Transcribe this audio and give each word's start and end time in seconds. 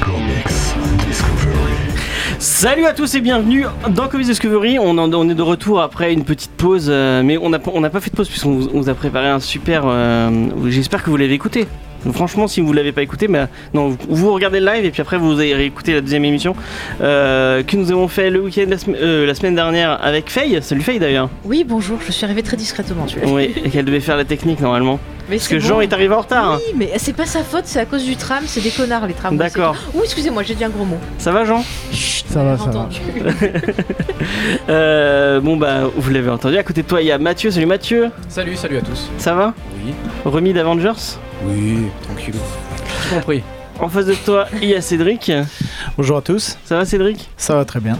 Comics 0.00 1.06
Discovery. 1.06 1.74
Salut 2.38 2.86
à 2.86 2.94
tous 2.94 3.14
et 3.14 3.20
bienvenue 3.20 3.66
dans 3.90 4.08
Comics 4.08 4.26
Discovery. 4.26 4.78
On, 4.78 4.96
en- 4.96 5.12
on 5.12 5.28
est 5.28 5.34
de 5.34 5.42
retour 5.42 5.80
après 5.82 6.12
une 6.14 6.24
petite 6.24 6.52
pause, 6.52 6.86
euh, 6.88 7.22
mais 7.22 7.36
on 7.36 7.50
n'a 7.50 7.58
pas- 7.58 7.70
on 7.74 7.80
n'a 7.82 7.90
pas 7.90 8.00
fait 8.00 8.10
de 8.10 8.16
pause 8.16 8.28
puisqu'on 8.28 8.52
vous, 8.52 8.68
on 8.72 8.80
vous 8.80 8.88
a 8.88 8.94
préparé 8.94 9.28
un 9.28 9.40
super. 9.40 9.82
euh, 9.86 10.30
J'espère 10.68 11.02
que 11.02 11.10
vous 11.10 11.16
l'avez 11.18 11.34
écouté. 11.34 11.66
Franchement, 12.12 12.48
si 12.48 12.60
vous 12.62 12.72
l'avez 12.72 12.92
pas 12.92 13.02
écouté, 13.02 13.28
mais 13.28 13.46
non, 13.74 13.88
vous, 13.88 13.96
vous 14.08 14.32
regardez 14.32 14.60
le 14.60 14.66
live 14.66 14.84
et 14.86 14.90
puis 14.90 15.00
après 15.02 15.16
vous 15.18 15.38
allez 15.40 15.54
réécouter 15.54 15.92
la 15.94 16.00
deuxième 16.02 16.24
émission 16.24 16.54
euh, 17.02 17.62
que 17.62 17.76
nous 17.76 17.90
avons 17.92 18.08
fait 18.08 18.28
le 18.30 18.40
week-end 18.42 18.64
la, 18.68 18.76
sem- 18.76 18.94
euh, 18.96 19.26
la 19.26 19.34
semaine 19.34 19.54
dernière 19.54 20.02
avec 20.02 20.30
Faye. 20.30 20.58
Salut 20.62 20.82
Faye 20.82 20.98
d'ailleurs. 20.98 21.28
Oui, 21.44 21.64
bonjour, 21.66 21.98
je 22.06 22.12
suis 22.12 22.24
arrivée 22.24 22.42
très 22.42 22.56
discrètement, 22.56 23.04
tu 23.06 23.18
vois. 23.20 23.32
Oui, 23.32 23.54
et 23.64 23.68
qu'elle 23.70 23.84
devait 23.86 24.00
faire 24.00 24.16
la 24.18 24.24
technique 24.24 24.60
normalement. 24.60 25.00
Mais 25.28 25.36
Parce 25.36 25.48
que 25.48 25.54
bon. 25.54 25.60
Jean 25.60 25.80
est 25.80 25.92
arrivé 25.92 26.14
en 26.14 26.20
retard. 26.20 26.58
Oui, 26.58 26.74
mais 26.76 26.92
c'est 26.98 27.12
pas 27.14 27.24
sa 27.26 27.42
faute, 27.42 27.64
c'est 27.64 27.80
à 27.80 27.86
cause 27.86 28.04
du 28.04 28.16
tram, 28.16 28.42
c'est 28.46 28.60
des 28.60 28.70
connards 28.70 29.06
les 29.06 29.14
trams. 29.14 29.36
D'accord. 29.36 29.74
Ouh, 29.94 30.02
excusez-moi, 30.04 30.42
j'ai 30.42 30.54
dit 30.54 30.64
un 30.64 30.68
gros 30.68 30.84
mot. 30.84 30.98
Ça 31.18 31.32
va 31.32 31.44
Jean? 31.44 31.64
Chut, 31.92 32.26
Ça 32.28 32.44
va, 32.44 32.58
ça 32.58 32.70
va. 32.70 32.88
Euh, 34.68 35.40
Bon 35.40 35.56
bah 35.56 35.82
vous 35.96 36.10
l'avez 36.10 36.30
entendu. 36.30 36.56
À 36.56 36.62
côté 36.62 36.82
de 36.82 36.86
toi 36.88 37.00
il 37.02 37.06
y 37.06 37.12
a 37.12 37.18
Mathieu. 37.18 37.50
Salut 37.50 37.66
Mathieu. 37.66 38.10
Salut, 38.28 38.56
salut 38.56 38.78
à 38.78 38.80
tous. 38.82 39.10
Ça 39.18 39.34
va? 39.34 39.52
Oui. 39.84 39.92
Remis 40.24 40.52
d'Avengers? 40.52 40.92
Oui, 41.44 41.84
tranquille. 42.02 42.34
J'ai 43.10 43.14
compris. 43.16 43.42
En 43.80 43.88
face 43.88 44.06
de 44.06 44.14
toi, 44.14 44.46
il 44.62 44.68
y 44.68 44.74
a 44.74 44.80
Cédric. 44.80 45.30
Bonjour 45.96 46.16
à 46.18 46.22
tous, 46.22 46.56
Ça 46.64 46.76
va 46.76 46.84
Cédric? 46.84 47.28
Ça 47.36 47.56
va 47.56 47.64
très 47.64 47.80
bien. 47.80 47.98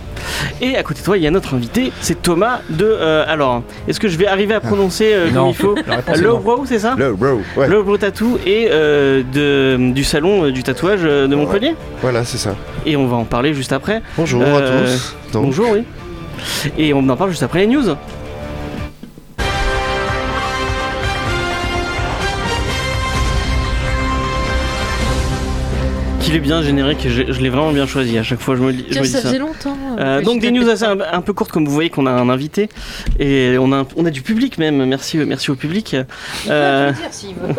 Et 0.61 0.77
à 0.77 0.83
côté 0.83 1.01
de 1.01 1.05
toi, 1.05 1.19
il 1.19 1.23
y 1.23 1.27
a 1.27 1.31
notre 1.31 1.55
invité, 1.55 1.93
c'est 2.01 2.23
Thomas 2.23 2.61
de... 2.71 2.85
euh, 2.87 3.25
alors, 3.27 3.63
est-ce 3.89 3.99
que 4.01 4.09
je 4.09 4.17
vais 4.17 4.27
arriver 4.27 4.55
à 4.55 4.61
prononcer 4.61 5.13
euh, 5.13 5.31
comme 5.31 5.49
il 5.49 5.55
faut 5.55 5.75
Le. 5.75 6.35
Bro, 6.37 6.65
c'est 6.67 6.79
ça? 6.79 6.95
Le 6.97 7.13
bro, 7.15 7.41
ouais, 7.57 7.69
Le 7.69 7.83
Bro 7.83 7.99
Tattoo 7.99 8.39
et 8.47 8.69
euh, 8.71 9.23
de, 9.33 9.93
du 9.93 10.05
salon 10.05 10.45
euh, 10.47 10.53
du 10.53 10.63
tatouage 10.63 11.01
euh, 11.05 11.27
de 11.27 11.35
Montpellier. 11.35 11.75
voilà, 12.01 12.25
c'est 12.25 12.39
ça. 12.39 12.55
Et 12.87 12.97
on 12.97 13.07
va 13.07 13.17
en 13.17 13.25
parler 13.25 13.53
juste 13.53 13.73
après. 13.73 14.01
Bonjour 14.17 14.43
Euh, 14.43 14.57
à 14.59 14.87
tous. 14.87 15.17
Donc, 15.33 15.47
Bonjour, 15.47 15.71
oui. 15.71 15.83
Et 16.79 16.95
on 16.95 17.07
en 17.09 17.17
parle 17.17 17.31
juste 17.31 17.43
après 17.43 17.61
les 17.61 17.67
news. 17.67 17.95
Est 26.35 26.41
bien 26.41 26.63
générique, 26.63 27.07
je, 27.09 27.33
je 27.33 27.41
l'ai 27.41 27.49
vraiment 27.49 27.71
bien 27.71 27.87
choisi. 27.87 28.19
À 28.19 28.25
chaque 28.25 28.41
fois, 28.41 28.57
je 28.57 28.63
me, 28.63 28.73
dis- 28.73 28.85
je 28.89 28.93
Tiens, 28.95 29.03
me 29.03 29.07
dis 29.07 29.13
ça 29.13 29.21
faisait 29.21 29.39
longtemps. 29.39 29.77
Euh, 30.01 30.19
que 30.19 30.25
donc 30.25 30.41
des 30.41 30.51
news 30.51 30.69
assez 30.69 30.83
un, 30.83 30.99
un 31.13 31.21
peu 31.21 31.33
courtes 31.33 31.53
comme 31.53 31.65
vous 31.65 31.71
voyez 31.73 31.91
qu'on 31.91 32.07
a 32.07 32.11
un 32.11 32.29
invité. 32.29 32.69
Et 33.21 33.55
on 33.61 33.71
a, 33.71 33.77
un- 33.83 33.87
on 33.95 34.05
a 34.05 34.11
du 34.11 34.21
public 34.23 34.59
même. 34.59 34.85
Merci 34.85 35.19
merci 35.19 35.53
au 35.53 35.55
public. 35.55 35.95
Euh, 36.49 36.91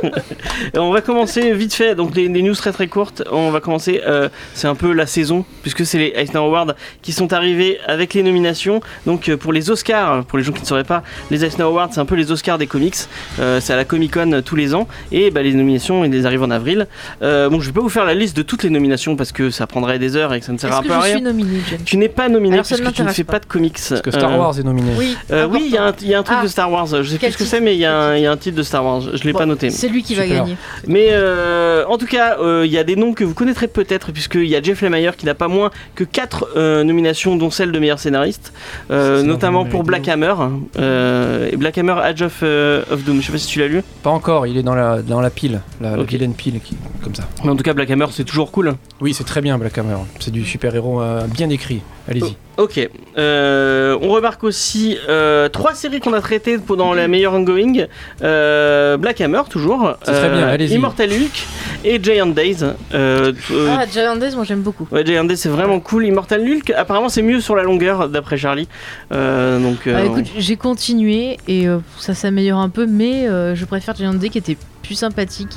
on 0.77 0.91
va 0.91 0.99
commencer 0.99 1.53
vite 1.53 1.73
fait. 1.73 1.95
Donc 1.95 2.11
des, 2.11 2.27
des 2.27 2.41
news 2.41 2.53
très 2.53 2.73
très 2.73 2.87
courtes. 2.87 3.23
On 3.31 3.49
va 3.49 3.61
commencer 3.61 4.01
euh, 4.05 4.27
c'est 4.53 4.67
un 4.67 4.75
peu 4.75 4.91
la 4.91 5.05
saison 5.05 5.45
puisque 5.61 5.85
c'est 5.85 5.97
les 5.97 6.13
Eisner 6.17 6.39
Awards 6.39 6.73
qui 7.01 7.13
sont 7.13 7.31
arrivés 7.31 7.77
avec 7.87 8.13
les 8.13 8.23
nominations. 8.23 8.81
Donc 9.05 9.29
euh, 9.29 9.37
pour 9.37 9.53
les 9.53 9.69
Oscars 9.69 10.25
pour 10.25 10.37
les 10.37 10.43
gens 10.43 10.51
qui 10.51 10.61
ne 10.63 10.67
sauraient 10.67 10.83
pas 10.83 11.01
les 11.31 11.45
Eisner 11.45 11.63
Awards 11.63 11.89
c'est 11.93 12.01
un 12.01 12.05
peu 12.05 12.15
les 12.15 12.29
Oscars 12.29 12.57
des 12.57 12.67
comics. 12.67 12.95
Euh, 13.39 13.61
c'est 13.61 13.71
à 13.71 13.77
la 13.77 13.85
Comic 13.85 14.13
Con 14.15 14.41
tous 14.43 14.57
les 14.57 14.75
ans. 14.75 14.85
Et 15.13 15.31
bah, 15.31 15.43
les 15.43 15.53
nominations 15.53 16.03
ils 16.03 16.27
arrivent 16.27 16.43
en 16.43 16.51
avril. 16.51 16.87
Euh, 17.21 17.47
bon 17.47 17.61
je 17.61 17.67
vais 17.67 17.73
pas 17.73 17.81
vous 17.81 17.87
faire 17.89 18.03
la 18.03 18.13
liste 18.15 18.35
de 18.35 18.41
toutes 18.41 18.64
les 18.65 18.69
nominations 18.71 19.15
parce 19.15 19.31
que 19.31 19.49
ça 19.49 19.65
prendrait 19.67 19.97
des 19.99 20.15
heures 20.15 20.33
et 20.33 20.39
que 20.39 20.45
ça 20.45 20.51
ne 20.51 20.57
sert 20.57 20.71
à 20.73 20.81
je 20.83 20.89
rien 20.91 21.01
suis 21.15 21.21
nominée, 21.21 21.59
James? 21.69 21.79
Tu 21.85 21.97
n'es 21.97 22.09
pas 22.09 22.27
nominé 22.29 22.57
parce 22.57 22.71
ne 22.71 22.77
que 22.77 22.89
tu 22.91 23.03
ne 23.03 23.07
fais 23.09 23.23
pas. 23.23 23.33
pas 23.33 23.39
de 23.39 23.45
comics 23.45 23.77
Parce 23.89 24.01
que 24.01 24.11
Star 24.11 24.31
Euh, 24.33 24.37
Wars 24.37 24.59
est 24.59 24.63
nominé. 24.63 24.91
Oui. 24.97 25.15
euh, 25.31 25.47
oui, 25.49 25.63
il 25.67 25.71
y, 25.73 25.77
a 25.77 25.87
un- 25.87 25.93
il 26.01 26.07
y 26.07 26.13
a 26.13 26.19
un 26.19 26.23
truc 26.23 26.37
Ah. 26.41 26.43
de 26.43 26.47
Star 26.49 26.71
Wars. 26.71 26.87
Je 26.87 27.03
sais 27.03 27.17
plus 27.17 27.31
ce 27.31 27.37
que 27.37 27.43
c'est, 27.45 27.61
mais 27.61 27.75
il 27.75 27.79
y, 27.79 27.85
a 27.85 27.95
un- 27.97 28.09
Quel 28.13 28.19
il 28.19 28.23
y 28.23 28.27
a 28.27 28.31
un 28.31 28.37
titre 28.37 28.57
de 28.57 28.63
Star 28.63 28.83
Wars. 28.85 29.01
Je 29.13 29.23
l'ai 29.23 29.31
Bon, 29.33 29.39
pas 29.39 29.45
noté. 29.45 29.69
C'est 29.69 29.87
lui 29.87 30.03
qui 30.03 30.15
va 30.15 30.27
gagner. 30.27 30.55
Mais 30.87 31.07
euh, 31.11 31.85
en 31.87 31.97
tout 31.97 32.05
cas, 32.07 32.37
euh, 32.39 32.63
il 32.65 32.71
y 32.71 32.77
a 32.77 32.83
des 32.83 32.95
noms 32.95 33.13
que 33.13 33.23
vous 33.23 33.33
connaîtrez 33.33 33.67
peut-être, 33.67 34.11
puisqu'il 34.11 34.45
y 34.47 34.55
a 34.55 34.61
Jeff 34.61 34.81
Lemire 34.81 35.15
qui 35.15 35.25
n'a 35.25 35.33
pas 35.35 35.47
moins 35.47 35.71
que 35.95 36.03
4 36.03 36.47
nominations, 36.83 37.35
dont 37.35 37.49
celle 37.49 37.71
de 37.71 37.79
meilleur 37.79 37.99
scénariste, 37.99 38.53
euh, 38.91 39.23
notamment 39.23 39.65
pour 39.65 39.83
Black 39.83 40.07
Hammer. 40.07 40.33
euh, 40.79 41.49
et 41.51 41.55
Black 41.57 41.77
Hammer 41.77 41.95
Edge 42.07 42.21
of, 42.21 42.43
of 42.43 43.03
Doom. 43.03 43.21
Je 43.21 43.25
sais 43.27 43.31
pas 43.31 43.37
si 43.37 43.47
tu 43.47 43.59
l'as 43.59 43.67
lu. 43.67 43.81
Pas 44.03 44.09
encore, 44.09 44.47
il 44.47 44.57
est 44.57 44.63
dans 44.63 44.75
la, 44.75 45.01
dans 45.01 45.21
la 45.21 45.29
pile, 45.29 45.61
la, 45.81 45.91
la 45.95 46.01
Ok. 46.01 46.09
vilaine 46.09 46.33
pile, 46.33 46.59
qui, 46.63 46.75
comme 47.03 47.15
ça. 47.15 47.23
Mais 47.43 47.49
en 47.49 47.55
tout 47.55 47.63
cas, 47.63 47.73
Black 47.73 47.89
Hammer, 47.91 48.05
c'est 48.11 48.23
toujours 48.23 48.51
cool. 48.55 48.75
Oui, 49.01 49.13
c'est 49.13 49.25
très 49.25 49.41
bien 49.41 49.57
Black 49.57 49.77
Hammer. 49.77 49.97
C'est 50.21 50.31
du 50.31 50.45
super-héros 50.45 51.01
euh, 51.01 51.27
bien 51.27 51.49
écrit. 51.49 51.81
Allez-y. 52.07 52.37
Ok. 52.55 52.79
Euh, 53.17 53.97
on 54.01 54.09
remarque 54.11 54.45
aussi 54.45 54.97
euh, 55.09 55.49
trois 55.49 55.73
séries 55.73 55.99
qu'on 55.99 56.13
a 56.13 56.21
traitées 56.21 56.57
pendant 56.57 56.93
la 56.93 57.09
meilleure 57.09 57.33
ongoing. 57.33 57.87
Euh, 58.23 58.95
Black 58.95 59.19
Hammer, 59.19 59.41
toujours. 59.49 59.95
C'est 60.03 60.13
très 60.13 60.29
bien, 60.29 60.47
allez-y. 60.47 60.75
Immortal 60.75 61.09
Hulk 61.11 61.47
et 61.83 62.01
Giant 62.01 62.27
Days. 62.27 62.63
Euh, 62.63 63.33
euh, 63.51 63.75
Ah, 63.77 63.85
Giant 63.91 64.15
Days, 64.15 64.35
moi 64.35 64.45
j'aime 64.45 64.61
beaucoup. 64.61 64.87
Ouais, 64.89 65.05
Giant 65.05 65.25
Days 65.25 65.35
c'est 65.35 65.49
vraiment 65.49 65.81
cool. 65.81 66.05
Immortal 66.05 66.41
Hulk, 66.41 66.69
apparemment 66.77 67.09
c'est 67.09 67.23
mieux 67.23 67.41
sur 67.41 67.57
la 67.57 67.63
longueur 67.63 68.07
d'après 68.07 68.37
Charlie. 68.37 68.69
Euh, 69.11 69.59
donc, 69.59 69.85
euh, 69.87 69.95
Ah, 69.97 70.05
écoute, 70.05 70.27
j'ai 70.37 70.55
continué 70.55 71.37
et 71.49 71.67
euh, 71.67 71.79
ça 71.99 72.13
s'améliore 72.13 72.59
un 72.59 72.69
peu, 72.69 72.85
mais 72.85 73.27
euh, 73.27 73.53
je 73.53 73.65
préfère 73.65 73.95
Giant 73.95 74.13
Days 74.13 74.29
qui 74.29 74.37
était 74.37 74.57
plus 74.81 74.95
sympathique. 74.95 75.51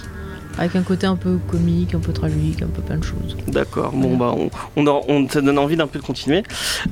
Avec 0.58 0.74
un 0.76 0.82
côté 0.82 1.06
un 1.06 1.16
peu 1.16 1.38
comique, 1.50 1.94
un 1.94 1.98
peu 2.00 2.12
tragique, 2.12 2.62
un 2.62 2.66
peu 2.66 2.82
plein 2.82 2.96
de 2.98 3.04
choses. 3.04 3.36
d'accord. 3.46 3.92
Bon 3.92 4.16
bah 4.16 4.34
on, 4.36 4.50
on, 4.76 4.86
en- 4.86 5.02
on- 5.08 5.28
ça 5.28 5.41
donne 5.41 5.58
envie 5.58 5.76
d'un 5.76 5.86
peu 5.86 5.98
de 5.98 6.04
continuer. 6.04 6.42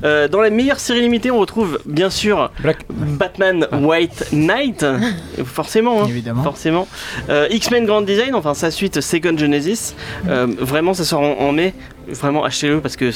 Euh, 0.03 0.27
dans 0.27 0.41
la 0.41 0.49
meilleure 0.49 0.79
série 0.79 1.01
limitée, 1.01 1.31
on 1.31 1.39
retrouve 1.39 1.79
bien 1.85 2.09
sûr 2.09 2.51
Black. 2.61 2.85
Batman 2.89 3.67
White 3.81 4.29
Knight, 4.31 4.85
forcément. 5.45 6.03
hein. 6.03 6.07
Évidemment. 6.07 6.43
Forcément. 6.43 6.87
Euh, 7.29 7.47
X-Men 7.51 7.85
Grand 7.85 8.01
Design, 8.01 8.35
enfin 8.35 8.53
sa 8.53 8.71
suite 8.71 9.01
Second 9.01 9.37
Genesis. 9.37 9.95
Euh, 10.27 10.47
vraiment, 10.59 10.93
ça 10.93 11.03
sort 11.03 11.21
en, 11.21 11.33
en 11.39 11.51
mai. 11.51 11.73
Vraiment, 12.09 12.43
achetez-le 12.45 12.79
parce 12.81 12.95
que 12.95 13.11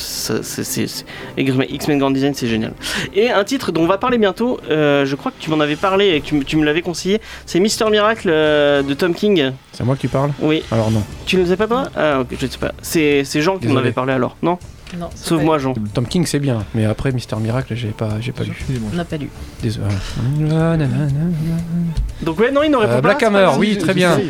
X-Men 1.38 1.98
Grand 2.00 2.12
Design, 2.12 2.34
c'est 2.34 2.48
génial. 2.48 2.74
Et 3.14 3.30
un 3.30 3.44
titre 3.44 3.72
dont 3.72 3.84
on 3.84 3.88
va 3.88 3.98
parler 3.98 4.18
bientôt, 4.18 4.60
euh, 4.70 5.06
je 5.06 5.16
crois 5.16 5.32
que 5.32 5.38
tu 5.40 5.50
m'en 5.50 5.60
avais 5.60 5.76
parlé 5.76 6.10
et 6.10 6.22
que 6.22 6.26
tu, 6.26 6.36
me- 6.36 6.44
tu 6.44 6.58
me 6.58 6.66
l'avais 6.66 6.82
conseillé, 6.82 7.22
c'est 7.46 7.60
Mister 7.60 7.86
Miracle 7.90 8.30
euh, 8.32 8.84
de 8.84 8.94
Tom 8.94 9.14
King. 9.14 9.52
C'est 9.72 9.82
à 9.82 9.86
moi 9.86 9.96
que 9.96 10.02
tu 10.02 10.08
parles 10.08 10.32
Oui, 10.42 10.64
Alors 10.72 10.92
non. 10.92 11.04
tu 11.26 11.38
ne 11.38 11.42
le 11.42 11.48
sais 11.48 11.58
pas 11.58 11.68
toi? 11.68 11.90
Ah, 11.96 12.20
ok, 12.22 12.28
je 12.40 12.46
ne 12.46 12.52
sais 12.52 12.58
pas. 12.58 12.72
C'est 12.82 13.24
Jean 13.42 13.58
qui 13.58 13.68
m'en 13.68 13.78
avait 13.78 13.92
parlé 13.92 14.14
alors, 14.14 14.36
non? 14.42 14.58
Non, 15.00 15.10
Sauf 15.16 15.42
moi, 15.42 15.58
Jean. 15.58 15.74
Tom 15.94 16.06
King 16.06 16.26
c'est 16.26 16.40
bien, 16.40 16.66
mais 16.76 16.84
après 16.84 17.14
Mister 17.14 17.38
Miracle 17.38 17.76
j'ai 17.78 17.88
pas, 17.92 18.20
j'ai 18.20 18.34
pas 18.34 18.44
lu. 18.44 18.52
On 18.92 18.96
n'a 18.98 19.06
pas 19.06 19.16
lu. 19.16 19.30
Désolé. 19.64 19.86
Donc, 22.24 22.40
ouais, 22.40 22.52
non, 22.52 22.62
il 22.64 22.70
n'aurait 22.72 22.88
Euh, 22.88 22.96
pas 22.96 23.02
Black 23.02 23.24
Hammer, 23.24 23.50
oui, 23.58 23.78
très 23.78 23.94
bien. 23.94 24.20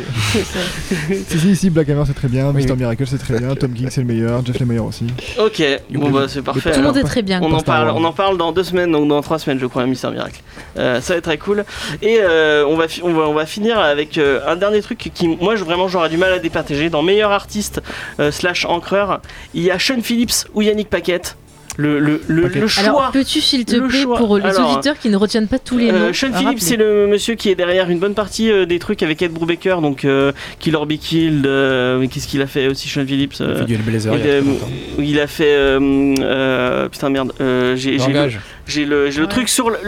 Si, 1.28 1.38
si, 1.38 1.56
si, 1.56 1.70
Black 1.70 1.88
Hammer 1.90 2.04
c'est 2.06 2.14
très 2.14 2.28
bien, 2.28 2.50
Oui, 2.54 2.64
Mr. 2.64 2.74
Miracle 2.76 3.04
c'est 3.06 3.18
très 3.18 3.38
bien, 3.38 3.54
Tom 3.54 3.72
King 3.74 3.88
c'est 3.90 4.00
le 4.00 4.06
meilleur, 4.06 4.44
Jeff 4.44 4.58
Lemire 4.60 4.84
aussi. 4.84 5.06
Ok, 5.38 5.62
bon 5.90 6.10
bah 6.10 6.24
c'est 6.26 6.40
parfait. 6.40 6.72
Tout 6.72 6.80
le 6.80 6.86
monde 6.86 6.96
est 6.96 7.02
très 7.02 7.20
bien. 7.22 7.40
On 7.42 7.52
en, 7.52 7.60
parle, 7.60 7.90
on 7.90 8.02
en 8.04 8.12
parle 8.12 8.38
dans 8.38 8.50
deux 8.52 8.64
semaines, 8.64 8.90
donc 8.92 9.08
dans 9.08 9.20
trois 9.20 9.38
semaines, 9.38 9.58
je 9.58 9.66
crois, 9.66 9.84
Mister 9.84 10.10
Miracle. 10.10 10.40
Euh, 10.78 11.00
ça 11.02 11.12
va 11.14 11.18
être 11.18 11.24
très 11.24 11.36
cool. 11.38 11.64
Et 12.00 12.18
euh, 12.20 12.64
on, 12.66 12.76
va 12.76 12.86
on, 13.02 13.12
va, 13.12 13.22
on 13.28 13.34
va 13.34 13.44
finir 13.46 13.78
avec 13.78 14.16
euh, 14.16 14.40
un 14.46 14.56
dernier 14.56 14.80
truc 14.80 15.10
qui, 15.12 15.28
moi, 15.28 15.56
je, 15.56 15.64
vraiment, 15.64 15.86
j'aurais 15.88 16.08
du 16.08 16.16
mal 16.16 16.32
à 16.32 16.38
départager. 16.38 16.88
Dans 16.88 17.02
meilleur 17.02 17.30
artiste 17.30 17.82
euh, 18.18 18.30
slash 18.30 18.64
encreur, 18.64 19.20
il 19.52 19.62
y 19.62 19.70
a 19.70 19.78
Sean 19.78 20.00
Phillips 20.02 20.46
ou 20.54 20.62
Yannick 20.62 20.88
Paquette. 20.88 21.36
Le, 21.78 21.98
le, 22.00 22.20
le, 22.28 22.66
choix. 22.66 22.82
Alors, 22.84 23.10
peux-tu, 23.12 23.40
s'il 23.40 23.64
te 23.64 23.74
Le 23.76 23.88
plaît, 23.88 24.02
choix. 24.02 24.18
pour 24.18 24.36
les 24.36 24.44
Alors, 24.44 24.72
auditeurs 24.74 24.98
qui 24.98 25.08
ne 25.08 25.16
retiennent 25.16 25.48
pas 25.48 25.58
tous 25.58 25.78
les 25.78 25.90
Euh, 25.90 26.08
noms 26.08 26.12
Sean 26.12 26.30
Phillips, 26.32 26.60
c'est 26.60 26.76
le 26.76 27.06
monsieur 27.06 27.34
qui 27.34 27.48
est 27.48 27.54
derrière 27.54 27.88
une 27.88 27.98
bonne 27.98 28.12
partie 28.14 28.50
euh, 28.50 28.66
des 28.66 28.78
trucs 28.78 29.02
avec 29.02 29.22
Ed 29.22 29.32
Brubaker, 29.32 29.80
donc 29.80 30.04
euh, 30.04 30.32
Killer 30.60 30.84
Be 30.86 30.98
Killed. 30.98 31.46
euh, 31.46 32.06
Qu'est-ce 32.08 32.26
qu'il 32.28 32.42
a 32.42 32.46
fait 32.46 32.66
aussi, 32.68 32.88
Sean 32.90 33.06
Phillips 33.06 33.36
Il 33.40 33.46
euh, 33.46 33.58
fait 33.60 33.64
du 33.64 33.74
Hellblazer 33.74 34.14
il 34.14 34.20
a 34.20 34.22
très 34.22 35.20
a 35.22 35.26
fait. 35.26 35.54
euh, 35.54 36.14
euh, 36.20 36.88
putain, 36.90 37.08
merde. 37.08 37.32
euh, 37.40 37.74
j'ai 37.74 37.98
j'ai 37.98 38.08
le, 38.08 38.12
Langage. 38.14 38.40
j'ai 38.66 38.84
le, 38.84 39.10
j'ai 39.10 39.20
le 39.20 39.26
Ouais. 39.26 39.30
truc 39.32 39.48
sur 39.48 39.70
le, 39.70 39.78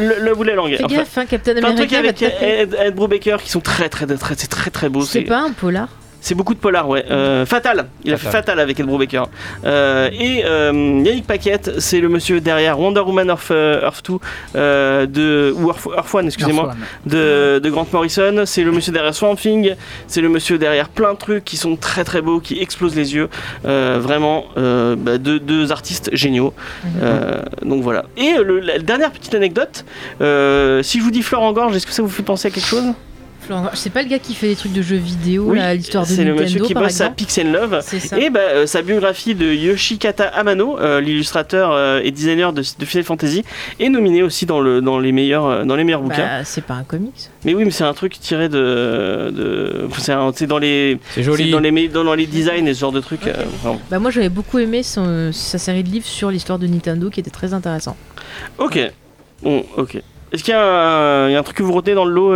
la 0.44 0.54
langue. 0.54 0.76
Fais 0.76 0.84
Enfin, 0.84 0.96
gaffe, 0.96 1.18
hein, 1.18 1.24
Captain 1.28 1.56
America 1.56 1.92
va 1.92 1.98
avec 1.98 2.14
te 2.16 2.24
taper. 2.24 2.46
Ed, 2.60 2.76
Ed 2.82 2.94
Brubaker 2.94 3.36
qui 3.42 3.50
sont 3.50 3.60
très 3.60 3.88
très 3.90 4.06
très, 4.06 4.34
c'est 4.38 4.48
très 4.48 4.70
très 4.70 4.88
beau. 4.88 5.02
C'est 5.02 5.20
pas 5.22 5.40
un 5.42 5.52
polar 5.52 5.88
C'est 6.26 6.34
beaucoup 6.34 6.54
de 6.54 6.58
polar, 6.58 6.88
ouais. 6.88 7.04
Euh, 7.10 7.44
Fatal, 7.44 7.86
il 8.02 8.14
a 8.14 8.16
fait 8.16 8.30
Fatal. 8.30 8.58
Avec 8.58 8.80
Ed 8.80 8.86
Brubaker. 8.86 9.24
Euh, 9.66 10.08
et 10.10 10.42
euh, 10.46 10.72
Yannick 11.04 11.26
Paquette, 11.26 11.80
c'est 11.80 12.00
le 12.00 12.08
monsieur 12.08 12.40
derrière 12.40 12.80
Wonder 12.80 13.00
Woman 13.00 13.28
Earth, 13.28 13.50
Earth 13.50 14.02
2, 14.08 14.14
euh, 14.56 15.04
de, 15.04 15.52
ou 15.54 15.68
Earth, 15.68 15.86
Earth 15.94 16.14
1, 16.14 16.24
excusez-moi, 16.26 16.70
de, 17.04 17.58
de 17.62 17.68
Grant 17.68 17.86
Morrison. 17.92 18.44
C'est 18.46 18.62
le 18.64 18.72
monsieur 18.72 18.90
derrière 18.90 19.14
Swamp 19.14 19.36
Thing. 19.36 19.74
C'est 20.06 20.22
le 20.22 20.30
monsieur 20.30 20.56
derrière 20.56 20.88
plein 20.88 21.12
de 21.12 21.18
trucs 21.18 21.44
qui 21.44 21.58
sont 21.58 21.76
très 21.76 22.04
très 22.04 22.22
beaux, 22.22 22.40
qui 22.40 22.58
explosent 22.58 22.96
les 22.96 23.14
yeux. 23.14 23.28
Vraiment, 23.62 24.46
bah, 24.56 25.18
deux, 25.18 25.38
deux 25.38 25.72
artistes 25.72 26.08
géniaux. 26.14 26.54
Euh, 27.02 27.42
donc 27.62 27.82
voilà. 27.82 28.06
Et 28.16 28.32
le- 28.42 28.60
la 28.60 28.78
dernière 28.78 29.10
petite 29.10 29.34
anecdote, 29.34 29.84
si 30.20 30.98
je 30.98 31.02
vous 31.02 31.10
dis 31.10 31.20
Florent 31.22 31.52
Gorge, 31.52 31.76
est-ce 31.76 31.86
que 31.86 31.92
ça 31.92 32.00
vous 32.02 32.08
fait 32.08 32.22
penser 32.22 32.48
à 32.48 32.50
quelque 32.50 32.66
chose? 32.66 32.94
Florent, 33.44 33.70
C'est 33.74 33.90
pas 33.90 34.02
le 34.02 34.08
gars 34.08 34.18
qui 34.18 34.34
fait 34.34 34.48
des 34.48 34.56
trucs 34.56 34.72
de 34.72 34.82
jeux 34.82 34.96
vidéo, 34.96 35.44
Oui, 35.48 35.58
là, 35.58 35.74
l'histoire 35.74 36.04
de 36.04 36.08
C'est 36.08 36.24
le 36.24 36.30
Nintendo, 36.32 36.42
monsieur 36.44 36.60
qui 36.64 36.74
bosse 36.74 37.00
à 37.00 37.06
exemple. 37.06 37.14
Pix 37.16 37.38
and 37.38 37.52
Love. 37.52 37.80
Ça. 37.82 38.18
Et 38.18 38.30
bah, 38.30 38.40
euh, 38.40 38.66
sa 38.66 38.82
biographie 38.82 39.34
de 39.34 39.46
Yoshikata 39.52 40.28
Amano, 40.28 40.78
euh, 40.78 41.00
l'illustrateur 41.00 41.70
euh, 41.72 42.00
et 42.02 42.10
designer 42.10 42.52
de, 42.52 42.62
de 42.78 42.84
Final 42.84 43.04
Fantasy, 43.04 43.44
est 43.80 43.88
nominée 43.88 44.22
aussi 44.22 44.46
dans, 44.46 44.60
le, 44.60 44.80
dans, 44.80 44.98
les, 44.98 45.12
meilleurs, 45.12 45.46
euh, 45.46 45.64
dans 45.64 45.76
les 45.76 45.84
meilleurs 45.84 46.00
bouquins. 46.02 46.16
Bah, 46.38 46.44
c'est 46.44 46.64
pas 46.64 46.74
un 46.74 46.84
comics. 46.84 47.12
Mais 47.44 47.54
oui, 47.54 47.64
mais 47.64 47.70
c'est 47.70 47.84
un 47.84 47.94
truc 47.94 48.18
tiré 48.18 48.48
de. 48.48 49.30
de 49.30 49.88
c'est 50.34 50.46
dans 50.46 50.58
les. 50.58 50.98
Joli. 51.16 51.50
dans 51.50 51.60
les, 51.60 51.88
dans, 51.88 52.04
dans 52.04 52.14
les 52.14 52.26
designs 52.26 52.66
et 52.66 52.74
ce 52.74 52.80
genre 52.80 52.92
de 52.92 53.00
trucs. 53.00 53.26
euh. 53.26 53.34
Bah, 53.90 53.98
moi, 53.98 54.10
j'avais 54.10 54.28
beaucoup 54.28 54.58
aimé 54.58 54.82
son- 54.82 55.30
sa 55.32 55.58
série 55.58 55.82
de 55.84 55.88
livres 55.90 56.06
sur 56.06 56.30
l'histoire 56.30 56.58
de 56.58 56.66
Nintendo 56.66 57.10
qui 57.10 57.20
était 57.20 57.30
très 57.30 57.52
intéressant. 57.54 57.96
Ok. 58.58 58.78
Bon, 59.42 59.64
ok. 59.76 59.96
Est-ce 60.32 60.42
qu'il 60.42 60.52
y, 60.52 60.56
a 60.56 60.62
un- 60.62 61.28
il 61.28 61.32
y 61.32 61.36
a 61.36 61.38
un 61.38 61.42
truc 61.42 61.56
que 61.56 61.62
vous 61.62 61.72
retenez 61.72 61.94
dans 61.94 62.04
le 62.04 62.12
lot 62.12 62.32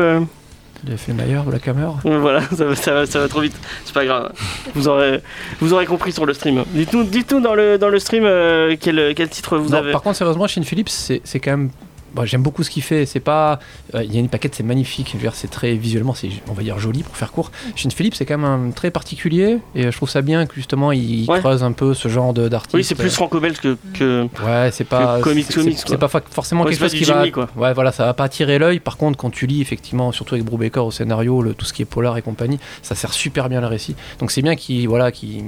euh 0.86 0.90
L'effet 0.90 1.12
Mayer, 1.12 1.40
Black 1.46 1.66
Hammer. 1.68 1.88
Voilà, 2.04 2.40
ça 2.56 2.64
va, 2.64 2.74
ça, 2.76 2.92
va, 2.92 3.06
ça 3.06 3.18
va 3.20 3.28
trop 3.28 3.40
vite. 3.40 3.56
C'est 3.84 3.94
pas 3.94 4.04
grave. 4.04 4.32
Vous 4.74 4.88
aurez, 4.88 5.20
vous 5.60 5.72
aurez 5.72 5.86
compris 5.86 6.12
sur 6.12 6.26
le 6.26 6.34
stream. 6.34 6.64
Dites-nous 6.68 7.04
dites 7.04 7.34
dans, 7.34 7.54
le, 7.54 7.78
dans 7.78 7.88
le 7.88 7.98
stream 7.98 8.24
euh, 8.24 8.76
quel, 8.80 9.14
quel 9.14 9.28
titre 9.28 9.58
vous 9.58 9.70
Non, 9.70 9.78
avez. 9.78 9.92
Par 9.92 10.02
contre, 10.02 10.16
sérieusement, 10.16 10.46
Shane 10.46 10.64
Phillips, 10.64 10.90
c'est 10.90 11.40
quand 11.40 11.50
même. 11.52 11.70
Bon, 12.14 12.24
J'aime 12.24 12.42
beaucoup 12.42 12.62
ce 12.62 12.70
qu'il 12.70 12.82
fait. 12.82 13.06
C'est 13.06 13.20
pas. 13.20 13.58
euh, 13.94 14.02
Il 14.04 14.12
y 14.12 14.16
a 14.16 14.20
une 14.20 14.28
paquette, 14.28 14.54
c'est 14.54 14.62
magnifique. 14.62 15.08
Je 15.08 15.14
veux 15.14 15.22
dire, 15.22 15.34
c'est 15.34 15.48
très 15.50 15.74
visuellement, 15.74 16.14
c'est 16.14 16.28
on 16.48 16.52
va 16.52 16.62
dire 16.62 16.78
joli 16.78 17.02
pour 17.02 17.16
faire 17.16 17.32
court. 17.32 17.50
Shane 17.76 17.90
Phillips, 17.90 18.14
c'est 18.14 18.24
quand 18.26 18.38
même 18.38 18.68
un 18.68 18.70
très 18.70 18.90
particulier 18.90 19.58
et 19.74 19.86
euh, 19.86 19.90
je 19.90 19.96
trouve 19.96 20.10
ça 20.10 20.22
bien 20.22 20.46
que 20.46 20.54
justement 20.54 20.92
il 20.92 21.28
Ouais. 21.28 21.40
creuse 21.40 21.62
un 21.62 21.72
peu 21.72 21.94
ce 21.94 22.08
genre 22.08 22.32
de- 22.34 22.48
d'artiste. 22.48 22.74
Oui, 22.74 22.84
c'est 22.84 22.94
plus 22.94 23.10
franco-belge 23.10 23.58
que, 23.60 23.76
que. 23.94 24.26
Ouais, 24.44 24.70
c'est 24.72 24.84
pas. 24.84 25.20
comics, 25.20 25.48
comics, 25.52 25.78
c'est- 25.78 25.96
pas 25.96 26.08
forcément 26.08 26.62
Ouais, 26.64 26.70
quelque 26.70 26.80
chose 26.80 26.92
qui 26.94 27.04
va. 27.04 27.14
Jim 27.18 27.24
Lee, 27.24 27.32
quoi. 27.32 27.48
Ouais, 27.56 27.72
voilà, 27.74 27.92
ça 27.92 28.04
va 28.04 28.14
pas 28.14 28.24
attirer 28.24 28.58
l'œil. 28.58 28.80
Par 28.80 28.96
contre, 28.96 29.16
quand 29.18 29.30
tu 29.30 29.46
lis 29.46 29.60
effectivement, 29.60 30.12
surtout 30.12 30.34
avec 30.34 30.44
Brubaker 30.46 30.84
au 30.84 30.90
scénario, 30.90 31.42
le, 31.42 31.54
tout 31.54 31.64
ce 31.64 31.72
qui 31.72 31.82
est 31.82 31.86
polar 31.86 32.16
et 32.16 32.22
compagnie, 32.22 32.58
ça 32.82 32.94
sert 32.94 33.12
super 33.12 33.48
bien 33.48 33.60
le 33.60 33.66
récit. 33.66 33.94
Donc 34.20 34.30
c'est 34.30 34.42
bien 34.42 34.56
qu'il 34.56 34.88
voilà, 34.88 35.10
qu'il 35.12 35.44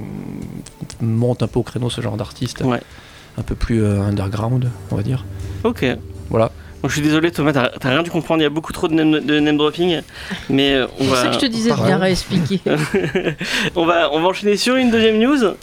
monte 1.01 1.43
un 1.43 1.47
peu 1.47 1.59
au 1.59 1.63
créneau 1.63 1.89
ce 1.89 2.01
genre 2.01 2.17
d'artiste, 2.17 2.63
un 3.37 3.41
peu 3.43 3.55
plus 3.55 3.81
euh, 3.83 4.01
underground, 4.01 4.69
on 4.91 4.95
va 4.95 5.03
dire. 5.03 5.25
Ok. 5.63 5.85
Voilà. 6.31 6.51
Bon, 6.81 6.87
je 6.87 6.93
suis 6.93 7.01
désolé, 7.03 7.29
Thomas, 7.29 7.53
t'as 7.53 7.89
rien 7.89 8.01
dû 8.01 8.09
comprendre. 8.09 8.41
Il 8.41 8.43
y 8.43 8.47
a 8.47 8.49
beaucoup 8.49 8.73
trop 8.73 8.87
de 8.87 8.93
name, 8.95 9.19
de 9.19 9.39
name 9.39 9.57
dropping. 9.57 10.01
Mais 10.49 10.73
euh, 10.73 10.87
on 10.99 11.03
C'est 11.03 11.07
pour 11.07 11.15
ça 11.15 11.23
va, 11.23 11.27
que 11.27 11.33
je 11.35 11.39
te 11.39 11.45
disais 11.45 11.69
de 11.69 11.75
bien 11.75 11.97
réexpliquer. 11.97 12.59
on, 13.75 13.85
va, 13.85 14.09
on 14.11 14.21
va 14.21 14.29
enchaîner 14.29 14.57
sur 14.57 14.75
une 14.77 14.89
deuxième 14.89 15.19
news. 15.19 15.53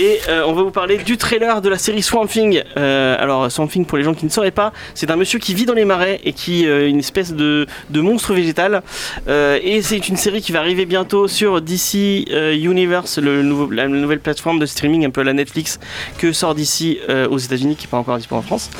Et 0.00 0.20
euh, 0.28 0.44
on 0.46 0.52
va 0.52 0.62
vous 0.62 0.70
parler 0.70 0.98
du 0.98 1.16
trailer 1.16 1.60
de 1.60 1.68
la 1.68 1.78
série 1.78 2.02
Swamp 2.02 2.26
Thing. 2.26 2.62
Euh, 2.76 3.16
alors, 3.18 3.50
Swamp 3.50 3.68
Thing, 3.68 3.86
pour 3.86 3.98
les 3.98 4.04
gens 4.04 4.14
qui 4.14 4.24
ne 4.24 4.30
sauraient 4.30 4.50
pas, 4.50 4.72
c'est 4.94 5.10
un 5.10 5.16
monsieur 5.16 5.38
qui 5.38 5.54
vit 5.54 5.66
dans 5.66 5.74
les 5.74 5.84
marais 5.84 6.20
et 6.24 6.32
qui 6.32 6.66
euh, 6.66 6.88
une 6.88 6.98
espèce 6.98 7.32
de, 7.32 7.66
monstre 7.94 8.34
végétal. 8.34 8.82
Et 9.28 9.82
c'est 9.82 10.08
une 10.08 10.16
série 10.16 10.42
qui 10.42 10.52
va 10.52 10.60
arriver 10.60 10.86
bientôt 10.86 11.28
sur 11.28 11.60
DC 11.60 12.26
Universe, 12.54 13.18
la 13.18 13.88
nouvelle 13.88 14.20
plateforme 14.20 14.58
de 14.58 14.66
streaming, 14.66 15.04
un 15.06 15.10
peu 15.10 15.22
la 15.22 15.32
Netflix, 15.32 15.80
que 16.18 16.32
sort 16.32 16.54
DC 16.54 16.98
euh, 17.08 17.28
aux 17.28 17.38
États-Unis, 17.38 17.76
qui 17.76 17.86
n'est 17.86 17.90
pas 17.90 17.96
encore 17.96 18.16
disponible 18.16 18.44
en 18.44 18.46
France. 18.46 18.70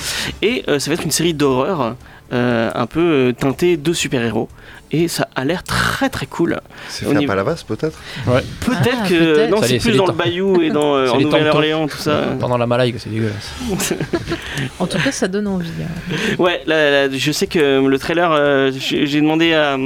Et 0.43 0.64
ça 0.67 0.90
va 0.90 0.94
être 0.94 1.05
une 1.05 1.11
série 1.11 1.34
d'horreur. 1.34 1.96
Euh, 2.32 2.70
un 2.75 2.87
peu 2.87 3.00
euh, 3.00 3.32
teintée 3.32 3.76
de 3.76 3.93
super-héros 3.93 4.49
et 4.93 5.08
ça 5.08 5.28
a 5.34 5.44
l'air 5.44 5.62
très 5.64 6.08
très 6.08 6.26
cool. 6.26 6.61
C'est 6.88 7.05
fait 7.06 7.11
à 7.11 7.14
niveau- 7.19 7.32
Palavas 7.32 7.64
peut-être 7.67 7.99
Peut-être 8.25 8.99
Ah, 9.02 9.08
que 9.08 9.34
peut-être. 9.34 9.50
non, 9.50 9.58
c'est 9.62 9.78
plus 9.78 9.90
les 9.93 9.96
dans 9.99 10.05
temps. 10.06 10.12
le 10.12 10.19
Bayou 10.19 10.62
et 10.62 10.70
dans 10.70 10.94
euh, 10.96 11.08
en 11.08 11.19
Nouvelle-Orléans 11.20 11.88
tout 11.88 11.96
ça. 11.99 12.23
Pendant 12.38 12.56
la 12.58 12.67
malague, 12.67 12.94
c'est 12.99 13.11
dégueulasse. 13.11 13.55
En 14.78 14.87
tout 14.87 14.99
cas, 14.99 15.12
ça 15.12 15.28
donne 15.28 15.46
envie. 15.49 15.69
hein. 15.82 16.14
Ouais, 16.38 16.62
là, 16.67 17.08
là, 17.08 17.12
je 17.12 17.32
sais 17.32 17.46
que 17.46 17.84
le 17.87 17.99
trailer, 17.99 18.31
euh, 18.32 18.70
j'ai 18.73 19.20
demandé 19.20 19.52
à, 19.52 19.76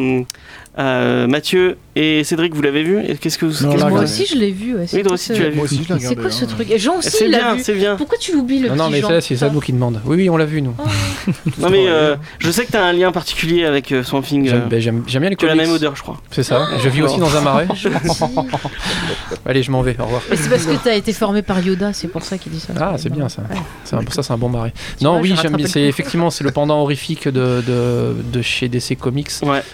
à 0.76 1.26
Mathieu 1.26 1.76
et 2.02 2.24
Cédric, 2.24 2.54
vous 2.54 2.62
l'avez 2.62 2.82
vu 2.82 2.98
Qu'est-ce 3.20 3.36
que 3.36 3.44
vous 3.44 3.66
Non, 3.66 3.88
Moi 3.90 4.00
aussi, 4.02 4.24
je 4.24 4.34
l'ai 4.36 4.50
vu. 4.52 4.74
ouais. 4.74 4.86
Oui, 4.92 5.02
toi 5.02 5.12
aussi 5.12 5.32
tu 5.34 5.42
l'as 5.42 5.50
vu. 5.50 5.56
Moi 5.56 5.64
aussi, 5.64 5.84
je 5.86 5.92
l'ai 5.94 6.00
C'est 6.00 6.16
quoi 6.16 6.30
ce 6.30 6.44
hein. 6.44 6.48
truc 6.48 6.70
Et 6.70 6.78
Jean 6.78 6.96
aussi, 6.96 7.28
l'a 7.28 7.38
bien, 7.38 7.54
vu. 7.56 7.62
c'est 7.62 7.74
bien. 7.74 7.96
Pourquoi 7.96 8.16
tu 8.18 8.32
l'oublies 8.32 8.60
le 8.60 8.68
Non, 8.70 8.88
petit 8.90 9.02
non, 9.02 9.08
mais 9.10 9.20
c'est 9.20 9.36
ça 9.36 9.50
nous 9.50 9.60
qui 9.60 9.72
demande. 9.72 10.00
Oui, 10.06 10.16
oui, 10.16 10.30
on 10.30 10.36
l'a 10.36 10.46
vu, 10.46 10.62
nous. 10.62 10.74
Non 11.58 11.68
mais 11.68 11.88
euh, 11.88 12.16
je 12.38 12.50
sais 12.50 12.64
que 12.64 12.72
t'as 12.72 12.82
un 12.82 12.92
lien 12.92 13.12
particulier 13.12 13.64
avec 13.64 13.92
euh, 13.92 14.02
Swamp 14.02 14.22
Thing. 14.22 14.46
J'aime 14.46 14.62
euh, 14.62 14.66
ben, 14.68 15.02
bien 15.20 15.28
les 15.30 15.36
tu 15.36 15.44
as 15.44 15.48
la 15.48 15.54
comics. 15.54 15.66
même 15.66 15.76
odeur, 15.76 15.94
je 15.96 16.02
crois. 16.02 16.16
C'est 16.30 16.42
ça. 16.42 16.68
Je 16.82 16.88
vis 16.88 17.02
aussi 17.02 17.18
dans 17.18 17.36
un 17.36 17.40
marais. 17.42 17.68
Allez, 19.46 19.62
je 19.62 19.70
m'en 19.70 19.82
vais. 19.82 19.96
Au 19.98 20.04
revoir. 20.04 20.22
Mais 20.30 20.36
c'est 20.36 20.48
parce 20.48 20.64
que 20.64 20.72
t'as 20.82 20.94
été 20.94 21.12
formé 21.12 21.42
par 21.42 21.60
Yoda, 21.60 21.92
c'est 21.92 22.08
pour 22.08 22.22
ça 22.22 22.38
qu'il 22.38 22.52
dit 22.52 22.60
ça. 22.60 22.72
Ah, 22.80 22.94
c'est 22.96 23.10
bien 23.10 23.28
ça. 23.28 23.42
C'est 23.84 23.96
un, 23.96 24.00
ça, 24.10 24.22
c'est 24.22 24.32
un 24.32 24.38
bon 24.38 24.48
marais. 24.48 24.72
Tu 24.98 25.04
Non, 25.04 25.20
oui, 25.20 25.28
j'ai 25.36 25.42
j'aime 25.42 25.56
bien. 25.56 25.66
effectivement 25.66 26.30
c'est 26.30 26.44
le 26.44 26.50
pendant 26.50 26.80
horrifique 26.80 27.28
de, 27.28 27.62
de, 27.66 28.16
de 28.32 28.42
chez 28.42 28.68
DC 28.68 28.96
Comics. 28.98 29.30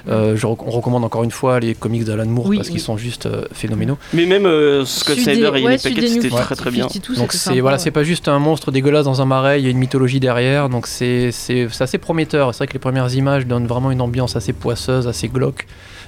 On 0.09 0.71
recommande 0.71 1.05
encore 1.05 1.25
une 1.25 1.31
fois 1.31 1.61
les 1.61 1.75
comics 1.75 2.05
d'Alan 2.17 2.31
Moore 2.31 2.47
Oui, 2.47 2.57
parce 2.57 2.69
qu'ils 2.69 2.81
sont 2.81 2.97
juste 2.97 3.27
euh, 3.27 3.45
phénoménaux. 3.53 3.99
Mais 4.13 4.27
même 4.27 4.47
euh, 4.47 4.85
Scott 4.85 5.19
Snyder 5.19 5.51
et 5.57 5.63
Paquette, 5.63 5.95
des 5.95 6.09
c'était 6.09 6.29
très 6.31 6.55
très 6.55 6.71
bien. 6.71 6.89
52, 6.89 7.17
Donc 7.17 7.33
c'est 7.33 7.61
voilà, 7.61 7.77
ouais. 7.77 7.83
c'est 7.83 7.91
pas 7.91 8.05
juste 8.05 8.29
un 8.29 8.39
monstre 8.39 8.71
dégueulasse 8.71 9.05
dans 9.05 9.23
un 9.23 9.27
marais, 9.27 9.61
il 9.61 9.65
y 9.65 9.69
a 9.69 9.71
une 9.71 9.79
mythologie 9.79 10.21
derrière, 10.21 10.69
donc 10.69 10.87
c'est 10.87 11.31
c'est 11.33 11.69
c'est 11.71 11.85
assez 11.85 11.99
prometteur. 11.99 12.55
C'est 12.55 12.59
vrai 12.59 12.67
que 12.67 12.73
les 12.73 12.79
premières 12.79 13.15
images 13.15 13.47
donnent 13.47 13.67
vraiment 13.67 13.91
une 13.91 14.01
ambiance 14.01 14.37
assez 14.37 14.53
poisseuse, 14.53 15.09
assez 15.09 15.29
glauque. 15.29 15.67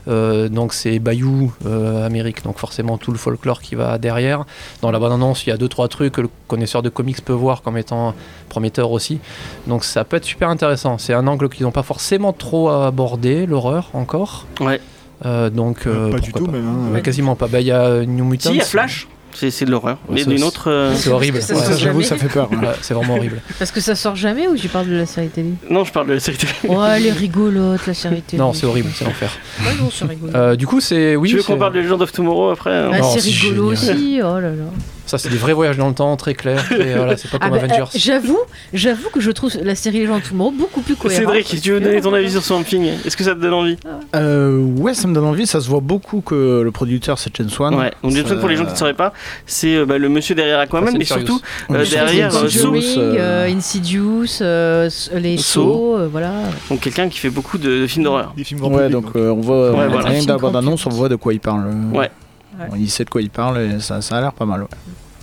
Euh, 0.09 0.49
donc 0.49 0.73
c'est 0.73 0.99
Bayou, 0.99 1.53
euh, 1.67 2.07
Amérique, 2.07 2.43
donc 2.43 2.59
forcément 2.59 2.99
tout 2.99 3.13
le 3.13 3.19
folklore 3.19 3.61
qui 3.61 3.75
va 3.75 3.99
derrière. 3.99 4.45
Dans 4.81 4.91
la 4.91 4.99
bande-annonce, 4.99 5.47
il 5.47 5.51
y 5.51 5.53
a 5.53 5.57
deux 5.57 5.69
trois 5.69 5.89
trucs 5.89 6.15
que 6.15 6.21
le 6.21 6.31
connaisseur 6.47 6.83
de 6.83 6.89
comics 6.89 7.23
peut 7.25 7.33
voir 7.33 7.63
comme 7.63 7.77
étant 7.77 8.15
prometteur 8.49 8.91
aussi. 8.91 9.21
Donc 9.67 9.85
ça 9.85 10.05
peut 10.05 10.17
être 10.17 10.25
super 10.25 10.49
intéressant. 10.49 10.99
C'est 10.99 11.15
un 11.15 11.27
angle 11.27 11.49
qu'ils 11.49 11.65
n'ont 11.65 11.73
pas 11.73 11.83
forcément 11.83 12.33
trop 12.33 12.71
abordé, 12.71 13.47
l'horreur 13.47 13.91
encore. 13.93 14.47
Ouais. 14.61 14.81
Euh, 15.27 15.51
donc 15.51 15.87
Euh, 15.87 16.09
euh, 16.09 16.13
pas 16.13 16.19
du 16.21 16.33
tout, 16.33 16.47
même. 16.47 16.65
hein. 16.67 16.95
Ouais, 16.95 17.03
quasiment 17.03 17.35
pas. 17.35 17.49
Bah 17.49 17.61
il 17.61 17.67
y 17.67 17.73
a 17.73 18.05
New 18.05 18.25
Mutants. 18.25 18.51
Si, 18.51 18.55
il 18.57 18.59
y 18.59 18.63
a 18.63 18.65
Flash. 18.65 19.09
C'est 19.35 19.51
c'est 19.51 19.67
de 19.67 19.71
l'horreur. 19.71 19.99
Ouais, 20.09 20.15
Mais 20.17 20.25
d'une 20.25 20.39
c'est- 20.39 20.45
autre. 20.45 20.71
euh, 20.71 20.95
C'est 20.97 21.11
horrible. 21.11 21.39
Ouais, 21.39 21.77
j'avoue, 21.79 22.03
ça 22.03 22.17
fait 22.17 22.29
peur. 22.29 22.49
hein. 22.53 22.61
ouais, 22.61 22.69
c'est 22.81 22.95
vraiment 22.95 23.17
horrible. 23.17 23.41
Parce 23.59 23.71
que 23.71 23.81
ça 23.81 23.95
sort 23.95 24.17
jamais 24.17 24.49
ou 24.49 24.57
tu 24.57 24.69
parles 24.69 24.89
de 24.89 24.97
la 24.97 25.07
série 25.07 25.29
télé? 25.29 25.51
Non, 25.71 25.85
je 25.85 25.93
parle 25.93 26.09
de 26.09 26.15
la 26.15 26.21
série 26.21 26.39
télé. 26.39 26.53
Oh, 26.69 26.83
elle 26.85 27.07
est 27.07 27.13
rigolote, 27.13 27.87
la 27.87 27.95
série 27.95 28.23
télé. 28.23 28.41
Non, 28.43 28.53
c'est 28.53 28.67
horrible, 28.67 28.89
c'est 28.95 29.05
l'enfer. 29.05 29.31
Ouais, 29.61 29.75
non, 29.81 29.91
c'est 29.93 30.07
rigolo. 30.07 30.33
Euh, 30.35 30.57
du 30.57 30.67
coup, 30.67 30.81
c'est 30.81 31.15
oui. 31.15 31.29
tu 31.31 31.37
veux 31.37 31.43
qu'on 31.43 31.59
parle 31.59 31.75
de 31.75 31.81
Legend 31.81 32.01
of 32.03 32.11
Tomorrow 32.11 32.51
après 32.51 32.75
hein? 32.75 32.91
Bah, 32.91 32.99
c'est 33.03 33.21
rigolo 33.21 33.73
aussi, 33.73 34.21
oh 34.25 34.41
là 34.41 34.51
là. 34.51 34.65
Ça, 35.09 35.19
c'est 35.19 35.29
des 35.31 35.37
vrais 35.37 35.55
voyages 35.55 35.77
dans 35.79 35.89
le 35.89 35.95
temps, 35.95 36.17
très 36.17 36.35
clairs. 36.35 36.63
très- 36.65 36.95
voilà, 36.95 37.17
c'est 37.17 37.31
pas 37.31 37.39
Ah 37.41 37.49
comme 37.49 37.59
bah, 37.59 37.65
Avengers. 37.65 37.83
euh, 37.83 37.99
j'avoue, 37.99 38.39
j'avoue 38.73 39.09
que 39.11 39.21
je 39.21 39.31
trouve 39.31 39.51
la 39.63 39.75
série 39.75 39.99
Les 40.01 40.07
gens 40.07 40.21
Tomorrow 40.21 40.51
beaucoup 40.53 40.83
plus 40.83 40.95
cohérente. 40.97 41.35
Cédric, 41.35 41.61
tu 41.61 41.73
veux 41.73 41.81
donner 41.81 42.01
ton 42.01 42.13
avis 42.15 42.31
sur 42.31 42.43
Swamp 42.45 42.63
Thing? 42.63 42.85
Est-ce 43.05 43.17
que 43.17 43.25
ça 43.25 43.35
te 43.35 43.41
donne 43.41 43.55
envie? 43.55 43.77
Euh, 44.15 44.61
ouais, 44.79 44.95
ça 44.95 45.09
me 45.09 45.15
donne 45.15 45.25
envie. 45.25 45.47
Ça 45.47 45.61
se 45.61 45.69
voit 45.69 45.81
beaucoup 45.81 46.21
que 46.21 46.61
le 46.63 46.71
producteur 46.71 47.19
c'est 47.19 47.35
Chen 47.37 47.49
Swan. 47.49 47.75
Ouais, 47.75 47.91
donc 48.03 48.13
James 48.13 48.27
Wan, 48.29 48.39
pour 48.39 48.49
les 48.49 48.57
gens 48.57 48.65
qui 48.67 48.73
ne 48.73 48.77
sauraient 48.77 48.95
pas, 48.95 49.13
c'est 49.47 49.75
euh, 49.77 49.85
bah, 49.87 49.99
le 49.99 50.09
monsieur 50.09 50.35
derrière 50.35 50.59
Aquaman, 50.61 50.95
mais 50.97 51.05
surtout 51.05 51.41
euh, 51.71 51.85
derrière 51.91 52.35
euh, 52.37 52.49
Saw. 52.49 52.75
Euh, 52.75 53.17
euh, 53.19 53.49
Insidious, 53.57 54.27
euh, 54.43 54.89
les 55.15 55.37
euh, 55.57 56.09
voilà. 56.11 56.33
donc 56.71 56.81
quelqu'un 56.81 57.09
qui 57.09 57.19
fait 57.19 57.31
beaucoup 57.31 57.59
de, 57.59 57.81
de 57.81 57.87
films 57.87 58.05
d'horreur. 58.05 58.35
Des 58.37 58.45
films 58.45 58.61
grand 58.61 58.71
Ouais, 58.71 58.89
donc 58.89 59.07
euh, 59.17 59.31
on 59.31 59.41
voit 59.41 59.71
Ouais, 59.73 59.81
euh, 59.81 59.89
voilà. 59.89 60.09
rien 60.11 60.21
Film 60.21 60.37
bande-annonce, 60.37 60.87
on 60.87 60.91
voit 60.91 61.09
de 61.09 61.17
quoi 61.17 61.33
il 61.33 61.41
parle. 61.41 61.67
Ouais. 61.93 62.11
Bon, 62.59 62.77
il 62.77 62.91
sait 62.91 63.05
de 63.05 63.11
quoi 63.11 63.23
il 63.23 63.31
parle 63.31 63.59
et 63.61 63.81
ça, 63.81 64.01
ça 64.03 64.17
a 64.19 64.21
l'air 64.21 64.33
pas 64.33 64.47
mal. 64.47 64.63
ouais. 64.63 64.69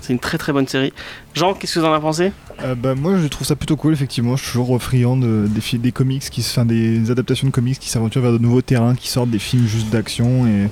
C'est 0.01 0.13
une 0.13 0.19
très 0.19 0.37
très 0.37 0.53
bonne 0.53 0.67
série. 0.67 0.93
Jean, 1.33 1.55
qu'est-ce 1.55 1.73
que 1.75 1.79
vous 1.79 1.85
en 1.87 1.91
avez 1.91 2.01
pensé? 2.01 2.31
Euh, 2.63 2.75
bah, 2.75 2.93
moi 2.93 3.17
je 3.17 3.25
trouve 3.27 3.45
ça 3.47 3.55
plutôt 3.55 3.75
cool 3.75 3.91
effectivement, 3.93 4.35
je 4.35 4.43
suis 4.43 4.51
toujours 4.51 4.79
friand 4.81 5.17
de- 5.17 5.47
des, 5.79 5.91
comics, 5.91 6.21
qui, 6.29 6.41
enfin, 6.41 6.63
des 6.63 7.09
adaptations 7.09 7.47
de 7.47 7.51
comics 7.51 7.79
qui 7.79 7.89
s'aventurent 7.89 8.21
vers 8.21 8.31
de 8.31 8.37
nouveaux 8.37 8.61
terrains, 8.61 8.93
qui 8.93 9.09
sortent 9.09 9.31
des 9.31 9.39
films 9.39 9.65
juste 9.65 9.89
d'action 9.89 10.45
et 10.45 10.69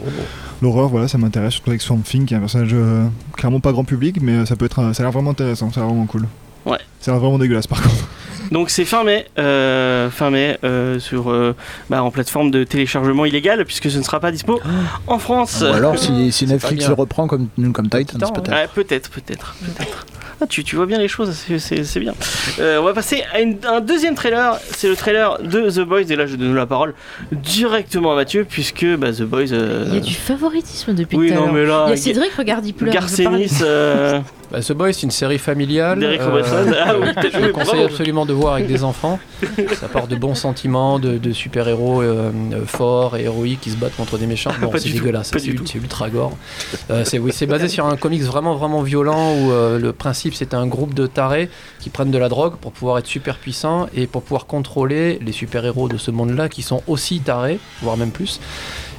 l'horreur 0.61 0.87
voilà 0.89 1.07
ça 1.07 1.17
m'intéresse, 1.17 1.53
surtout 1.55 1.71
avec 1.71 1.81
Swamp 1.81 2.01
Thing 2.05 2.25
qui 2.25 2.35
est 2.35 2.37
un 2.37 2.41
personnage 2.41 2.69
euh, 2.73 3.07
clairement 3.35 3.59
pas 3.59 3.71
grand 3.71 3.83
public 3.85 4.19
mais 4.21 4.33
euh, 4.33 4.45
ça 4.45 4.55
peut 4.55 4.65
être 4.65 4.79
un- 4.79 4.93
ça 4.93 5.01
a 5.01 5.05
l'air 5.05 5.11
vraiment 5.11 5.31
intéressant, 5.31 5.71
ça 5.71 5.79
a 5.81 5.83
l'air 5.83 5.89
vraiment 5.89 6.05
cool. 6.05 6.27
Ouais. 6.65 6.79
L'air 7.05 7.19
vraiment 7.19 7.39
dégueulasse 7.39 7.67
par 7.67 7.81
contre. 7.81 8.07
Donc 8.51 8.69
c'est 8.69 8.85
fin 8.85 9.03
mai, 9.03 9.25
euh, 9.39 10.09
fin 10.09 10.29
mai 10.29 10.59
euh, 10.63 10.99
sur 10.99 11.31
euh, 11.31 11.55
bah, 11.89 12.03
en 12.03 12.11
plateforme 12.11 12.51
de 12.51 12.63
téléchargement 12.63 13.25
illégal 13.25 13.65
puisque 13.65 13.89
ce 13.89 13.97
ne 13.97 14.03
sera 14.03 14.19
pas 14.19 14.31
dispo 14.31 14.59
en 15.07 15.17
France. 15.17 15.61
Ou 15.61 15.73
alors 15.73 15.97
si, 15.97 16.31
si 16.31 16.45
C'est 16.45 16.53
Netflix 16.53 16.87
le 16.87 16.93
reprend 16.93 17.27
comme, 17.27 17.47
comme 17.73 17.89
Titans 17.89 18.05
Titan, 18.05 18.31
peut-être. 18.31 18.51
Ouais, 18.51 18.67
peut-être, 18.73 19.09
peut-être, 19.09 19.55
peut-être. 19.59 20.05
Ah, 20.41 20.45
tu, 20.47 20.63
tu 20.63 20.75
vois 20.75 20.85
bien 20.85 20.97
les 20.97 21.07
choses, 21.07 21.31
c'est- 21.57 21.99
bien. 21.99 22.13
Euh, 22.59 22.79
on 22.79 22.83
va 22.83 22.93
passer 22.93 23.23
à 23.33 23.39
une- 23.41 23.57
un 23.67 23.79
deuxième 23.81 24.15
trailer. 24.15 24.57
C'est 24.75 24.87
le 24.89 24.95
trailer 24.95 25.37
de 25.41 25.69
The 25.69 25.81
Boys. 25.87 26.01
Et 26.09 26.15
là, 26.15 26.25
je 26.25 26.35
donne 26.35 26.55
la 26.55 26.65
parole 26.65 26.93
directement 27.31 28.11
à 28.13 28.15
Mathieu, 28.15 28.45
puisque 28.49 28.85
bah, 28.97 29.11
The 29.11 29.23
Boys. 29.23 29.51
euh, 29.51 29.85
Il 29.89 29.93
y 29.95 29.97
a 29.97 30.01
du 30.01 30.13
favoritisme 30.13 30.93
depuis 30.93 31.17
Oui, 31.17 31.27
tout 31.29 31.35
non, 31.35 31.51
mais 31.51 31.65
là. 31.65 31.85
Il 31.87 31.91
y 31.91 31.93
a 31.93 31.97
Cédric, 31.97 32.33
regarde, 32.33 32.65
il 32.65 32.73
parler. 32.73 32.91
Garcenis. 32.93 33.59
euh, 33.61 34.19
Bah, 34.51 34.59
The 34.61 34.73
Boys, 34.73 34.93
c'est 34.93 35.01
une 35.03 35.11
série 35.11 35.39
familiale. 35.39 35.97
D'Eric 35.99 36.21
euh, 36.21 36.25
Robertson. 36.27 36.55
Ah 36.85 36.93
oui, 36.99 37.07
je 37.23 37.29
joué, 37.31 37.41
le 37.47 37.51
conseille 37.53 37.71
bravo. 37.73 37.85
absolument 37.85 38.25
de 38.27 38.33
voir 38.33 38.53
avec 38.53 38.67
des 38.67 38.83
enfants. 38.83 39.17
Ça 39.79 39.87
part 39.87 40.05
de 40.07 40.15
bons 40.15 40.35
sentiments, 40.35 40.99
de, 40.99 41.17
de 41.17 41.31
super-héros 41.31 42.03
forts 42.67 43.17
et 43.17 43.23
héroïques 43.23 43.61
qui 43.61 43.71
se 43.71 43.77
battent 43.77 43.95
contre 43.95 44.19
des 44.19 44.27
méchants. 44.27 44.51
Bon, 44.61 44.69
c'est 44.77 44.89
dégueulasse, 44.91 45.31
c'est 45.35 45.75
ultra 45.77 46.09
gore. 46.09 46.37
Euh, 46.91 47.03
c'est 47.03 47.17
oui, 47.17 47.31
c'est 47.33 47.47
basé 47.47 47.67
sur 47.67 47.87
un 47.87 47.95
comics 47.97 48.21
vraiment 48.21 48.53
vraiment 48.55 48.83
violent 48.83 49.33
où 49.39 49.51
euh, 49.51 49.79
le 49.79 49.91
principe 49.91 50.22
c'est 50.31 50.53
un 50.53 50.67
groupe 50.67 50.93
de 50.93 51.07
tarés 51.07 51.49
qui 51.79 51.89
prennent 51.89 52.11
de 52.11 52.17
la 52.17 52.29
drogue 52.29 52.55
pour 52.55 52.71
pouvoir 52.71 52.97
être 52.99 53.07
super 53.07 53.37
puissants 53.37 53.87
et 53.93 54.07
pour 54.07 54.23
pouvoir 54.23 54.45
contrôler 54.45 55.19
les 55.21 55.31
super-héros 55.31 55.89
de 55.89 55.97
ce 55.97 56.11
monde-là 56.11 56.49
qui 56.49 56.61
sont 56.61 56.81
aussi 56.87 57.19
tarés, 57.19 57.59
voire 57.81 57.97
même 57.97 58.11
plus. 58.11 58.39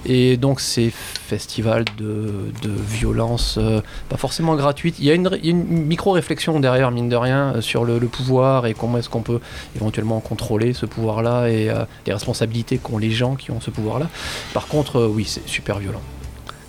Et 0.07 0.37
donc 0.37 0.61
ces 0.61 0.91
festivals 0.91 1.85
de, 1.97 2.53
violence, 2.87 3.57
euh, 3.59 3.81
pas 4.09 4.17
forcément 4.17 4.55
gratuite. 4.55 4.97
Il 4.99 5.07
y 5.07 5.11
a 5.11 5.15
une, 5.15 5.65
micro-réflexion 5.65 6.61
derrière, 6.61 6.91
mine 6.91 7.09
de 7.09 7.17
rien, 7.17 7.55
euh, 7.57 7.61
sur 7.61 7.85
le, 7.85 7.99
pouvoir 8.01 8.67
et 8.67 8.75
comment 8.75 8.99
est-ce 8.99 9.09
qu'on 9.09 9.23
peut 9.23 9.41
éventuellement 9.75 10.21
contrôler 10.21 10.75
ce 10.75 10.85
pouvoir-là 10.85 11.49
et 11.49 11.71
euh, 11.71 11.85
les 12.07 12.13
responsabilités 12.13 12.79
qu'ont 12.79 12.99
les 12.99 13.11
gens 13.11 13.35
qui 13.35 13.51
ont 13.51 13.61
ce 13.61 13.71
pouvoir-là. 13.71 14.09
Par 14.53 14.69
contre, 14.69 14.97
euh, 14.97 15.09
oui, 15.09 15.25
c'est 15.27 15.49
super 15.49 15.79
violent. 15.79 16.03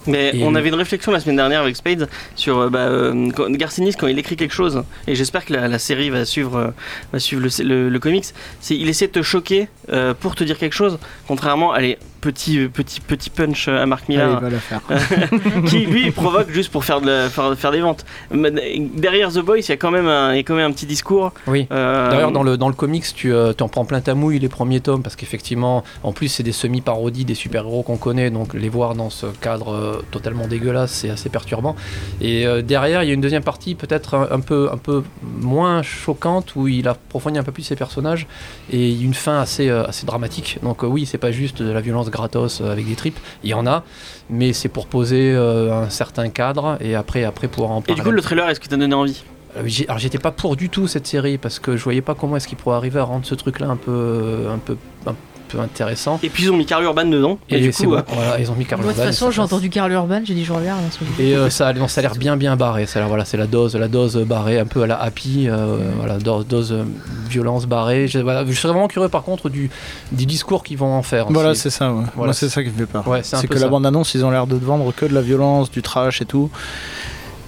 Mais 0.08 0.32
Et- 0.36 0.44
on 0.44 0.56
avait 0.56 0.70
une 0.70 0.76
réflexion 0.76 1.12
la 1.12 1.20
semaine 1.20 1.36
dernière 1.38 1.62
avec 1.62 1.76
Spades 1.76 2.08
sur 2.36 2.60
euh, 2.60 2.70
bah, 2.70 2.80
euh, 2.88 3.30
Garcinis 3.50 3.94
quand 3.96 4.08
il 4.08 4.20
écrit 4.20 4.36
quelque 4.36 4.54
chose, 4.54 4.84
et 5.08 5.16
j'espère 5.16 5.46
que 5.46 5.54
la, 5.54 5.68
la 5.68 5.80
série 5.80 6.10
va 6.10 6.26
suivre, 6.26 6.56
euh, 6.58 6.68
va 7.14 7.20
suivre 7.20 7.42
le, 7.42 7.64
le- 7.64 7.90
le 7.90 8.00
comics, 8.00 8.26
c'est 8.60 8.76
il 8.78 8.88
essaie 8.90 9.08
de 9.08 9.12
te 9.14 9.22
choquer 9.22 9.68
euh, 9.92 10.14
pour 10.14 10.36
te 10.36 10.44
dire 10.44 10.58
quelque 10.58 10.74
chose, 10.76 11.00
contrairement 11.28 11.72
à 11.74 11.80
les 12.26 12.32
petits, 12.32 12.68
petits, 12.68 13.00
petits 13.02 13.30
punch 13.30 13.68
à 13.68 13.86
Marc 13.86 14.06
Allez, 14.10 14.18
Millar 14.18 14.42
va 14.42 14.50
le 14.50 14.58
faire. 14.58 14.82
qui 15.68 15.80
lui 15.86 16.12
provoque 16.12 16.50
juste 16.52 16.72
pour 16.72 16.84
faire, 16.84 17.02
de 17.02 17.08
la- 17.08 17.30
faire, 17.30 17.56
faire 17.58 17.72
des 17.72 17.82
ventes. 17.82 18.06
Mais 18.32 18.52
Derrière 18.96 19.32
The 19.32 19.40
Boys, 19.40 19.60
il 19.60 19.70
y 19.70 19.72
a 19.72 19.78
quand 19.78 19.92
même 19.92 20.08
un, 20.08 20.34
il 20.34 20.38
y 20.38 20.40
a 20.40 20.44
quand 20.44 20.56
même 20.56 20.70
un 20.70 20.74
petit 20.74 20.86
discours. 20.86 21.32
Oui. 21.48 21.68
euh, 21.72 22.10
D'ailleurs, 22.12 22.32
dans 22.32 22.44
le, 22.44 22.58
dans 22.58 22.68
le 22.68 22.74
comics, 22.76 23.06
tu 23.16 23.34
euh, 23.34 23.54
t'en 23.54 23.68
prends 23.68 23.86
plein 23.86 24.02
ta 24.02 24.14
mouille 24.16 24.40
les 24.40 24.50
premiers 24.50 24.80
tomes, 24.82 25.04
parce 25.04 25.16
qu'effectivement, 25.16 25.84
en 26.04 26.12
plus, 26.12 26.28
c'est 26.30 26.44
des 26.44 26.52
semi-parodies 26.52 27.26
des 27.26 27.36
super-héros 27.36 27.84
qu'on 27.84 27.98
connaît, 27.98 28.30
donc 28.30 28.54
les 28.54 28.70
voir 28.70 28.96
dans 28.96 29.10
ce 29.10 29.28
cadre 29.42 29.74
euh, 29.74 30.02
totalement 30.12 30.48
dégueulasse, 30.48 30.92
c'est 30.92 31.10
assez 31.10 31.30
perturbant. 31.30 31.76
Et 32.22 32.46
euh, 32.48 32.62
derrière, 32.62 33.04
il 33.04 33.08
y 33.08 33.12
a 33.12 33.14
une 33.14 33.22
deuxième 33.22 33.44
partie, 33.44 33.76
peut-être 33.76 34.16
un, 34.16 34.28
un 34.32 34.40
peu, 34.40 34.70
un 34.72 34.78
peu 34.78 35.04
moins 35.42 35.82
choquante, 35.84 36.56
où 36.56 36.68
il 36.68 36.88
approfondit 36.88 37.40
un 37.40 37.44
peu 37.44 37.52
plus 37.52 37.64
ses 37.64 37.76
personnages, 37.76 38.28
et 38.72 38.92
une 38.94 39.14
fin 39.14 39.40
assez, 39.40 39.70
euh, 39.70 39.86
assez 39.86 40.06
dramatique. 40.06 40.60
Donc 40.64 40.84
euh, 40.84 40.88
oui, 40.88 41.06
c'est 41.06 41.18
pas 41.18 41.32
juste 41.32 41.62
de 41.62 41.72
la 41.72 41.82
violence 41.82 42.10
gratos 42.16 42.62
euh, 42.62 42.72
avec 42.72 42.88
des 42.88 42.96
tripes, 42.96 43.20
il 43.44 43.50
y 43.50 43.54
en 43.54 43.68
a, 43.68 43.84
mais 44.30 44.54
c'est 44.54 44.70
pour 44.70 44.88
poser 44.88 45.34
euh, 45.34 45.74
un 45.74 45.90
certain 45.90 46.30
cadre, 46.30 46.78
et 46.82 46.96
après, 46.96 47.24
après 47.24 47.48
pouvoir 47.48 47.72
en 47.72 47.80
Et 47.82 47.84
parler. 47.84 48.02
du 48.02 48.04
coup, 48.04 48.12
le 48.12 48.22
trailer, 48.22 48.50
est-ce 48.50 48.60
que 48.60 48.68
t'as 48.68 48.78
donné 48.78 48.96
envie? 48.96 49.24
Euh, 49.58 49.70
alors 49.88 50.00
j'étais 50.00 50.18
pas 50.18 50.32
pour 50.32 50.56
du 50.56 50.70
tout 50.70 50.88
cette 50.88 51.08
série 51.08 51.38
parce 51.38 51.60
que 51.60 51.78
je 51.78 51.84
voyais 51.84 52.02
pas 52.02 52.16
comment 52.16 52.36
est-ce 52.36 52.48
qu'ils 52.48 52.58
pourraient 52.58 52.76
arriver 52.76 53.00
à 53.00 53.04
rendre 53.04 53.26
ce 53.26 53.36
truc 53.36 53.60
là 53.60 53.68
un 53.68 53.78
peu 53.78 54.48
un 54.52 54.58
peu 54.58 54.76
un 55.06 55.16
peu 55.56 55.62
intéressant 55.62 56.20
Et 56.24 56.30
puis 56.30 56.44
ils 56.44 56.52
ont 56.52 56.58
mis 56.58 56.66
Carl 56.66 56.84
Urban 56.84 57.06
dedans. 57.06 57.38
Et, 57.50 57.58
et, 57.58 57.62
du 57.62 57.72
c'est 57.72 57.84
coup, 57.86 57.92
bon 57.92 57.98
euh, 57.98 58.02
voilà 58.08 58.40
ils 58.40 58.50
ont 58.52 58.56
mis 58.56 58.66
Carl 58.66 58.82
Moi, 58.82 58.92
de 58.92 58.96
toute 58.96 59.04
Urban, 59.04 59.12
façon, 59.12 59.32
j'ai 59.32 59.42
entendu 59.42 59.70
Carl 59.70 59.92
Urban, 59.92 60.22
j'ai 60.24 60.34
dit, 60.34 60.44
je 60.46 60.54
regarde. 60.54 60.82
hein, 60.84 61.06
et 61.20 61.36
euh, 61.36 61.50
ça, 61.50 61.72
non, 61.74 61.88
ça 61.88 62.00
a 62.00 62.04
l'air 62.04 62.16
bien 62.16 62.38
bien 62.38 62.56
barré 62.56 62.86
ça 62.86 63.00
a 63.00 63.02
l'air- 63.02 63.08
voilà 63.10 63.26
c'est 63.26 63.38
la 63.38 63.48
dose 63.48 63.76
la 63.76 63.88
dose 63.88 64.18
barrée 64.18 64.60
un 64.60 64.66
peu 64.66 64.84
à 64.84 64.88
la 64.88 65.02
happy 65.02 65.48
euh, 65.48 65.78
voilà 65.98 66.18
dose, 66.18 66.46
dose 66.48 66.72
euh, 66.74 66.84
violence 67.30 67.66
barrée 67.66 68.08
je, 68.08 68.20
voilà, 68.20 68.46
je 68.46 68.52
serais 68.54 68.72
vraiment 68.74 68.88
curieux 68.88 69.10
par 69.10 69.24
contre 69.24 69.50
du 69.50 69.70
du 70.12 70.26
discours 70.26 70.64
qu'ils 70.64 70.78
vont 70.78 70.94
en 70.94 71.04
faire 71.04 71.28
Voilà, 71.30 71.56
C'est- 71.56 71.70
ça. 71.70 71.92
ouais. 71.92 72.04
Voilà, 72.16 72.28
Moi, 72.28 72.34
c'est 72.34 72.50
ça 72.50 72.64
qui 72.64 72.70
me 72.70 72.76
fait 72.76 72.86
peur. 72.86 73.08
ouais 73.08 73.22
c'est 73.24 73.48
que 73.48 73.58
ça. 73.58 73.66
la 73.66 73.70
bande-annonce, 73.70 74.14
ils 74.16 74.24
ont 74.26 74.32
l'air 74.32 74.48
de 74.48 74.58
te 74.58 74.64
vendre 74.66 74.92
que 74.94 75.06
de 75.06 75.14
la 75.14 75.22
violence, 75.22 75.72
du 75.72 75.82
trash 75.82 76.22
et 76.22 76.26
tout. 76.26 76.50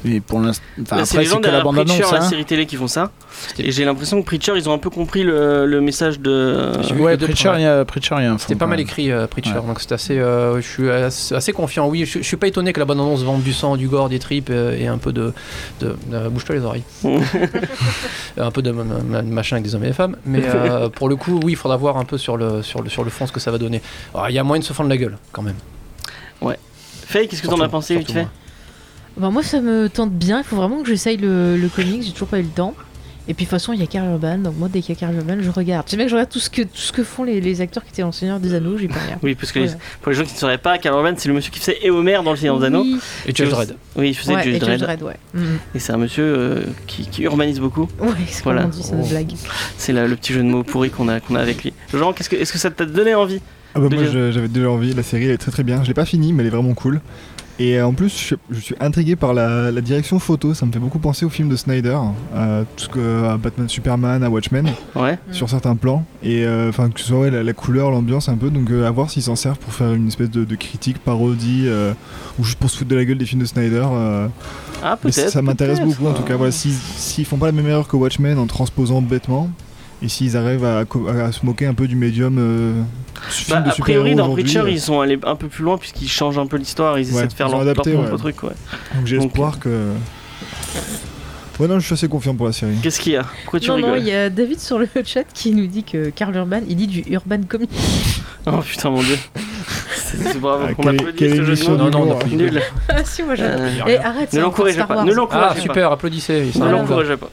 Mais 0.05 0.19
pour 0.19 0.39
l'instant, 0.39 0.63
enfin, 0.81 1.05
c'est 1.05 1.17
les 1.17 1.25
gens 1.25 1.35
la 1.35 1.41
derrière 1.41 1.63
bande-annonce. 1.63 1.97
Preacher, 1.97 2.11
la 2.15 2.23
hein. 2.23 2.29
série 2.29 2.45
télé, 2.45 2.65
qui 2.65 2.75
font 2.75 2.87
ça. 2.87 3.11
Et 3.57 3.71
j'ai 3.71 3.83
l'impression 3.83 4.21
que 4.21 4.25
Preacher, 4.25 4.53
ils 4.55 4.69
ont 4.69 4.73
un 4.73 4.77
peu 4.77 4.89
compris 4.89 5.23
le, 5.23 5.65
le 5.65 5.81
message 5.81 6.19
de. 6.19 6.71
Ouais, 6.99 7.17
Preacher, 7.17 7.53
il 7.55 7.61
y 7.61 7.65
a 7.65 7.83
Preacher, 7.83 8.15
il 8.19 8.23
y 8.23 8.25
a 8.27 8.31
un 8.33 8.37
C'était 8.37 8.55
pas 8.55 8.67
mal 8.67 8.79
écrit, 8.79 9.11
euh, 9.11 9.27
Preacher, 9.27 9.53
Ouais. 9.55 9.65
donc 9.67 9.79
c'est 9.81 9.91
assez, 9.91 10.17
euh, 10.19 10.61
je 10.61 10.67
suis 10.67 10.89
assez, 10.89 11.33
assez 11.35 11.51
confiant. 11.53 11.87
Oui, 11.87 12.05
je, 12.05 12.19
je 12.19 12.23
suis 12.23 12.37
pas 12.37 12.47
étonné 12.47 12.73
que 12.73 12.79
la 12.79 12.85
bonne 12.85 12.99
annonce 12.99 13.23
vende 13.23 13.41
du 13.43 13.53
sang, 13.53 13.75
du 13.75 13.87
gore, 13.87 14.09
des 14.09 14.19
tripes 14.19 14.49
euh, 14.51 14.77
et 14.77 14.87
un 14.87 14.97
peu 14.99 15.11
de, 15.13 15.33
de, 15.81 15.95
bouge-toi 16.29 16.55
les 16.55 16.61
oreilles, 16.63 16.83
un 18.37 18.51
peu 18.51 18.61
de 18.61 18.71
ma- 18.71 18.83
ma- 18.83 19.21
machin 19.23 19.55
avec 19.57 19.65
des 19.65 19.75
hommes 19.75 19.83
et 19.83 19.87
des 19.87 19.93
femmes. 19.93 20.15
Mais 20.25 20.41
euh, 20.45 20.89
pour 20.95 21.09
le 21.09 21.15
coup, 21.15 21.39
oui, 21.43 21.53
il 21.53 21.55
faudra 21.55 21.77
voir 21.77 21.97
un 21.97 22.05
peu 22.05 22.17
sur 22.17 22.37
le, 22.37 22.61
sur 22.61 22.81
le, 22.81 22.89
sur 22.89 23.03
le 23.03 23.09
fond 23.09 23.25
ce 23.27 23.31
que 23.31 23.39
ça 23.39 23.51
va 23.51 23.57
donner. 23.57 23.81
Il 24.29 24.35
y 24.35 24.39
a 24.39 24.43
moyen 24.43 24.59
de 24.59 24.65
se 24.65 24.73
fendre 24.73 24.89
la 24.89 24.97
gueule 24.97 25.17
quand 25.31 25.41
même. 25.41 25.55
Faye, 27.09 27.27
qu'est-ce 27.29 27.41
que 27.41 27.47
t'en 27.47 27.61
as 27.61 27.69
pensé 27.69 27.95
vite 27.95 28.11
fait 28.11 28.23
moi. 28.23 28.31
Bah, 29.17 29.29
moi, 29.29 29.43
ça 29.43 29.61
me 29.61 29.89
tente 29.89 30.11
bien. 30.11 30.39
Il 30.39 30.43
faut 30.43 30.55
vraiment 30.55 30.81
que 30.81 30.87
j'essaye 30.87 31.17
le, 31.17 31.57
le 31.57 31.67
comics. 31.69 32.03
J'ai 32.03 32.11
toujours 32.11 32.27
pas 32.27 32.39
eu 32.39 32.43
le 32.43 32.49
temps. 32.49 32.73
Et 33.29 33.33
puis, 33.33 33.43
de 33.43 33.49
toute 33.49 33.59
façon, 33.59 33.73
il 33.73 33.79
y 33.81 33.83
a 33.83 33.87
Carl 33.87 34.07
Urban. 34.09 34.37
Donc, 34.37 34.53
moi, 34.57 34.69
dès 34.71 34.79
qu'il 34.79 34.95
y 34.95 34.97
a 34.97 34.99
Carl 35.01 35.13
Urban, 35.13 35.35
je 35.41 35.49
regarde. 35.49 35.83
C'est 35.89 35.97
bien 35.97 36.05
que 36.05 36.09
je 36.11 36.15
regarde 36.15 36.29
tout 36.29 36.39
ce 36.39 36.49
que, 36.49 36.61
tout 36.61 36.69
ce 36.75 36.93
que 36.93 37.03
font 37.03 37.25
les, 37.25 37.41
les 37.41 37.59
acteurs 37.59 37.83
qui 37.83 37.89
étaient 37.89 38.01
dans 38.01 38.07
le 38.07 38.13
Seigneur 38.13 38.39
des 38.39 38.53
Anneaux. 38.53 38.77
J'y 38.77 38.87
peux 38.87 38.93
rien. 39.05 39.17
Oui, 39.21 39.35
parce 39.35 39.51
que 39.51 39.59
les- 39.59 39.67
pour 40.01 40.11
les 40.11 40.17
gens 40.17 40.23
qui 40.23 40.31
ne 40.33 40.37
sauraient 40.37 40.57
pas, 40.57 40.77
Carl 40.77 40.95
Urban, 40.95 41.13
c'est 41.17 41.27
le 41.27 41.35
monsieur 41.35 41.51
qui 41.51 41.59
faisait 41.59 41.77
Eomer 41.85 42.19
dans 42.23 42.31
le 42.31 42.37
Seigneur 42.37 42.57
des 42.57 42.67
Anneaux. 42.67 42.83
Oui, 42.83 42.99
Et 43.25 43.35
Judge 43.35 43.49
Dredd. 43.49 43.75
Oui, 43.97 44.09
il 44.09 44.13
faisait 44.15 44.33
ouais, 44.33 44.43
Judge 44.43 44.59
Dredd. 44.59 44.79
Dredd, 44.79 45.03
ouais. 45.03 45.17
Et 45.75 45.79
c'est 45.79 45.91
un 45.91 45.97
monsieur 45.97 46.23
euh, 46.23 46.63
qui, 46.85 47.05
qui 47.09 47.23
urbanise 47.23 47.59
beaucoup. 47.59 47.89
Ouais, 47.99 48.07
c'est 48.29 48.43
Voilà. 48.45 48.61
comme 48.61 48.71
on 48.71 48.73
dit, 48.73 48.83
c'est 48.83 48.93
une 48.93 49.01
Oh. 49.03 49.07
blague. 49.09 49.33
C'est 49.77 49.91
la- 49.91 50.07
le 50.07 50.15
petit 50.15 50.31
jeu 50.31 50.39
de 50.41 50.47
mots 50.47 50.63
pourri 50.63 50.89
qu'on 50.89 51.09
a, 51.09 51.19
qu'on 51.19 51.35
a 51.35 51.41
avec 51.41 51.65
lui. 51.65 51.73
Jean, 51.93 52.13
qu'est-ce 52.13 52.29
que, 52.29 52.37
est-ce 52.37 52.53
que 52.53 52.59
ça 52.59 52.71
t'a 52.71 52.85
donné 52.85 53.13
envie 53.13 53.41
Ah 53.75 53.79
bah 53.81 53.89
moi 53.91 54.03
j'avais 54.05 54.47
déjà 54.47 54.69
envie, 54.69 54.93
la 54.93 55.03
série 55.03 55.25
elle 55.25 55.31
est 55.31 55.37
très 55.37 55.51
très 55.51 55.63
bien, 55.63 55.83
je 55.83 55.89
l'ai 55.89 55.93
pas 55.93 56.05
finie 56.05 56.31
mais 56.31 56.43
elle 56.43 56.47
est 56.47 56.51
vraiment 56.51 56.73
cool. 56.73 57.01
Et 57.59 57.79
euh, 57.79 57.87
en 57.87 57.93
plus 57.93 58.35
je, 58.51 58.59
suis 58.59 58.75
intrigué 58.79 59.15
par 59.15 59.33
la, 59.33 59.71
la 59.71 59.81
direction 59.81 60.19
photo, 60.19 60.53
ça 60.53 60.65
me 60.67 60.71
fait 60.71 60.77
beaucoup 60.79 60.99
penser 60.99 61.25
au 61.25 61.29
film 61.29 61.49
de 61.49 61.55
Snyder, 61.55 61.97
à 62.35 62.61
tout 62.75 62.83
ce 62.83 62.89
que 62.89 63.25
à 63.25 63.37
Batman 63.37 63.67
Superman, 63.67 64.21
à 64.23 64.29
Watchmen, 64.29 64.67
Ouais. 64.95 65.17
Sur 65.31 65.49
certains 65.49 65.75
plans. 65.75 66.05
Et 66.21 66.45
euh, 66.45 66.69
enfin 66.69 66.89
que 66.91 66.99
ce 66.99 67.07
soit 67.07 67.19
ouais, 67.21 67.31
la, 67.31 67.41
la 67.43 67.53
couleur, 67.53 67.89
l'ambiance 67.89 68.29
un 68.29 68.35
peu, 68.35 68.51
donc 68.51 68.69
euh, 68.69 68.87
à 68.87 68.91
voir 68.91 69.09
s'ils 69.09 69.23
s'en 69.23 69.35
servent 69.35 69.57
pour 69.57 69.73
faire 69.73 69.93
une 69.93 70.07
espèce 70.07 70.29
de, 70.29 70.43
de 70.45 70.55
critique, 70.55 70.99
parodie, 70.99 71.63
euh, 71.65 71.93
ou 72.37 72.43
juste 72.43 72.59
pour 72.59 72.69
se 72.69 72.77
foutre 72.77 72.91
de 72.91 72.95
la 72.95 73.05
gueule 73.05 73.17
des 73.17 73.25
films 73.25 73.41
de 73.41 73.47
Snyder. 73.47 73.85
euh, 73.91 74.27
Ah, 74.83 74.95
peut-être. 74.95 75.29
ça 75.29 75.41
m'intéresse 75.41 75.81
beaucoup 75.81 76.05
en 76.07 76.13
tout 76.13 76.23
cas. 76.23 76.35
Voilà, 76.35 76.51
s'ils 76.51 76.73
s'ils 76.73 77.25
font 77.25 77.37
pas 77.37 77.47
la 77.47 77.51
même 77.53 77.67
erreur 77.67 77.87
que 77.87 77.95
Watchmen 77.95 78.37
en 78.37 78.45
transposant 78.45 79.01
bêtement, 79.01 79.49
et 80.01 80.09
s'ils 80.09 80.37
arrivent 80.37 80.65
à, 80.65 80.85
se 81.31 81.45
moquer 81.45 81.65
un 81.65 81.73
peu 81.73 81.87
du 81.87 81.95
médium 81.95 82.37
euh, 82.39 82.81
Bah, 83.49 83.61
de 83.61 83.69
a 83.69 83.73
priori, 83.73 84.15
dans 84.15 84.29
Preacher, 84.29 84.59
euh, 84.59 84.69
ils 84.69 84.79
sont 84.79 84.99
allés 84.99 85.19
un 85.23 85.35
peu 85.35 85.47
plus 85.47 85.63
loin 85.63 85.77
puisqu'ils 85.77 86.09
changent 86.09 86.37
un 86.37 86.45
peu 86.45 86.57
l'histoire. 86.57 86.99
Ils 86.99 87.07
Ouais, 87.07 87.19
essaient 87.19 87.27
de 87.27 87.33
faire 87.33 87.49
leur, 87.49 87.63
propre 87.73 87.89
ouais. 87.89 88.17
truc. 88.17 88.43
Ouais. 88.43 88.51
Donc 88.95 89.05
j'ai 89.05 89.17
espoir 89.17 89.59
que. 89.59 89.93
Ouais, 91.59 91.67
non, 91.67 91.79
je 91.79 91.85
suis 91.85 91.93
assez 91.93 92.07
confiant 92.07 92.35
pour 92.35 92.45
la 92.45 92.51
série. 92.51 92.75
Qu'est-ce 92.83 92.99
qu'il 92.99 93.13
y 93.13 93.15
a 93.17 93.23
Pourquoi 93.43 93.59
tu 93.59 93.69
non, 93.69 93.77
non, 93.79 93.85
rigoles 93.93 93.99
il 94.01 94.07
y 94.09 94.13
a 94.13 94.29
David 94.29 94.59
sur 94.59 94.77
le 94.77 94.87
chat 95.05 95.23
qui 95.33 95.51
nous 95.53 95.65
dit 95.67 95.83
que 95.83 96.09
Carl 96.09 96.35
Urban, 96.35 96.61
il 96.67 96.75
dit 96.75 96.87
du 96.87 97.03
Urban 97.11 97.41
Comics. 97.47 97.69
Oh 98.49 98.61
putain, 98.61 98.89
mon 98.91 99.01
dieu. 99.03 99.17
C'est 99.93 100.39
bravo. 100.39 100.67
Ah, 100.69 100.71
On 100.77 100.81
quelle- 100.81 100.95
applaudit 100.95 101.17
quelle 101.17 101.29
ce 101.31 101.35
jeu 101.35 101.41
de 101.41 101.47
émission 101.47 101.71
mots. 101.71 101.77
Non, 101.77 101.89
non, 101.89 102.01
on 102.07 102.11
applaudit. 102.13 102.35
Nul. 102.37 102.61
ah, 102.87 103.03
si, 103.03 103.23
moi 103.23 103.35
j'adore. 103.35 103.65
Euh, 103.65 103.87
Et 103.89 103.97
arrête, 103.97 104.31
Ne 104.31 104.39
l'encouragez 104.39 104.77
pas. 104.77 105.03
Ah 105.31 105.53
pas. 105.53 105.59
super, 105.59 105.91
applaudissez. 105.91 106.51
Ne 106.55 106.69
l'encouragez 106.71 107.17
pas. 107.17 107.29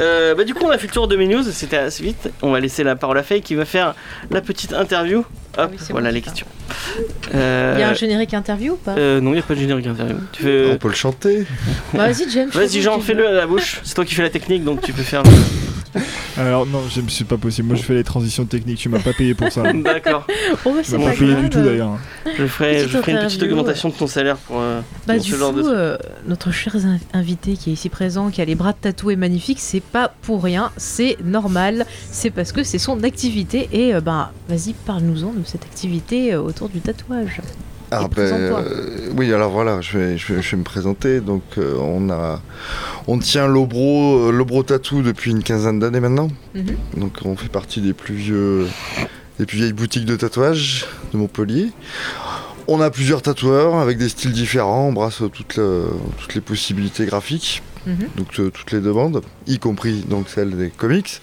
Euh, 0.00 0.34
bah, 0.34 0.42
du 0.42 0.54
coup, 0.54 0.64
on 0.66 0.70
a 0.70 0.78
fait 0.78 0.88
le 0.88 0.92
tour 0.92 1.06
de 1.06 1.14
mes 1.14 1.28
news. 1.28 1.44
C'était 1.52 1.76
assez 1.76 2.02
vite. 2.02 2.28
On 2.42 2.50
va 2.50 2.58
laisser 2.58 2.82
la 2.82 2.96
parole 2.96 3.18
à 3.18 3.22
Faye 3.22 3.40
qui 3.40 3.54
va 3.54 3.64
faire 3.64 3.94
la 4.32 4.40
petite 4.40 4.72
interview. 4.72 5.24
Hop, 5.58 5.70
oui, 5.72 5.78
voilà 5.90 6.08
bon, 6.10 6.14
les 6.14 6.20
questions. 6.22 6.46
Euh, 7.34 7.74
Il 7.76 7.80
y 7.80 7.82
a 7.82 7.88
un 7.88 7.94
générique 7.94 8.32
interview 8.32 8.74
ou 8.74 8.76
pas 8.76 8.92
euh, 8.96 9.20
non, 9.20 9.30
il 9.30 9.34
n'y 9.34 9.38
a 9.40 9.42
pas 9.42 9.54
de 9.54 9.60
générique 9.60 9.86
interview. 9.86 10.16
Tu 10.32 10.42
fais... 10.44 10.70
On 10.72 10.76
peut 10.76 10.88
le 10.88 10.94
chanter. 10.94 11.46
Bah, 11.92 12.06
Vas-y, 12.10 12.30
James. 12.30 12.50
Vas-y, 12.52 12.80
Jean, 12.80 13.00
fais-le 13.00 13.26
à 13.26 13.32
la 13.32 13.46
bouche. 13.46 13.80
C'est 13.82 13.94
toi 13.94 14.04
qui 14.04 14.14
fais 14.14 14.22
la 14.22 14.30
technique, 14.30 14.64
donc 14.64 14.82
tu 14.82 14.92
peux 14.92 15.02
faire. 15.02 15.22
le- 15.24 15.30
Alors, 16.36 16.66
non, 16.66 16.80
je- 16.88 17.00
c'est 17.08 17.26
pas 17.26 17.36
possible. 17.36 17.68
Moi, 17.68 17.76
je 17.76 17.82
fais 17.82 17.94
les 17.94 18.04
transitions 18.04 18.44
techniques. 18.44 18.78
Tu 18.78 18.88
m'as 18.88 19.00
pas 19.00 19.12
payé 19.12 19.34
pour 19.34 19.50
ça. 19.50 19.72
D'accord. 19.72 20.26
Oh, 20.64 20.72
bah, 20.72 20.80
Tu 20.82 20.90
c'est 20.90 20.98
m'as 20.98 21.04
pas 21.04 21.10
pas 21.10 21.16
payé 21.16 21.30
grave. 21.32 21.42
du 21.44 21.50
tout 21.50 21.60
d'ailleurs. 21.62 21.98
Je 22.36 22.46
ferai, 22.46 22.76
Petite 22.76 22.88
je 22.90 22.98
ferai 22.98 23.12
une 23.12 23.18
petite 23.18 23.32
interview. 23.38 23.56
augmentation 23.58 23.88
de 23.88 23.94
ton 23.94 24.06
salaire 24.06 24.36
pour, 24.36 24.60
euh, 24.60 24.80
Bah, 25.06 25.14
pour 25.14 25.22
du 25.24 25.30
ce 25.30 25.36
genre 25.36 25.52
de 25.52 25.62
coup, 25.62 25.68
euh, 25.68 25.96
notre 26.26 26.50
cher 26.52 26.76
in- 26.76 26.98
invité 27.12 27.54
qui 27.54 27.70
est 27.70 27.72
ici 27.74 27.88
présent, 27.88 28.30
qui 28.30 28.40
a 28.40 28.44
les 28.44 28.54
bras 28.54 28.72
tatoués 28.72 29.16
magnifiques, 29.16 29.60
c'est 29.60 29.80
pas 29.82 30.12
pour 30.22 30.42
rien, 30.42 30.70
c'est 30.76 31.16
normal, 31.24 31.86
c'est 32.10 32.30
parce 32.30 32.52
que 32.52 32.62
c'est 32.62 32.78
son 32.78 33.02
activité. 33.02 33.68
Et 33.72 33.94
euh, 33.94 34.00
bah, 34.00 34.32
vas-y, 34.48 34.74
parle-nous-en 34.86 35.32
de 35.32 35.44
cette 35.44 35.64
activité 35.64 36.34
euh, 36.34 36.40
autour 36.40 36.68
du 36.68 36.80
tatouage. 36.80 37.40
Ah 37.90 38.06
ben, 38.14 38.22
euh, 38.22 39.08
oui, 39.16 39.32
alors 39.32 39.50
voilà, 39.50 39.80
je 39.80 39.96
vais, 39.98 40.18
je 40.18 40.34
vais, 40.34 40.42
je 40.42 40.50
vais 40.50 40.56
me 40.58 40.62
présenter. 40.64 41.20
Donc, 41.20 41.42
euh, 41.56 41.76
on 41.78 42.10
a, 42.10 42.40
on 43.06 43.18
tient 43.18 43.46
l'Obro, 43.46 44.28
euh, 44.28 44.30
l'Obro 44.32 44.62
Tattoo 44.62 45.02
depuis 45.02 45.30
une 45.30 45.42
quinzaine 45.42 45.78
d'années 45.78 46.00
maintenant. 46.00 46.28
Mhm. 46.54 46.76
Donc, 46.98 47.12
on 47.24 47.36
fait 47.36 47.48
partie 47.48 47.80
des 47.80 47.94
plus 47.94 48.14
vieux, 48.14 48.66
des 49.38 49.46
plus 49.46 49.58
vieilles 49.58 49.72
boutiques 49.72 50.04
de 50.04 50.16
tatouage 50.16 50.86
de 51.12 51.18
Montpellier. 51.18 51.70
On 52.66 52.80
a 52.82 52.90
plusieurs 52.90 53.22
tatoueurs 53.22 53.76
avec 53.76 53.96
des 53.96 54.10
styles 54.10 54.32
différents. 54.32 54.88
On 54.88 54.92
brasse 54.92 55.22
toutes, 55.32 55.56
le- 55.56 55.86
toutes 56.18 56.34
les 56.34 56.42
possibilités 56.42 57.06
graphiques. 57.06 57.62
Mhm. 57.86 58.08
donc 58.16 58.28
euh, 58.40 58.50
toutes 58.50 58.72
les 58.72 58.80
demandes, 58.80 59.22
y 59.46 59.58
compris 59.58 60.04
donc 60.06 60.28
celle 60.28 60.54
des 60.58 60.68
comics. 60.68 61.22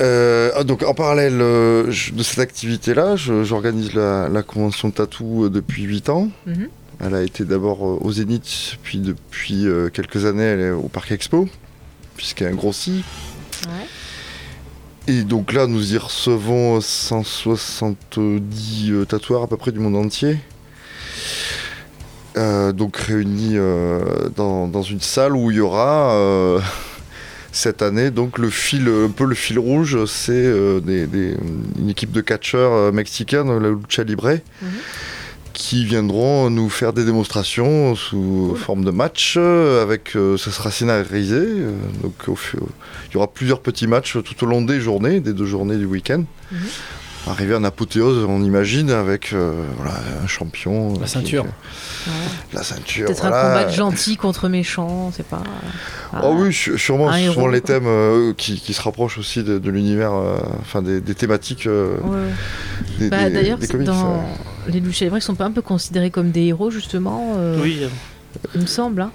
Euh, 0.00 0.50
ah, 0.54 0.64
donc 0.64 0.82
en 0.82 0.92
parallèle 0.94 1.40
euh, 1.40 1.90
je- 1.90 2.12
de 2.12 2.22
cette 2.22 2.38
activité-là, 2.40 3.16
j'organise 3.16 3.94
la, 3.94 4.28
la 4.28 4.42
convention 4.42 4.90
tatou 4.90 5.44
euh, 5.44 5.50
depuis 5.50 5.82
8 5.84 6.08
ans. 6.10 6.28
Mhm. 6.46 6.68
Elle 7.00 7.14
a 7.14 7.22
été 7.22 7.44
d'abord 7.44 7.82
au 7.82 8.10
Zénith, 8.12 8.76
puis 8.82 8.98
depuis 8.98 9.66
euh, 9.66 9.88
quelques 9.90 10.24
années 10.24 10.44
elle 10.44 10.60
est 10.60 10.70
au 10.70 10.88
Parc 10.88 11.12
Expo, 11.12 11.48
puisqu'elle 12.16 12.54
grossit. 12.54 13.04
Ouais. 13.66 15.14
Et 15.14 15.22
donc 15.22 15.52
là, 15.52 15.66
nous 15.66 15.94
y 15.94 15.98
recevons 15.98 16.80
170 16.80 18.90
euh, 18.90 19.04
tatoueurs 19.04 19.42
à 19.42 19.46
peu 19.46 19.56
près 19.56 19.72
du 19.72 19.78
monde 19.78 19.96
entier. 19.96 20.38
Donc 22.74 22.98
réunis 22.98 23.56
dans, 24.36 24.68
dans 24.68 24.82
une 24.82 25.00
salle 25.00 25.34
où 25.34 25.50
il 25.50 25.56
y 25.56 25.60
aura 25.60 26.12
cette 27.56 27.82
année 27.82 28.10
donc 28.10 28.38
le 28.38 28.50
fil, 28.50 28.86
un 28.88 29.10
peu 29.10 29.24
le 29.24 29.34
fil 29.34 29.58
rouge, 29.58 30.04
c'est 30.06 30.32
euh, 30.32 30.80
des- 30.80 31.06
des- 31.06 31.34
une 31.78 31.88
équipe 31.90 32.12
de 32.12 32.20
catcheurs 32.20 32.72
euh, 32.72 32.92
mexicains, 32.92 33.44
la 33.44 33.70
Lucha 33.70 34.02
Libre, 34.04 34.28
Mhm. 34.62 34.68
qui 35.52 35.84
viendront 35.86 36.50
nous 36.50 36.68
faire 36.68 36.92
des 36.92 37.04
démonstrations 37.04 37.94
sous 37.94 38.54
forme 38.56 38.84
de 38.84 38.90
match. 38.90 39.36
euh, 39.38 39.82
avec, 39.82 40.14
euh, 40.16 40.36
ça 40.36 40.50
sera 40.50 40.70
scénarisé, 40.70 41.40
donc 42.02 42.14
il 42.26 43.14
y 43.14 43.16
aura 43.16 43.26
plusieurs 43.32 43.60
petits 43.60 43.86
matchs 43.86 44.18
tout 44.22 44.44
au 44.44 44.46
long 44.46 44.60
des 44.62 44.80
journées, 44.80 45.20
des 45.20 45.32
deux 45.32 45.46
journées 45.46 45.76
du 45.76 45.86
week-end. 45.86 46.24
Mhm. 46.52 46.58
Arriver 47.28 47.54
en 47.56 47.64
apothéose, 47.64 48.24
on 48.28 48.42
imagine, 48.42 48.90
avec 48.90 49.32
euh, 49.32 49.64
voilà, 49.76 49.94
un 50.22 50.26
champion. 50.28 50.92
La 51.00 51.06
qui- 51.06 51.12
ceinture. 51.12 51.44
Ouais. 51.44 52.12
La 52.52 52.62
ceinture. 52.62 53.06
Peut-être 53.06 53.20
voilà. 53.22 53.40
un 53.40 53.48
combat 53.48 53.64
de 53.64 53.74
gentil 53.76 54.16
contre 54.16 54.48
méchant, 54.48 55.10
c'est 55.16 55.26
pas. 55.26 55.42
Ah 56.12 56.20
Ah. 56.22 56.30
oui, 56.30 56.52
su- 56.52 56.78
sûrement, 56.78 57.12
ce 57.12 57.32
sont 57.32 57.48
les 57.48 57.60
thèmes 57.60 57.86
euh, 57.86 58.32
qui, 58.36 58.60
qui 58.60 58.72
se 58.72 58.80
rapprochent 58.80 59.18
aussi 59.18 59.42
de, 59.42 59.58
de 59.58 59.70
l'univers, 59.70 60.12
euh, 60.14 60.36
enfin 60.60 60.82
des, 60.82 61.00
des 61.00 61.14
thématiques 61.16 61.66
euh, 61.66 61.96
Ouais. 62.04 63.08
Bah, 63.08 63.28
D'ailleurs, 63.28 63.58
comics. 63.58 63.86
dans 63.86 64.14
euh. 64.14 64.18
les 64.68 64.78
Lucha 64.80 65.04
Libre, 65.04 65.18
ils 65.18 65.22
sont 65.22 65.34
pas 65.34 65.46
un 65.46 65.52
peu 65.52 65.62
considérés 65.62 66.10
comme 66.10 66.30
des 66.30 66.42
héros 66.44 66.70
justement. 66.70 67.34
euh, 67.38 67.58
Oui, 67.60 67.80
euh, 67.82 67.88
Il 68.54 68.60
me 68.62 68.66
semble. 68.66 69.02
Hein. 69.02 69.10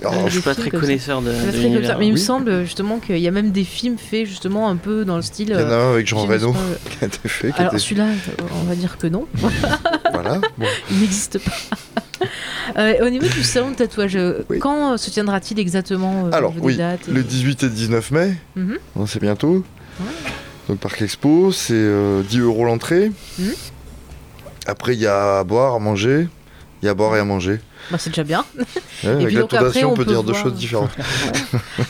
Alors, 0.00 0.26
je 0.28 0.32
suis 0.32 0.40
pas 0.42 0.54
très 0.54 0.70
connaisseur 0.70 1.22
de, 1.22 1.30
très. 1.32 1.96
Mais 1.98 2.06
il 2.06 2.12
me 2.12 2.16
semble 2.18 2.64
justement 2.64 2.98
qu'il 2.98 3.18
y 3.18 3.28
a 3.28 3.30
même 3.30 3.50
des 3.52 3.64
films 3.64 3.98
faits 3.98 4.26
justement 4.26 4.68
un 4.68 4.76
peu 4.76 5.04
dans 5.04 5.16
le 5.16 5.22
style. 5.22 5.48
il 5.50 5.60
y 5.60 5.64
en 5.64 5.68
a 5.68 5.72
euh, 5.72 5.90
un 5.90 5.92
avec 5.94 6.06
Jean 6.06 6.20
James 6.26 6.30
Reno 6.40 6.54
qui 6.90 7.04
a 7.04 7.06
été 7.08 7.28
fait, 7.28 7.52
Alors 7.56 7.72
était- 7.72 7.78
celui-là, 7.82 8.06
euh, 8.06 8.42
on 8.62 8.64
va 8.64 8.74
dire 8.74 8.98
que 8.98 9.06
non, 9.06 9.26
voilà. 10.12 10.40
Bon. 10.58 10.66
il 10.90 11.00
n'existe 11.00 11.38
pas. 11.38 11.52
Euh, 12.76 13.06
au 13.06 13.10
niveau 13.10 13.26
du 13.28 13.42
salon 13.44 13.70
de 13.70 13.76
tatouage, 13.76 14.16
euh, 14.16 14.42
Oui. 14.50 14.58
quand 14.58 14.92
euh, 14.92 14.96
se 14.96 15.08
tiendra-t-il 15.10 15.58
exactement 15.60 16.26
euh, 16.26 16.30
Alors, 16.32 16.52
oui, 16.60 16.76
et- 16.80 17.10
Le 17.10 17.22
18 17.22 17.62
et 17.62 17.68
19 17.70 18.10
mai, 18.10 18.36
Mhm. 18.56 18.78
hein, 18.98 19.04
c'est 19.06 19.20
bientôt. 19.20 19.64
Donc 20.68 20.78
Parc 20.80 21.00
Expo, 21.00 21.52
c'est 21.52 21.72
euh, 21.74 22.22
10 22.22 22.40
euros 22.40 22.64
l'entrée. 22.64 23.12
Mhm. 23.38 23.52
Après, 24.66 24.94
il 24.94 25.00
y 25.00 25.06
a 25.06 25.38
à 25.38 25.44
boire, 25.44 25.74
à 25.74 25.78
manger. 25.78 26.28
Il 26.82 26.86
y 26.86 26.88
a 26.88 26.90
à 26.90 26.94
boire 26.94 27.16
et 27.16 27.20
à 27.20 27.24
manger. 27.24 27.60
Bah, 27.90 27.98
c'est 27.98 28.10
déjà 28.10 28.24
bien. 28.24 28.44
Ouais, 29.04 29.10
avec 29.10 29.26
puis 29.26 29.34
la 29.34 29.40
donc 29.42 29.52
après, 29.54 29.84
on 29.84 29.92
on 29.92 29.94
peut 29.94 30.04
peut 30.06 30.10
dire 30.12 30.22
deux 30.22 30.32
voir- 30.32 30.42
choses 30.44 30.54
différentes. 30.54 30.90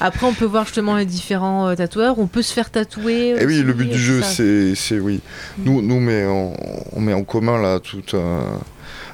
Après, 0.00 0.26
on 0.26 0.34
peut 0.34 0.44
voir 0.44 0.64
justement 0.64 0.96
les 0.96 1.04
différents 1.06 1.68
euh, 1.68 1.74
tatoueurs. 1.76 2.18
On 2.18 2.26
peut 2.26 2.42
se 2.42 2.52
faire 2.52 2.70
tatouer. 2.70 3.28
Et 3.28 3.36
Eh 3.40 3.46
oui, 3.46 3.54
aussi, 3.54 3.62
le 3.62 3.72
but 3.72 3.86
du 3.88 3.94
euh, 3.94 3.96
jeu, 3.96 4.22
c'est, 4.22 4.74
c'est 4.74 4.98
oui. 4.98 5.20
Nous, 5.58 5.82
nous 5.82 6.00
met 6.00 6.26
en- 6.26 6.52
on 6.92 7.00
met 7.00 7.12
en 7.12 7.22
commun 7.22 7.62
là 7.62 7.78
tout 7.78 8.02
un, 8.14 8.42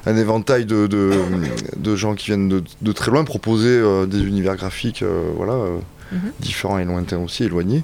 un 0.07 0.17
éventail 0.17 0.65
de, 0.65 0.87
de, 0.87 1.11
de 1.77 1.95
gens 1.95 2.15
qui 2.15 2.25
viennent 2.27 2.49
de, 2.49 2.63
de 2.81 2.91
très 2.91 3.11
loin 3.11 3.23
proposer 3.23 3.69
euh, 3.69 4.05
des 4.07 4.23
univers 4.23 4.55
graphiques, 4.55 5.03
euh, 5.03 5.29
voilà, 5.35 5.53
euh, 5.53 5.77
Mhm. 6.11 6.31
différents 6.41 6.77
et 6.79 6.85
lointains 6.85 7.17
aussi, 7.19 7.43
éloignés. 7.43 7.83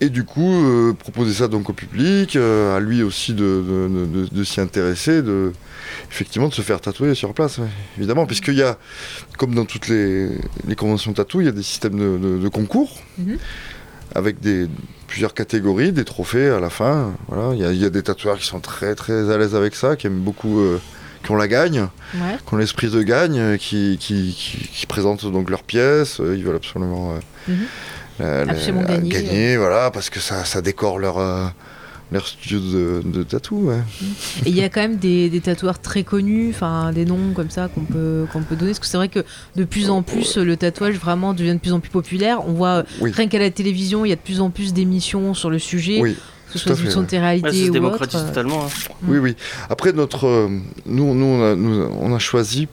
Et 0.00 0.08
du 0.10 0.24
coup, 0.24 0.54
euh, 0.64 0.94
proposer 0.94 1.34
ça 1.34 1.48
donc 1.48 1.68
au 1.68 1.72
public, 1.74 2.36
euh, 2.36 2.74
à 2.76 2.80
lui 2.80 3.02
aussi 3.02 3.32
de, 3.34 3.38
de- 3.44 3.88
de- 3.88 4.06
de- 4.26 4.34
de 4.34 4.44
s'y 4.44 4.60
intéresser, 4.60 5.20
de 5.22 5.52
effectivement 6.10 6.48
de 6.48 6.54
se 6.54 6.62
faire 6.62 6.80
tatouer 6.80 7.14
sur 7.14 7.32
place, 7.34 7.60
évidemment, 7.96 8.26
puisqu'il 8.26 8.54
y 8.54 8.62
a, 8.62 8.76
comme 9.36 9.54
dans 9.54 9.64
toutes 9.64 9.88
les, 9.88 10.28
les 10.66 10.74
conventions 10.76 11.12
tatou, 11.12 11.40
il 11.40 11.46
y 11.46 11.48
a 11.48 11.52
des 11.52 11.62
systèmes 11.62 11.98
de, 11.98 12.18
de- 12.18 12.38
de 12.38 12.48
concours 12.48 12.90
Mhm. 13.18 13.38
avec 14.14 14.40
des 14.40 14.66
plusieurs 15.06 15.34
catégories, 15.34 15.92
des 15.92 16.04
trophées 16.04 16.48
à 16.48 16.60
la 16.60 16.70
fin. 16.70 17.12
Voilà, 17.28 17.54
il 17.54 17.60
y, 17.60 17.64
a- 17.64 17.72
il 17.72 17.78
y 17.80 17.84
a 17.84 17.90
des 17.90 18.02
tatoueurs 18.02 18.38
qui 18.38 18.46
sont 18.46 18.60
très 18.60 18.94
très 18.94 19.30
à 19.30 19.36
l'aise 19.38 19.54
avec 19.54 19.74
ça, 19.74 19.96
qui 19.96 20.06
aiment 20.06 20.20
beaucoup, 20.20 20.60
euh, 20.60 20.80
qui 21.24 21.30
ont 21.30 21.36
la 21.36 21.48
gagne, 21.48 21.88
Ouais. 22.14 22.36
qui 22.46 22.54
ont 22.54 22.56
l'esprit 22.56 22.88
de 22.88 23.02
gagne, 23.02 23.38
euh, 23.38 23.56
qui, 23.56 23.98
qui, 24.00 24.34
qui- 24.36 24.68
qui 24.68 24.86
présentent 24.86 25.26
donc 25.30 25.50
leurs 25.50 25.62
pièces. 25.62 26.20
euh, 26.20 26.36
ils 26.36 26.44
veulent 26.44 26.56
absolument, 26.56 27.16
euh, 27.16 27.18
Mhm. 27.48 27.66
Absolument 28.50 28.82
gagner, 29.02 29.56
voilà, 29.56 29.90
parce 29.92 30.10
que 30.10 30.18
ça, 30.20 30.44
ça 30.44 30.60
décore 30.60 30.98
leur 30.98 31.18
euh, 31.18 31.46
leur 32.10 32.26
studio 32.26 32.58
de, 32.58 33.02
de 33.04 33.22
tatou. 33.22 33.68
ouais. 33.68 33.80
Et 34.46 34.50
il 34.50 34.56
y 34.56 34.62
a 34.62 34.68
quand 34.70 34.80
même 34.80 34.96
des, 34.96 35.28
des 35.28 35.40
tatoueurs 35.40 35.78
très 35.78 36.04
connus, 36.04 36.50
enfin 36.54 36.90
des 36.92 37.04
noms 37.04 37.32
comme 37.34 37.50
ça 37.50 37.68
qu'on 37.68 37.82
peut, 37.82 38.24
qu'on 38.32 38.42
peut 38.42 38.56
donner. 38.56 38.70
Parce 38.70 38.78
que 38.78 38.86
c'est 38.86 38.96
vrai 38.96 39.08
que 39.08 39.24
de 39.56 39.64
plus 39.64 39.90
en 39.90 40.02
plus, 40.02 40.38
le 40.38 40.56
tatouage 40.56 40.94
vraiment 40.96 41.34
devient 41.34 41.52
de 41.54 41.58
plus 41.58 41.72
en 41.72 41.80
plus 41.80 41.90
populaire. 41.90 42.46
On 42.48 42.52
voit, 42.54 42.84
Oui. 43.00 43.10
rien 43.12 43.28
qu'à 43.28 43.38
la 43.38 43.50
télévision, 43.50 44.04
il 44.04 44.08
y 44.08 44.12
a 44.12 44.16
de 44.16 44.20
plus 44.20 44.40
en 44.40 44.48
plus 44.50 44.72
d'émissions 44.72 45.34
sur 45.34 45.50
le 45.50 45.58
sujet, 45.58 46.00
Oui, 46.00 46.14
que 46.50 46.58
ce 46.58 46.58
soit 46.60 46.76
sur 46.76 47.00
ouais. 47.00 47.06
de 47.06 47.16
réalité 47.16 47.48
Ouais, 47.48 47.52
ça 47.54 47.64
se 47.64 47.68
ou 47.68 47.72
démocratise 47.72 48.16
autre. 48.20 48.28
totalement. 48.28 48.64
hein. 48.64 48.68
Oui, 49.06 49.18
oui. 49.18 49.36
Après, 49.68 49.92
notre, 49.92 50.26
euh, 50.26 50.48
nous, 50.86 51.14
nous, 51.14 51.24
on 51.26 51.42
a, 51.44 51.54
nous, 51.54 51.82
on 52.00 52.14
a 52.14 52.18
choisi 52.18 52.68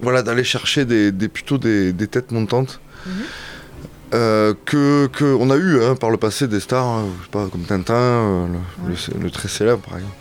voilà, 0.00 0.22
d'aller 0.22 0.42
chercher 0.44 0.84
des, 0.84 1.12
des- 1.12 1.28
plutôt 1.28 1.58
des, 1.58 1.92
des 1.92 2.06
têtes 2.08 2.32
montantes. 2.32 2.80
Mhm. 3.06 3.12
Euh, 4.14 4.54
que, 4.64 5.06
que 5.08 5.24
on 5.24 5.50
a 5.50 5.56
eu 5.56 5.82
hein, 5.82 5.94
par 5.94 6.10
le 6.10 6.16
passé 6.16 6.46
des 6.48 6.60
stars, 6.60 6.86
hein, 6.86 7.04
je 7.18 7.24
sais 7.24 7.30
pas, 7.30 7.48
comme 7.48 7.62
Tintin, 7.62 7.94
euh, 7.94 8.46
le, 8.86 8.92
le- 9.18 9.22
le 9.24 9.30
très 9.30 9.48
célèbre 9.48 9.80
par 9.82 9.96
exemple. 9.98 10.14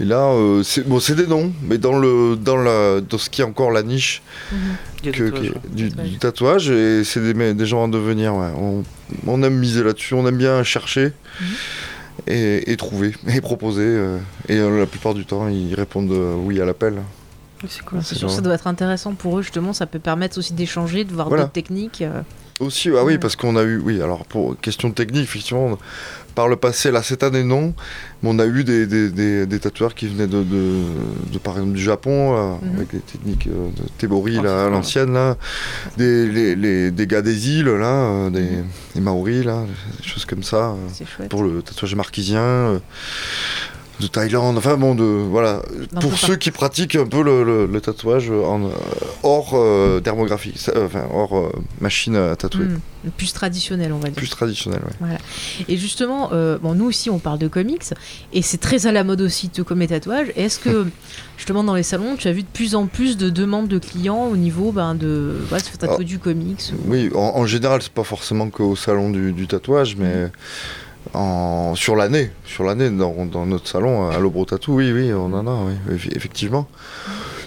Et 0.00 0.04
là, 0.04 0.28
euh, 0.32 0.62
c'est 0.62 0.86
bon, 0.88 1.00
c'est 1.00 1.14
des 1.14 1.26
noms, 1.26 1.52
mais 1.62 1.76
dans 1.76 1.98
le 1.98 2.36
dans 2.36 2.56
la 2.56 3.00
dans 3.00 3.18
ce 3.18 3.28
qui 3.28 3.42
est 3.42 3.44
encore 3.44 3.70
la 3.72 3.82
niche 3.82 4.22
Mhm. 4.50 5.12
Qui- 5.12 5.22
ouais. 5.22 5.30
du, 5.70 5.88
Tatouage. 5.90 6.08
du 6.10 6.18
tatouage, 6.18 6.70
et 6.70 7.04
c'est 7.04 7.20
des, 7.20 7.54
des 7.54 7.66
gens 7.66 7.82
en 7.82 7.88
devenir. 7.88 8.34
ouais. 8.34 8.48
On, 8.56 8.82
on 9.26 9.42
aime 9.42 9.58
miser 9.58 9.82
là-dessus, 9.82 10.14
on 10.14 10.26
aime 10.26 10.38
bien 10.38 10.62
chercher 10.62 11.12
Mhm. 11.40 11.46
et, 12.28 12.72
et 12.72 12.76
trouver 12.76 13.12
et 13.28 13.40
proposer. 13.40 13.82
euh, 13.84 14.18
et 14.48 14.56
euh, 14.56 14.78
la 14.78 14.86
plupart 14.86 15.14
du 15.14 15.26
temps, 15.26 15.48
ils 15.48 15.74
répondent 15.74 16.12
euh, 16.12 16.34
oui 16.36 16.60
à 16.60 16.64
l'appel. 16.64 16.94
C'est 17.68 17.84
cool. 17.84 18.02
Sûr, 18.02 18.28
ça 18.30 18.40
doit 18.40 18.54
être 18.54 18.66
intéressant 18.66 19.12
pour 19.14 19.38
eux, 19.38 19.42
justement. 19.42 19.72
Ça 19.72 19.86
peut 19.86 20.00
permettre 20.00 20.36
aussi 20.38 20.52
d'échanger, 20.52 21.04
de 21.04 21.12
voir 21.12 21.28
Voilà. 21.28 21.44
d'autres 21.44 21.52
techniques. 21.52 22.02
Aussi, 22.60 22.90
ah 22.96 23.02
oui, 23.04 23.18
parce 23.18 23.34
qu'on 23.34 23.56
a 23.56 23.62
eu, 23.62 23.78
oui, 23.78 24.00
alors 24.00 24.24
pour 24.24 24.58
question 24.60 24.90
technique, 24.92 25.24
effectivement, 25.24 25.78
par 26.34 26.48
le 26.48 26.56
passé, 26.56 26.90
là, 26.90 27.02
cette 27.02 27.22
année, 27.24 27.42
non, 27.44 27.74
mais 28.22 28.30
on 28.30 28.38
a 28.38 28.46
eu 28.46 28.62
des, 28.62 28.86
des, 28.86 29.10
des, 29.10 29.46
des 29.46 29.58
tatoueurs 29.58 29.94
qui 29.94 30.06
venaient 30.06 30.26
de, 30.28 30.42
de, 30.44 30.82
de, 31.32 31.38
par 31.38 31.54
exemple, 31.54 31.72
du 31.74 31.82
Japon, 31.82 32.34
là, 32.34 32.58
Mhm. 32.62 32.76
avec 32.76 32.90
des 32.92 33.00
techniques 33.00 33.46
euh, 33.48 33.68
de 33.70 33.82
tebori, 33.98 34.36
Ah, 34.38 34.42
là, 34.44 34.66
à 34.66 34.70
l'ancienne, 34.70 35.12
là, 35.12 35.36
des, 35.96 36.28
les, 36.28 36.54
les- 36.54 36.90
des 36.90 37.06
gars 37.06 37.22
des 37.22 37.48
îles, 37.50 37.66
là, 37.66 37.86
euh, 37.86 38.30
des, 38.30 38.48
des 38.94 39.00
Maoris, 39.00 39.44
là, 39.44 39.64
des 40.00 40.06
choses 40.06 40.24
comme 40.24 40.42
ça, 40.44 40.74
euh, 40.76 41.26
pour 41.28 41.42
le 41.42 41.62
tatouage 41.62 41.94
marquisien. 41.96 42.40
euh, 42.40 42.78
de 44.02 44.06
Thaïlande, 44.08 44.58
enfin 44.58 44.76
bon, 44.76 44.94
de 44.94 45.04
voilà. 45.04 45.62
Pour 46.00 46.18
ceux 46.18 46.36
qui 46.36 46.50
pratiquent 46.50 46.96
un 46.96 47.06
peu 47.06 47.22
le, 47.22 47.44
le- 47.44 47.66
le 47.66 47.80
tatouage 47.80 48.30
en, 48.30 48.64
euh, 48.64 48.68
hors 49.22 49.52
euh, 49.54 50.00
dermographie, 50.00 50.52
ça, 50.56 50.72
euh, 50.76 50.86
enfin 50.86 51.04
hors 51.14 51.36
euh, 51.38 51.50
machine 51.80 52.16
à 52.16 52.36
tatouer, 52.36 52.64
Mhm. 52.64 52.80
Plus 53.16 53.32
traditionnel, 53.32 53.92
on 53.92 53.98
va 53.98 54.10
dire. 54.10 54.14
plus 54.16 54.28
traditionnel. 54.28 54.80
ouais. 55.00 55.18
Et 55.68 55.76
justement, 55.76 56.30
euh, 56.32 56.56
bon, 56.58 56.74
nous 56.76 56.84
aussi, 56.84 57.10
on 57.10 57.18
parle 57.18 57.38
de 57.40 57.48
comics, 57.48 57.82
et 58.32 58.42
c'est 58.42 58.58
très 58.58 58.86
à 58.86 58.92
la 58.92 59.02
mode 59.02 59.20
aussi, 59.22 59.48
tout 59.48 59.64
comme 59.64 59.80
les 59.80 59.88
tatouages. 59.88 60.28
Est-ce 60.36 60.60
que, 60.60 60.86
justement, 61.36 61.64
dans 61.64 61.74
les 61.74 61.82
salons, 61.82 62.14
tu 62.16 62.28
as 62.28 62.32
vu 62.32 62.42
de 62.42 62.48
plus 62.52 62.76
en 62.76 62.86
plus 62.86 63.16
de 63.16 63.28
demandes 63.28 63.66
de 63.66 63.78
clients 63.80 64.26
au 64.28 64.36
niveau 64.36 64.70
ben, 64.70 64.94
de 64.94 65.34
voilà, 65.48 65.64
se 65.64 65.68
faire 65.70 65.78
tatouer 65.78 65.96
Ah. 66.00 66.04
du 66.04 66.18
comics 66.20 66.72
ou- 66.72 66.90
Oui, 66.92 67.10
en, 67.12 67.18
en 67.38 67.44
général, 67.46 67.82
c'est 67.82 67.90
pas 67.92 68.04
forcément 68.04 68.50
qu'au 68.50 68.76
salon 68.76 69.10
du, 69.10 69.32
du 69.32 69.48
tatouage, 69.48 69.96
mais 69.96 70.30
en, 71.14 71.74
sur 71.74 71.94
l'année, 71.96 72.30
sur 72.44 72.64
l'année, 72.64 72.90
dans, 72.90 73.26
dans 73.26 73.44
notre 73.46 73.68
salon 73.68 74.08
à 74.10 74.18
l'Obro 74.18 74.44
Tattoo, 74.44 74.74
oui, 74.74 74.92
oui, 74.92 75.12
on 75.12 75.32
en 75.32 75.46
a, 75.46 75.64
oui, 75.64 75.74
eff- 75.96 76.16
effectivement. 76.16 76.66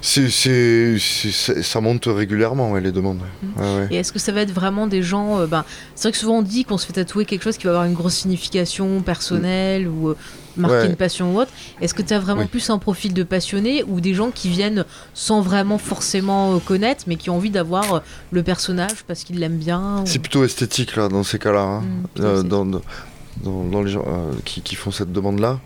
Ça 0.01 1.81
monte 1.81 2.05
régulièrement, 2.05 2.71
ouais, 2.71 2.81
les 2.81 2.91
demandes. 2.91 3.21
Ouais, 3.57 3.63
ouais. 3.63 3.87
Et 3.91 3.95
est-ce 3.97 4.11
que 4.13 4.19
ça 4.19 4.31
va 4.31 4.41
être 4.41 4.51
vraiment 4.51 4.85
des 4.87 5.01
gens. 5.01 5.39
euh, 5.39 5.47
ben, 5.47 5.65
c'est 5.95 6.03
vrai 6.03 6.11
que 6.11 6.17
souvent 6.17 6.37
on 6.37 6.41
dit 6.43 6.63
qu'on 6.65 6.77
se 6.77 6.85
fait 6.85 6.93
tatouer 6.93 7.25
quelque 7.25 7.43
chose 7.43 7.57
qui 7.57 7.65
va 7.65 7.71
avoir 7.71 7.85
une 7.85 7.93
grosse 7.93 8.13
signification 8.15 9.01
personnelle 9.01 9.87
ou 9.87 10.09
euh, 10.09 10.17
marquer 10.57 10.85
une 10.87 10.95
passion 10.95 11.33
ou 11.35 11.39
autre. 11.39 11.51
Est-ce 11.81 11.93
que 11.93 12.01
tu 12.03 12.13
as 12.13 12.19
vraiment 12.19 12.41
Oui. 12.41 12.47
plus 12.47 12.69
un 12.69 12.77
profil 12.77 13.13
de 13.13 13.23
passionné 13.23 13.83
ou 13.87 13.99
des 13.99 14.13
gens 14.13 14.29
qui 14.31 14.49
viennent 14.49 14.85
sans 15.15 15.41
vraiment 15.41 15.77
forcément 15.79 16.53
euh, 16.55 16.59
connaître 16.59 17.05
mais 17.07 17.15
qui 17.15 17.29
ont 17.31 17.35
envie 17.37 17.49
d'avoir 17.49 18.03
le 18.31 18.43
personnage 18.43 19.03
parce 19.07 19.23
qu'ils 19.23 19.39
l'aiment 19.39 19.57
bien 19.57 20.01
ou- 20.01 20.05
C'est 20.05 20.19
plutôt 20.19 20.43
esthétique 20.43 20.95
là 20.95 21.07
dans 21.09 21.23
ces 21.23 21.39
cas-là. 21.39 21.61
hein. 21.61 21.83
Euh, 22.19 22.43
dans- 22.43 22.65
dans- 23.43 23.81
les 23.83 23.91
gens 23.91 24.03
euh, 24.07 24.31
qui, 24.45 24.61
qui 24.61 24.75
font 24.75 24.91
cette 24.91 25.11
demande-là. 25.11 25.59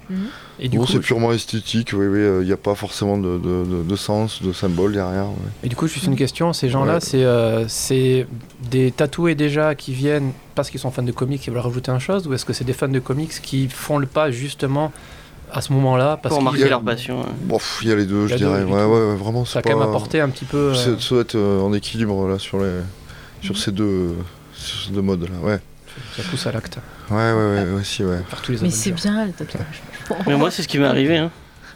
Et 0.59 0.67
du 0.69 0.77
Bon, 0.77 0.85
coup, 0.85 0.91
c'est 0.91 0.99
purement 0.99 1.31
esthétique, 1.31 1.91
oui, 1.93 2.07
oui, 2.07 2.19
il 2.41 2.45
n'y 2.47 2.51
a 2.51 2.57
pas 2.57 2.75
forcément 2.75 3.17
de, 3.17 3.37
de- 3.37 3.65
de- 3.65 3.83
de 3.83 3.95
sens, 3.95 4.41
de 4.41 4.51
symbole 4.51 4.93
derrière. 4.93 5.27
ouais. 5.27 5.35
Et 5.63 5.69
du 5.69 5.75
coup, 5.75 5.87
juste 5.87 6.05
une 6.05 6.15
question, 6.17 6.51
ces 6.53 6.69
gens-là, 6.69 6.95
Ouais. 6.95 6.99
c'est 7.01 7.23
euh, 7.23 7.67
c'est 7.67 8.27
des 8.69 8.91
tatoués 8.91 9.35
déjà 9.35 9.75
qui 9.75 9.93
viennent 9.93 10.31
parce 10.55 10.69
qu'ils 10.69 10.79
sont 10.79 10.91
fans 10.91 11.03
de 11.03 11.11
comics 11.11 11.47
et 11.47 11.51
veulent 11.51 11.59
rajouter 11.61 11.91
un 11.91 11.99
chose, 11.99 12.27
ou 12.27 12.33
est-ce 12.33 12.43
que 12.45 12.53
c'est 12.53 12.65
des 12.65 12.73
fans 12.73 12.87
de 12.89 12.99
comics 12.99 13.31
qui 13.41 13.67
font 13.69 13.97
le 13.97 14.07
pas 14.07 14.31
justement 14.31 14.91
à 15.51 15.61
ce 15.61 15.71
moment-là 15.73 16.17
parce 16.21 16.33
Pour 16.35 16.39
qu'ils- 16.39 16.45
marquer 16.45 16.63
a- 16.65 16.69
leur 16.69 16.81
passion. 16.81 17.21
ouais. 17.21 17.57
Il 17.81 17.87
y 17.87 17.91
a 17.91 17.95
les 17.95 18.05
deux, 18.05 18.27
je 18.27 18.33
deux, 18.33 18.37
dirais. 18.39 18.63
Ouais, 18.63 18.83
ouais, 18.83 18.85
ouais, 18.85 19.15
vraiment, 19.15 19.45
ça 19.45 19.59
a 19.59 19.61
quand 19.61 19.69
même 19.77 19.81
apporté 19.87 20.19
un 20.21 20.29
petit 20.29 20.45
peu. 20.45 20.57
euh, 20.57 20.73
c'est- 20.75 20.99
Ça 21.01 21.09
doit 21.15 21.21
être 21.21 21.35
euh, 21.35 21.61
en 21.61 21.73
équilibre 21.73 22.27
là 22.27 22.37
sur, 22.37 22.59
les, 22.59 22.79
sur 23.41 23.57
ces 23.57 23.71
deux, 23.71 24.15
sur 24.53 24.87
ces 24.87 24.91
deux 24.91 25.01
modes 25.01 25.23
là. 25.23 25.29
Ouais, 25.43 25.59
ça 26.21 26.29
pousse 26.29 26.47
à 26.47 26.51
l'acte. 26.51 26.77
ouais, 27.09 27.15
ouais, 27.17 27.33
ouais, 27.33 27.71
ouais, 27.75 27.83
si, 27.83 28.03
ouais. 28.03 28.19
Faire 28.29 28.41
tous 28.41 28.51
les 28.53 28.59
Mais 28.61 28.69
c'est 28.69 28.91
bien 28.91 29.25
le 29.25 29.31
tatouage. 29.31 29.81
Mais 30.27 30.35
moi, 30.37 30.51
c'est 30.51 30.63
ce 30.63 30.67
qui 30.67 30.79
m'est 30.79 30.85
arrivé. 30.87 31.17
hein. 31.17 31.31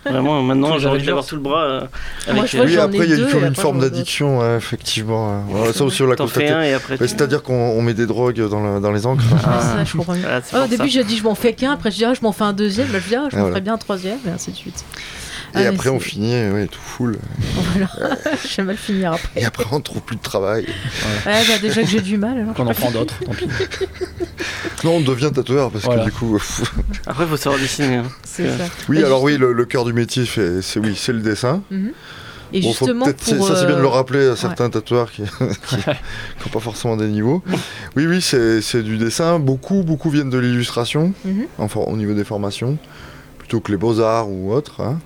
Vraiment, 0.06 0.42
maintenant, 0.44 0.78
j'ai 0.80 0.88
envie 0.90 1.06
d'avoir 1.06 1.26
tout 1.26 1.36
le 1.36 1.42
bras. 1.42 1.64
euh, 1.64 1.80
Moi, 2.28 2.40
avec, 2.40 2.52
je 2.52 2.58
vois, 2.58 2.66
euh, 2.66 2.68
Oui, 2.68 2.78
après, 2.78 2.98
il 3.06 3.10
y 3.10 3.14
a 3.14 3.16
deux, 3.16 3.30
une, 3.38 3.44
après, 3.46 3.62
forme 3.62 3.80
d'addiction, 3.80 4.40
ouais, 4.40 4.58
effectivement. 4.58 5.46
ouais. 5.48 5.72
Ça 5.72 5.86
aussi, 5.86 6.02
on 6.02 6.08
l'a 6.08 6.18
constaté. 6.18 6.76
C'est-à-dire 7.00 7.42
qu'on 7.42 7.54
on 7.54 7.82
met 7.82 7.94
des 7.94 8.06
drogues 8.06 8.46
dans, 8.50 8.62
la- 8.62 8.80
dans 8.82 8.92
les 8.92 9.06
encres. 9.06 9.24
Ah. 9.46 9.62
ça, 9.62 9.84
je 9.86 9.96
comprends 9.96 10.14
mieux. 10.16 10.20
Voilà, 10.22 10.42
c'est 10.44 10.58
Ah, 10.58 10.66
au 10.66 10.68
début, 10.68 10.90
j'ai 10.90 11.06
dit 11.06 11.16
je 11.16 11.24
m'en 11.24 11.36
fais 11.36 11.54
qu'un, 11.54 11.72
après 11.72 11.90
je 11.90 11.96
dis 11.96 12.04
ah, 12.06 12.14
je 12.14 12.20
m'en 12.22 12.34
fais 12.34 12.44
un 12.44 12.52
deuxième, 12.52 12.92
là 12.92 13.00
je 13.00 13.08
dis 13.08 13.16
ah, 13.16 13.28
je 13.32 13.36
m'en 13.38 13.44
voilà. 13.44 13.54
ferai 13.54 13.62
bien 13.62 13.74
un 13.76 13.78
troisième, 13.78 14.18
et 14.28 14.30
ainsi 14.32 14.52
de 14.52 14.58
suite. 14.58 14.84
Et 15.56 15.66
Ah, 15.66 15.70
après, 15.70 15.90
on 15.90 16.00
finit, 16.00 16.34
ouais, 16.52 16.66
tout 16.68 16.80
full. 16.82 17.18
Voilà, 17.72 17.88
je 18.44 18.56
vais 18.58 18.64
mal 18.64 18.78
finir 18.78 19.14
après. 19.14 19.42
Et 19.42 19.46
après, 19.46 19.66
on 19.72 19.80
trouve 19.82 20.02
plus 20.02 20.16
de 20.16 20.22
travail. 20.22 20.66
Ouais, 21.28 21.42
bah 21.48 21.58
déjà 21.62 21.82
que 21.84 21.88
j'ai 21.88 22.02
du 22.02 22.18
mal. 22.18 22.40
alors. 22.40 22.54
Qu'on 22.56 22.66
en 22.68 22.74
prend 22.74 22.90
d'autres, 22.92 23.20
tant 23.24 23.34
pis. 23.34 23.48
Non, 24.84 24.96
on 24.96 25.02
devient 25.02 25.30
tatoueur 25.34 25.70
parce 25.72 25.86
Voilà. 25.86 26.02
que 26.02 26.10
du 26.10 26.12
coup. 26.12 26.40
Après, 27.06 27.26
il 27.26 27.30
faut 27.30 27.38
savoir 27.38 27.62
dessiner. 27.62 27.98
hein. 27.98 28.06
C'est 28.24 28.50
ça. 28.50 28.64
oui, 28.90 28.98
Et 29.00 29.04
alors 29.04 29.20
juste- 29.20 29.26
oui, 29.26 29.38
le, 29.38 29.54
le 29.54 29.66
cœur 29.66 29.86
du 29.86 29.94
métier, 29.94 30.26
fait- 30.26 30.62
c'est 30.64 30.80
oui, 30.80 30.96
c'est 30.98 31.14
le 31.14 31.20
dessin. 31.22 31.62
Et 32.56 32.62
Bon, 32.62 32.72
faut 32.74 32.86
justement, 32.86 33.06
pour. 33.06 33.48
ça 33.48 33.56
c'est 33.56 33.66
bien 33.66 33.76
de 33.76 33.80
euh, 33.80 33.82
le 33.82 33.88
rappeler 33.88 34.28
à 34.28 34.36
certains 34.36 34.70
tatoueurs 34.70 35.12
qui 35.12 35.22
n'ont 35.42 36.50
pas 36.52 36.60
forcément 36.60 36.96
des 36.98 37.08
niveaux. 37.08 37.44
Oui, 37.96 38.06
oui, 38.06 38.22
c'est 38.22 38.62
c'est 38.62 38.84
du 38.84 38.98
dessin. 38.98 39.40
Beaucoup, 39.40 39.82
beaucoup 39.84 40.10
viennent 40.12 40.30
de 40.30 40.38
l'illustration, 40.38 41.14
Mhm. 41.26 41.46
enfin 41.58 41.80
au 41.82 41.98
niveau 41.98 42.14
des 42.14 42.24
formations, 42.24 42.78
plutôt 43.40 43.60
que 43.60 43.72
les 43.72 43.78
beaux-arts 43.78 44.30
ou 44.30 44.54
autres. 44.54 44.82
hein. 44.82 45.00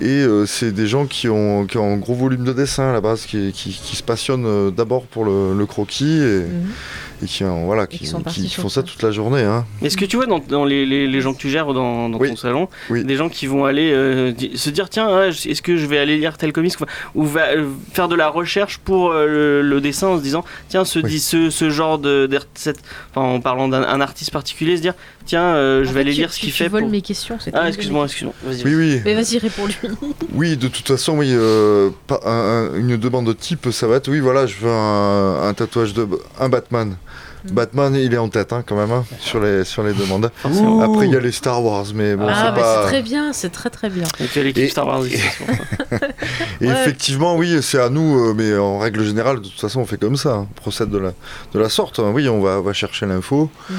Et 0.00 0.06
euh, 0.22 0.46
c'est 0.46 0.70
des 0.70 0.86
gens 0.86 1.06
qui 1.06 1.28
ont, 1.28 1.66
qui 1.66 1.76
ont 1.76 1.92
un 1.94 1.96
gros 1.96 2.14
volume 2.14 2.44
de 2.44 2.52
dessin 2.52 2.90
à 2.90 2.92
la 2.92 3.00
base, 3.00 3.26
qui, 3.26 3.50
qui- 3.52 3.72
qui 3.82 3.96
se 3.96 4.02
passionnent 4.04 4.46
euh, 4.46 4.70
d'abord 4.70 5.02
pour 5.06 5.24
le, 5.24 5.58
le 5.58 5.66
croquis 5.66 6.18
et, 6.20 6.42
Mhm. 6.44 6.68
et 7.24 7.26
qui, 7.26 7.42
ont- 7.42 7.64
voilà, 7.66 7.88
qui 7.88 8.06
font 8.06 8.68
ça. 8.68 8.84
toute 8.84 9.02
la 9.02 9.10
journée. 9.10 9.42
Hein. 9.42 9.64
Est-ce 9.82 9.96
que 9.96 10.04
tu 10.04 10.14
vois 10.14 10.26
dans, 10.26 10.38
dans 10.38 10.64
les, 10.64 10.86
les- 10.86 11.08
les 11.08 11.20
gens 11.20 11.34
que 11.34 11.38
tu 11.40 11.48
gères 11.48 11.72
dans, 11.74 12.08
dans 12.08 12.18
Oui. 12.18 12.28
ton 12.28 12.36
salon, 12.36 12.68
Oui. 12.90 13.02
des 13.02 13.16
gens 13.16 13.28
qui 13.28 13.48
vont 13.48 13.64
aller 13.64 13.90
euh, 13.92 14.32
se 14.54 14.70
dire 14.70 14.88
tiens, 14.88 15.24
est-ce 15.24 15.62
que 15.62 15.76
je 15.76 15.86
vais 15.86 15.98
aller 15.98 16.16
lire 16.16 16.36
tel 16.38 16.52
comics 16.52 16.74
ou 17.16 17.24
va 17.24 17.48
euh, 17.56 17.66
faire 17.92 18.06
de 18.06 18.14
la 18.14 18.28
recherche 18.28 18.78
pour 18.78 19.10
euh, 19.10 19.26
le, 19.26 19.62
le 19.62 19.80
dessin 19.80 20.06
en 20.06 20.18
se 20.18 20.22
disant 20.22 20.44
tiens, 20.68 20.84
ce, 20.84 21.00
Oui. 21.00 21.10
dit- 21.10 21.18
ce, 21.20 21.50
ce 21.50 21.70
genre 21.70 21.98
de. 21.98 22.30
cette- 22.54 22.82
en 23.16 23.40
parlant 23.40 23.66
d'un 23.66 23.82
un 23.82 24.00
artiste 24.00 24.30
particulier, 24.30 24.76
se 24.76 24.82
dire 24.82 24.94
tiens, 25.28 25.54
euh, 25.54 25.84
je 25.84 25.88
vais 25.88 25.94
fait, 25.94 26.00
aller 26.00 26.12
tu- 26.12 26.18
lire 26.20 26.32
ce 26.32 26.40
qu'il 26.40 26.48
tu 26.50 26.56
fait. 26.56 26.68
voles 26.68 26.80
pour- 26.82 26.90
mes 26.90 27.02
questions, 27.02 27.36
c'est 27.38 27.54
Ah, 27.54 27.68
excuse-moi, 27.68 28.04
excuse-moi. 28.06 28.34
Vas-y. 28.42 28.64
Oui, 28.64 28.74
oui. 28.74 29.02
Mais 29.04 29.14
vas-y, 29.14 29.38
réponds-lui. 29.38 29.76
Oui, 30.34 30.56
de 30.56 30.68
toute 30.68 30.88
façon, 30.88 31.18
oui, 31.18 31.28
euh, 31.32 31.90
pas- 32.06 32.20
un- 32.24 32.30
un- 32.72 32.74
une 32.74 32.96
demande 32.96 33.26
de 33.26 33.32
type, 33.32 33.68
ça 33.70 33.86
va 33.86 33.96
être, 33.96 34.08
oui, 34.10 34.18
voilà, 34.20 34.46
je 34.46 34.56
veux 34.60 34.70
un, 34.70 35.42
un 35.48 35.54
tatouage 35.54 35.94
de 35.94 36.06
un 36.40 36.48
Batman. 36.48 36.96
Mm. 37.44 37.50
Batman, 37.52 37.94
il 37.94 38.12
est 38.12 38.18
en 38.18 38.28
tête, 38.28 38.52
hein, 38.52 38.64
quand 38.66 38.74
même, 38.76 38.90
hein, 38.90 39.04
sur, 39.20 39.38
les, 39.40 39.62
sur 39.64 39.84
les 39.84 39.92
demandes. 39.92 40.28
Forcément. 40.42 40.80
Après, 40.80 41.06
il 41.06 41.12
y 41.12 41.16
a 41.16 41.20
les 41.20 41.30
Star 41.30 41.62
Wars, 41.64 41.84
mais 41.94 42.16
bon, 42.16 42.26
ah, 42.28 42.34
c'est 42.34 42.50
mais 42.52 42.60
pas... 42.60 42.82
c'est 42.82 42.88
très 42.88 43.02
bien, 43.02 43.32
c'est 43.32 43.50
très 43.50 43.70
très 43.70 43.88
bien. 43.90 44.04
Et 44.18 44.26
tu 44.26 44.40
as 44.40 44.42
l'équipe 44.42 44.64
Et- 44.64 44.68
Star 44.68 44.86
Wars 44.88 45.06
ici. 45.06 45.22
Et 46.60 46.66
Ouais. 46.66 46.72
effectivement, 46.72 47.36
oui, 47.36 47.58
c'est 47.62 47.80
à 47.80 47.90
nous, 47.90 48.18
euh, 48.30 48.34
mais 48.36 48.56
en 48.56 48.78
règle 48.80 49.04
générale, 49.04 49.36
de 49.40 49.48
toute 49.48 49.60
façon, 49.60 49.80
on 49.80 49.86
fait 49.86 49.98
comme 49.98 50.16
ça, 50.16 50.30
hein, 50.34 50.46
on 50.50 50.60
procède 50.60 50.90
de 50.90 50.98
la, 50.98 51.12
de 51.54 51.58
la 51.60 51.68
sorte. 51.68 52.00
hein. 52.00 52.10
Oui, 52.12 52.28
on 52.28 52.40
va, 52.40 52.58
on 52.58 52.62
va 52.62 52.72
chercher 52.72 53.06
l'info. 53.06 53.50
Mhm. 53.70 53.76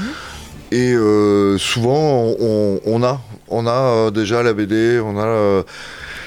Et 0.72 0.94
euh, 0.94 1.58
souvent, 1.58 2.34
on, 2.40 3.04
a, 3.04 3.22
on 3.48 3.66
a 3.68 3.72
euh, 3.72 4.12
déjà 4.12 4.44
la 4.44 4.54
BD, 4.54 5.00
on 5.04 5.18
a... 5.18 5.26
euh, 5.26 5.64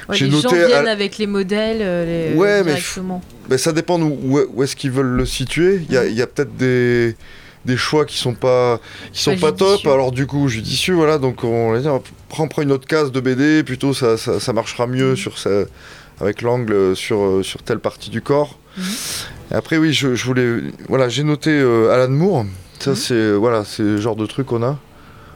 Ouais, 0.08 0.18
les 0.18 0.30
gens 0.32 0.42
noté 0.42 0.60
à- 0.60 0.66
viennent 0.66 0.88
avec 0.88 1.16
les 1.18 1.28
modèles 1.28 1.78
les, 1.78 2.34
Ouais, 2.36 2.64
mais 3.48 3.56
ça 3.56 3.70
dépend 3.72 4.00
où, 4.00 4.62
est-ce 4.62 4.74
qu'ils 4.74 4.90
veulent 4.90 5.06
le 5.16 5.24
situer. 5.24 5.80
Il 5.88 5.94
y 5.94 5.96
a, 5.96 6.04
y 6.06 6.20
a 6.20 6.26
peut-être 6.26 6.56
des, 6.56 7.14
des 7.64 7.76
choix 7.76 8.04
qui 8.04 8.18
sont 8.18 8.34
pas, 8.34 8.80
qui 9.12 9.22
sont 9.22 9.36
Pas 9.36 9.52
pas, 9.52 9.58
top. 9.58 9.86
Alors 9.86 10.10
du 10.10 10.26
coup, 10.26 10.48
judicieux, 10.48 10.94
voilà. 10.94 11.18
Donc 11.18 11.44
on 11.44 11.70
va 11.70 11.78
dire, 11.78 12.00
prends, 12.28 12.48
prends 12.48 12.62
une 12.62 12.72
autre 12.72 12.88
case 12.88 13.12
de 13.12 13.20
BD, 13.20 13.62
plutôt 13.62 13.94
ça, 13.94 14.16
ça, 14.16 14.40
ça 14.40 14.52
marchera 14.52 14.88
mieux 14.88 15.14
sur 15.14 15.38
ça, 15.38 15.50
avec 16.20 16.42
l'angle 16.42 16.96
sur, 16.96 17.38
sur 17.44 17.62
telle 17.62 17.78
partie 17.78 18.10
du 18.10 18.22
corps. 18.22 18.58
Mhm. 18.76 18.84
Et 19.52 19.54
après, 19.54 19.76
oui, 19.76 19.92
je, 19.92 20.16
je 20.16 20.24
voulais, 20.24 20.48
voilà, 20.88 21.08
j'ai 21.08 21.22
noté 21.22 21.50
euh, 21.50 21.90
Alan 21.92 22.10
Moore. 22.10 22.44
Ça, 22.82 22.90
Mhm. 22.90 22.96
c'est 22.96 23.32
voilà, 23.32 23.64
c'est 23.64 23.82
le 23.82 23.96
genre 23.98 24.16
de 24.16 24.26
truc 24.26 24.46
qu'on 24.46 24.62
a. 24.62 24.76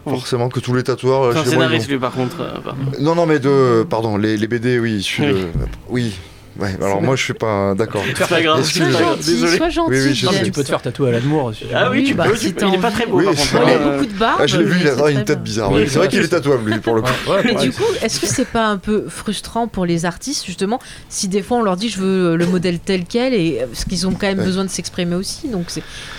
Forcément 0.08 0.48
que 0.48 0.60
tous 0.60 0.72
les 0.74 0.84
tatoueurs. 0.84 1.32
C'est 1.32 1.38
un 1.40 1.44
scénariste, 1.44 1.88
ont- 1.88 1.92
lui, 1.92 1.98
par 1.98 2.12
contre. 2.12 2.40
euh. 2.40 3.00
Non, 3.00 3.14
non, 3.16 3.26
mais 3.26 3.40
de, 3.40 3.84
pardon, 3.88 4.16
les, 4.16 4.36
les 4.36 4.46
BD, 4.46 4.78
oui, 4.78 4.92
issus 4.98 5.22
Oui. 5.22 5.32
de, 5.32 5.46
oui. 5.88 6.14
Ouais, 6.58 6.74
alors 6.82 7.02
moi, 7.02 7.16
je 7.16 7.22
suis 7.22 7.34
pas 7.34 7.46
un- 7.46 7.74
d'accord. 7.74 8.02
C'est 8.16 8.28
pas 8.28 8.40
grave. 8.40 8.62
Sois 8.62 8.72
c'est 8.72 8.80
pas 8.80 8.90
grave, 8.90 9.16
gentil, 9.16 9.30
Désolé. 9.32 9.56
sois 9.58 9.68
gentil. 9.68 9.90
Oui, 9.92 9.98
oui, 10.06 10.14
je 10.14 10.26
Non, 10.26 10.32
mais 10.32 10.38
sais. 10.38 10.44
tu 10.44 10.52
peux 10.52 10.62
te 10.62 10.68
faire 10.68 10.80
tatouer 10.82 11.08
à 11.10 11.12
l'amour. 11.12 11.52
Ah 11.74 11.90
oui, 11.90 12.04
tu 12.04 12.14
bah, 12.14 12.24
peux. 12.28 12.36
si 12.36 12.54
tu 12.54 12.64
Il 12.66 12.74
est 12.74 12.78
pas 12.78 12.90
très 12.90 13.06
beau, 13.06 13.18
Oui, 13.18 13.24
par 13.26 13.34
il 13.34 13.56
a. 13.56 13.70
Euh, 13.76 13.92
beaucoup 13.98 14.12
de 14.12 14.18
barbe. 14.18 14.38
Ah, 14.42 14.46
je 14.46 14.56
l'ai 14.56 14.64
vu, 14.64 14.78
il 14.80 14.88
a 14.88 15.10
une 15.10 15.24
tête 15.24 15.36
bien. 15.42 15.42
bizarre. 15.42 15.72
Oui, 15.72 15.82
oui. 15.82 15.88
C'est 15.90 15.98
vrai 15.98 16.08
qu'il 16.08 16.20
est 16.20 16.28
tatouable, 16.28 16.70
lui, 16.70 16.80
pour 16.80 16.94
le 16.94 17.02
coup. 17.02 17.08
Mais 17.44 17.54
du 17.56 17.72
coup, 17.72 17.82
est-ce 18.02 18.20
que 18.20 18.26
c'est 18.26 18.46
pas 18.46 18.66
un 18.66 18.78
peu 18.78 19.04
frustrant 19.08 19.68
pour 19.68 19.84
les 19.86 20.04
artistes, 20.06 20.46
justement, 20.46 20.78
si 21.08 21.28
des 21.28 21.42
fois 21.42 21.58
on 21.58 21.62
leur 21.62 21.76
dit 21.76 21.88
je 21.88 21.98
veux 22.00 22.36
le 22.36 22.46
modèle 22.46 22.78
tel 22.78 23.04
quel, 23.08 23.34
et 23.34 23.60
parce 23.70 23.84
qu'ils 23.84 24.06
ont 24.06 24.12
quand 24.12 24.26
même 24.26 24.38
Ouais. 24.38 24.44
besoin 24.44 24.64
de 24.64 24.70
s'exprimer 24.70 25.14
aussi, 25.16 25.48
donc 25.48 25.66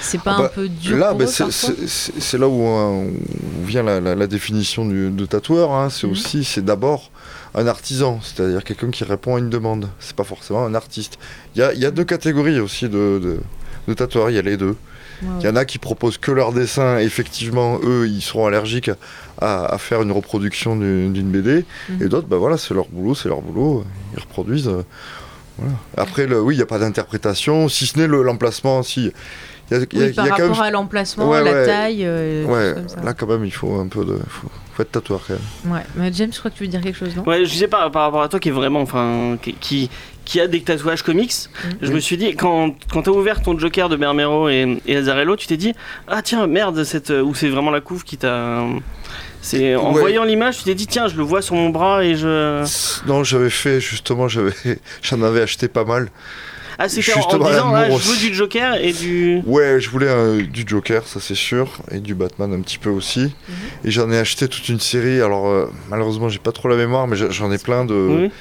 c'est 0.01 0.21
pas 0.21 0.35
Ah 0.37 0.41
bah, 0.41 0.45
un 0.45 0.49
peu 0.49 0.67
dur 0.69 0.97
Là, 0.97 1.09
pour 1.09 1.17
bah, 1.19 1.25
eux 1.25 1.27
c'est- 1.27 2.37
là 2.37 2.47
où, 2.47 2.65
euh, 2.67 3.07
où 3.61 3.65
vient 3.65 3.83
la, 3.83 4.27
définition 4.27 4.85
du, 4.85 5.09
de 5.09 5.25
tatoueur. 5.25 5.71
hein. 5.71 5.89
C'est 5.89 6.05
Mhm. 6.05 6.13
aussi, 6.13 6.43
c'est 6.43 6.63
d'abord 6.63 7.09
un 7.57 7.67
artisan, 7.67 8.19
c'est-à-dire 8.21 8.63
quelqu'un 8.63 8.89
qui 8.91 9.03
répond 9.03 9.35
à 9.35 9.39
une 9.39 9.49
demande. 9.49 9.89
C'est 9.99 10.15
pas 10.15 10.23
forcément 10.23 10.63
un 10.65 10.75
artiste. 10.75 11.17
Il 11.55 11.59
y 11.59 11.63
a, 11.63 11.73
il 11.73 11.79
y 11.79 11.85
a 11.85 11.91
deux 11.91 12.03
catégories 12.05 12.59
aussi 12.59 12.85
de, 12.87 13.19
de, 13.21 13.39
de 13.87 13.93
tatoueurs, 13.93 14.29
il 14.29 14.35
y 14.35 14.39
a 14.39 14.43
les 14.43 14.57
deux. 14.57 14.75
Il 15.39 15.45
y 15.45 15.49
en 15.49 15.55
a 15.55 15.65
qui 15.65 15.79
proposent 15.79 16.19
que 16.19 16.29
leur 16.31 16.53
dessin, 16.53 16.99
effectivement, 16.99 17.79
eux, 17.83 18.07
ils 18.07 18.21
seront 18.21 18.45
allergiques 18.45 18.91
à, 19.41 19.65
à 19.65 19.77
faire 19.79 20.03
une 20.03 20.11
reproduction 20.11 20.75
d'une 20.75 21.31
BD. 21.31 21.65
Mhm. 21.89 22.03
Et 22.03 22.07
d'autres, 22.07 22.27
bah 22.27 22.37
voilà, 22.37 22.55
c'est 22.57 22.75
leur 22.75 22.85
boulot, 22.89 23.15
c'est 23.15 23.27
leur 23.27 23.41
boulot, 23.41 23.83
ils 24.15 24.19
reproduisent. 24.19 24.67
euh, 24.67 24.83
voilà. 25.57 25.73
Après, 25.97 26.27
le, 26.27 26.39
oui, 26.39 26.53
il 26.53 26.57
n'y 26.57 26.63
a 26.63 26.67
pas 26.67 26.77
d'interprétation, 26.77 27.67
si 27.67 27.87
ce 27.87 27.97
n'est 27.97 28.05
le- 28.05 28.21
l'emplacement, 28.21 28.83
si. 28.83 29.11
Il 29.71 29.73
y 29.73 29.75
a, 29.75 29.79
y 29.79 29.81
a- 29.81 29.87
Oui, 30.05 30.13
par 30.13 30.25
il 30.25 30.29
y 30.29 30.31
a 30.31 30.35
quand 30.35 30.43
rapport 30.43 30.57
même 30.57 30.61
à 30.67 30.71
l'emplacement, 30.71 31.29
Ouais, 31.31 31.43
la 31.43 31.51
ouais. 31.51 31.65
taille, 31.65 32.05
euh, 32.05 32.45
Ouais, 32.45 32.65
choses 32.65 32.73
comme 32.75 32.89
ça. 32.89 33.01
là 33.03 33.13
quand 33.15 33.25
même 33.27 33.43
il 33.43 33.51
faut 33.51 33.73
un 33.79 33.87
peu 33.87 34.05
de. 34.05 34.19
Faut, 34.29 34.49
faut 34.77 34.83
être 34.83 34.91
tatoueur 34.91 35.21
quand 35.27 35.33
même. 35.33 35.73
Ouais. 35.73 35.83
Mais 35.95 36.11
James, 36.13 36.29
je 36.31 36.37
crois 36.39 36.51
que 36.51 36.55
tu 36.57 36.63
veux 36.63 36.69
dire 36.69 36.81
quelque 36.81 36.97
chose, 36.97 37.15
non? 37.15 37.23
Ouais, 37.23 37.43
je 37.45 37.49
disais 37.51 37.67
par, 37.67 37.89
par 37.91 38.03
rapport 38.03 38.21
à 38.21 38.29
toi 38.29 38.39
qui 38.39 38.49
est 38.49 38.51
vraiment, 38.51 38.81
enfin, 38.81 39.37
qui, 39.41 39.53
qui, 39.53 39.89
qui 40.23 40.39
a 40.39 40.47
des 40.47 40.61
tatouages 40.61 41.01
comics. 41.01 41.33
Mhm. 41.63 41.71
Je 41.81 41.91
me 41.91 41.99
suis 41.99 42.15
dit, 42.17 42.35
quand, 42.35 42.75
quand 42.91 43.01
t'as 43.01 43.11
ouvert 43.11 43.41
ton 43.41 43.57
Joker 43.57 43.89
de 43.89 43.95
Bermero 43.95 44.49
et, 44.49 44.79
et 44.85 44.97
Azarello, 44.97 45.35
tu 45.35 45.47
t'es 45.47 45.57
dit, 45.57 45.73
ah 46.07 46.21
tiens, 46.21 46.45
merde, 46.47 46.83
cette, 46.83 47.09
ou 47.09 47.33
c'est 47.33 47.49
vraiment 47.49 47.71
la 47.71 47.81
couve 47.81 48.03
qui 48.03 48.17
t'a. 48.17 48.63
C'est 49.41 49.75
en 49.75 49.93
Ouais. 49.93 50.01
voyant 50.01 50.23
l'image, 50.25 50.57
tu 50.57 50.63
t'es 50.65 50.75
dit, 50.75 50.87
tiens, 50.87 51.07
je 51.07 51.15
le 51.15 51.23
vois 51.23 51.41
sur 51.41 51.55
mon 51.55 51.69
bras 51.69 52.03
et 52.03 52.15
je. 52.15 52.63
Non, 53.07 53.23
j'avais 53.23 53.49
fait 53.49 53.79
justement, 53.79 54.27
j'avais, 54.27 54.53
j'en 55.01 55.21
avais 55.21 55.41
acheté 55.41 55.67
pas 55.67 55.85
mal. 55.85 56.09
Ah, 56.79 56.87
c'était 56.89 57.13
en, 57.13 57.21
en 57.21 57.37
disant, 57.49 57.73
ah, 57.73 57.89
je 57.89 57.95
veux 58.09 58.17
du 58.17 58.33
Joker 58.35 58.75
et 58.75 58.93
du. 58.93 59.41
Ouais, 59.45 59.79
je 59.79 59.89
voulais 59.89 60.09
un- 60.09 60.37
du 60.37 60.63
Joker, 60.65 61.07
ça 61.07 61.19
c'est 61.19 61.35
sûr, 61.35 61.79
et 61.91 61.99
du 61.99 62.13
Batman 62.13 62.53
un 62.53 62.61
petit 62.61 62.77
peu 62.77 62.89
aussi. 62.89 63.21
Mhm. 63.21 63.55
Et 63.85 63.91
j'en 63.91 64.11
ai 64.11 64.17
acheté 64.19 64.47
toute 64.47 64.69
une 64.69 64.79
série. 64.79 65.19
Alors 65.21 65.47
euh, 65.47 65.71
malheureusement, 65.89 66.29
j'ai 66.29 66.39
pas 66.39 66.51
trop 66.51 66.67
la 66.67 66.75
mémoire, 66.75 67.07
mais 67.07 67.15
j'en- 67.15 67.51
ai 67.51 67.57
plein 67.57 67.83
de, 67.85 67.93
Oui. 67.95 68.31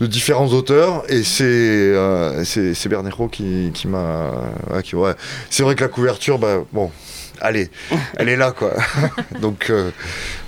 de 0.00 0.06
différents 0.06 0.48
auteurs. 0.48 1.02
Et 1.10 1.22
c'est 1.22 1.44
euh, 1.44 2.44
c'est 2.44 2.72
c'est 2.74 2.88
Bernero 2.88 3.28
qui, 3.28 3.70
qui 3.74 3.88
m'a. 3.88 4.30
qui- 4.82 4.96
ouais. 4.96 5.12
C'est 5.50 5.62
vrai 5.62 5.74
que 5.74 5.82
la 5.82 5.88
couverture, 5.88 6.38
bah 6.38 6.64
bon. 6.72 6.90
Allez, 7.40 7.70
elle 8.16 8.28
est 8.28 8.36
là 8.36 8.52
quoi. 8.52 8.72
Donc 9.40 9.70
euh, 9.70 9.90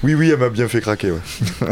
oui, 0.03 0.15
oui, 0.15 0.31
elle 0.31 0.39
m'a 0.39 0.49
bien 0.49 0.69
fait 0.69 0.81
craquer. 0.81 1.11
Ouais. 1.11 1.19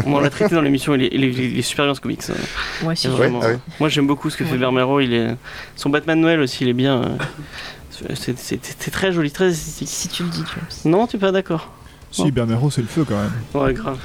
on 0.05 0.19
l'a 0.19 0.29
traité 0.29 0.55
dans 0.55 0.61
l'émission, 0.61 0.95
il 0.95 1.03
est, 1.03 1.09
il 1.11 1.23
est- 1.23 1.31
il 1.31 1.59
est 1.59 1.61
super 1.63 1.85
bien 1.85 1.95
ce 1.95 2.01
comics. 2.01 2.21
hein. 2.29 2.85
Ouais, 2.85 2.95
si. 2.95 3.03
C'est 3.03 3.07
Ouais, 3.09 3.15
vraiment- 3.15 3.41
ah. 3.43 3.57
Moi 3.79 3.89
j'aime 3.89 4.07
beaucoup 4.07 4.29
ce 4.29 4.37
que 4.37 4.45
fait. 4.45 4.57
Bermero. 4.57 4.99
Il 4.99 5.13
est... 5.13 5.35
Son 5.75 5.89
Batman 5.89 6.19
Noël 6.19 6.39
aussi, 6.39 6.63
il 6.63 6.69
est 6.69 6.73
bien. 6.73 7.01
euh, 7.03 8.13
c'est- 8.15 8.91
très 8.91 9.11
joli, 9.11 9.31
très. 9.31 9.51
Si 9.53 10.07
tu 10.07 10.23
le 10.23 10.29
dis, 10.29 10.43
James. 10.45 10.91
Non, 10.91 11.07
tu 11.07 11.17
es 11.17 11.19
pas 11.19 11.31
d'accord 11.31 11.71
Si, 12.11 12.31
Bernero, 12.31 12.69
c'est 12.71 12.81
le 12.81 12.87
feu 12.87 13.05
quand 13.07 13.17
même. 13.19 13.31
Ouais, 13.53 13.73
grave. 13.73 13.97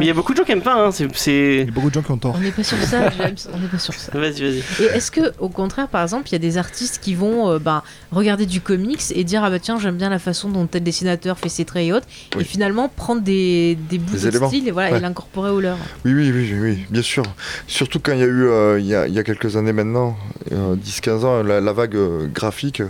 Mais 0.00 0.06
il 0.06 0.08
y 0.08 0.10
a 0.10 0.14
beaucoup 0.14 0.32
de 0.32 0.38
gens 0.38 0.44
qui 0.44 0.50
aiment 0.52 0.62
pas, 0.62 0.74
hein. 0.86 0.90
c'est- 0.90 1.60
Il 1.60 1.66
y 1.66 1.68
a 1.68 1.70
beaucoup 1.70 1.90
de 1.90 1.94
gens 1.94 2.02
qui 2.02 2.10
ont 2.10 2.16
tort. 2.18 2.34
On 2.36 2.40
n'est 2.40 2.50
pas 2.50 2.64
sur 2.64 2.76
ça, 2.78 3.08
James. 3.18 3.36
On 3.54 3.58
n'est 3.60 3.68
pas 3.68 3.78
sur 3.78 3.94
ça. 3.94 4.10
Vas-y, 4.18 4.40
vas-y. 4.40 4.58
Et 4.82 4.86
est-ce 4.96 5.10
que, 5.12 5.32
au 5.38 5.48
contraire, 5.48 5.86
par 5.88 6.02
exemple, 6.02 6.28
il 6.28 6.32
y 6.32 6.34
a 6.36 6.38
des 6.38 6.58
artistes 6.58 6.98
qui 7.00 7.14
vont 7.14 7.50
euh, 7.50 7.58
bah, 7.58 7.84
regarder 8.10 8.46
du 8.46 8.60
comics 8.60 9.02
et 9.14 9.22
dire 9.24 9.44
ah 9.44 9.50
bah 9.50 9.58
tiens 9.60 9.78
j'aime 9.78 9.96
bien 9.96 10.08
la 10.10 10.18
façon 10.18 10.48
dont 10.48 10.66
tel 10.66 10.82
dessinateur 10.82 11.38
fait 11.38 11.48
ses 11.48 11.64
traits 11.64 11.86
et 11.86 11.92
autres, 11.92 12.06
Oui. 12.34 12.42
et 12.42 12.44
finalement 12.44 12.88
prendre 12.88 13.20
des, 13.22 13.78
des 13.88 13.98
bouts 13.98 14.14
Des 14.16 14.22
de 14.22 14.28
éléments. 14.28 14.48
style 14.48 14.66
et 14.66 14.70
voilà 14.72 14.96
et 14.96 15.00
l'incorporer 15.00 15.50
au 15.50 15.60
leur. 15.60 15.76
Oui, 16.04 16.12
oui, 16.14 16.32
oui, 16.34 16.50
oui, 16.52 16.58
oui, 16.60 16.78
bien 16.90 17.02
sûr. 17.02 17.22
Surtout 17.66 18.00
quand 18.00 18.12
il 18.12 18.18
y 18.20 18.22
a 18.22 18.26
eu, 18.26 18.44
euh, 18.48 18.80
il, 18.80 18.86
y 18.86 18.94
a, 18.94 19.06
il 19.06 19.14
y 19.14 19.18
a 19.18 19.22
quelques 19.22 19.56
années 19.56 19.72
maintenant, 19.72 20.16
euh, 20.52 20.74
10-15 20.76 21.24
ans, 21.24 21.42
la, 21.42 21.60
la 21.60 21.72
vague 21.72 21.94
euh, 21.96 22.26
graphique. 22.26 22.82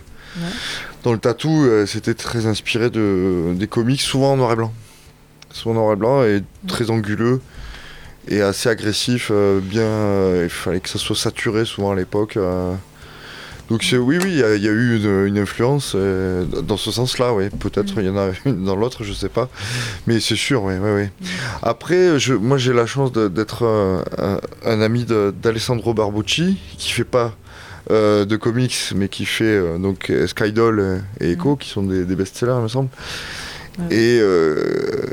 Dans 1.03 1.13
le 1.13 1.19
tatou, 1.19 1.65
euh, 1.65 1.87
c'était 1.87 2.15
très 2.15 2.47
inspiré 2.47 2.89
de, 2.89 3.53
des 3.57 3.67
comics, 3.67 4.01
souvent 4.01 4.33
en 4.33 4.37
noir 4.37 4.53
et 4.53 4.57
blanc. 4.57 4.73
En 5.67 5.75
noir 5.75 5.93
et 5.93 5.97
blanc 5.97 6.23
et 6.25 6.43
très 6.69 6.91
anguleux 6.91 7.41
et 8.29 8.41
assez 8.43 8.69
agressif. 8.69 9.29
euh, 9.31 9.61
bien, 9.61 9.83
euh, 9.83 10.43
il 10.45 10.51
fallait 10.51 10.81
que 10.81 10.89
ça 10.89 10.99
soit 10.99 11.17
saturé 11.17 11.65
souvent 11.65 11.91
à 11.93 11.95
l'époque. 11.97 12.37
euh. 12.37 12.75
Donc 13.69 13.85
c'est 13.85 13.99
oui, 13.99 14.19
oui, 14.21 14.31
il 14.33 14.39
y, 14.39 14.43
a- 14.43 14.55
il 14.57 14.63
y 14.65 14.69
a 14.69 14.73
eu 14.73 14.97
une, 14.97 15.27
une 15.27 15.39
influence 15.39 15.93
euh, 15.95 16.45
dans 16.45 16.77
ce 16.77 16.91
sens-là, 16.91 17.33
oui. 17.35 17.51
Peut-être 17.51 17.95
il 17.99 18.07
y 18.07 18.09
en 18.09 18.17
a 18.17 18.31
une 18.45 18.65
dans 18.65 18.75
l'autre, 18.77 19.05
je 19.05 19.13
sais 19.13 19.29
pas. 19.29 19.49
Mais 20.07 20.19
c'est 20.21 20.35
sûr, 20.37 20.63
oui, 20.65 20.75
oui, 20.81 20.91
oui. 21.21 21.29
Après, 21.63 22.19
je, 22.19 22.35
moi 22.35 22.59
j'ai 22.59 22.73
la 22.73 22.87
chance 22.87 23.13
d'être 23.13 23.65
un, 23.65 24.41
un 24.65 24.81
ami 24.81 25.05
d'Alessandro 25.05 25.95
Barbucci, 25.95 26.59
qui 26.79 26.91
fait 26.91 27.05
pas 27.05 27.33
euh, 27.93 28.25
de 28.25 28.37
comics, 28.37 28.93
mais 28.97 29.09
qui 29.09 29.25
fait 29.25 29.45
euh, 29.45 29.79
donc 29.79 30.13
Skydoll 30.27 30.81
euh, 30.81 30.99
et 31.21 31.33
Echo, 31.33 31.55
qui 31.57 31.69
sont 31.69 31.83
des, 31.83 32.05
des 32.05 32.17
best-sellers, 32.17 32.55
il 32.59 32.63
me 32.63 32.69
semble. 32.69 32.89
Et 33.91 34.19
euh, 34.21 35.05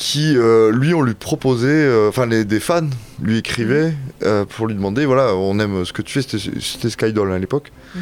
qui, 0.00 0.34
euh, 0.34 0.72
lui, 0.72 0.94
on 0.94 1.02
lui 1.02 1.12
proposait, 1.12 1.68
euh, 1.68 2.08
enfin 2.08 2.24
les, 2.24 2.46
des 2.46 2.58
fans 2.58 2.88
lui 3.22 3.36
écrivaient 3.36 3.92
euh, 4.22 4.46
pour 4.46 4.66
lui 4.66 4.74
demander, 4.74 5.04
voilà, 5.04 5.34
on 5.36 5.58
aime 5.58 5.84
ce 5.84 5.92
que 5.92 6.00
tu 6.00 6.20
fais, 6.22 6.38
c'était 6.38 6.88
Skydoll 6.88 7.30
à 7.30 7.38
l'époque. 7.38 7.70
Mhm. 7.94 8.00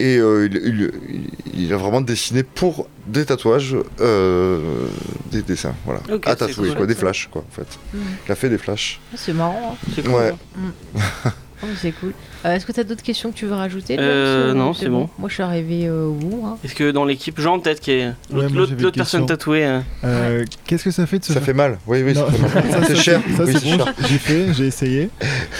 Et 0.00 0.16
euh, 0.18 0.46
il, 0.50 0.56
il- 0.56 0.90
il- 1.54 1.62
il 1.66 1.72
a 1.72 1.76
vraiment 1.76 2.00
dessiné 2.00 2.42
pour 2.42 2.88
des 3.06 3.24
tatouages, 3.24 3.76
euh, 4.00 4.58
des 5.30 5.42
dessins, 5.42 5.76
voilà, 5.84 6.00
à 6.24 6.34
tatouer, 6.34 6.68
cool. 6.70 6.76
quoi, 6.76 6.86
des 6.86 6.96
flashs, 6.96 7.28
quoi, 7.30 7.44
en 7.48 7.54
fait. 7.54 7.68
Mhm. 7.94 8.00
Il 8.26 8.32
a 8.32 8.34
fait 8.34 8.48
des 8.50 8.58
flashs. 8.58 9.00
Ah, 9.12 9.16
C'est 9.16 9.32
marrant. 9.32 9.78
hein. 9.80 9.86
C'est 9.94 10.02
cool. 10.02 10.12
Ouais. 10.14 10.34
Oh, 11.62 11.66
c'est 11.80 11.92
cool. 11.92 12.12
Euh, 12.44 12.54
Est-ce 12.54 12.66
que 12.66 12.72
tu 12.72 12.80
as 12.80 12.84
d'autres 12.84 13.02
questions 13.02 13.30
que 13.32 13.36
tu 13.36 13.46
veux 13.46 13.54
rajouter 13.54 13.96
Euh, 13.98 14.52
non, 14.52 14.74
c'est 14.74 14.88
bon. 14.88 15.08
Moi 15.18 15.28
je 15.28 15.34
suis 15.34 15.42
arrivé 15.42 15.86
euh, 15.86 16.06
au 16.06 16.12
bout. 16.12 16.44
hein. 16.46 16.58
Est-ce 16.64 16.74
que 16.74 16.90
dans 16.90 17.04
l'équipe, 17.04 17.40
Jean 17.40 17.58
peut-être 17.58 17.80
qui 17.80 17.92
est 17.92 18.06
Ouais, 18.32 18.48
l'autre 18.50 18.74
personne 18.76 18.92
question. 18.92 19.26
tatouée 19.26 19.64
euh, 19.66 19.80
Euh, 20.04 20.44
Qu'est-ce 20.66 20.84
que 20.84 20.90
ça 20.90 21.06
fait 21.06 21.18
de 21.18 21.24
se 21.24 21.32
Ça 21.32 21.40
faire 21.40 21.46
fait 21.46 21.52
mal, 21.54 21.78
oui, 21.86 22.02
oui, 22.02 22.12
Non, 22.14 22.26
ça 22.26 22.32
fait 22.32 22.54
mal. 22.54 22.70
ça, 22.72 22.84
C'est 22.86 22.96
cher, 22.96 23.20
Ça, 23.36 23.44
oui, 23.44 23.56
c'est 23.58 23.76
bon. 23.76 23.84
J'ai 24.08 24.18
fait, 24.18 24.52
j'ai 24.54 24.66
essayé. 24.66 25.10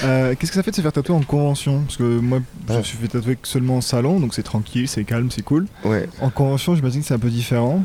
Euh, 0.05 0.35
Qu'est-ce 0.39 0.51
que 0.53 0.57
ça 0.57 0.63
fait 0.63 0.71
de 0.71 0.77
se 0.77 0.83
faire 0.83 0.93
tatouer 0.93 1.17
en 1.17 1.23
convention? 1.23 1.81
Parce 1.83 1.97
que 1.97 2.03
moi, 2.03 2.41
je 2.69 2.75
me 2.75 2.83
suis 2.83 2.99
fait 2.99 3.09
tatouer 3.09 3.37
que 3.37 3.49
seulement 3.49 3.79
en 3.79 3.81
salon, 3.81 4.21
donc 4.21 4.35
c'est 4.35 4.43
tranquille, 4.43 4.89
c'est 4.89 5.05
calme, 5.05 5.31
c'est 5.31 5.43
cool. 5.43 5.67
Ouais. 5.85 6.09
En 6.21 6.31
convention, 6.31 6.75
j'imagine 6.77 7.01
que 7.01 7.07
c'est 7.07 7.15
un 7.15 7.19
peu 7.19 7.31
différent. 7.31 7.83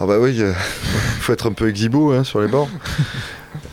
Ah 0.00 0.06
bah 0.06 0.16
oui, 0.18 0.34
il 0.36 0.52
faut 1.20 1.32
être 1.32 1.46
un 1.48 1.52
peu 1.52 1.68
exibo 1.68 2.12
hein, 2.12 2.24
sur 2.24 2.40
les 2.40 2.48
bords. 2.48 2.68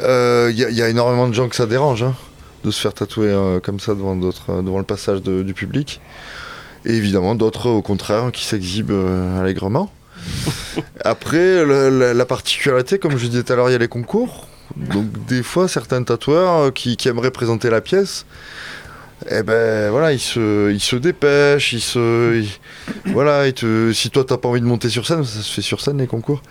Euh, 0.01 0.49
Il 0.51 0.59
y, 0.59 0.63
a- 0.63 0.69
il 0.69 0.75
y 0.75 0.81
a 0.81 0.89
énormément 0.89 1.27
de 1.27 1.33
gens 1.33 1.49
que 1.49 1.55
ça 1.55 1.65
dérange 1.65 2.03
hein, 2.03 2.13
de 2.63 2.71
se 2.71 2.79
faire 2.81 2.93
tatouer 2.93 3.27
euh, 3.29 3.59
comme 3.59 3.79
ça 3.79 3.93
devant, 3.93 4.15
d'autres, 4.15 4.49
euh, 4.51 4.61
devant 4.61 4.77
le 4.77 4.83
passage 4.83 5.21
de- 5.21 5.41
du 5.43 5.53
public. 5.53 6.01
Et 6.85 6.95
évidemment 6.95 7.35
d'autres 7.35 7.69
au 7.69 7.81
contraire 7.81 8.31
qui 8.31 8.43
s'exhibent 8.45 8.91
euh, 8.91 9.39
allègrement. 9.39 9.91
Après, 11.03 11.65
la, 11.65 12.13
la 12.13 12.25
particularité, 12.25 12.99
comme 12.99 13.17
je 13.17 13.27
disais 13.27 13.43
tout 13.43 13.53
à 13.53 13.55
l'heure, 13.55 13.69
il 13.69 13.73
y 13.73 13.75
a 13.75 13.79
les 13.79 13.87
concours. 13.87 14.47
Donc 14.75 15.05
des 15.27 15.43
fois, 15.43 15.67
certains 15.67 16.01
tatoueurs 16.03 16.71
qui, 16.73 16.95
qui 16.97 17.07
aimeraient 17.09 17.31
présenter 17.31 17.69
la 17.69 17.81
pièce, 17.81 18.25
eh 19.29 19.43
ben 19.43 19.89
voilà, 19.91 20.13
ils 20.13 20.19
se, 20.19 20.71
ils 20.71 20.79
se 20.79 20.95
dépêchent, 20.95 21.73
ils 21.73 21.81
se, 21.81 22.43
voilà, 23.05 23.47
ils 23.47 23.53
te- 23.53 23.91
si 23.93 24.09
toi 24.09 24.23
t'as 24.25 24.37
pas 24.37 24.49
envie 24.49 24.61
de 24.61 24.65
monter 24.65 24.89
sur 24.89 25.05
scène, 25.05 25.23
ça 25.23 25.41
se 25.41 25.51
fait 25.51 25.61
sur 25.61 25.79
scène 25.81 25.97
les 25.99 26.07
concours. 26.07 26.41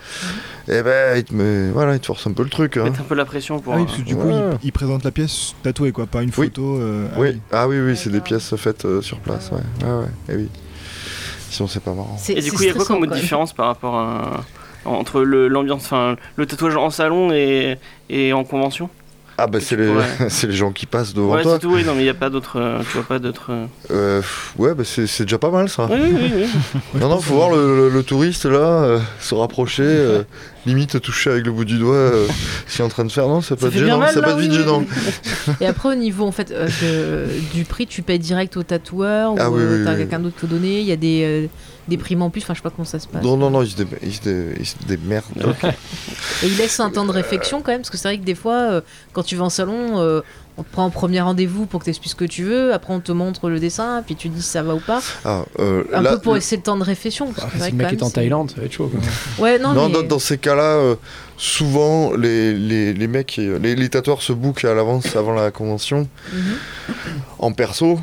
Eh 0.69 0.83
ben, 0.83 1.17
te, 1.25 1.35
voilà, 1.73 1.95
ils 1.95 2.01
te 2.01 2.07
forcent 2.07 2.27
un 2.27 2.33
peu 2.33 2.45
le 2.45 2.49
truc. 2.51 2.77
hein. 2.77 2.85
mettre 2.85 3.01
un 3.01 3.05
peu 3.05 3.15
la 3.17 3.25
pression 3.25 3.59
pour. 3.59 3.75
Ah 3.75 3.79
oui, 3.79 3.87
parce 3.87 3.99
que 3.99 4.03
du 4.03 4.15
coup, 4.15 4.29
il, 4.31 4.59
il 4.63 4.73
présente 4.73 5.03
la 5.05 5.11
pièce 5.11 5.55
tatouée, 5.63 5.91
quoi, 5.93 6.07
pas 6.07 6.23
une 6.23 6.31
Oui. 6.37 6.47
photo. 6.47 6.77
euh, 6.79 7.09
ah 7.15 7.19
Oui, 7.19 7.41
ah 7.53 7.69
oui, 7.69 7.81
oui, 7.81 7.97
c'est 7.97 8.11
des 8.11 8.21
pièces 8.21 8.55
faites 8.57 8.85
euh, 8.85 9.03
sur 9.03 9.19
place, 9.19 9.51
ouais. 9.51 9.87
Ouais, 9.89 9.95
ouais, 10.01 10.07
eh 10.29 10.37
oui. 10.37 10.49
Sinon, 11.51 11.67
c'est 11.69 11.83
pas 11.83 11.93
marrant. 11.93 12.17
C'est- 12.19 12.35
Et 12.35 12.41
du 12.43 12.53
coup, 12.53 12.63
il 12.63 12.67
y 12.69 12.71
a 12.71 12.75
quoi 12.75 12.85
comme 12.85 13.01
différence 13.07 13.53
par 13.53 13.67
rapport 13.67 13.97
à 13.97 14.45
entre 14.85 15.21
le- 15.23 15.49
l'ambiance, 15.49 15.83
enfin 15.85 16.17
le 16.37 16.47
tatouage 16.47 16.75
en 16.77 16.89
salon 16.91 17.33
et, 17.33 17.77
et 18.09 18.33
en 18.33 18.45
convention? 18.45 18.89
Ah 19.43 19.47
bah 19.47 19.59
c'est 19.61 19.77
les, 19.77 19.87
pourrais- 19.87 20.07
c'est 20.29 20.47
les 20.49 20.53
gens 20.53 20.71
qui 20.73 20.85
passent 20.87 21.15
devant 21.15 21.35
Ouais, 21.35 21.43
toi. 21.43 21.55
c'est 21.55 21.61
tout. 21.61 21.73
Oui, 21.73 21.83
non, 21.85 21.95
mais 21.95 22.03
il 22.03 22.07
y 22.07 22.11
a 22.11 22.15
pas 22.15 22.29
d'autres. 22.31 22.61
euh, 22.61 22.81
tu 22.81 22.99
vois 22.99 23.05
pas 23.07 23.19
d'autres. 23.19 23.51
euh, 23.51 23.67
Euh, 23.91 24.23
ouais, 24.59 24.75
bah 24.75 24.83
c'est 24.85 25.07
c'est 25.07 25.25
déjà 25.25 25.39
pas 25.39 25.51
mal 25.51 25.69
ça. 25.69 25.89
Oui, 25.91 25.99
oui, 26.03 26.31
oui. 26.37 26.81
Non, 27.01 27.09
non, 27.09 27.21
faut 27.21 27.35
voir 27.35 27.51
le, 27.51 27.77
le- 27.77 27.89
le 27.89 28.03
touriste 28.03 28.45
là, 28.45 28.59
euh, 28.59 28.99
se 29.21 29.35
rapprocher, 29.35 29.83
euh, 29.85 30.23
limite 30.67 31.01
toucher 31.01 31.31
avec 31.31 31.47
le 31.47 31.53
bout 31.53 31.65
du 31.65 31.79
doigt 31.79 31.95
euh, 31.95 32.27
qu'il 32.69 32.83
est 32.83 32.85
en 32.85 32.89
train 32.89 33.05
de 33.07 33.13
faire. 33.13 33.27
Non, 33.29 33.41
ça 33.41 33.57
peut 33.57 33.63
Ça 33.63 33.67
être 33.69 33.73
fait 33.75 33.79
bien 33.85 33.95
gênant, 33.95 34.07
être 34.07 34.37
oui, 34.37 34.43
vite 34.43 34.51
oui, 34.53 34.59
gênant. 34.59 34.85
Et 35.61 35.67
après 35.67 35.89
au 35.89 35.95
niveau 35.95 36.27
en 36.27 36.33
fait 36.33 36.51
euh, 36.51 36.69
de- 36.83 37.55
du 37.57 37.65
prix, 37.65 37.87
tu 37.87 38.03
payes 38.03 38.19
direct 38.19 38.57
au 38.59 38.63
tatoueur 38.63 39.35
Ah 39.39 39.51
ou 39.51 39.55
oui, 39.57 39.63
euh, 39.63 39.79
oui, 39.79 39.85
t'as 39.85 39.93
oui. 39.93 39.99
quelqu'un 39.99 40.19
d'autre 40.21 40.37
qui 40.39 40.47
te 40.47 40.51
donner? 40.51 40.81
Il 40.81 40.87
y 40.87 40.93
a 40.93 40.97
des, 40.97 41.49
des 41.91 41.99
primes 41.99 42.23
en 42.23 42.31
plus. 42.31 42.41
Enfin, 42.43 42.55
je 42.55 42.59
sais 42.61 42.63
pas 42.63 42.71
comment 42.71 42.87
ça 42.87 42.99
se 42.99 43.07
passe. 43.07 43.23
Non, 43.23 43.37
non, 43.37 43.51
non, 43.51 43.63
ils 43.63 43.71
se, 43.71 43.77
dé- 43.77 43.87
ils 44.03 44.15
se, 44.15 44.23
dé- 44.23 44.55
ils 44.59 44.67
se 44.67 44.77
démerdent. 44.87 45.27
Et 46.43 46.47
il 46.47 46.57
laisse 46.57 46.81
un 46.81 46.91
temps 46.91 47.05
de 47.05 47.11
réflexion 47.13 47.61
quand 47.61 47.73
même, 47.73 47.81
parce 47.83 47.91
que 47.91 47.99
c'est 47.99 48.09
vrai 48.09 48.19
que 48.19 48.25
des 48.25 48.35
fois, 48.35 48.55
euh, 48.55 48.81
quand 49.13 49.23
tu 49.23 49.37
vas 49.37 49.45
en 49.45 49.51
salon, 49.51 49.99
euh, 50.01 50.23
on 50.57 50.63
te 50.63 50.71
prend 50.71 50.85
un 50.87 50.91
premier 50.91 51.21
rendez-vous 51.21 51.67
pour 51.67 51.81
que 51.81 51.85
tu 51.85 51.91
expliques 51.91 52.11
ce 52.13 52.17
que 52.17 52.25
tu 52.25 52.45
veux, 52.45 52.73
après 52.75 52.93
on 52.93 53.01
te 53.01 53.13
montre 53.13 53.49
le 53.49 53.61
dessin, 53.61 54.03
puis 54.05 54.15
tu 54.17 54.29
dis 54.29 54.43
si 54.43 54.49
ça 54.49 54.63
va 54.63 54.75
ou 54.75 54.81
pas. 54.81 55.01
Ah, 55.25 55.45
euh, 55.59 55.85
Un 55.93 56.03
là, 56.03 56.13
peu 56.13 56.21
pour 56.21 56.35
laisser 56.35 56.57
le 56.57 56.63
temps 56.63 56.77
de 56.77 56.83
réflexion. 56.85 57.33
parce 57.33 57.47
que 57.47 57.53
c'est 57.53 57.59
vrai 57.59 57.67
si 57.71 57.77
que 57.77 57.83
le 57.83 57.85
mec 57.85 57.87
quand 57.87 57.93
est 57.93 58.01
même, 58.01 58.07
en 58.07 58.11
Thaïlande, 58.11 58.51
ça 58.51 58.57
va 58.61 58.67
être 58.67 58.73
chaud. 58.73 58.89
quoi. 58.91 59.01
Ouais, 59.45 59.59
non, 59.59 59.73
Non, 59.73 59.89
mais... 59.89 59.95
dans, 59.95 60.03
dans 60.03 60.19
ces 60.19 60.39
cas-là, 60.39 60.63
euh, 60.77 60.95
souvent 61.37 62.13
les, 62.15 62.53
les, 62.55 62.93
les 62.93 63.07
mecs, 63.07 63.37
les, 63.39 63.75
les 63.75 63.89
tatoueurs 63.89 64.23
se 64.23 64.33
bookent 64.33 64.65
à 64.65 64.75
l'avance 64.75 65.17
avant 65.17 65.33
la 65.33 65.51
convention 65.51 66.09
Mhm. 66.33 66.41
en 67.39 67.53
perso. 67.53 67.99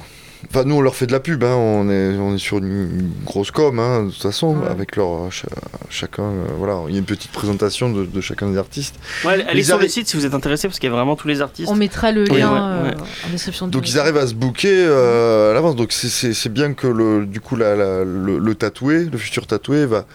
Enfin, 0.50 0.64
nous 0.66 0.76
on 0.76 0.82
leur 0.82 0.96
fait 0.96 1.08
de 1.08 1.12
la 1.12 1.20
pub, 1.20 1.44
hein, 1.44 1.56
on, 1.56 1.90
est, 1.90 2.16
on 2.18 2.36
est 2.36 2.38
sur 2.38 2.58
une 2.60 3.12
grosse 3.26 3.50
com, 3.52 3.80
hein, 3.80 4.04
de 4.06 4.12
toute 4.12 4.22
façon, 4.22 4.56
Ouais. 4.58 4.68
avec 4.70 4.96
leur 4.96 5.08
euh, 5.26 5.30
cha- 5.32 5.48
chacun. 5.90 6.24
euh, 6.24 6.46
voilà, 6.58 6.80
il 6.88 6.94
y 6.94 6.96
a 6.96 7.00
une 7.00 7.06
petite 7.06 7.32
présentation 7.32 7.90
de, 7.92 8.06
de 8.06 8.22
chacun 8.22 8.48
des 8.50 8.58
artistes. 8.58 8.96
Ouais, 9.26 9.44
allez 9.48 9.62
Ils 9.62 9.66
sur 9.66 9.80
le 9.80 9.88
site 9.88 10.08
si 10.08 10.16
vous 10.16 10.26
êtes 10.26 10.34
intéressé 10.36 10.68
parce 10.68 10.80
qu'il 10.80 10.90
y 10.90 10.94
a 10.94 10.96
vraiment 10.96 11.16
tous 11.16 11.28
les 11.28 11.42
artistes. 11.42 11.70
On 11.72 11.76
mettra 11.76 12.12
le 12.12 12.24
Oui, 12.30 12.38
lien 12.40 12.52
ouais, 12.52 12.60
euh, 12.60 12.90
ouais. 12.92 12.96
en 13.28 13.30
description. 13.32 13.68
de 13.68 13.72
Donc 13.72 13.90
ils 13.90 13.98
arrivent 14.00 14.18
à 14.18 14.28
se 14.28 14.36
booker 14.36 14.68
euh, 14.88 15.52
à 15.52 15.54
l'avance. 15.56 15.76
Donc 15.76 15.92
c'est- 15.92 16.50
bien 16.50 16.74
que 16.74 16.88
le, 16.88 17.26
du 17.26 17.42
coup 17.42 17.56
la- 17.56 17.76
la- 17.76 18.04
le, 18.04 18.38
le 18.38 18.56
tatoué, 18.56 19.06
le 19.06 19.18
futur 19.18 19.48
tatoué, 19.48 19.86
va 19.86 20.06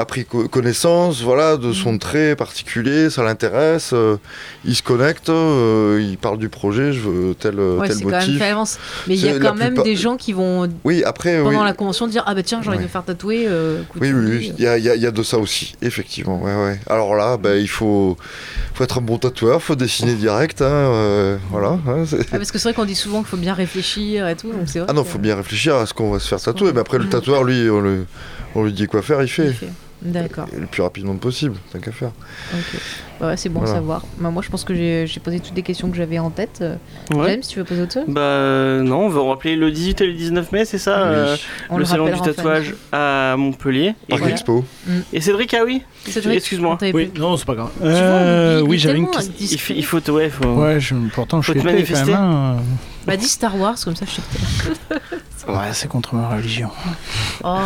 a 0.00 0.04
pris 0.04 0.24
co- 0.24 0.46
connaissance, 0.46 1.22
voilà, 1.22 1.56
de 1.56 1.72
son 1.72 1.94
Mm. 1.94 1.98
trait 1.98 2.36
particulier, 2.36 3.10
ça 3.10 3.24
l'intéresse. 3.24 3.90
euh, 3.92 4.16
il 4.64 4.76
se 4.76 4.82
connecte, 4.82 5.28
euh, 5.28 5.98
il 6.00 6.16
parle 6.18 6.38
du 6.38 6.48
projet, 6.48 6.92
je 6.92 7.00
veux 7.00 7.34
tel 7.34 7.58
Ouais, 7.58 7.88
tel 7.88 7.96
c'est 7.96 8.02
quand 8.04 8.10
même 8.10 8.20
motif. 8.54 8.78
Mais 9.08 9.14
il 9.16 9.26
y 9.26 9.28
a 9.28 9.38
quand 9.40 9.54
même 9.56 9.68
plupart- 9.68 9.84
des 9.84 9.96
gens 9.96 10.16
qui 10.16 10.32
vont, 10.32 10.68
Oui, 10.84 11.02
après 11.04 11.42
pendant 11.42 11.58
oui. 11.60 11.64
la 11.64 11.72
convention, 11.72 12.06
dire 12.06 12.22
Ah 12.26 12.34
bah 12.34 12.44
tiens, 12.44 12.60
j'ai 12.62 12.68
envie 12.68 12.78
de 12.78 12.82
me 12.84 12.88
faire 12.88 13.02
tatouer. 13.04 13.46
euh, 13.48 13.82
Oui, 14.00 14.12
oui, 14.12 14.52
il 14.56 14.62
y 14.64 14.68
a, 14.68 14.78
il 14.78 14.84
y 14.84 14.88
a- 14.88 14.94
il 14.94 15.10
de 15.10 15.22
ça 15.24 15.38
aussi, 15.38 15.74
effectivement. 15.82 16.40
Ouais, 16.40 16.54
ouais. 16.54 16.78
Alors 16.88 17.16
là, 17.16 17.36
bah, 17.36 17.56
il 17.56 17.68
faut, 17.68 18.16
faut 18.74 18.84
être 18.84 18.98
un 18.98 19.02
bon 19.02 19.18
tatoueur, 19.18 19.60
faut 19.62 19.74
dessiner 19.74 20.14
direct, 20.14 20.62
hein, 20.62 20.66
euh, 20.66 21.38
voilà. 21.50 21.78
hein, 21.88 22.04
Ah, 22.32 22.36
parce 22.36 22.52
que 22.52 22.58
c'est 22.58 22.68
vrai 22.68 22.74
qu'on 22.74 22.84
dit 22.84 22.94
souvent 22.94 23.18
qu'il 23.18 23.28
faut 23.30 23.36
bien 23.36 23.54
réfléchir 23.54 24.28
et 24.28 24.36
tout. 24.36 24.52
Donc 24.52 24.62
c'est 24.66 24.78
vrai 24.78 24.86
Ah 24.88 24.92
non, 24.92 25.02
que- 25.02 25.08
faut 25.08 25.18
bien 25.18 25.34
réfléchir 25.34 25.74
à 25.74 25.86
ce 25.86 25.92
qu'on 25.94 26.10
va 26.12 26.20
se 26.20 26.28
faire 26.28 26.40
tatouer, 26.40 26.72
mais 26.72 26.80
après 26.80 26.98
le 26.98 27.08
tatoueur, 27.08 27.42
lui, 27.42 27.68
on, 27.68 27.80
le- 27.80 28.06
on 28.54 28.62
lui 28.64 28.72
dit 28.72 28.86
quoi 28.86 29.02
faire, 29.02 29.22
il 29.22 29.28
fait. 29.28 29.46
il 29.48 29.54
fait. 29.54 29.68
D'accord. 30.00 30.46
Et 30.56 30.60
le 30.60 30.66
plus 30.66 30.82
rapidement 30.82 31.16
possible, 31.16 31.56
tant 31.72 31.80
qu'à 31.80 31.90
faire. 31.92 32.10
Ok. 32.54 32.80
Bah 33.20 33.26
ouais, 33.28 33.36
c'est 33.36 33.48
bon 33.48 33.60
à 33.60 33.64
Voilà. 33.64 33.78
savoir. 33.80 34.04
Bah, 34.18 34.30
moi, 34.30 34.42
je 34.44 34.48
pense 34.48 34.62
que 34.62 34.72
j'ai 34.74 35.06
posé 35.22 35.40
toutes 35.40 35.56
les 35.56 35.62
questions 35.62 35.90
que 35.90 35.96
j'avais 35.96 36.20
en 36.20 36.30
tête. 36.30 36.60
Euh, 36.60 36.76
Ouais. 37.14 37.30
James, 37.32 37.40
tu 37.40 37.58
veux 37.58 37.64
poser 37.64 37.82
autre 37.82 37.94
chose? 37.94 38.04
Bah 38.06 38.20
euh, 38.20 38.82
non, 38.82 39.06
on 39.06 39.08
va 39.08 39.22
rappeler 39.28 39.56
le 39.56 39.72
18 39.72 40.00
et 40.02 40.06
le 40.06 40.12
19 40.12 40.52
mai, 40.52 40.64
c'est 40.64 40.78
ça 40.78 41.02
euh, 41.08 41.36
Le 41.76 41.84
salon 41.84 42.06
du 42.12 42.20
tatouage 42.20 42.74
à 42.92 43.34
Montpellier. 43.36 43.94
Parc 44.08 44.20
voilà. 44.20 44.34
Expo. 44.34 44.64
et 45.12 45.20
Cédric, 45.20 45.52
ah 45.54 45.64
oui 45.66 45.82
Excuse-moi. 46.06 46.78
Oui, 46.94 47.10
non, 47.18 47.36
c'est 47.36 47.44
pas 47.46 47.54
grave. 47.56 47.70
Euh, 47.82 48.58
il- 48.60 48.64
il 48.64 48.68
oui, 48.70 48.78
j'avais 48.78 48.98
une 48.98 49.10
question. 49.10 49.32
il, 49.74 49.84
faut- 49.84 49.98
ouais, 50.12 50.28
faut... 50.30 50.46
Ouais, 50.54 50.78
je- 50.78 50.94
pourtant 51.12 51.42
je 51.42 51.50
suis 51.50 51.60
quand 51.60 51.66
même. 51.72 52.58
Bah, 53.08 53.16
dis 53.16 53.26
Star 53.28 53.58
Wars, 53.58 53.76
comme 53.82 53.96
ça 53.96 54.04
je 54.06 54.16
t'es- 54.16 55.00
Ouais, 55.52 55.70
c'est 55.72 55.88
contre 55.88 56.14
ma 56.14 56.28
religion. 56.28 56.68
Oh. 57.42 57.56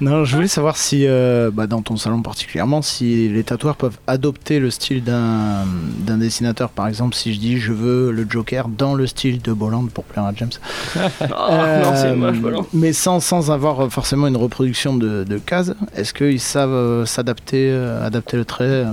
Non, 0.00 0.24
je 0.24 0.36
voulais 0.36 0.46
savoir 0.48 0.76
si, 0.76 1.06
euh, 1.08 1.50
bah, 1.52 1.66
dans 1.66 1.82
ton 1.82 1.96
salon 1.96 2.22
particulièrement, 2.22 2.82
si 2.82 3.28
les 3.28 3.42
tatoueurs 3.42 3.74
peuvent 3.74 3.98
adopter 4.06 4.60
le 4.60 4.70
style 4.70 5.02
d'un 5.02 5.64
d'un 5.98 6.18
dessinateur. 6.18 6.68
Par 6.70 6.86
exemple, 6.86 7.16
si 7.16 7.34
je 7.34 7.40
dis 7.40 7.58
je 7.58 7.72
veux 7.72 8.12
le 8.12 8.26
Joker 8.30 8.68
dans 8.68 8.94
le 8.94 9.08
style 9.08 9.42
de 9.42 9.52
Bolland 9.52 9.86
pour 9.92 10.04
plaire 10.04 10.24
à 10.24 10.32
James. 10.36 10.50
Non, 10.94 11.92
c'est 11.96 12.06
Euh, 12.08 12.14
moche, 12.16 12.36
voilà. 12.36 12.58
Mais 12.72 12.92
sans, 12.92 13.18
sans 13.18 13.50
avoir 13.50 13.90
forcément 13.90 14.28
une 14.28 14.36
reproduction 14.36 14.94
de, 14.94 15.24
de 15.24 15.38
cases, 15.38 15.72
est-ce 15.96 16.14
qu'ils 16.14 16.38
savent 16.40 16.70
euh, 16.70 17.06
s'adapter, 17.06 17.70
euh, 17.72 18.06
adapter 18.06 18.36
le 18.36 18.44
trait? 18.44 18.64
Euh 18.64 18.92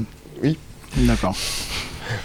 D'accord. 0.98 1.36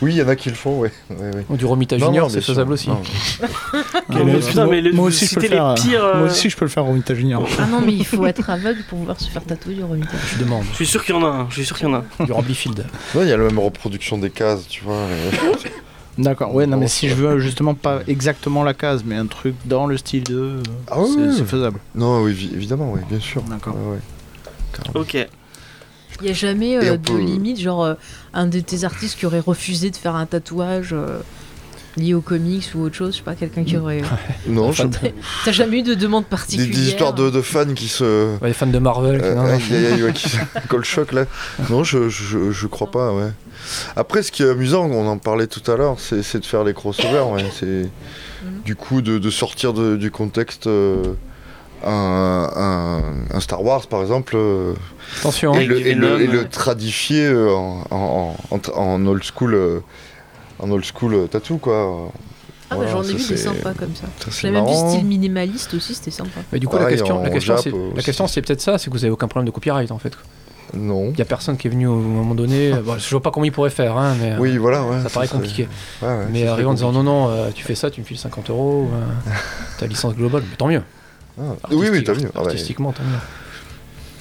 Oui, 0.00 0.12
il 0.14 0.16
y 0.18 0.22
en 0.22 0.28
a 0.28 0.36
qui 0.36 0.48
le 0.48 0.54
font, 0.54 0.78
ouais. 0.80 0.92
ouais, 1.10 1.16
ouais. 1.34 1.46
Ou 1.48 1.56
du 1.56 1.64
Romita 1.64 1.96
Non, 1.98 2.06
Junior, 2.06 2.30
c'est 2.30 2.40
faisable 2.40 2.72
aussi. 2.72 2.88
Moi 4.94 5.04
aussi 5.06 5.26
je 5.26 5.34
peux 5.34 5.40
le 5.42 5.48
faire. 5.48 5.74
pires, 5.74 6.04
euh, 6.04 6.18
Moi 6.18 6.26
aussi 6.26 6.50
je 6.50 6.56
peux 6.56 6.64
le 6.64 6.70
faire 6.70 6.84
Romita 6.84 7.14
Junior. 7.14 7.46
Ah 7.58 7.66
non, 7.66 7.80
mais 7.80 7.92
il 7.94 8.04
faut 8.06 8.24
être 8.26 8.48
aveugle 8.50 8.82
pour 8.88 8.98
pouvoir 8.98 9.18
se 9.20 9.28
faire 9.30 9.44
tatouer 9.44 9.74
du 9.74 9.84
Romita. 9.84 10.10
Je 10.32 10.38
demande. 10.38 10.64
Je 10.70 10.76
suis 10.76 10.86
sûr 10.86 11.04
qu'il 11.04 11.14
y 11.14 11.18
en 11.18 11.24
a 11.24 11.28
un. 11.28 11.46
Je 11.50 11.54
suis 11.56 11.64
sûr 11.64 11.76
qu'il 11.76 11.86
y 11.88 11.90
en 11.90 11.94
a 11.94 11.98
un. 11.98 12.24
Du. 12.24 12.32
Non, 12.32 12.42
il 13.22 13.28
y 13.28 13.32
a 13.32 13.36
la 13.36 13.44
même 13.44 13.58
reproduction 13.58 14.18
des 14.18 14.30
cases, 14.30 14.66
tu 14.68 14.84
vois. 14.84 14.96
D'accord, 16.18 16.54
ouais, 16.54 16.66
non, 16.66 16.76
mais 16.76 16.88
si 16.88 17.08
je 17.08 17.14
veux 17.14 17.38
justement 17.38 17.72
pas 17.74 18.00
exactement 18.06 18.62
la 18.64 18.74
case, 18.74 19.02
mais 19.04 19.16
un 19.16 19.26
truc 19.26 19.54
dans 19.64 19.86
le 19.86 19.96
style 19.96 20.24
de. 20.24 20.58
Ah 20.90 21.00
ouais, 21.00 21.06
c'est 21.36 21.46
faisable. 21.46 21.78
Non, 21.94 22.22
oui, 22.22 22.32
évi- 22.32 22.54
évidemment, 22.54 22.92
oui, 22.92 23.00
bien 23.08 23.20
sûr. 23.20 23.42
D'accord. 23.42 23.74
Ok. 24.94 25.16
Il 26.20 26.24
n'y 26.24 26.30
a 26.30 26.34
jamais 26.34 26.76
euh, 26.76 26.96
de 26.96 27.10
peut- 27.10 27.18
limite, 27.18 27.58
genre 27.60 27.84
euh, 27.84 27.94
un 28.34 28.46
de 28.46 28.60
tes 28.60 28.84
artistes 28.84 29.18
qui 29.18 29.26
aurait 29.26 29.40
refusé 29.40 29.90
de 29.90 29.96
faire 29.96 30.14
un 30.14 30.26
tatouage 30.26 30.90
euh, 30.92 31.18
lié 31.96 32.14
aux 32.14 32.20
comics 32.20 32.70
ou 32.74 32.82
autre 32.82 32.94
chose, 32.94 33.12
je 33.12 33.18
sais 33.18 33.22
pas, 33.24 33.34
quelqu'un 33.34 33.64
qui 33.64 33.76
aurait. 33.76 34.02
Non, 34.46 34.72
je... 34.72 34.84
T'as 35.44 35.52
jamais 35.52 35.80
eu 35.80 35.82
de 35.82 35.94
demande 35.94 36.24
particulière 36.26 36.74
des 36.74 36.88
histoires 36.88 37.12
de, 37.12 37.28
de 37.30 37.40
fans 37.42 37.74
qui 37.74 37.88
se. 37.88 38.36
Ouais, 38.40 38.48
les 38.48 38.52
fans 38.54 38.66
de 38.66 38.78
Marvel. 38.78 39.20
Euh, 39.22 39.34
non, 39.34 39.42
non. 39.42 39.48
aïe, 39.48 39.62
aïe, 39.70 39.86
aïe, 39.86 40.02
ouais, 40.02 40.12
qui 40.12 40.28
se 40.28 40.36
colle 40.68 40.84
choc 40.84 41.12
là. 41.12 41.24
Non, 41.70 41.84
je, 41.84 42.08
je, 42.08 42.50
je 42.50 42.66
crois 42.66 42.90
pas, 42.90 43.12
ouais. 43.12 43.30
Après, 43.96 44.22
ce 44.22 44.32
qui 44.32 44.42
est 44.42 44.48
amusant, 44.48 44.86
on 44.86 45.06
en 45.06 45.18
parlait 45.18 45.46
tout 45.46 45.68
à 45.70 45.76
l'heure, 45.76 45.96
c'est 45.98 46.38
de 46.38 46.44
faire 46.46 46.64
les 46.64 46.72
crossovers, 46.74 47.28
ouais. 47.30 47.44
C'est 47.58 47.88
du 48.64 48.74
coup 48.74 49.02
de, 49.02 49.18
de 49.18 49.30
sortir 49.30 49.72
de- 49.72 49.96
du 49.96 50.10
contexte. 50.10 50.66
euh, 50.66 51.02
un, 51.84 52.50
un- 52.56 53.36
un 53.36 53.40
Star 53.40 53.62
Wars 53.64 53.86
par 53.86 54.00
exemple 54.02 54.34
euh, 54.36 54.74
Attention. 55.20 55.54
et, 55.54 55.64
le, 55.66 55.76
du 55.80 55.86
et 55.88 55.94
le- 55.94 56.06
Venom, 56.06 56.18
et 56.20 56.26
le 56.26 56.38
ouais. 56.40 56.44
tradifier 56.48 57.24
euh, 57.26 57.52
en, 57.54 57.84
en, 57.90 58.36
en- 58.50 58.78
en 58.78 59.06
old 59.06 59.22
school 59.24 59.54
euh, 59.54 59.80
en 60.58 60.70
old 60.70 60.84
school 60.84 61.28
tattoo 61.28 61.58
quoi 61.58 62.10
Ah, 62.70 62.76
bah, 62.76 62.84
j'en 62.90 63.02
ai 63.02 63.06
vu 63.08 63.12
des 63.14 63.18
c'est- 63.18 63.36
sympas 63.36 63.74
comme 63.74 63.94
ça. 63.94 64.06
ça, 64.18 64.30
J'avais 64.30 64.52
même 64.60 64.66
vu 64.66 64.74
style 64.74 65.04
minimaliste 65.04 65.74
aussi, 65.74 65.94
c'était 65.94 66.10
sympa. 66.10 66.40
Mais 66.52 66.58
du 66.58 66.68
coup, 66.68 66.76
la 66.76 66.82
Pareil, 66.82 66.96
question, 66.96 67.22
la 67.22 67.30
question, 67.30 67.56
c'est, 67.58 67.72
la 67.96 68.02
question, 68.02 68.26
c'est 68.26 68.42
peut-être 68.42 68.60
ça, 68.62 68.78
c'est 68.78 68.86
que 68.88 68.94
vous 68.96 69.04
avez 69.04 69.10
aucun 69.12 69.28
problème 69.28 69.46
de 69.46 69.50
copyright 69.54 69.90
en 69.90 69.98
fait. 69.98 70.12
non 70.74 71.10
Il 71.12 71.18
y 71.18 71.22
a 71.22 71.26
personne 71.26 71.56
qui 71.58 71.66
est 71.66 71.70
venu 71.70 71.86
au 71.86 71.96
moment 71.96 72.34
donné. 72.34 72.72
Bon, 72.84 72.96
je 72.98 73.10
vois 73.10 73.20
pas 73.20 73.30
comment 73.30 73.44
il 73.44 73.52
pourrait 73.52 73.68
faire, 73.70 73.96
hein, 73.98 74.14
mais 74.20 74.36
oui 74.38 74.56
voilà 74.56 74.82
ouais 74.84 75.02
ça 75.02 75.10
paraît 75.10 75.26
serait- 75.26 75.38
compliqué. 75.38 75.68
ouais, 76.00 76.08
ouais, 76.08 76.26
mais 76.30 76.46
arrivant 76.46 76.70
en 76.70 76.74
disant 76.74 76.92
non, 76.92 77.02
non, 77.02 77.28
euh, 77.28 77.50
tu 77.54 77.62
fais 77.64 77.74
ça, 77.74 77.90
tu 77.90 78.00
me 78.00 78.06
files 78.06 78.18
50 78.18 78.48
euros, 78.50 78.88
euh, 78.94 79.30
ta 79.78 79.86
licence 79.86 80.14
globale, 80.14 80.44
mais 80.48 80.56
tant 80.56 80.68
mieux. 80.68 80.82
Ah, 81.38 81.42
oui 81.70 81.88
oui 81.90 82.04
t'as 82.04 82.12
vu 82.12 82.26
Ah 82.34 82.40
ouais. 82.40 82.46
Artistiquement, 82.48 82.92
tant 82.92 83.02
mieux. 83.02 83.18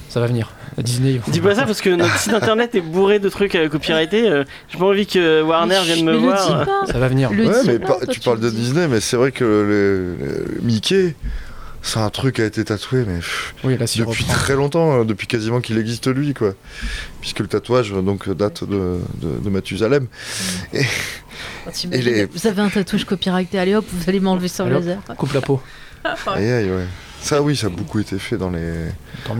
Ça 0.08 0.20
va 0.20 0.26
venir. 0.26 0.52
À 0.76 0.82
Disney. 0.82 1.20
Dis 1.28 1.40
pas 1.40 1.54
ça 1.54 1.64
parce 1.64 1.80
que 1.80 1.90
notre 1.90 2.16
site 2.18 2.32
internet 2.34 2.74
est 2.74 2.80
bourré 2.82 3.18
de 3.18 3.28
trucs 3.28 3.54
euh, 3.54 3.68
copyrightés. 3.68 4.28
euh, 4.28 4.44
J'ai 4.70 4.78
pas 4.78 4.84
envie 4.86 5.06
que 5.06 5.42
Warner 5.42 5.78
Mais 5.80 5.94
vienne 5.94 6.04
me 6.06 6.12
le 6.12 6.18
voir. 6.18 6.46
dis 6.60 6.66
pas. 6.66 6.92
Ça 6.92 6.98
va 6.98 7.08
venir. 7.08 7.30
Le 7.30 7.46
Ouais, 7.46 7.60
dis 7.62 7.66
mais 7.66 7.78
pas, 7.78 7.86
pas- 7.98 8.04
toi, 8.06 8.06
tu 8.14 8.20
parles 8.20 8.38
le 8.40 8.44
de 8.46 8.50
dis. 8.50 8.56
Disney, 8.62 8.88
mais 8.88 9.00
c'est 9.00 9.16
vrai 9.16 9.32
que 9.32 9.44
le, 9.44 10.16
le- 10.16 10.54
le 10.56 10.60
Mickey, 10.62 11.14
c'est 11.82 11.98
un 11.98 12.10
truc 12.10 12.36
qui 12.36 12.42
a 12.42 12.44
été 12.46 12.62
tatoué, 12.64 13.04
mais 13.06 13.20
Oui, 13.64 13.76
là, 13.78 13.86
si 13.86 14.00
depuis 14.00 14.24
très 14.24 14.54
longtemps, 14.54 15.00
euh, 15.00 15.04
depuis 15.04 15.26
quasiment 15.26 15.60
qu'il 15.60 15.78
existe 15.78 16.08
lui, 16.08 16.32
quoi. 16.34 16.52
Puisque 17.22 17.40
le 17.40 17.46
tatouage 17.48 17.92
euh, 17.94 18.02
donc 18.02 18.28
date 18.30 18.64
de, 18.64 18.98
de, 19.20 19.38
de 19.42 19.50
Mathusalem. 19.50 20.06
Oh, 20.74 21.70
t'imagines, 21.72 21.92
Et 21.92 22.02
les- 22.12 22.24
Vous 22.26 22.46
avez 22.46 22.60
un 22.62 22.68
tatouage 22.68 23.04
copyrighté, 23.04 23.58
allez 23.58 23.74
hop, 23.74 23.84
vous 23.90 24.08
allez 24.08 24.20
m'enlever 24.20 24.48
ça 24.48 24.64
au 24.64 24.66
Allez 24.66 24.76
hop. 24.76 24.84
laser. 24.84 25.16
Coupe 25.16 25.32
la 25.32 25.40
peau. 25.40 25.60
Aïe, 26.04 26.50
aïe, 26.50 26.70
ouais. 26.70 26.84
Ça, 27.20 27.40
oui, 27.40 27.54
ça 27.54 27.68
a 27.68 27.70
beaucoup 27.70 28.00
été 28.00 28.18
fait 28.18 28.36
dans 28.36 28.50
les. 28.50 28.72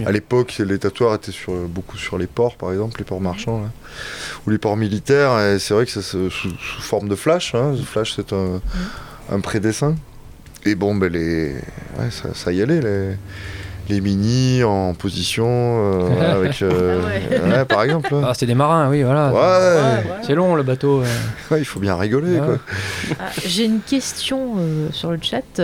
À 0.07 0.13
l'époque, 0.13 0.55
les 0.65 0.79
tatouages 0.79 1.17
étaient 1.17 1.33
sur, 1.33 1.53
beaucoup 1.67 1.97
sur 1.97 2.17
les 2.17 2.29
ports, 2.29 2.55
par 2.57 2.71
exemple, 2.73 2.99
les 3.01 3.05
ports 3.05 3.21
marchands, 3.21 3.61
là. 3.61 3.69
ou 4.47 4.51
les 4.51 4.59
ports 4.59 4.77
militaires. 4.77 5.37
Et 5.41 5.59
c'est 5.59 5.75
vrai 5.75 5.85
que 5.85 5.91
ça 5.91 6.01
se 6.03 6.29
sous, 6.31 6.51
sous 6.51 6.81
forme 6.83 7.09
de 7.09 7.17
flash. 7.17 7.55
Hein. 7.57 7.73
Le 7.73 7.83
Flash, 7.83 8.15
c'est 8.15 8.33
un, 8.33 8.61
un 9.33 9.41
prédessin. 9.41 9.97
Et 10.65 10.77
bon, 10.77 10.95
ben 10.95 11.13
les, 11.13 11.55
ouais, 11.99 12.11
ça, 12.13 12.29
ça 12.35 12.53
y 12.53 12.63
allait, 12.63 12.81
les, 12.81 13.17
les 13.89 14.01
mini 14.01 14.63
en 14.63 14.95
position 14.95 15.45
euh, 15.49 16.37
avec, 16.37 16.63
euh, 16.63 17.03
Ah 17.05 17.45
ouais. 17.49 17.53
ouais, 17.53 17.65
par 17.65 17.83
exemple. 17.83 18.15
Ah, 18.25 18.33
c'est 18.33 18.47
des 18.47 18.55
marins, 18.55 18.89
oui, 18.91 19.03
voilà. 19.03 19.33
Ouais, 19.33 20.05
C'est 20.25 20.37
long 20.37 20.55
le 20.55 20.63
bateau. 20.63 21.01
euh. 21.03 21.07
ouais, 21.51 21.59
il 21.59 21.65
faut 21.65 21.81
bien 21.81 21.97
rigoler, 21.97 22.39
Ah. 22.41 22.45
quoi. 22.45 22.59
Ah, 23.19 23.31
J'ai 23.45 23.65
une 23.65 23.81
question 23.81 24.55
euh, 24.57 24.87
sur 24.93 25.11
le 25.11 25.19
chat. 25.21 25.61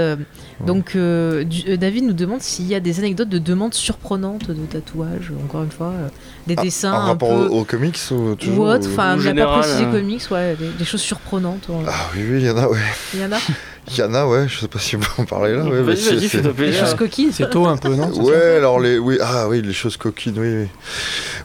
Donc, 0.66 0.96
euh, 0.96 1.44
du- 1.44 1.64
euh, 1.68 1.76
David 1.76 2.04
nous 2.04 2.12
demande 2.12 2.40
s'il 2.40 2.66
y 2.66 2.74
a 2.74 2.80
des 2.80 2.98
anecdotes 2.98 3.28
de 3.28 3.38
demandes 3.38 3.74
surprenantes 3.74 4.50
de 4.50 4.64
tatouage. 4.66 5.32
Encore 5.44 5.62
une 5.62 5.70
fois, 5.70 5.92
euh, 5.94 6.08
des 6.46 6.54
Ah, 6.58 6.62
dessins 6.62 6.92
en 6.92 6.96
un 6.96 7.04
rapport 7.06 7.28
peu 7.28 7.48
aux, 7.54 7.60
aux 7.60 7.64
comics 7.64 7.98
ou 8.10 8.34
toujours 8.34 8.58
ou 8.66 8.68
autre. 8.68 8.88
Enfin, 8.90 9.10
ou 9.16 9.20
on 9.20 9.22
n'a 9.22 9.22
pas 9.22 9.28
général, 9.28 9.60
précisé 9.60 9.84
euh. 9.84 9.92
comics, 9.92 10.22
ouais, 10.30 10.56
des, 10.56 10.68
des 10.70 10.84
choses 10.84 11.00
surprenantes. 11.02 11.68
Ah 11.86 11.92
oui, 12.14 12.22
oui, 12.28 12.38
il 12.40 12.46
y 12.46 12.50
en 12.50 12.56
a, 12.56 12.68
ouais. 12.68 12.78
Il 13.14 13.20
y 13.20 13.24
en 13.24 13.32
a 13.32 13.38
Il 13.90 13.98
y 13.98 14.02
en 14.02 14.14
a, 14.14 14.26
ouais. 14.26 14.46
Je 14.48 14.58
sais 14.60 14.68
pas 14.68 14.78
si 14.78 14.96
on 14.96 15.00
peut 15.00 15.06
en 15.18 15.24
parler 15.24 15.54
là. 15.54 15.64
Ouais, 15.64 15.82
Vas-y, 15.82 15.96
c'est- 16.28 16.42
plaisir. 16.52 16.80
choses 16.86 16.94
coquines. 16.94 17.30
C'est 17.32 17.50
tôt 17.50 17.66
un 17.66 17.76
peu, 17.76 17.94
non 17.94 18.10
Ouais, 18.22 18.56
alors 18.56 18.80
les, 18.80 18.98
oui, 18.98 19.18
ah 19.20 19.48
oui, 19.48 19.62
les 19.62 19.72
choses 19.72 19.96
coquines, 19.96 20.38
oui, 20.38 20.62
oui. 20.62 20.68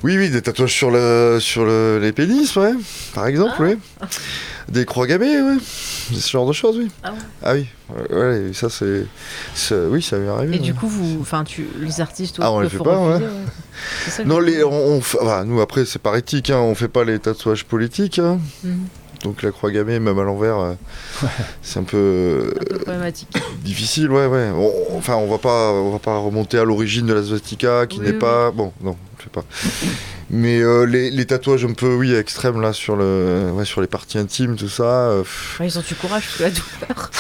Oui, 0.03 0.17
oui, 0.17 0.29
des 0.29 0.41
tatouages 0.41 0.73
sur 0.73 0.91
le, 0.91 1.38
sur 1.39 1.63
le, 1.65 1.99
les 2.01 2.12
pénis, 2.12 2.56
ouais, 2.56 2.73
par 3.15 3.27
exemple, 3.27 3.56
oui. 3.60 3.77
Des 4.69 4.86
croix 4.86 5.06
gammées, 5.08 5.41
ouais. 5.41 5.58
Ce 6.13 6.29
genre 6.29 6.47
de 6.47 6.53
choses, 6.53 6.77
oui. 6.77 6.89
Ah 7.03 7.12
ouais. 7.53 7.67
oui, 7.89 8.06
ouais, 8.12 8.17
ouais, 8.17 8.51
ça 8.53 8.69
c'est, 8.69 9.06
oui, 9.89 10.01
ça 10.01 10.17
m'est 10.17 10.27
arrivé. 10.29 10.56
Et 10.56 10.60
du 10.60 10.71
ouais. 10.71 10.77
coup, 10.77 10.88
vous, 10.88 11.17
enfin, 11.21 11.43
tu, 11.43 11.67
les 11.79 11.99
artistes, 12.01 12.38
Ah, 12.41 12.51
on 12.51 12.60
les 12.62 12.69
peuvent 12.69 12.77
fait 12.79 12.84
pas, 12.84 12.95
refuser, 12.97 13.25
C'est 14.06 14.12
ça 14.12 14.23
que 14.23 14.27
Non, 14.27 14.39
les, 14.39 14.63
on, 14.63 14.71
on 14.71 15.01
fait- 15.01 15.17
enfin, 15.21 15.43
nous 15.45 15.60
après 15.62 15.86
c'est 15.86 15.99
par 16.01 16.15
éthique, 16.15 16.49
hein, 16.49 16.60
on 16.60 16.75
fait 16.75 16.88
pas 16.88 17.03
les 17.03 17.19
tatouages 17.19 17.65
politiques. 17.65 18.19
hein. 18.19 18.39
Mhm. 18.63 18.88
Donc 19.24 19.42
la 19.42 19.52
croix 19.52 19.72
gammée, 19.72 20.00
même 20.00 20.20
à 20.20 20.24
l'envers, 20.24 20.60
euh, 20.60 20.74
c'est 21.62 21.80
un 21.80 21.84
peu 21.84 21.98
euh, 21.98 22.52
Un 22.60 22.66
peu 22.66 22.78
problématique. 22.80 23.30
difficile, 23.64 24.12
ouais, 24.12 24.26
ouais. 24.28 24.50
On- 24.54 24.98
enfin, 24.98 25.16
on 25.16 25.28
va 25.30 25.38
pas, 25.38 25.72
on 25.72 25.92
va 25.92 26.00
pas 26.00 26.18
remonter 26.18 26.58
à 26.58 26.66
l'origine 26.66 27.06
de 27.06 27.14
la 27.14 27.24
swastika, 27.24 27.88
qui 27.88 28.00
Oui, 28.00 28.06
n'est 28.08 28.12
oui. 28.12 28.20
pas, 28.20 28.52
bon, 28.52 28.74
non, 28.84 28.98
je 29.20 29.24
sais 29.24 29.30
pas. 29.30 29.46
Mais 30.30 30.60
euh, 30.60 30.84
les, 30.86 31.10
les 31.10 31.26
tatouages 31.26 31.64
un 31.64 31.72
peu, 31.74 31.96
oui, 31.96 32.14
extrêmes 32.14 32.60
là 32.60 32.74
sur 32.74 32.98
le, 32.98 33.50
ouais, 33.54 33.64
sur 33.66 33.80
les 33.80 33.88
parties 33.88 34.18
intimes, 34.18 34.58
tout 34.58 34.68
ça. 34.68 34.84
euh, 35.10 35.24
ils 35.62 35.80
ont 35.80 35.84
du 35.88 35.96
courage 35.96 36.24
parce 36.26 36.38
que 36.38 36.44
la 36.44 36.50
douleur. 36.50 37.12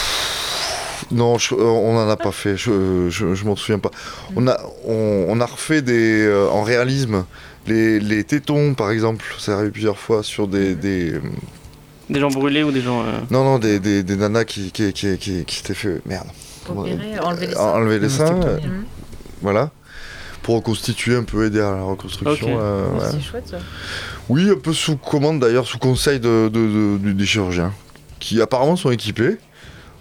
non, 1.11 1.37
je- 1.37 1.55
euh, 1.55 1.61
on 1.63 1.97
en 1.97 2.09
a 2.09 2.17
pas 2.17 2.31
fait. 2.31 2.57
Je, 2.57 3.07
je, 3.09 3.33
je 3.33 3.45
m'en 3.45 3.55
souviens 3.55 3.79
pas. 3.79 3.91
On 4.35 4.45
a, 4.47 4.59
on, 4.85 5.25
on 5.29 5.39
a 5.39 5.45
refait 5.45 5.81
des, 5.81 6.25
euh, 6.25 6.49
en 6.49 6.63
réalisme, 6.63 7.23
les, 7.67 7.99
les 8.01 8.23
tétons, 8.25 8.73
par 8.73 8.91
exemple. 8.91 9.23
Ça 9.39 9.53
arrive 9.57 9.71
plusieurs 9.71 9.99
fois 9.99 10.21
sur 10.23 10.47
des, 10.49 10.75
des, 10.75 11.13
Des 12.13 12.19
gens 12.19 12.29
brûlés 12.29 12.63
ou 12.63 12.71
des 12.71 12.81
gens. 12.81 13.01
euh, 13.01 13.19
non, 13.31 13.43
non, 13.43 13.59
des, 13.59 13.79
des, 13.79 14.03
des 14.03 14.15
nanas 14.15 14.45
qui, 14.45 14.71
qui, 14.71 14.93
qui, 14.93 15.17
qui, 15.17 15.43
qui 15.45 15.55
s'étaient 15.55 15.73
fait, 15.73 16.01
merde. 16.05 16.27
Opérer, 16.69 17.19
enlever 17.19 17.47
les 17.47 17.53
Euh, 17.53 17.57
seins. 17.57 17.73
enlever 17.73 17.99
les 17.99 18.09
seins, 18.09 18.41
euh, 18.43 18.57
Mhm. 18.61 18.85
voilà. 19.41 19.71
Pour 20.43 20.55
reconstituer 20.55 21.15
un 21.15 21.23
peu, 21.23 21.45
aider 21.45 21.59
à 21.59 21.71
la 21.71 21.81
reconstruction. 21.83 22.47
Euh, 22.59 22.87
ouais. 22.93 23.05
C'est 23.11 23.21
chouette 23.21 23.47
ça. 23.47 23.57
Oui, 24.29 24.49
un 24.49 24.55
peu 24.55 24.73
sous 24.73 24.95
commande 24.97 25.39
d'ailleurs, 25.39 25.65
sous 25.67 25.77
conseil 25.79 26.19
de, 26.19 26.49
de- 26.53 26.97
de- 26.99 27.11
des 27.13 27.25
chirurgiens, 27.25 27.73
qui 28.19 28.41
apparemment 28.41 28.75
sont 28.75 28.91
équipés 28.91 29.37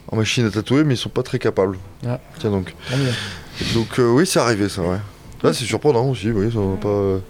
en 0.09 0.17
machine 0.17 0.45
à 0.47 0.51
tatouer, 0.51 0.85
mais 0.85 0.95
ils 0.95 0.99
sont 0.99 1.09
pas 1.09 1.23
très 1.23 1.39
capables. 1.39 1.79
Ah. 2.07 2.21
Tiens 2.39 2.51
donc. 2.51 2.75
Mieux. 2.91 3.13
Donc 3.75 3.99
euh, 3.99 4.11
oui, 4.11 4.27
c'est 4.27 4.39
arrivé 4.41 4.69
ça, 4.69 4.83
ouais. 4.83 4.99
Là, 5.43 5.53
c'est 5.53 5.65
surprenant 5.65 6.05
aussi, 6.09 6.31
oui, 6.31 6.53
ça 6.53 6.59
va 6.61 6.77
pas. 6.77 7.21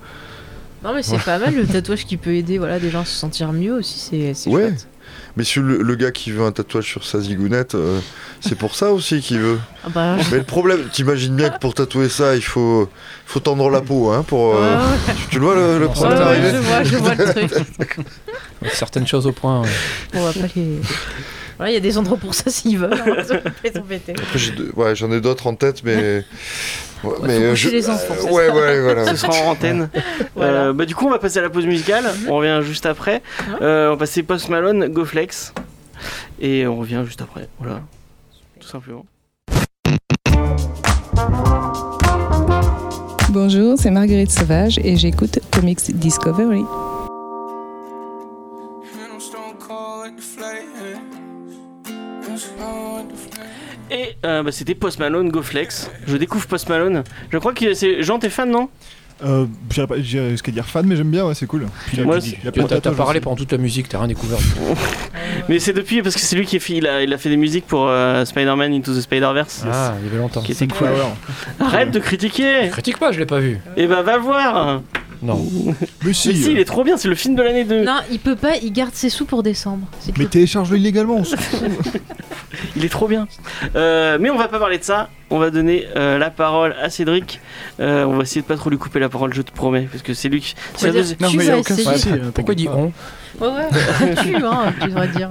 Non 0.85 0.93
mais 0.95 1.03
c'est 1.03 1.19
pas 1.19 1.39
mal 1.39 1.55
le 1.55 1.65
tatouage 1.67 2.05
qui 2.07 2.17
peut 2.17 2.35
aider 2.35 2.59
voilà 2.59 2.79
des 2.81 2.91
gens 2.91 3.03
à 3.03 3.05
se 3.05 3.15
sentir 3.15 3.53
mieux 3.53 3.73
aussi 3.75 3.99
c'est 4.35 4.51
Ouais. 4.51 4.63
chouette. 4.69 4.89
Mais 5.37 5.45
sur 5.45 5.63
le, 5.63 5.83
le 5.83 5.95
gars 5.95 6.11
qui 6.11 6.31
veut 6.31 6.45
un 6.45 6.53
tatouage 6.53 6.85
sur 6.87 7.05
sa 7.05 7.19
zigounette, 7.21 7.75
euh, 7.75 7.99
c'est 8.41 8.55
pour 8.55 8.75
ça 8.75 8.93
aussi 8.93 9.21
qu'il 9.21 9.39
veut. 9.41 9.59
Ah 9.85 9.89
bah, 9.89 10.19
je- 10.19 10.31
Mais 10.31 10.39
le 10.39 10.43
problème, 10.45 10.81
t'imagines 10.93 11.35
bien 11.35 11.49
que 11.51 11.59
pour 11.59 11.75
tatouer 11.75 12.09
ça, 12.09 12.35
il 12.37 12.43
faut, 12.43 12.89
faut 13.27 13.41
tendre 13.41 13.69
la 13.71 13.81
peau, 13.81 14.11
hein, 14.11 14.23
pour. 14.27 14.55
euh, 14.57 14.77
Ouais, 14.77 14.83
ouais. 14.83 15.15
tu, 15.23 15.29
tu 15.31 15.39
le 15.39 15.45
vois 15.47 15.55
le, 15.55 15.87
problème 15.89 16.19
Ouais, 16.19 16.25
ouais, 16.25 16.31
arriver 16.31 16.51
je 16.53 16.57
vois, 16.59 16.83
je 16.85 16.97
vois 16.97 17.15
le 17.15 17.25
truc. 17.25 17.51
Certaines 18.73 19.07
choses 19.07 19.27
au 19.27 19.33
point. 19.33 19.63
ouais. 19.63 19.69
On 20.15 20.25
va 20.25 20.33
pas 20.33 20.47
les. 20.55 20.79
Voilà, 21.63 21.71
il 21.71 21.75
y 21.75 21.77
a 21.77 21.81
des 21.81 21.97
endroits 21.97 22.17
pour 22.17 22.35
ça 22.35 22.51
s'ils 22.51 22.77
veulent. 22.77 22.93
hein, 22.93 24.95
j'en 24.95 25.13
ai 25.13 25.21
d'autres 25.21 25.47
en 25.47 25.55
tête, 25.55 25.85
mais. 25.85 26.25
Ouais, 27.05 27.17
faut 27.17 27.51
coucher 27.51 27.73
les 27.73 27.91
enfants, 27.91 28.15
c'est 28.17 28.31
ouais, 28.31 28.47
ça. 28.47 28.55
ouais, 28.55 28.81
voilà. 28.81 29.07
Ce 29.07 29.17
sera 29.17 29.33
en 29.33 29.51
antenne. 29.51 29.91
Voilà. 30.37 30.67
Euh, 30.67 30.73
bah, 30.73 30.85
du 30.85 30.95
coup, 30.95 31.09
on 31.09 31.11
va 31.11 31.19
passer 31.19 31.41
à 31.41 31.43
la 31.43 31.51
pause 31.51 31.67
musicale. 31.67 32.05
On 32.29 32.37
revient 32.37 32.61
juste 32.63 32.87
après. 32.87 33.23
Euh, 33.61 33.89
on 33.89 33.91
va 33.91 33.97
passer 33.97 34.23
Post 34.23 34.49
Malone, 34.49 34.87
Go 34.87 35.05
Flex. 35.05 35.53
Et 36.41 36.65
on 36.65 36.77
revient 36.77 37.03
juste 37.05 37.21
après. 37.21 37.49
Voilà. 37.59 37.81
Tout 38.61 38.69
simplement. 38.69 39.05
Bonjour, 43.31 43.77
c'est 43.79 43.91
Marguerite 43.91 44.31
Sauvage 44.31 44.79
et 44.85 44.97
j'écoute 44.97 45.41
Comics 45.51 45.97
Discovery. 45.97 46.63
Et 53.93 54.17
euh, 54.25 54.43
bah, 54.43 54.51
c'était 54.53 54.75
Post 54.75 54.99
Malone, 54.99 55.29
Go 55.31 55.43
Flex. 55.43 55.91
Je 56.07 56.17
découvre 56.17 56.47
Post 56.47 56.69
Malone. 56.69 57.05
Je 57.31 57.39
crois 57.39 57.53
que 57.53 57.75
c'est. 57.75 58.03
Jean, 58.03 58.19
t'es 58.19 58.31
fan, 58.31 58.51
non? 58.51 58.69
Euh, 59.25 59.47
J'irais 59.71 59.87
pas 59.87 60.01
j'irais 60.01 60.31
jusqu'à 60.31 60.51
dire 60.51 60.65
fan, 60.67 60.85
mais 60.85 60.97
j'aime 60.97 61.11
bien, 61.11 61.25
ouais, 61.25 61.35
c'est 61.35 61.47
cool. 61.47 61.67
Puis 61.87 62.01
Moi, 62.03 62.19
T'as 62.43 62.51
plein 62.51 62.65
de 62.65 62.69
t'as 62.69 62.75
tatouages 62.77 62.97
parlé 62.97 63.19
aussi. 63.19 63.21
pendant 63.25 63.37
toute 63.37 63.53
la 63.53 63.59
musique, 63.59 63.89
t'as 63.89 63.99
rien 63.99 64.09
découvert. 64.09 64.39
Mais 65.49 65.61
c'est 65.61 65.73
depuis 65.73 66.03
parce 66.03 66.17
que 66.17 66.21
c'est 66.21 66.35
lui 66.35 66.45
qui 66.45 66.57
a 66.57 66.61
fait, 66.61 66.73
il 66.75 66.87
a, 66.89 67.03
il 67.05 67.13
a 67.13 67.19
fait 67.19 67.29
des 67.29 67.37
musiques 67.37 67.67
pour 67.67 67.87
euh, 67.89 68.25
Spider-Man 68.25 68.73
Into 68.73 68.93
the 68.93 69.01
Spider-Verse. 69.01 69.65
Ah, 69.71 69.95
il 70.01 70.07
y 70.07 70.09
avait 70.09 70.19
longtemps. 70.19 70.41
Qui 70.43 70.53
était 70.53 70.67
cool. 70.67 70.89
Arrête 71.61 71.91
de 71.93 72.01
critiquer 72.01 72.69
Critique 72.71 72.99
pas, 72.99 73.13
je 73.13 73.21
l'ai 73.21 73.27
pas 73.27 73.39
vu. 73.39 73.59
Et 73.77 73.87
bah 73.87 74.03
va 74.03 74.17
le 74.17 74.23
voir 74.23 74.81
Non. 75.23 75.39
Mais 75.67 75.75
Mais 76.05 76.13
si, 76.13 76.35
si, 76.37 76.53
il 76.53 76.59
est 76.59 76.65
trop 76.65 76.85
bien, 76.85 76.97
c'est 76.97 77.09
le 77.09 77.15
film 77.15 77.35
de 77.35 77.43
l'année 77.43 77.65
2. 77.65 77.85
Non, 77.85 77.99
il 78.11 78.19
peut 78.19 78.37
pas, 78.37 78.57
il 78.57 78.73
garde 78.73 78.95
ses 78.95 79.09
sous 79.09 79.25
pour 79.25 79.43
décembre. 79.43 79.87
C'est 80.01 80.17
mais 80.19 80.27
télécharge-le 80.27 80.79
illégalement. 80.79 81.17
on 81.17 81.25
s'en 81.25 81.37
fout. 81.37 81.61
Il 82.77 82.85
est 82.85 82.89
trop 82.91 83.09
bien. 83.09 83.27
Euh, 83.77 84.19
mais 84.21 84.29
on 84.31 84.37
va 84.37 84.47
pas 84.49 84.59
parler 84.59 84.79
de 84.79 84.85
ça. 84.85 85.09
On 85.31 85.39
va 85.39 85.51
donner 85.51 85.87
euh, 85.97 86.19
la 86.19 86.31
parole 86.31 86.75
à 86.81 86.91
Cédric. 86.91 87.41
Euh, 87.81 88.05
on 88.05 88.17
va 88.17 88.23
essayer 88.25 88.43
de 88.43 88.47
pas 88.47 88.57
trop 88.57 88.69
lui 88.71 88.77
couper 88.79 88.99
la 89.01 89.09
parole, 89.09 89.33
je 89.33 89.41
te 89.43 89.51
promets, 89.53 89.89
parce 89.91 90.03
que 90.03 90.13
c'est 90.15 90.29
lui 90.29 90.41
qui. 90.43 90.55
c'est 90.77 90.93
Non, 91.21 91.29
Tu 91.31 91.39
mais 91.39 91.45
il 91.47 91.51
vas 91.51 91.59
aucun 91.59 91.75
essayer. 91.75 91.97
souci. 91.97 92.09
hein, 92.11 92.31
Pourquoi 92.35 92.53
il 92.55 92.57
dit 92.59 92.69
on 92.69 92.93
Ouais, 93.41 93.49
ouais, 93.49 94.15
tu, 94.23 94.37
hein, 94.37 94.75
tu 94.81 94.89
devrais 94.89 95.09
dire. 95.09 95.31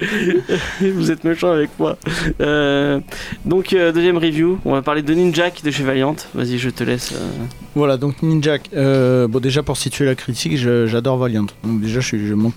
Vous 0.80 1.10
êtes 1.10 1.24
méchant 1.24 1.52
avec 1.52 1.70
moi. 1.78 1.96
Euh, 2.40 3.00
donc 3.44 3.72
euh, 3.72 3.92
deuxième 3.92 4.18
review. 4.18 4.58
On 4.64 4.72
va 4.72 4.82
parler 4.82 5.02
de 5.02 5.14
Ninjak 5.14 5.62
de 5.64 5.70
chez 5.70 5.82
Valiant. 5.84 6.16
Vas-y, 6.34 6.58
je 6.58 6.70
te 6.70 6.84
laisse. 6.84 7.12
euh. 7.12 7.26
Voilà, 7.74 7.96
donc 7.96 8.22
Ninjak. 8.22 8.70
euh, 8.74 9.26
bon, 9.28 9.38
déjà 9.40 9.62
pour 9.62 9.76
situer 9.76 10.04
la 10.04 10.14
critique, 10.14 10.56
je- 10.56 10.86
j'adore 10.86 11.16
Valiant. 11.18 11.46
Donc 11.64 11.80
déjà, 11.80 12.00
je, 12.00 12.16
je 12.18 12.34
manque 12.34 12.54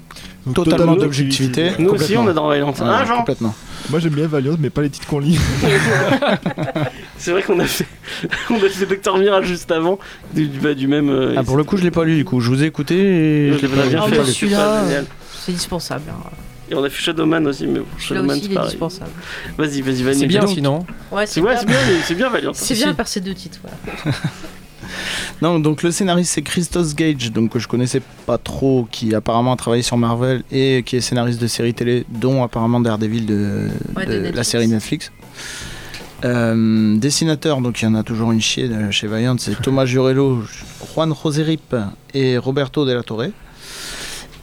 totalement 0.53 0.95
d'objectivité. 0.95 1.71
Nous 1.79 1.91
aussi, 1.91 2.17
on 2.17 2.27
adore 2.27 2.49
Valiant. 2.49 2.73
Ah, 2.81 3.05
complètement. 3.17 3.55
Moi 3.89 3.99
j'aime 3.99 4.13
bien 4.13 4.27
Valiant, 4.27 4.55
mais 4.59 4.69
pas 4.69 4.81
les 4.81 4.89
titres 4.89 5.07
qu'on 5.07 5.19
lit. 5.19 5.39
C'est 7.17 7.31
vrai 7.31 7.41
qu'on 7.43 7.59
a 7.59 7.65
fait, 7.65 7.85
on 8.49 8.55
a 8.55 8.69
fait 8.69 8.85
Docteur 8.85 9.17
Miracle 9.17 9.45
juste 9.47 9.71
avant, 9.71 9.99
du, 10.33 10.47
du, 10.47 10.59
bah, 10.59 10.73
du 10.73 10.87
même. 10.87 11.09
euh, 11.09 11.35
Ah, 11.37 11.43
pour 11.43 11.57
le 11.57 11.63
coup, 11.63 11.77
je 11.77 11.83
l'ai 11.83 11.91
pas 11.91 12.03
lu 12.03 12.15
du 12.15 12.25
coup. 12.25 12.39
Je 12.39 12.49
vous 12.49 12.63
ai 12.63 12.67
écouté 12.67 12.95
et 12.95 13.53
je 13.53 13.57
je 13.57 13.61
l'ai 13.65 13.67
pas 13.67 13.87
bien 13.87 14.01
Ah, 14.03 14.07
fait. 14.07 14.23
c'est 14.25 14.31
celui-là. 14.31 14.83
C'est 15.33 15.51
indispensable. 15.51 16.03
hein. 16.09 16.29
Et 16.69 16.75
on 16.75 16.83
a 16.83 16.89
fait 16.89 17.01
Shadowman 17.01 17.45
aussi, 17.47 17.65
mais 17.65 17.79
bon, 17.79 17.85
Shadowman 17.97 18.35
c'est 18.39 18.45
il 18.45 18.51
est 18.51 18.55
pareil. 18.55 18.67
indispensable. 18.67 19.11
Vas-y, 19.57 19.81
vas-y, 19.81 20.03
vas-y. 20.03 20.15
C'est 20.19 20.27
bien 20.27 20.41
Donc- 20.41 20.49
sinon. 20.49 20.85
Ouais, 21.11 21.25
C'est 21.25 21.41
ouais, 21.41 21.55
bien, 21.65 21.75
c'est 22.05 22.15
bien 22.15 22.29
Valiant. 22.29 22.51
C'est 22.53 22.75
bien 22.75 22.93
par 22.93 23.07
ces 23.07 23.21
deux 23.21 23.33
titres. 23.33 23.59
Voilà. 23.63 24.17
Non, 25.41 25.59
donc 25.59 25.83
le 25.83 25.91
scénariste 25.91 26.31
c'est 26.33 26.41
Christos 26.41 26.95
Gage, 26.95 27.31
donc 27.31 27.51
que 27.51 27.59
je 27.59 27.67
connaissais 27.67 28.01
pas 28.25 28.37
trop, 28.37 28.87
qui 28.91 29.13
apparemment 29.15 29.53
a 29.53 29.55
travaillé 29.55 29.83
sur 29.83 29.97
Marvel 29.97 30.43
et 30.51 30.83
qui 30.85 30.95
est 30.97 31.01
scénariste 31.01 31.39
de 31.39 31.47
séries 31.47 31.73
télé, 31.73 32.05
dont 32.09 32.43
apparemment 32.43 32.79
Daredevil 32.79 33.25
de, 33.25 33.69
Ouais, 33.95 34.05
de 34.05 34.31
de 34.31 34.35
la 34.35 34.43
série 34.43 34.67
Netflix. 34.67 35.11
Euh, 36.25 36.97
dessinateur, 36.97 37.61
donc 37.61 37.81
il 37.81 37.85
y 37.85 37.87
en 37.87 37.95
a 37.95 38.03
toujours 38.03 38.31
une 38.33 38.41
chier 38.41 38.65
euh, 38.69 38.91
chez 38.91 39.07
Valiant, 39.07 39.35
c'est 39.37 39.55
Thomas 39.61 39.85
Jurello, 39.85 40.43
Juan 40.93 41.13
Joserip 41.15 41.75
et 42.13 42.37
Roberto 42.37 42.85
de 42.85 42.91
la 42.91 43.03
Torre. 43.03 43.27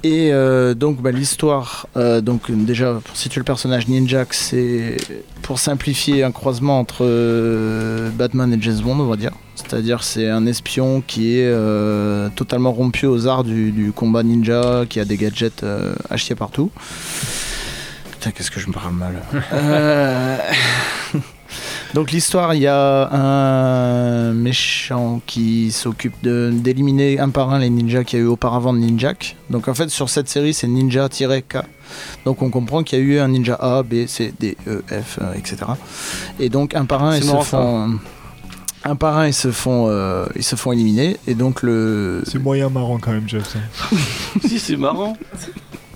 Et 0.06 0.32
euh, 0.32 0.74
donc 0.74 1.02
bah, 1.02 1.10
l'histoire, 1.10 1.88
euh, 1.96 2.20
donc 2.20 2.48
déjà 2.48 3.00
pour 3.04 3.16
situer 3.16 3.40
le 3.40 3.44
personnage 3.44 3.88
Ninjak, 3.88 4.34
c'est 4.34 4.98
pour 5.42 5.58
simplifier 5.58 6.22
un 6.22 6.30
croisement 6.30 6.78
entre 6.78 6.98
euh, 7.00 8.08
Batman 8.10 8.52
et 8.52 8.58
James 8.60 8.78
Bond, 8.78 9.00
on 9.00 9.06
va 9.06 9.16
dire. 9.16 9.32
C'est-à-dire 9.56 10.04
c'est 10.04 10.30
un 10.30 10.46
espion 10.46 11.02
qui 11.04 11.40
est 11.40 11.52
totalement 12.36 12.70
rompu 12.70 13.06
aux 13.06 13.26
arts 13.26 13.42
du, 13.42 13.72
du 13.72 13.90
combat 13.90 14.22
ninja, 14.22 14.84
qui 14.88 15.00
a 15.00 15.04
des 15.04 15.16
gadgets 15.16 15.64
chier 16.14 16.36
partout. 16.36 16.70
Putain, 18.12 18.30
qu'est-ce 18.30 18.52
que 18.52 18.60
je 18.60 18.68
me 18.68 18.72
parle 18.72 18.94
mal. 18.94 19.22
Donc 21.96 22.10
l'histoire, 22.12 22.52
il 22.54 22.60
y 22.60 22.66
a 22.66 23.08
un 23.10 24.34
méchant 24.34 25.22
qui 25.24 25.72
s'occupe 25.72 26.12
de- 26.22 26.50
d'éliminer 26.52 27.18
un 27.18 27.30
par 27.30 27.54
un 27.54 27.58
les 27.60 27.70
ninjas 27.70 28.04
qu'il 28.04 28.18
y 28.18 28.22
a 28.22 28.24
eu 28.26 28.28
auparavant 28.28 28.74
de 28.74 28.78
Ninjak. 28.80 29.34
Donc 29.48 29.66
en 29.66 29.72
fait 29.72 29.88
sur 29.88 30.10
cette 30.10 30.28
série 30.28 30.52
c'est 30.52 30.66
ninja-k. 30.66 31.56
Donc 32.26 32.42
on 32.42 32.50
comprend 32.50 32.82
qu'il 32.82 32.98
y 32.98 33.00
a 33.00 33.04
eu 33.06 33.18
un 33.18 33.28
ninja 33.28 33.54
A, 33.54 33.82
B, 33.82 34.06
C, 34.08 34.34
D, 34.38 34.58
E, 34.66 34.82
F, 34.90 35.20
euh, 35.22 35.32
etc. 35.32 35.56
Et 36.38 36.50
donc 36.50 36.74
un 36.74 36.84
par 36.84 37.02
un 37.02 37.16
ils 37.16 37.22
se 37.22 37.30
ça. 37.30 37.40
font... 37.40 37.98
Un 38.84 38.94
par 38.96 39.16
un 39.16 39.28
ils 39.28 39.32
se 39.34 39.50
font, 39.50 39.86
euh, 39.88 40.26
ils 40.36 40.44
se 40.44 40.54
font 40.54 40.72
éliminer. 40.72 41.16
Et 41.26 41.34
donc 41.34 41.62
le... 41.62 42.22
C'est 42.26 42.38
moyen 42.38 42.68
marrant 42.68 42.98
quand 42.98 43.12
même, 43.12 43.26
Jeff. 43.26 43.48
ça. 43.48 43.58
Si, 44.46 44.58
c'est 44.60 44.76
marrant. 44.76 45.16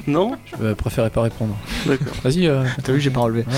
Non? 0.07 0.33
Je 0.63 0.73
préférais 0.73 1.11
pas 1.11 1.21
répondre. 1.21 1.55
D'accord. 1.87 2.15
Vas-y. 2.25 2.47
euh, 2.47 2.65
T'as 2.83 2.93
vu 2.93 3.01
j'ai 3.03 3.11
pas 3.11 3.21
relevé. 3.21 3.41
ouais. 3.47 3.53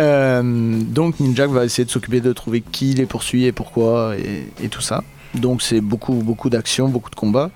Euh, 0.00 0.42
donc 0.82 1.18
Ninjak 1.20 1.50
va 1.50 1.64
essayer 1.64 1.84
de 1.84 1.90
s'occuper 1.90 2.20
de 2.20 2.32
trouver 2.32 2.60
qui 2.60 2.94
les 2.94 3.06
poursuit 3.06 3.44
et 3.46 3.52
pourquoi 3.52 4.14
et, 4.16 4.46
et 4.62 4.68
tout 4.68 4.80
ça. 4.80 5.02
Donc 5.34 5.60
c'est 5.60 5.82
beaucoup 5.82 6.14
beaucoup 6.14 6.48
d'action, 6.48 6.88
beaucoup 6.88 7.10
de 7.10 7.14
combats, 7.14 7.50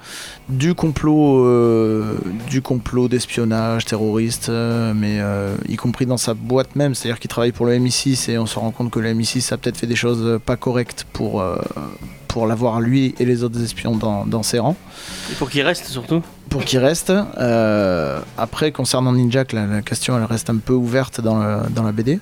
du 0.51 0.75
complot, 0.75 1.47
euh, 1.47 2.19
du 2.51 2.61
complot 2.61 3.09
d'espionnage 3.09 3.87
terroriste, 3.87 4.51
euh, 4.51 4.93
mais 4.95 5.21
euh, 5.21 5.55
y 5.69 5.77
compris 5.77 6.05
dans 6.05 6.19
sa 6.19 6.35
boîte 6.35 6.77
même, 6.77 6.95
c'est-à-dire 6.95 7.19
qu'il 7.19 7.31
travaille 7.31 7.53
pour 7.53 7.65
le 7.65 7.73
MI6 7.79 8.31
et 8.31 8.37
on 8.39 8.45
se 8.45 8.59
rend 8.59 8.73
compte 8.73 8.91
que 8.91 8.99
le 8.99 9.15
MI6 9.15 9.55
a 9.55 9.57
peut-être 9.57 9.79
fait 9.79 9.87
des 9.87 9.97
choses 9.97 10.39
pas 10.45 10.57
correctes 10.57 11.07
pour 11.15 11.43
pour 12.29 12.47
l'avoir 12.47 12.81
lui 12.81 13.15
et 13.19 13.25
les 13.25 13.43
autres 13.43 13.63
espions 13.63 13.95
dans, 13.97 14.25
dans 14.27 14.43
ses 14.43 14.59
rangs 14.59 14.77
Et 15.31 15.35
pour 15.35 15.49
qu'il 15.49 15.63
reste 15.63 15.87
surtout? 15.87 16.23
pour 16.51 16.65
qu'il 16.67 16.79
reste. 16.79 17.11
Après, 18.39 18.73
concernant 18.73 19.13
Ninjak, 19.13 19.53
la, 19.53 19.67
la 19.67 19.81
question 19.83 20.17
elle 20.19 20.25
reste 20.25 20.51
un 20.51 20.57
peu 20.59 20.73
ouverte 20.75 21.21
dans, 21.23 21.39
le- 21.39 21.69
dans 21.71 21.83
la 21.83 21.93
BD. 21.93 22.21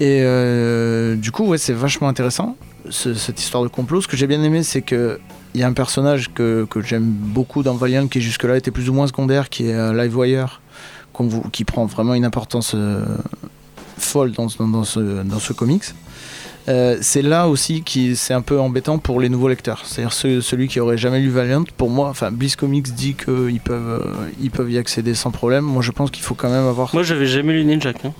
Et 0.00 0.20
euh, 0.22 1.14
du 1.16 1.30
coup, 1.32 1.44
ouais, 1.46 1.58
c'est 1.58 1.72
vachement 1.72 2.08
intéressant 2.08 2.56
ce- 2.90 3.14
cette 3.14 3.40
histoire 3.40 3.62
de 3.62 3.68
complot. 3.68 4.00
Ce 4.02 4.08
que 4.08 4.16
j'ai 4.16 4.26
bien 4.26 4.42
aimé, 4.42 4.62
c'est 4.62 4.82
que 4.82 5.18
il 5.54 5.60
y 5.60 5.62
a 5.62 5.66
un 5.66 5.72
personnage 5.72 6.30
que, 6.34 6.66
que 6.68 6.82
j'aime 6.82 7.04
beaucoup 7.06 7.62
dans 7.62 7.74
Valiant 7.74 8.08
qui 8.08 8.20
jusque-là 8.20 8.58
était 8.58 8.70
plus 8.70 8.90
ou 8.90 8.92
moins 8.92 9.06
secondaire, 9.06 9.48
qui 9.48 9.68
est 9.68 9.74
euh, 9.74 9.94
Livewire, 9.94 10.60
vous- 11.18 11.48
qui 11.50 11.64
prend 11.64 11.86
vraiment 11.86 12.12
une 12.12 12.26
importance 12.26 12.72
euh, 12.74 13.04
folle 13.96 14.32
dans, 14.32 14.48
dans, 14.60 14.84
ce, 14.84 15.22
dans 15.22 15.38
ce 15.38 15.52
comics. 15.54 15.84
C'est 17.00 17.22
là 17.22 17.46
aussi 17.48 17.82
qui 17.82 18.16
c'est 18.16 18.34
un 18.34 18.40
peu 18.42 18.58
embêtant 18.60 18.98
pour 18.98 19.20
les 19.20 19.28
nouveaux 19.28 19.48
lecteurs. 19.48 19.82
C'est-à-dire 19.86 20.12
celui 20.12 20.66
qui 20.66 20.80
aurait 20.80 20.98
jamais 20.98 21.20
lu 21.20 21.28
Valiant, 21.30 21.62
pour 21.76 21.88
moi, 21.90 22.08
enfin 22.08 22.32
Bliss 22.32 22.56
Comics 22.56 22.92
dit 22.92 23.14
qu'ils 23.14 23.60
peuvent, 23.60 24.04
ils 24.42 24.50
peuvent 24.50 24.70
y 24.72 24.76
accéder 24.76 25.14
sans 25.14 25.30
problème. 25.30 25.64
Moi 25.64 25.80
je 25.80 25.92
pense 25.92 26.10
qu'il 26.10 26.24
faut 26.24 26.34
quand 26.34 26.50
même 26.50 26.66
avoir... 26.66 26.92
Moi, 26.92 27.04
j'avais 27.04 27.26
jamais 27.26 27.52
lu 27.52 27.64
Ninjak. 27.64 28.04
Hein. 28.04 28.12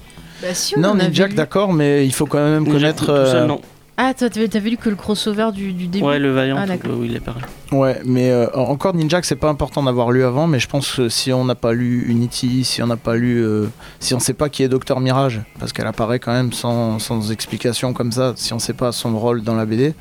Bah 0.43 0.55
si, 0.55 0.76
on 0.76 0.80
non, 0.80 0.91
en 0.91 1.28
d'accord, 1.34 1.72
mais 1.72 2.07
il 2.07 2.12
faut 2.12 2.26
quand 2.26 2.45
même 2.45 2.66
connaître... 2.66 3.07
tout 3.07 3.07
seul, 3.07 3.45
euh, 3.45 3.47
non. 3.47 3.61
Ah, 3.99 4.12
toi, 4.12 4.28
t'avais 4.28 4.47
t'avais 4.47 4.68
lu 4.68 4.76
que 4.76 4.91
le 4.91 4.97
crossover 4.97 5.49
du, 5.55 5.72
du 5.72 5.87
début? 5.87 6.05
Ouais, 6.05 6.18
le 6.18 6.30
Valiant, 6.30 6.57
Ah, 6.61 6.66
d'accord. 6.66 6.91
euh, 6.93 6.99
oui, 6.99 7.07
il 7.11 7.16
est 7.16 7.20
pareil. 7.20 7.43
Ouais, 7.72 7.99
mais 8.05 8.30
euh, 8.30 8.47
encore 8.55 8.95
Ninjak, 8.95 9.24
c'est 9.24 9.37
pas 9.37 9.49
important 9.49 9.82
d'avoir 9.82 10.11
lu 10.11 10.22
avant, 10.22 10.47
mais 10.47 10.59
je 10.59 10.68
pense 10.68 10.97
que 10.97 11.09
si 11.09 11.32
on 11.32 11.47
n'a 11.47 11.55
pas 11.55 11.72
lu 11.72 12.05
Unity, 12.07 12.64
si 12.64 12.82
on 12.82 12.89
n'a 12.89 12.99
pas 12.99 13.16
lu, 13.16 13.43
euh, 13.43 13.68
si 13.99 14.12
on 14.12 14.18
sait 14.20 14.34
pas 14.34 14.51
qui 14.51 14.62
est 14.62 14.68
Docteur 14.68 15.01
Mirage, 15.01 15.41
parce 15.59 15.72
qu'elle 15.72 15.87
apparaît 15.87 16.18
quand 16.18 16.32
même 16.32 16.53
sans, 16.53 16.99
sans 16.99 17.32
explication 17.32 17.95
comme 17.95 18.12
ça, 18.12 18.34
si 18.37 18.53
on 18.53 18.59
sait 18.59 18.74
pas 18.74 18.93
son 18.93 19.18
rôle 19.18 19.43
dans 19.43 19.55
la 19.55 19.64
BD, 19.64 19.95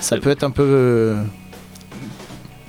ça 0.00 0.18
peut 0.18 0.30
être 0.30 0.44
un 0.44 0.50
peu, 0.50 0.62
euh, 0.62 1.22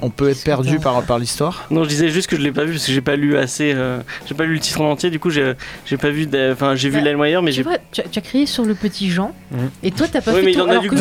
on 0.01 0.09
peut 0.09 0.29
être 0.29 0.43
perdu 0.43 0.79
par 0.79 1.01
par 1.03 1.19
l'histoire. 1.19 1.65
Non, 1.71 1.83
je 1.83 1.89
disais 1.89 2.09
juste 2.09 2.29
que 2.29 2.35
je 2.35 2.41
l'ai 2.41 2.51
pas 2.51 2.63
vu 2.65 2.73
parce 2.73 2.85
que 2.85 2.91
j'ai 2.91 3.01
pas 3.01 3.15
lu 3.15 3.37
assez. 3.37 3.73
euh, 3.75 3.99
j'ai 4.25 4.33
pas 4.35 4.43
lu 4.45 4.53
le 4.55 4.59
titre 4.59 4.81
en 4.81 4.91
entier, 4.91 5.09
du 5.09 5.19
coup, 5.19 5.29
j'ai 5.29 5.53
j'ai 5.85 5.97
pas 5.97 6.09
vu. 6.09 6.25
de- 6.25 6.51
Enfin, 6.53 6.75
j'ai 6.75 6.89
vu 6.89 7.01
Bah, 7.01 7.09
LimeWire, 7.09 7.41
mais 7.41 7.51
Tu 7.51 7.57
j'ai. 7.57 7.63
vois, 7.63 7.77
tu 7.91 8.01
as, 8.01 8.05
tu 8.05 8.19
as 8.19 8.21
crié 8.21 8.45
sur 8.45 8.63
le 8.65 8.73
petit 8.75 9.09
Jean, 9.11 9.33
Mhm. 9.51 9.69
et 9.83 9.91
toi, 9.91 10.07
t'as 10.11 10.21
pas 10.21 10.31
Ouais, 10.31 10.39
fait 10.39 10.45
mais 10.45 10.51
il 10.51 10.57
ton... 10.57 10.63
en 10.63 10.67
a 10.67 10.71
alors 10.71 10.83
lu 10.83 10.89
que 10.89 10.95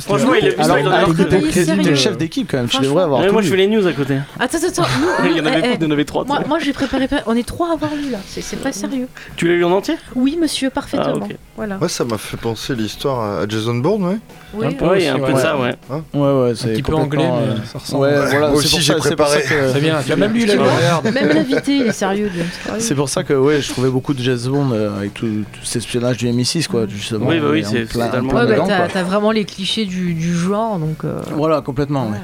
Franchement, 0.00 0.34
il 0.34 0.46
a 0.46 0.50
vu 0.50 0.56
ça, 0.56 0.64
Alors, 0.64 0.78
il 0.78 0.86
en 0.88 0.90
a 0.90 0.94
alors 0.96 1.10
le 1.10 1.94
chef 1.94 2.16
d'équipe 2.16 2.48
quand 2.50 2.56
même, 2.58 2.68
tu 2.68 2.80
devrais 2.80 3.02
avoir 3.04 3.20
moi, 3.32 3.42
je 3.42 3.50
fais 3.50 3.56
les 3.56 3.66
news 3.68 3.86
à 3.86 3.92
côté. 3.92 4.16
Attends, 4.38 4.58
attends, 4.58 4.68
attends. 4.68 4.82
nous- 5.24 5.30
il 5.30 5.36
y 5.36 5.40
en 5.40 5.46
avait 5.46 5.58
eh, 5.58 5.62
beaucoup, 5.62 5.76
il 5.80 5.84
y 5.84 5.86
en 5.86 5.90
avait 5.90 6.04
trois. 6.04 6.24
Moi, 6.24 6.58
j'ai 6.60 6.72
préparé, 6.72 7.08
on 7.26 7.36
est 7.36 7.46
trois 7.46 7.70
à 7.70 7.72
avoir 7.74 7.94
lu 7.94 8.10
là, 8.10 8.18
c'est 8.26 8.40
c'est 8.40 8.56
pas 8.56 8.72
sérieux. 8.72 9.08
Tu 9.36 9.46
l'as 9.48 9.54
lu 9.54 9.64
en 9.64 9.72
entier? 9.72 9.94
Oui, 10.14 10.38
monsieur, 10.40 10.70
parfaitement. 10.70 11.26
Ah. 11.30 11.34
Voilà. 11.56 11.78
Ouais, 11.78 11.88
ça 11.88 12.04
m'a 12.04 12.18
fait 12.18 12.36
penser 12.36 12.74
l'histoire 12.74 13.40
à 13.42 13.48
Jason 13.48 13.74
Bourne, 13.76 14.04
ouais. 14.04 14.18
Oui, 14.54 14.66
Un 14.66 14.72
peu. 14.72 14.84
euh, 14.84 14.88
Ouais, 14.90 15.04
il 15.04 15.12
de 15.14 15.20
ouais. 15.20 15.40
ça, 15.40 15.56
ouais. 15.58 15.74
Ouais, 15.90 16.00
ouais, 16.14 16.50
Un 16.50 16.54
c'est 16.54 16.72
petit 16.72 16.82
peu 16.82 16.94
anglais, 16.94 17.22
complètement, 17.24 17.40
mais 17.40 17.60
euh, 17.60 17.64
ça 17.64 17.78
ressemble. 17.78 18.02
Ouais, 18.04 18.14
voilà, 18.30 18.45
Moi 18.48 18.58
aussi, 18.58 18.70
pour 18.70 18.80
j'ai 18.80 18.94
préparé. 18.94 19.42
que- 19.42 19.72
C'est 19.72 19.80
bien. 19.80 19.98
Tu 20.04 20.12
as 20.12 20.16
même 20.16 20.32
lu 20.32 20.46
la 20.46 20.52
Tu 20.54 20.58
vois 20.58 20.66
merde. 20.80 21.10
Même 21.12 21.28
l'invité, 21.28 21.76
il 21.78 21.82
est 21.86 21.92
sérieux. 21.92 22.30
C'est 22.78 22.94
pour 22.94 23.08
ça 23.08 23.22
que 23.24 23.32
ouais, 23.34 23.60
je 23.60 23.68
trouvais 23.70 23.90
beaucoup 23.90 24.14
de 24.14 24.22
James 24.22 24.38
Bond 24.46 24.70
euh, 24.72 24.96
avec 24.96 25.14
tout, 25.14 25.26
tout 25.26 25.60
cet 25.64 25.76
espionnage 25.82 26.16
du 26.18 26.26
MI6 26.28 26.66
quoi, 26.68 26.86
justement. 26.88 27.26
Oui, 27.28 27.40
bah 27.40 27.48
oui, 27.50 27.64
c'est- 27.64 27.86
totalement- 27.86 28.32
bah, 28.32 28.88
t'as 28.92 29.02
vraiment 29.02 29.30
les 29.30 29.44
clichés 29.44 29.84
du, 29.86 30.14
du 30.14 30.34
genre, 30.34 30.78
donc. 30.78 31.04
euh, 31.04 31.20
Voilà, 31.32 31.60
complètement. 31.60 32.06
ouais. 32.06 32.12
ouais. 32.12 32.18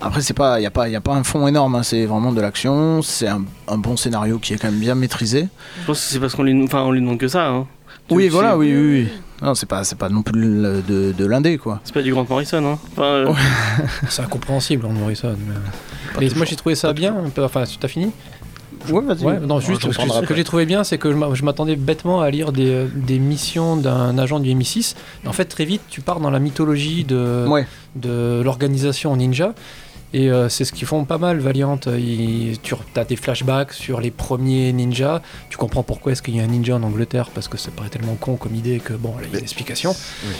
Après, 0.00 0.20
c'est 0.20 0.34
pas, 0.34 0.60
y 0.60 0.66
a 0.66 0.70
pas, 0.70 0.88
y 0.88 0.96
a 0.96 1.00
pas 1.00 1.12
un 1.12 1.24
fond 1.24 1.46
énorme. 1.46 1.74
hein, 1.74 1.82
c'est 1.82 2.04
vraiment 2.06 2.32
de 2.32 2.40
l'action. 2.40 3.02
C'est 3.02 3.28
un, 3.28 3.42
un 3.68 3.78
bon 3.78 3.96
scénario 3.96 4.38
qui 4.38 4.54
est 4.54 4.56
quand 4.58 4.70
même 4.70 4.80
bien 4.80 4.94
maîtrisé. 4.94 5.48
Je 5.82 5.86
pense 5.86 5.98
que 6.00 6.12
c'est 6.12 6.18
parce 6.20 6.34
qu'on 6.34 6.42
lui, 6.42 6.62
enfin, 6.64 6.82
on 6.82 6.92
lui 6.92 7.00
demande 7.00 7.18
que 7.18 7.28
ça. 7.28 7.46
Hein. 7.48 7.66
Oui, 8.10 8.28
voilà, 8.28 8.56
oui, 8.58 8.72
oui, 8.74 9.02
oui. 9.02 9.08
Non, 9.42 9.54
c'est 9.54 9.66
pas, 9.66 9.84
c'est 9.84 9.96
pas 9.96 10.08
non 10.08 10.22
plus 10.22 10.40
le- 10.60 10.82
de, 10.86 11.12
de 11.12 11.24
l'indé 11.26 11.56
quoi. 11.56 11.80
C'est 11.84 11.94
pas 11.94 12.02
du 12.02 12.12
Grant 12.12 12.26
Morrison. 12.28 12.64
Hein. 12.72 12.78
Enfin, 12.92 13.02
euh, 13.04 13.26
Ouais. 13.28 13.34
C'est 14.08 14.22
incompréhensible, 14.22 14.84
en 14.86 14.90
Morrison. 14.90 15.34
Mais, 16.18 16.26
mais 16.28 16.34
moi, 16.36 16.44
j'ai 16.44 16.56
trouvé 16.56 16.74
ça 16.74 16.92
bien. 16.92 17.14
un 17.16 17.30
peu- 17.30 17.44
Enfin, 17.44 17.64
tu 17.64 17.78
as 17.84 17.88
fini 17.88 18.10
Ouais, 18.90 19.02
vas-y. 19.02 19.24
Ouais, 19.24 19.38
non, 19.40 19.60
juste 19.60 19.82
ce 19.92 20.26
que, 20.26 20.34
j'ai 20.34 20.44
trouvé 20.44 20.64
bien, 20.64 20.84
c'est 20.84 20.96
que 20.96 21.10
je 21.12 21.16
m'a- 21.16 21.32
je 21.34 21.44
m'attendais 21.44 21.76
bêtement 21.76 22.20
à 22.22 22.30
lire 22.30 22.50
des, 22.50 22.70
euh, 22.70 22.86
des 22.94 23.18
missions 23.18 23.76
d'un 23.76 24.16
agent 24.18 24.40
du 24.40 24.50
MI6. 24.54 24.94
Et 25.24 25.28
en 25.28 25.32
fait, 25.32 25.44
très 25.44 25.64
vite, 25.66 25.82
tu 25.90 26.00
pars 26.00 26.18
dans 26.20 26.30
la 26.30 26.38
mythologie 26.38 27.04
de, 27.04 27.46
Ouais. 27.46 27.66
de 27.96 28.40
l'organisation 28.42 29.14
ninja. 29.16 29.54
Et 30.12 30.30
euh, 30.30 30.48
c'est 30.48 30.64
ce 30.64 30.72
qu'ils 30.72 30.88
font 30.88 31.04
pas 31.04 31.18
mal, 31.18 31.38
Valiant. 31.38 31.78
Ils- 31.86 32.58
tu 32.62 32.74
as 32.96 33.04
des 33.04 33.14
flashbacks 33.16 33.72
sur 33.72 34.00
les 34.00 34.10
premiers 34.10 34.72
ninjas. 34.72 35.22
Tu 35.50 35.56
comprends 35.56 35.84
pourquoi 35.84 36.12
est-ce 36.12 36.20
qu'il 36.22 36.34
y 36.36 36.40
a 36.40 36.42
un 36.42 36.48
ninja 36.48 36.74
en 36.74 36.82
Angleterre, 36.82 37.30
parce 37.32 37.46
que 37.46 37.56
ça 37.56 37.70
paraît 37.70 37.90
tellement 37.90 38.16
con 38.16 38.36
comme 38.36 38.54
idée 38.56 38.80
que, 38.80 38.92
bon, 38.92 39.14
là, 39.18 39.22
il 39.26 39.32
y 39.32 39.36
a 39.36 39.38
une 39.38 39.44
explication. 39.44 39.94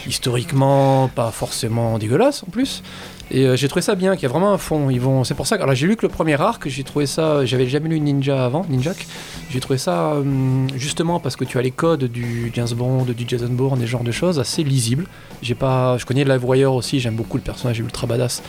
Historiquement, 0.09 1.09
pas 1.09 1.31
forcément 1.31 1.99
dégueulasse 1.99 2.43
en 2.43 2.51
plus. 2.51 2.83
Et 3.31 3.47
euh, 3.47 3.57
j'ai 3.57 3.69
trouvé 3.69 3.83
ça 3.83 3.95
bien, 3.95 4.15
qu'il 4.15 4.25
y 4.25 4.27
a 4.27 4.29
vraiment 4.29 4.53
un 4.53 4.59
fond. 4.59 4.91
Ils 4.91 5.01
vont, 5.01 5.25
c'est 5.25 5.35
pour 5.35 5.47
ça 5.47 5.57
que 5.57 5.63
alors, 5.63 5.75
j'ai 5.75 5.87
lu 5.87 5.97
que 5.97 6.03
le 6.03 6.09
premier 6.09 6.41
arc, 6.41 6.69
j'ai 6.69 6.85
trouvé 6.85 7.07
ça, 7.07 7.45
j'avais 7.45 7.69
jamais 7.69 7.89
lu 7.89 8.01
Ninja 8.01 8.45
avant, 8.45 8.65
Ninjak. 8.69 9.07
J'ai 9.51 9.61
trouvé 9.61 9.79
ça 9.79 10.15
hum, 10.15 10.67
justement 10.75 11.21
parce 11.21 11.37
que 11.37 11.45
tu 11.45 11.59
as 11.59 11.63
les 11.63 11.71
codes 11.71 12.05
du 12.05 12.51
James 12.55 12.69
Bond, 12.75 13.05
du 13.05 13.25
Jason 13.27 13.49
Bourne, 13.49 13.79
des 13.79 13.87
genres 13.87 14.05
de 14.05 14.13
choses 14.13 14.41
assez 14.41 14.65
lisibles. 14.65 15.07
J'ai 15.43 15.55
pas, 15.55 15.97
je 15.99 16.07
connais 16.07 16.25
Live 16.25 16.45
Wire 16.45 16.73
aussi, 16.73 16.99
j'aime 17.01 17.17
beaucoup 17.17 17.37
le 17.37 17.43
personnage 17.43 17.79
ultra 17.79 18.07
badass, 18.07 18.43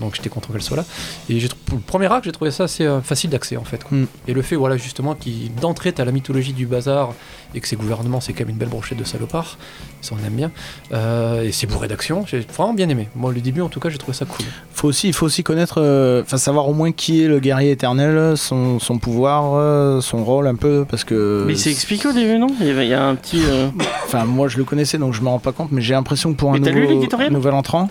donc 0.00 0.14
j'étais 0.16 0.28
content 0.28 0.52
qu'elle 0.52 0.62
soit 0.62 0.76
là. 0.76 0.84
Et 1.28 1.38
j'ai, 1.38 1.48
le 1.70 1.78
premier 1.78 2.06
arc, 2.06 2.24
j'ai 2.24 2.32
trouvé 2.32 2.50
ça 2.50 2.64
assez 2.64 2.84
euh, 2.84 3.00
facile 3.00 3.30
d'accès 3.30 3.56
en 3.56 3.64
fait. 3.64 3.84
quoi. 3.84 3.96
Mm. 3.96 4.06
Et 4.26 4.34
le 4.34 4.42
fait, 4.42 4.56
voilà, 4.56 4.76
justement, 4.76 5.14
qui 5.14 5.50
d'entrée 5.60 5.92
t'as 5.92 6.04
la 6.04 6.12
mythologie 6.12 6.52
du 6.52 6.66
bazar 6.66 7.14
et 7.54 7.60
que 7.60 7.68
ces 7.68 7.76
gouvernements, 7.76 8.20
c'est 8.20 8.32
quand 8.32 8.40
même 8.40 8.50
une 8.50 8.56
belle 8.56 8.68
brochette 8.68 8.98
de 8.98 9.04
salopards, 9.04 9.58
ça 10.00 10.14
on 10.20 10.26
aime 10.26 10.34
bien. 10.34 10.50
Euh, 10.92 11.42
et 11.42 11.52
c'est 11.52 11.66
bourré 11.66 11.88
d'action, 11.88 12.24
j'ai 12.26 12.40
vraiment 12.40 12.74
bien 12.74 12.88
aimé. 12.88 13.08
Moi, 13.14 13.32
le 13.32 13.40
début, 13.40 13.60
en 13.60 13.68
tout 13.68 13.80
cas, 13.80 13.88
j'ai 13.88 13.98
trouvé 13.98 14.16
ça 14.16 14.24
cool. 14.24 14.44
Faut 14.72 14.88
aussi, 14.88 15.08
il 15.08 15.12
faut 15.14 15.26
aussi 15.26 15.42
connaître, 15.42 15.76
euh, 15.80 16.22
enfin 16.22 16.36
savoir 16.36 16.68
au 16.68 16.74
moins 16.74 16.92
qui 16.92 17.22
est 17.22 17.28
le 17.28 17.38
guerrier 17.40 17.70
éternel, 17.70 18.36
son, 18.36 18.78
son 18.80 18.98
pouvoir, 18.98 19.54
euh, 19.54 20.00
son 20.00 20.24
rôle 20.24 20.46
un 20.46 20.56
peu, 20.56 20.84
parce 20.88 21.04
que. 21.04 21.44
Mais 21.46 21.54
c'est 21.54 21.70
expliqué 21.70 22.08
au 22.08 22.12
début, 22.12 22.38
non? 22.38 22.48
Il 22.60 22.66
y, 22.66 22.70
avait- 22.70 22.86
il 22.86 22.90
y 22.90 22.94
a 22.94 23.04
un 23.04 23.14
petit. 23.14 23.40
euh, 23.44 23.68
Enfin, 24.04 24.24
moi 24.24 24.48
je 24.48 24.58
le 24.58 24.64
connaissais 24.64 24.98
donc 24.98 25.14
je 25.14 25.22
me 25.22 25.28
rends 25.28 25.38
pas 25.38 25.52
compte, 25.52 25.72
mais 25.72 25.80
j'ai 25.80 25.94
l'impression 25.94 26.32
que 26.32 26.36
pour 26.38 26.50
un 26.50 26.54
Mais 26.54 26.60
t'as 26.60 26.70
lu 26.70 26.82
nouveau, 26.82 26.94
l'éditorial? 26.94 27.32
nouvel 27.32 27.54
entrant? 27.54 27.88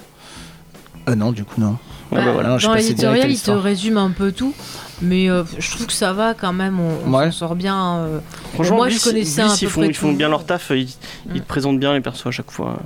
Euh, 1.09 1.15
non, 1.15 1.31
du 1.31 1.43
coup, 1.43 1.59
non. 1.59 1.77
Ouais, 2.11 2.23
bah 2.23 2.31
voilà. 2.33 2.57
Dans 2.57 2.73
l'éditorial, 2.75 3.31
il 3.31 3.39
te 3.39 3.51
résume 3.51 3.97
un 3.97 4.11
peu 4.11 4.31
tout, 4.31 4.53
mais 5.01 5.29
euh, 5.29 5.43
je 5.59 5.71
trouve 5.71 5.87
que 5.87 5.93
ça 5.93 6.13
va 6.13 6.33
quand 6.33 6.53
même, 6.53 6.79
on, 6.79 6.97
on 7.09 7.13
Ouais. 7.17 7.25
s'en 7.31 7.31
sort 7.47 7.55
bien. 7.55 7.95
euh. 7.97 8.19
Franchement, 8.53 8.77
moi, 8.77 8.87
Bliss, 8.87 8.99
je 9.03 9.09
connaissais 9.09 9.41
Bliss, 9.43 9.53
à 9.53 9.57
peu 9.59 9.65
ils 9.65 9.69
font, 9.69 9.81
près 9.81 9.89
ils 9.89 9.93
font 9.95 10.11
bien 10.13 10.29
leur 10.29 10.45
taf, 10.45 10.71
ils, 10.71 10.81
ils 11.27 11.35
Mm. 11.35 11.39
te 11.39 11.47
présentent 11.47 11.79
bien 11.79 11.93
les 11.93 12.01
persos 12.01 12.27
à 12.27 12.31
chaque 12.31 12.51
fois. 12.51 12.79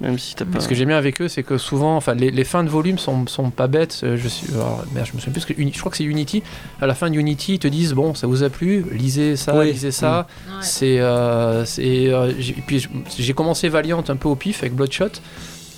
Même 0.00 0.16
si 0.16 0.36
t'as 0.36 0.44
pas. 0.44 0.60
Ce 0.60 0.68
que 0.68 0.76
j'aime 0.76 0.86
bien 0.88 0.96
avec 0.96 1.20
eux, 1.20 1.26
c'est 1.26 1.42
que 1.42 1.58
souvent, 1.58 1.96
enfin, 1.96 2.14
les, 2.14 2.30
les 2.30 2.44
fins 2.44 2.62
de 2.62 2.68
volume 2.68 2.98
sont, 2.98 3.26
sont 3.26 3.50
pas 3.50 3.66
bêtes. 3.66 4.00
Euh, 4.04 4.16
Je, 4.16 4.28
suis, 4.28 4.46
alors, 4.54 4.84
merde, 4.94 5.08
je 5.10 5.12
me 5.14 5.18
souviens 5.18 5.32
plus, 5.32 5.44
que 5.44 5.60
Uni- 5.60 5.72
je 5.74 5.80
crois 5.80 5.90
que 5.90 5.96
c'est 5.96 6.04
Unity. 6.04 6.44
À 6.80 6.86
la 6.86 6.94
fin 6.94 7.10
de 7.10 7.16
Unity, 7.16 7.54
ils 7.54 7.58
te 7.58 7.66
disent 7.66 7.94
bon, 7.94 8.14
ça 8.14 8.28
vous 8.28 8.44
a 8.44 8.48
plu, 8.48 8.84
lisez 8.92 9.34
ça, 9.34 9.58
Oui. 9.58 9.72
lisez 9.72 9.90
ça. 9.90 10.28
C'est, 10.60 11.00
euh, 11.00 11.64
c'est, 11.64 12.12
euh, 12.12 12.32
j'ai- 12.38 12.52
et 12.56 12.62
puis 12.64 12.86
j'ai 13.18 13.32
commencé 13.34 13.68
Valiant 13.68 14.04
un 14.06 14.14
peu 14.14 14.28
au 14.28 14.36
pif 14.36 14.60
avec 14.62 14.74
Bloodshot. 14.76 15.10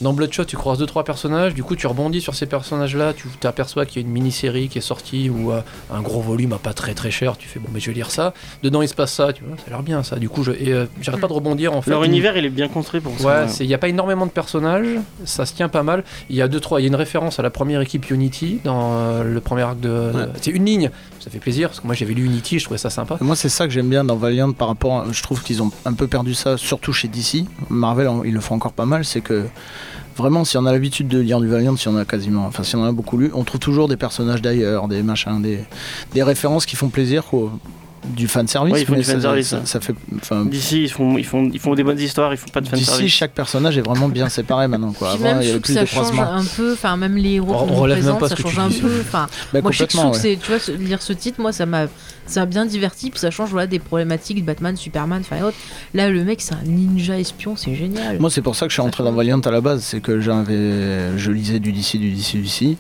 Dans 0.00 0.14
Bloodshot, 0.14 0.44
tu 0.44 0.56
croises 0.56 0.78
deux 0.78 0.86
trois 0.86 1.04
personnages, 1.04 1.52
du 1.52 1.62
coup 1.62 1.76
tu 1.76 1.86
rebondis 1.86 2.20
sur 2.22 2.34
ces 2.34 2.46
personnages-là, 2.46 3.12
tu 3.12 3.28
t'aperçois 3.38 3.84
qu'il 3.84 4.00
y 4.00 4.04
a 4.04 4.06
une 4.06 4.12
mini-série 4.12 4.68
qui 4.68 4.78
est 4.78 4.82
sortie 4.82 5.28
ou 5.28 5.52
euh, 5.52 5.60
un 5.92 6.00
gros 6.00 6.20
volume 6.20 6.54
à 6.54 6.58
pas 6.58 6.72
très 6.72 6.94
très 6.94 7.10
cher. 7.10 7.36
Tu 7.36 7.48
fais 7.48 7.60
bon, 7.60 7.68
mais 7.72 7.80
je 7.80 7.88
vais 7.88 7.92
lire 7.92 8.10
ça. 8.10 8.32
Dedans 8.62 8.80
il 8.80 8.88
se 8.88 8.94
passe 8.94 9.12
ça, 9.12 9.32
tu 9.32 9.44
vois, 9.44 9.56
ça 9.58 9.64
a 9.66 9.70
l'air 9.70 9.82
bien 9.82 10.02
ça. 10.02 10.16
Du 10.16 10.28
coup, 10.28 10.42
je, 10.42 10.52
et 10.52 10.72
euh, 10.72 10.86
j'arrête 11.02 11.20
pas 11.20 11.28
de 11.28 11.32
rebondir 11.32 11.74
en 11.74 11.82
fait. 11.82 11.90
Leur 11.90 12.04
univers, 12.04 12.36
il 12.36 12.44
est 12.46 12.50
bien 12.50 12.68
construit 12.68 13.00
pour 13.00 13.18
ça. 13.18 13.26
Ouais, 13.26 13.46
il 13.60 13.66
n'y 13.66 13.74
a 13.74 13.78
pas 13.78 13.88
énormément 13.88 14.24
de 14.24 14.30
personnages, 14.30 14.86
ça 15.24 15.44
se 15.44 15.54
tient 15.54 15.68
pas 15.68 15.82
mal. 15.82 16.02
Il 16.30 16.36
y 16.36 16.42
a 16.42 16.48
deux 16.48 16.60
trois, 16.60 16.80
il 16.80 16.84
y 16.84 16.86
a 16.86 16.88
une 16.88 16.94
référence 16.94 17.38
à 17.38 17.42
la 17.42 17.50
première 17.50 17.82
équipe 17.82 18.10
Unity 18.10 18.60
dans 18.64 18.94
euh, 18.94 19.22
le 19.22 19.40
premier 19.40 19.62
arc 19.62 19.80
de. 19.80 20.12
Ouais. 20.14 20.26
C'est 20.40 20.50
une 20.50 20.64
ligne, 20.64 20.90
ça 21.20 21.30
fait 21.30 21.38
plaisir 21.38 21.68
parce 21.68 21.80
que 21.80 21.86
moi 21.86 21.94
j'avais 21.94 22.14
lu 22.14 22.24
Unity, 22.24 22.58
je 22.58 22.64
trouvais 22.64 22.78
ça 22.78 22.90
sympa. 22.90 23.18
Moi, 23.20 23.36
c'est 23.36 23.48
ça 23.48 23.66
que 23.66 23.72
j'aime 23.72 23.88
bien 23.88 24.04
dans 24.04 24.16
Valiant 24.16 24.52
par 24.52 24.68
rapport. 24.68 25.12
je 25.12 25.22
trouve 25.22 25.42
qu'ils 25.42 25.62
ont 25.62 25.70
un 25.84 25.92
peu 25.92 26.06
perdu 26.06 26.34
ça, 26.34 26.56
surtout 26.56 26.92
chez 26.92 27.08
DC. 27.08 27.44
Marvel, 27.68 28.08
ils 28.24 28.32
le 28.32 28.40
font 28.40 28.54
encore 28.54 28.72
pas 28.72 28.86
mal. 28.86 29.04
C'est 29.04 29.20
que 29.20 29.46
vraiment, 30.16 30.44
si 30.44 30.56
on 30.56 30.66
a 30.66 30.72
l'habitude 30.72 31.08
de 31.08 31.18
lire 31.18 31.40
du 31.40 31.48
Valiant, 31.48 31.76
si 31.76 31.88
on 31.88 31.96
a 31.96 32.04
quasiment, 32.04 32.46
enfin, 32.46 32.62
si 32.62 32.74
on 32.76 32.82
en 32.82 32.86
a 32.86 32.92
beaucoup 32.92 33.18
lu, 33.18 33.30
on 33.34 33.44
trouve 33.44 33.60
toujours 33.60 33.88
des 33.88 33.96
personnages 33.96 34.42
d'ailleurs, 34.42 34.88
des 34.88 35.02
machins, 35.02 35.42
des, 35.42 35.64
des 36.14 36.22
références 36.22 36.66
qui 36.66 36.76
font 36.76 36.88
plaisir, 36.88 37.24
quoi. 37.24 37.52
Du 38.14 38.28
fan 38.28 38.48
service, 38.48 38.72
Ouais, 38.72 38.80
ils 38.80 38.86
font 38.86 38.94
du 38.94 39.02
fanservice, 39.04 39.48
ça, 39.48 39.56
hein. 39.56 39.60
ça, 39.64 39.72
ça 39.74 39.80
fait. 39.80 39.94
Enfin, 40.16 40.46
D'ici, 40.46 40.84
ils 40.84 40.90
font, 40.90 41.18
ils, 41.18 41.24
font, 41.24 41.50
ils 41.52 41.58
font 41.60 41.74
des 41.74 41.82
bonnes 41.84 41.98
histoires, 42.00 42.32
ils 42.32 42.38
font 42.38 42.48
pas 42.48 42.62
de 42.62 42.66
d'ici, 42.70 42.84
fanservice. 42.86 43.12
chaque 43.12 43.32
personnage 43.32 43.76
est 43.76 43.82
vraiment 43.82 44.08
bien 44.08 44.30
séparé 44.30 44.68
maintenant, 44.68 44.92
quoi. 44.92 45.10
Avant, 45.12 45.22
même, 45.24 45.38
il 45.42 45.48
y 45.48 45.50
avait 45.50 45.60
plus 45.60 45.74
ça 45.74 45.82
de 45.82 45.86
change 45.86 46.06
croisements. 46.12 46.32
un 46.32 46.44
peu, 46.56 46.72
enfin 46.72 46.96
même 46.96 47.16
les 47.16 47.32
héros 47.34 47.52
On- 47.54 47.66
qu'on 47.66 47.84
on 47.84 47.86
même 47.86 48.18
pas 48.18 48.28
ça 48.30 48.36
ce 48.36 48.42
que 48.42 48.48
change 48.48 48.54
tu 48.54 48.60
un 48.60 48.68
dis. 48.68 48.80
peu. 48.80 49.00
Enfin, 49.02 49.26
Bah, 49.52 49.60
moi 49.60 49.70
je 49.70 49.84
trouve 49.84 50.12
que 50.12 50.18
ouais. 50.26 50.38
tu 50.42 50.50
vois, 50.50 50.76
lire 50.78 51.02
ce 51.02 51.12
titre, 51.12 51.42
moi 51.42 51.52
ça 51.52 51.66
m'a, 51.66 51.88
ça 52.24 52.40
m'a 52.40 52.46
bien 52.46 52.64
diverti, 52.64 53.10
puis 53.10 53.20
ça 53.20 53.30
change 53.30 53.50
voilà 53.50 53.66
des 53.66 53.78
problématiques 53.78 54.40
de 54.40 54.46
Batman, 54.46 54.76
Superman, 54.76 55.20
enfin 55.20 55.36
et 55.36 55.42
autres. 55.42 55.58
Là 55.92 56.08
le 56.08 56.24
mec 56.24 56.40
c'est 56.40 56.54
un 56.54 56.62
ninja 56.64 57.18
espion, 57.18 57.54
c'est 57.54 57.74
génial. 57.74 58.18
Moi, 58.18 58.30
c'est 58.30 58.40
pour 58.42 58.56
ça 58.56 58.64
que 58.64 58.70
je 58.70 58.76
suis 58.76 58.82
rentré 58.82 59.04
dans 59.04 59.12
Valiant 59.12 59.40
à 59.40 59.50
la 59.50 59.60
base, 59.60 59.82
c'est 59.84 60.00
que 60.00 60.20
j'avais, 60.20 61.18
je 61.18 61.30
lisais 61.30 61.58
du 61.60 61.72
DC, 61.72 61.98
du 61.98 62.10
DC, 62.12 62.32
du 62.36 62.42
DC, 62.42 62.78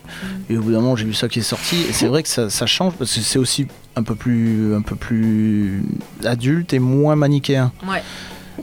et 0.48 0.56
au 0.56 0.62
bout 0.62 0.72
d'un 0.72 0.80
moment, 0.80 0.96
j'ai 0.96 1.04
vu 1.04 1.12
ça 1.14 1.28
qui 1.28 1.40
est 1.40 1.42
sorti, 1.42 1.76
et 1.88 1.92
c'est 1.92 2.06
vrai 2.08 2.22
que 2.22 2.28
ça, 2.30 2.48
ça 2.48 2.64
change 2.64 2.94
parce 2.94 3.12
que 3.14 3.20
c'est 3.20 3.38
aussi 3.38 3.66
un 3.96 4.02
peu 4.02 4.14
plus, 4.14 4.74
un 4.74 4.82
peu 4.82 4.96
plus 4.96 5.82
adulte 6.24 6.72
et 6.72 6.78
moins 6.78 7.16
manichéen. 7.16 7.72
Ouais. 7.88 8.02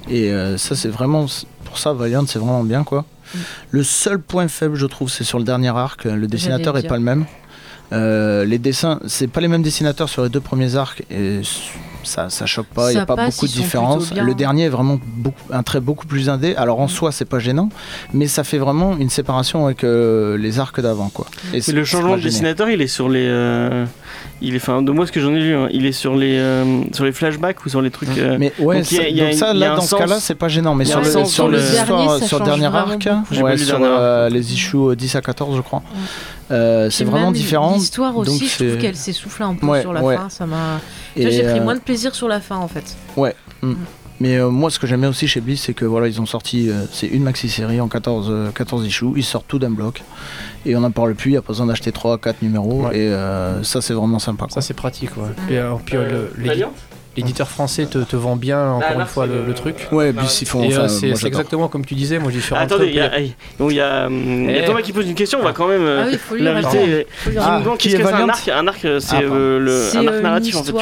Et 0.09 0.31
euh, 0.31 0.57
ça, 0.57 0.75
c'est 0.75 0.89
vraiment, 0.89 1.25
pour 1.65 1.77
ça, 1.77 1.93
Valiant, 1.93 2.25
c'est 2.27 2.39
vraiment 2.39 2.63
bien, 2.63 2.83
quoi. 2.83 3.05
Mm. 3.33 3.37
Le 3.71 3.83
seul 3.83 4.19
point 4.19 4.47
faible, 4.47 4.75
je 4.75 4.85
trouve, 4.85 5.09
c'est 5.09 5.23
sur 5.23 5.39
le 5.39 5.45
dernier 5.45 5.69
arc. 5.69 6.05
Le 6.05 6.27
dessinateur 6.27 6.73
le 6.73 6.79
est 6.79 6.81
dire. 6.83 6.89
pas 6.89 6.97
le 6.97 7.03
même. 7.03 7.25
Euh, 7.93 8.43
les 8.43 8.57
dessins, 8.59 8.99
c'est 9.07 9.27
pas 9.27 9.39
les 9.39 9.47
mêmes 9.47 9.61
dessinateurs 9.61 10.09
sur 10.09 10.23
les 10.23 10.29
deux 10.29 10.41
premiers 10.41 10.75
arcs 10.75 11.03
et 11.09 11.39
ça, 12.03 12.29
ça 12.29 12.45
choque 12.45 12.67
pas. 12.67 12.91
Il 12.91 12.95
n'y 12.95 12.95
Ça 12.95 13.03
a 13.03 13.05
pas 13.05 13.15
passe, 13.15 13.35
beaucoup 13.35 13.47
de 13.47 13.53
différence. 13.53 14.13
Le 14.13 14.33
dernier 14.33 14.63
est 14.63 14.69
vraiment 14.69 14.99
beaucoup, 15.01 15.53
un 15.53 15.63
trait 15.63 15.79
beaucoup 15.79 16.05
plus 16.05 16.29
indé. 16.29 16.53
Alors 16.55 16.81
en 16.81 16.89
soi, 16.89 17.13
c'est 17.13 17.25
pas 17.25 17.39
gênant, 17.39 17.69
mais 18.13 18.27
ça 18.27 18.43
fait 18.43 18.57
vraiment 18.57 18.97
une 18.97 19.09
séparation 19.09 19.65
avec 19.65 19.83
euh, 19.83 20.37
les 20.37 20.59
arcs 20.59 20.81
d'avant, 20.81 21.09
quoi. 21.09 21.27
Et 21.53 21.57
le 21.57 21.61
c'est 21.61 21.85
changement 21.85 22.17
de 22.17 22.21
dessinateur, 22.21 22.69
il 22.69 22.81
est 22.81 22.87
sur 22.87 23.07
les. 23.07 23.25
euh, 23.25 23.85
il 24.41 24.53
est, 24.53 24.57
enfin, 24.57 24.81
de 24.81 24.91
moi 24.91 25.07
ce 25.07 25.11
que 25.11 25.19
j'en 25.19 25.33
ai 25.33 25.39
lu, 25.39 25.55
hein, 25.55 25.67
il 25.71 25.85
est 25.85 25.91
sur 25.91 26.15
les, 26.15 26.37
euh, 26.37 26.81
sur 26.93 27.05
les 27.05 27.11
flashbacks 27.11 27.65
ou 27.65 27.69
sur 27.69 27.81
les 27.81 27.89
trucs. 27.91 28.09
euh, 28.17 28.37
Mais 28.39 28.53
ouais, 28.59 28.77
Donc, 28.81 28.91
il 28.91 28.97
y 28.97 28.99
a- 28.99 29.03
ça- 29.03 29.09
il 29.09 29.15
y 29.17 29.21
a 29.21 29.23
donc 29.25 29.33
une- 29.33 29.37
ça, 29.39 29.51
il 29.53 29.59
y 29.59 29.63
a 29.63 29.69
là, 29.69 29.75
dans 29.75 29.81
ce 29.81 29.87
sens- 29.89 29.99
cas-là, 29.99 30.17
c'est 30.19 30.35
pas 30.35 30.47
gênant. 30.47 30.75
Mais 30.75 30.85
sur 30.85 30.99
le, 30.99 31.05
sens 31.05 31.13
sur 31.29 31.35
sur 31.35 31.47
le 31.47 31.57
dernier, 31.59 32.25
sur 32.27 32.39
le 32.39 32.45
dernier 32.45 32.65
arc, 32.67 32.87
beaucoup. 33.03 33.25
J'ai 33.31 33.39
pas 33.39 33.45
ouais, 33.45 33.51
le 33.53 33.57
sur 33.57 33.79
dernier 33.79 33.95
euh, 33.99 34.29
les 34.29 34.53
issues 34.53 34.77
euh, 34.77 34.95
10 34.95 35.15
à 35.15 35.21
14, 35.21 35.55
je 35.55 35.61
crois, 35.61 35.81
euh, 36.51 36.89
c'est 36.89 37.03
vraiment 37.03 37.31
différent. 37.31 37.73
L'histoire 37.75 38.13
donc 38.13 38.27
aussi, 38.27 38.47
je 38.47 38.63
trouve 38.65 38.77
qu'elle 38.77 38.95
s'essouffle 38.95 39.43
un 39.43 39.55
peu 39.55 39.65
Ouais, 39.67 39.81
sur 39.81 39.91
la 39.93 40.01
ouais. 40.03 40.15
fin. 40.17 40.29
Ça 40.29 40.45
m'a. 40.45 40.79
J'ai 41.15 41.41
pris 41.43 41.59
euh, 41.59 41.63
moins 41.63 41.75
de 41.75 41.79
plaisir 41.81 42.13
sur 42.13 42.27
la 42.27 42.39
fin 42.39 42.57
en 42.57 42.67
fait. 42.67 42.95
Mais 44.19 44.37
euh, 44.37 44.49
moi, 44.49 44.71
ce 44.71 44.79
que 44.79 44.87
j'aime 44.87 45.01
bien 45.01 45.09
aussi 45.09 45.27
chez 45.27 45.41
Bliss, 45.41 45.61
c'est 45.63 45.73
que 45.75 45.85
voilà, 45.85 46.07
ils 46.07 46.19
ont 46.19 46.25
sorti, 46.25 46.69
euh, 46.69 46.85
c'est 46.91 47.05
une 47.07 47.23
maxi-série 47.23 47.79
en 47.79 47.87
14, 47.87 48.27
euh, 48.31 48.49
14 48.51 48.85
issues, 48.87 49.05
ils 49.15 49.23
sortent 49.23 49.45
tout 49.47 49.59
d'un 49.59 49.69
bloc, 49.69 50.01
et 50.65 50.75
on 50.75 50.79
n'en 50.79 50.89
parle 50.91 51.13
plus, 51.13 51.29
il 51.29 51.33
n'y 51.33 51.37
a 51.37 51.41
pas 51.41 51.49
besoin 51.49 51.67
d'acheter 51.67 51.91
3, 51.91 52.17
4 52.17 52.41
numéros, 52.41 52.87
Ouais. 52.87 52.97
et 52.97 53.07
euh, 53.09 53.61
ça, 53.63 53.79
c'est 53.81 53.93
vraiment 53.93 54.17
sympa. 54.19 54.47
Ça 54.49 54.61
c'est 54.61 54.73
pratique, 54.73 55.11
ouais. 55.17 55.55
Et 55.55 55.59
puis 55.85 55.97
euh, 55.97 56.25
l'éditeur 57.15 57.47
français 57.47 57.85
te, 57.87 57.97
te 57.99 58.15
vend 58.15 58.35
bien 58.35 58.71
encore 58.71 58.89
Ah, 58.91 58.93
là, 58.95 59.01
une 59.01 59.05
fois 59.07 59.25
le, 59.27 59.53
truc. 59.53 59.87
Ouais, 59.91 60.11
Bliss, 60.11 60.41
ils 60.41 60.47
font. 60.47 60.63
Euh, 60.63 60.67
enfin, 60.67 60.87
c'est 60.87 61.09
exactement 61.27 61.67
comme 61.67 61.85
tu 61.85 61.93
disais, 61.95 62.17
moi 62.19 62.31
j'y 62.31 62.41
suis 62.41 62.53
rentré. 62.55 62.65
attendez, 62.75 62.89
il 62.89 62.95
y 62.95 62.99
a, 62.99 63.09
pire. 63.09 63.17
hey, 63.19 63.35
donc, 63.59 63.71
il 63.71 63.77
y 63.77 63.81
a, 63.81 64.05
hum, 64.07 64.49
il 64.49 64.55
y 64.55 64.59
a. 64.59 64.63
Thomas 64.65 64.81
qui 64.81 64.93
pose 64.93 65.07
une 65.07 65.15
question, 65.15 65.39
on 65.41 65.43
va 65.43 65.53
quand 65.53 65.67
même 65.67 65.81
Ah 65.85 66.05
oui, 66.11 66.17
faut 66.17 66.35
lire. 66.35 66.53
l'inviter. 66.53 67.05
qu'est-ce 67.23 67.95
est 67.95 67.99
que 67.99 68.05
c'est 68.07 68.13
un 68.13 68.29
arc 68.29 68.47
Un 68.49 68.67
arc, 68.67 68.79
c'est 68.99 69.21
le- 69.21 69.89
C'est, 69.91 69.97
un 69.99 70.07
arc 70.07 70.21
narratif 70.23 70.55
en 70.57 70.63
fait. 70.63 70.73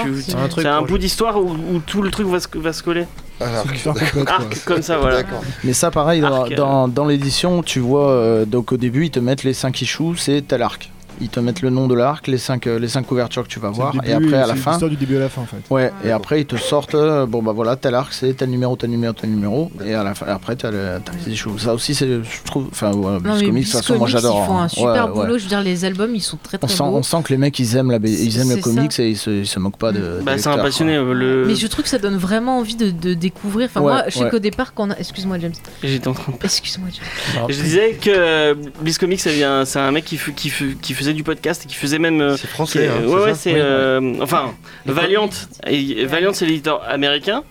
c'est- 0.56 0.66
un 0.66 0.82
bout 0.82 0.98
d'histoire 0.98 1.38
où, 1.42 1.54
tout 1.86 2.02
le 2.02 2.12
truc 2.12 2.28
va 2.28 2.72
se 2.74 2.84
coller. 2.84 3.06
Alors, 3.40 3.74
histoire 3.74 3.96
complète. 4.12 4.64
comme 4.66 4.82
ça, 4.82 4.98
voilà. 4.98 5.24
Mais 5.64 5.74
ça, 5.74 5.92
pareil, 5.92 6.24
euh. 6.24 6.56
dans, 6.56 6.88
dans 6.88 7.06
l'édition, 7.06 7.64
tu 7.64 7.80
vois, 7.80 8.10
euh, 8.10 8.46
donc 8.46 8.72
au 8.72 8.78
début, 8.78 9.06
ils 9.06 9.12
te 9.12 9.20
mettent 9.20 9.44
les 9.44 9.54
5 9.54 9.82
issues, 9.82 10.18
c'est 10.18 10.42
tel 10.48 10.62
arc. 10.62 10.92
Ils 11.22 11.30
te 11.30 11.40
mettent 11.40 11.62
le 11.62 11.70
nom 11.70 11.88
de 11.88 11.96
l'arc, 11.96 12.28
les 12.28 12.38
5 12.38 12.66
les 12.66 12.88
cinq 12.88 13.04
couvertures 13.08 13.44
que 13.44 13.48
tu 13.48 13.60
vas 13.60 13.70
voir, 13.70 13.94
le 13.96 14.08
et 14.10 14.14
après, 14.14 14.34
à 14.38 14.48
la 14.48 14.56
c'est 14.56 14.60
fin. 14.60 14.78
du 14.88 14.96
début 14.96 15.16
à 15.18 15.20
la 15.20 15.30
fin 15.30 15.42
en 15.42 15.46
fait. 15.46 15.58
Ouais, 15.70 15.92
et 16.04 16.12
après 16.12 16.42
ils 16.42 16.46
te 16.46 16.56
sortent, 16.58 16.96
euh, 16.96 17.26
bon 17.26 17.42
bah 17.42 17.52
voilà, 17.54 17.76
tel 17.76 17.96
arc 17.96 18.14
c'est 18.14 18.34
tel 18.36 18.50
numéro, 18.50 18.76
tel 18.76 18.90
numéro, 18.90 19.14
tel 19.14 19.30
numéro, 19.30 19.72
et 19.86 19.94
à 19.94 20.04
la 20.04 20.14
fin, 20.14 20.26
après 20.28 20.56
t'as 20.56 20.72
le- 20.72 21.00
t'as 21.04 21.12
les 21.26 21.34
issues. 21.34 21.50
Ça 21.58 21.74
aussi, 21.74 21.96
c'est, 21.96 22.08
je 22.08 22.44
trouve, 22.46 22.68
enfin, 22.72 22.92
ouais, 22.94 23.14
Non, 23.14 23.18
Bliss 23.20 23.40
mais 23.40 23.46
Comics, 23.48 23.66
de 23.68 23.72
toute 23.72 23.82
façon, 23.82 23.98
moi 23.98 24.08
j'adore. 24.08 24.42
Ils 24.44 24.48
font 24.48 24.58
hein. 24.58 24.64
un 24.64 24.68
super 24.68 24.86
Ouais, 24.86 25.00
ouais. 25.02 25.26
boulot. 25.26 25.38
Je 25.38 25.44
veux 25.44 25.50
dire, 25.50 25.62
les 25.62 25.86
albums, 25.86 26.14
ils 26.16 26.22
sont 26.22 26.38
très 26.42 26.58
On 26.62 26.68
très 26.68 26.76
sent, 26.76 26.84
beaux. 26.84 26.96
on 26.98 27.04
sent 27.04 27.18
que 27.24 27.30
les 27.34 27.38
mecs 27.38 27.58
ils 27.60 27.76
aiment, 27.76 27.92
la, 27.92 27.98
ils 28.04 28.40
aiment 28.40 28.50
le 28.56 28.62
comics 28.62 29.00
et 29.00 29.10
ils 29.10 29.18
se, 29.18 29.30
ils 29.30 29.48
se 29.48 29.60
moquent 29.60 29.78
pas 29.78 29.92
de. 29.92 30.20
Bah, 30.24 30.38
c'est 30.38 30.50
un 30.50 30.58
passionné. 30.58 30.96
euh, 30.96 31.14
Le... 31.14 31.46
Mais 31.48 31.56
je 31.56 31.68
trouve 31.68 31.84
que 31.84 31.90
ça 31.90 31.98
donne 32.00 32.18
vraiment 32.18 32.60
envie 32.60 32.76
de, 32.76 32.92
de 32.92 33.14
découvrir. 33.14 33.68
Enfin, 33.70 33.82
Ouais, 33.82 33.92
moi, 33.94 34.04
je 34.08 34.14
sais 34.18 34.24
ouais. 34.26 34.30
qu'au 34.30 34.40
départ, 34.40 34.74
quand 34.74 34.88
on 34.88 34.92
a... 34.92 34.98
Excuse-moi, 34.98 35.38
James. 35.40 35.54
J'étais 35.84 36.08
en 36.08 36.14
train 36.14 36.32
de 36.32 36.38
Excuse-moi, 36.44 36.90
James. 36.92 37.46
Je 37.50 37.62
disais 37.62 37.94
que 38.02 38.10
euh, 38.14 38.56
Bliss 38.82 38.98
Comics, 38.98 39.20
ça 39.20 39.32
vient- 39.32 39.66
c'est 39.66 39.80
un 39.80 39.92
mec 39.92 40.06
qui, 40.06 40.16
f- 40.18 40.34
qui, 40.34 40.50
f- 40.50 40.76
qui 40.82 40.94
faisait 41.06 41.14
du 41.14 41.24
podcast 41.24 41.64
et 41.66 41.68
qui 41.68 41.76
faisait 41.76 42.00
même. 42.00 42.22
euh, 42.22 42.36
C'est 42.36 42.42
qui- 42.42 42.48
français. 42.48 42.88
hein, 42.88 43.06
ouais, 43.08 43.14
ouais, 43.16 43.30
ça 43.34 43.36
c'est. 43.36 43.54
Oui, 43.54 43.60
euh, 43.62 44.16
enfin, 44.22 44.54
Valiant. 44.86 45.30
et- 45.68 46.06
Valiant, 46.06 46.34
c'est 46.34 46.46
l'éditeur 46.46 46.82
américain. 46.88 47.44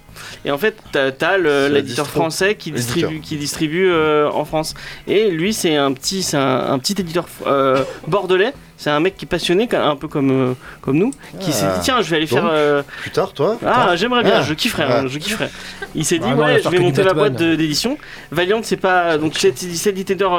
Et 0.45 0.51
en 0.51 0.59
fait, 0.59 0.77
t'as 0.93 1.37
l'éditeur 1.39 2.07
français 2.09 2.55
qui 2.55 2.71
distribue, 2.73 3.21
qui 3.21 3.37
distribue 3.37 3.91
euh, 3.91 4.29
en 4.31 4.45
France. 4.45 4.75
Et 5.07 5.31
lui, 5.31 5.53
c'est 5.53 5.77
un 5.77 5.93
petit, 5.93 6.23
c'est 6.23 6.37
un, 6.37 6.71
un 6.73 6.79
petit 6.79 6.95
éditeur 6.99 7.27
euh, 7.47 7.83
bordelais. 8.07 8.53
C'est 8.77 8.91
un 8.91 8.99
mec 8.99 9.17
qui 9.17 9.25
est 9.25 9.29
passionné, 9.29 9.69
un 9.73 9.95
peu 9.95 10.09
comme, 10.09 10.31
euh, 10.33 10.55
comme 10.81 10.99
nous, 10.99 11.13
qui 11.39 11.53
s'est 11.53 11.65
Ah. 11.65 11.75
dit 11.77 11.81
tiens, 11.85 12.03
je 12.03 12.11
vais 12.11 12.17
aller 12.17 12.27
Donc, 12.27 12.41
faire. 12.41 12.85
Plus 13.01 13.11
tard, 13.13 13.33
toi 13.33 13.57
ah, 13.65 13.95
j'aimerais 13.95 14.25
bien, 14.25 14.39
Ah. 14.39 14.43
je 14.43 14.53
kifferais, 14.53 14.85
Ah. 14.89 14.99
hein, 14.99 15.05
je 15.07 15.17
kifferais. 15.19 15.49
Il 15.95 16.05
s'est 16.05 16.19
dit, 16.19 16.33
ouais, 16.33 16.61
je 16.63 16.69
vais 16.69 16.81
monter 16.81 17.05
la 17.05 17.15
Batman. 17.15 17.37
boîte 17.37 17.57
d'édition. 17.57 17.97
Valiant, 18.33 18.61
c'est 18.65 18.77
pas. 18.77 19.17
Donc, 19.17 19.39
cet 19.39 19.59
cet 19.59 19.97
éditeur 19.97 20.35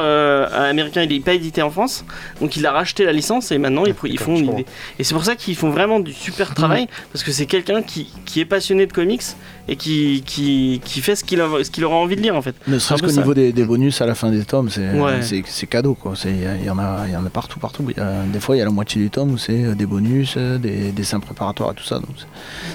américain, 0.53 1.03
il 1.03 1.13
est 1.13 1.19
pas 1.21 1.34
édité 1.34 1.61
en 1.61 1.69
France. 1.71 2.03
Donc, 2.41 2.57
il 2.57 2.65
a 2.65 2.71
racheté 2.73 3.05
la 3.05 3.13
licence 3.13 3.51
et 3.51 3.57
maintenant, 3.57 3.86
ils, 3.86 3.95
ils 4.11 4.19
font. 4.19 4.36
idée. 4.36 4.65
Et 4.99 5.03
c'est 5.05 5.13
pour 5.13 5.23
ça 5.23 5.36
qu'ils 5.36 5.55
font 5.55 5.69
vraiment 5.69 5.99
du 6.01 6.11
super 6.13 6.53
travail. 6.53 6.88
Parce 7.13 7.23
que 7.23 7.32
c'est 7.32 7.45
quelqu'un 7.45 7.82
qui, 7.82 8.11
qui 8.26 8.41
est 8.41 8.45
passionné 8.45 8.86
de 8.86 8.91
comics 8.93 9.23
et 9.68 9.76
qui, 9.78 10.22
qui, 10.26 10.80
qui 10.86 11.01
fait 11.01 11.16
ce 11.16 11.24
qu'il 11.24 11.41
a, 11.41 11.47
ce 11.63 11.72
qu'il 11.72 11.84
aura 11.86 11.95
envie 11.95 12.16
de 12.16 12.22
lire, 12.22 12.36
en 12.36 12.41
fait. 12.41 12.55
Ne 12.68 12.78
serait-ce 12.78 13.01
qu'au 13.01 13.09
ça. 13.09 13.22
niveau 13.22 13.34
des, 13.34 13.51
des 13.51 13.66
bonus 13.66 13.99
à 14.01 14.05
la 14.05 14.13
fin 14.16 14.30
des 14.30 14.43
tomes, 14.45 14.70
c'est 14.70 14.91
Ouais. 14.99 15.22
c'est- 15.22 15.43
c'est 15.47 15.66
cadeau. 15.68 15.95
quoi. 15.95 16.13
C'est- 16.16 16.32
Il 16.32 16.66
y, 16.66 16.70
en 16.70 16.78
a, 16.78 17.07
y 17.07 17.16
en 17.16 17.26
a 17.26 17.30
partout, 17.30 17.59
partout. 17.59 17.86
A- 17.97 18.24
des 18.32 18.39
fois, 18.39 18.55
il 18.55 18.59
y 18.59 18.61
a 18.61 18.66
la 18.66 18.72
moitié 18.72 19.01
du 19.01 19.09
tome 19.09 19.32
où 19.32 19.38
c'est 19.38 19.63
euh, 19.66 19.74
des 19.76 19.86
bonus, 19.86 20.36
euh, 20.38 20.57
des 20.57 20.91
dessins 20.91 21.20
préparatoires 21.20 21.72
et 21.72 21.76
tout 21.76 21.84
ça. 21.84 21.95
Donc 21.95 22.09
c'est- 22.18 22.26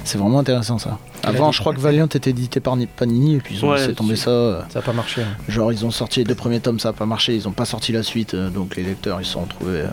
c'est 0.04 0.18
vraiment 0.18 0.40
intéressant 0.40 0.78
ça. 0.78 0.98
Avant, 1.22 1.52
je 1.52 1.60
crois 1.60 1.74
que 1.74 1.80
Valiant 1.80 2.06
était 2.06 2.30
édité 2.30 2.60
par 2.60 2.76
Ni- 2.76 2.86
Panini 2.86 3.36
et 3.36 3.38
puis 3.38 3.54
ils 3.56 3.64
ont 3.64 3.70
Ouais, 3.70 3.76
laissé 3.78 3.94
tomber 3.94 4.16
c'est- 4.16 4.24
ça. 4.24 4.30
euh, 4.30 4.60
Ça 4.70 4.80
n'a 4.80 4.84
pas 4.84 4.92
marché. 4.92 5.22
hein. 5.22 5.36
Genre, 5.48 5.72
ils 5.72 5.84
ont 5.84 5.90
sorti 5.90 6.20
les 6.20 6.24
deux 6.24 6.34
premiers 6.34 6.60
tomes, 6.60 6.80
ça 6.80 6.88
n'a 6.88 6.92
pas 6.94 7.06
marché. 7.06 7.36
Ils 7.36 7.44
n'ont 7.44 7.52
pas 7.52 7.66
sorti 7.66 7.92
la 7.92 8.02
suite, 8.02 8.34
donc 8.34 8.74
les 8.76 8.82
lecteurs 8.82 9.20
ils 9.20 9.24
se 9.26 9.32
sont 9.32 9.42
retrouvés 9.42 9.84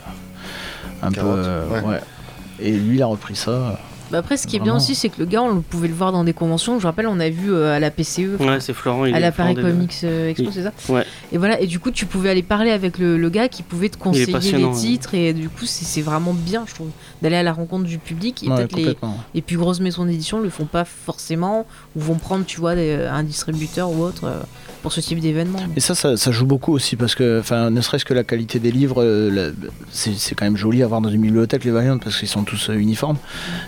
un 1.04 1.10
peu. 1.10 1.16
Carotte, 1.16 1.38
euh, 1.38 1.70
ouais. 1.70 1.82
ouais. 1.90 2.00
Et 2.60 2.72
lui, 2.72 2.96
il 2.98 3.02
a 3.04 3.06
repris 3.06 3.36
ça. 3.36 3.80
Bah 4.12 4.20
après, 4.20 4.38
ce 4.38 4.48
qui 4.48 4.56
est 4.56 4.60
bien 4.60 4.76
aussi, 4.76 4.96
c'est 4.96 5.10
que 5.10 5.20
le 5.20 5.26
gars, 5.26 5.42
on 5.42 5.62
pouvait 5.62 5.90
le 5.90 5.94
voir 5.94 6.12
dans 6.14 6.24
des 6.24 6.32
conventions. 6.34 6.80
Je 6.80 6.88
rappelle, 6.88 7.08
on 7.08 7.20
a 7.20 7.30
vu 7.30 7.52
euh, 7.52 7.76
à 7.76 7.80
la 7.80 7.92
PCE, 7.92 8.40
Ouais, 8.40 8.60
c'est 8.62 8.74
Florent. 8.74 9.06
Il 9.06 9.14
à 9.14 9.20
la 9.20 9.32
Paris. 9.34 9.56
Comics 9.56 9.94
euh, 10.06 10.30
Expo, 10.30 10.48
Il- 10.50 10.54
c'est 10.54 10.64
ça 10.64 10.72
Ouais. 10.88 11.04
Et 11.34 11.38
voilà, 11.38 11.60
et 11.60 11.68
du 11.68 11.80
coup, 11.80 11.92
tu 11.92 12.06
pouvais 12.06 12.30
aller 12.30 12.44
parler 12.44 12.72
avec 12.72 12.98
le, 13.00 13.18
le 13.18 13.30
gars 13.30 13.50
qui 13.50 13.64
pouvait 13.64 13.90
te 13.90 13.98
conseiller 13.98 14.26
les 14.28 14.64
ouais. 14.64 14.72
titres. 14.74 15.14
Et 15.14 15.34
du 15.34 15.50
coup, 15.50 15.66
c'est 15.66 16.02
vraiment 16.02 16.34
bien, 16.34 16.64
je 16.68 16.74
trouve, 16.76 16.90
d'aller 17.22 17.36
à 17.36 17.44
la 17.44 17.52
rencontre 17.54 17.84
du 17.86 17.98
public. 17.98 18.44
Et 18.44 18.50
Ouais, 18.50 18.56
peut-être 18.56 18.76
les, 18.78 18.98
les 19.36 19.42
plus 19.42 19.58
grosses 19.58 19.80
maisons 19.82 20.06
d'édition 20.06 20.40
le 20.40 20.50
font 20.50 20.66
pas 20.66 20.86
forcément, 20.86 21.66
ou 21.96 22.00
vont 22.00 22.16
prendre, 22.16 22.46
tu 22.46 22.60
vois, 22.60 22.76
des- 22.76 23.08
un 23.12 23.24
distributeur 23.24 23.92
ou 23.92 24.04
autre 24.04 24.24
euh, 24.26 24.40
pour 24.88 24.94
ce 24.94 25.02
type 25.02 25.20
d'événement. 25.20 25.60
Et 25.76 25.82
ça, 25.82 25.96
ça, 25.96 26.16
ça 26.16 26.32
joue 26.32 26.46
beaucoup 26.46 26.72
aussi 26.72 26.96
parce 26.96 27.14
que, 27.14 27.42
enfin, 27.42 27.70
ne 27.70 27.82
serait-ce 27.82 28.06
que 28.06 28.14
la 28.14 28.24
qualité 28.24 28.58
des 28.58 28.72
livres, 28.72 29.04
euh, 29.04 29.52
c'est 29.92 30.34
quand 30.34 30.46
même 30.46 30.56
joli 30.56 30.82
à 30.82 30.88
voir 30.88 31.02
dans 31.02 31.10
une 31.10 31.20
bibliothèque 31.20 31.66
les 31.66 31.72
Valiant 31.72 31.98
parce 31.98 32.18
qu'ils 32.18 32.30
sont 32.30 32.44
tous 32.44 32.70
euh, 32.70 32.76
uniformes. 32.76 33.18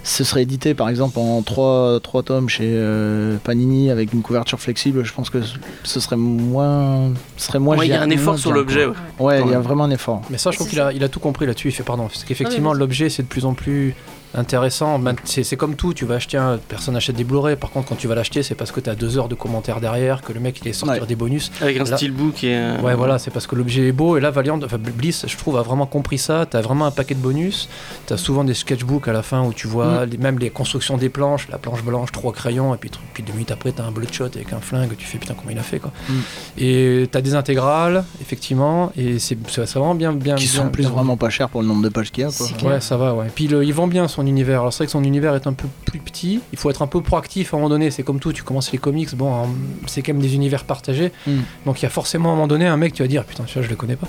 Ce 0.03 0.23
serait 0.23 0.43
édité 0.43 0.73
par 0.73 0.87
exemple 0.87 1.19
en 1.19 1.41
trois, 1.41 1.99
trois 2.01 2.23
tomes 2.23 2.47
chez 2.47 2.69
euh, 2.71 3.35
Panini 3.43 3.91
avec 3.91 4.13
une 4.13 4.21
couverture 4.21 4.61
flexible, 4.61 5.03
je 5.03 5.11
pense 5.11 5.29
que 5.29 5.39
ce 5.83 5.99
serait 5.99 6.15
moins, 6.15 7.11
serait 7.35 7.59
moins. 7.59 7.77
Ouais, 7.77 7.87
il 7.87 7.89
y 7.89 7.93
a 7.93 8.01
un 8.01 8.09
effort 8.09 8.39
sur 8.39 8.53
l'objet. 8.53 8.85
ouais. 9.19 9.41
Il 9.43 9.51
y 9.51 9.55
a 9.55 9.59
vraiment 9.59 9.83
un 9.83 9.91
effort. 9.91 10.21
Mais 10.29 10.37
ça, 10.37 10.51
je 10.51 10.55
trouve 10.55 10.69
qu'il 10.69 10.79
a, 10.79 10.93
il 10.93 11.03
a 11.03 11.09
tout 11.09 11.19
compris 11.19 11.45
là-dessus. 11.47 11.67
Il 11.67 11.73
fait 11.73 11.83
pardon. 11.83 12.03
Parce 12.03 12.23
qu'effectivement, 12.23 12.71
l'objet, 12.71 13.09
c'est 13.09 13.23
de 13.23 13.27
plus 13.27 13.43
en 13.43 13.55
plus 13.55 13.93
intéressant. 14.35 14.99
C'est 15.25 15.55
comme 15.57 15.75
tout. 15.75 15.93
Tu 15.93 16.05
vas 16.05 16.15
acheter 16.15 16.37
un. 16.37 16.57
Personne 16.67 16.93
n'achète 16.93 17.15
des 17.15 17.23
Blu-ray. 17.23 17.55
Par 17.55 17.69
contre, 17.71 17.89
quand 17.89 17.95
tu 17.95 18.07
vas 18.07 18.15
l'acheter, 18.15 18.43
c'est 18.43 18.55
parce 18.55 18.71
que 18.71 18.79
tu 18.79 18.89
as 18.89 18.95
deux 18.95 19.17
heures 19.17 19.27
de 19.27 19.35
commentaires 19.35 19.79
derrière, 19.81 20.21
que 20.21 20.33
le 20.33 20.39
mec 20.39 20.59
il 20.63 20.67
est 20.67 20.73
sortir 20.73 21.01
Ouais. 21.01 21.07
des 21.07 21.15
bonus. 21.15 21.51
Avec 21.61 21.79
un 21.79 21.83
Là- 21.83 21.97
steelbook 21.97 22.43
et. 22.43 22.55
euh, 22.55 22.77
Ouais, 22.81 22.95
voilà, 22.95 23.19
c'est 23.19 23.31
parce 23.31 23.47
que 23.47 23.55
l'objet 23.55 23.87
est 23.87 23.91
beau. 23.91 24.17
Et 24.17 24.19
là, 24.21 24.29
Valiant, 24.31 24.59
enfin, 24.63 24.77
Bliss, 24.77 25.25
je 25.27 25.37
trouve, 25.37 25.57
a 25.57 25.61
vraiment 25.61 25.85
compris 25.85 26.17
ça. 26.17 26.45
T'as 26.49 26.61
vraiment 26.61 26.85
un 26.85 26.91
paquet 26.91 27.15
de 27.15 27.19
bonus. 27.19 27.69
T'as 28.05 28.17
souvent 28.17 28.43
des 28.43 28.53
sketchbooks 28.53 29.07
à 29.07 29.13
la 29.13 29.23
fin 29.23 29.43
où 29.43 29.53
tu 29.53 29.67
vois 29.67 30.05
les- 30.05 30.17
même 30.17 30.39
les 30.39 30.49
constructions 30.49 30.97
des 30.97 31.09
planches, 31.09 31.47
la 31.49 31.57
planche 31.57 31.83
blanche, 31.83 32.11
trois 32.11 32.31
crayons, 32.33 32.73
et 32.73 32.77
puis, 32.77 32.89
puis 33.13 33.23
deux 33.23 33.33
minutes 33.33 33.51
après, 33.51 33.71
t'as 33.71 33.83
un 33.83 33.91
bloodshot 33.91 34.25
avec 34.25 34.53
un 34.53 34.59
flingue. 34.59 34.95
Tu 34.97 35.05
fais 35.05 35.17
putain, 35.17 35.33
comment 35.33 35.51
il 35.51 35.59
a 35.59 35.63
fait, 35.63 35.79
quoi. 35.79 35.91
Mm. 36.09 36.13
Et 36.57 37.07
t'as 37.11 37.21
des 37.21 37.35
intégrales, 37.35 38.03
effectivement, 38.21 38.91
et 38.97 39.17
c'est 39.19 39.37
vraiment 39.73 39.95
bien. 39.95 40.13
bien 40.13 40.35
Qui 40.35 40.45
bien- 40.45 40.53
sont 40.61 40.67
en 40.67 40.69
plus 40.69 40.83
bien- 40.83 40.91
vraiment 40.91 41.17
pas 41.17 41.29
chers 41.29 41.49
pour 41.49 41.61
le 41.61 41.67
nombre 41.67 41.81
de 41.83 41.89
pages 41.89 42.11
qu'il 42.11 42.23
y 42.23 42.27
a. 42.27 42.29
Quoi. 42.31 42.71
Ouais, 42.71 42.81
ça 42.81 42.97
va, 42.97 43.13
ouais. 43.13 43.27
Puis 43.33 43.47
le- 43.47 43.63
il 43.63 43.73
vend 43.73 43.87
bien 43.87 44.07
son 44.07 44.18
univers. 44.25 44.61
Alors 44.61 44.73
c'est 44.73 44.79
vrai 44.79 44.85
que 44.87 44.91
son 44.91 45.03
univers 45.03 45.35
est 45.35 45.47
un 45.47 45.53
peu 45.53 45.67
plus 45.85 45.99
petit. 45.99 46.39
Il 46.53 46.59
faut 46.59 46.69
être 46.69 46.81
un 46.81 46.87
peu 46.87 47.01
proactif 47.01 47.53
à 47.53 47.57
un 47.57 47.59
moment 47.59 47.69
donné. 47.69 47.91
C'est 47.91 48.03
comme 48.03 48.19
tout, 48.19 48.33
tu 48.33 48.43
commences 48.43 48.71
les 48.71 48.77
comics, 48.77 49.13
bon, 49.15 49.47
c'est 49.87 50.01
quand 50.01 50.13
même 50.13 50.21
des 50.21 50.35
univers 50.35 50.63
partagés. 50.63 51.11
Mm. 51.27 51.31
Donc 51.65 51.79
il 51.81 51.83
y 51.83 51.85
a 51.85 51.89
forcément 51.89 52.29
à 52.29 52.31
un 52.33 52.35
moment 52.35 52.47
donné 52.47 52.65
un 52.67 52.77
mec, 52.77 52.93
tu 52.93 53.01
vas 53.03 53.07
dire, 53.07 53.23
putain, 53.25 53.43
celui-là 53.47 53.65
je 53.65 53.69
le 53.69 53.75
connais 53.75 53.95
pas. 53.95 54.07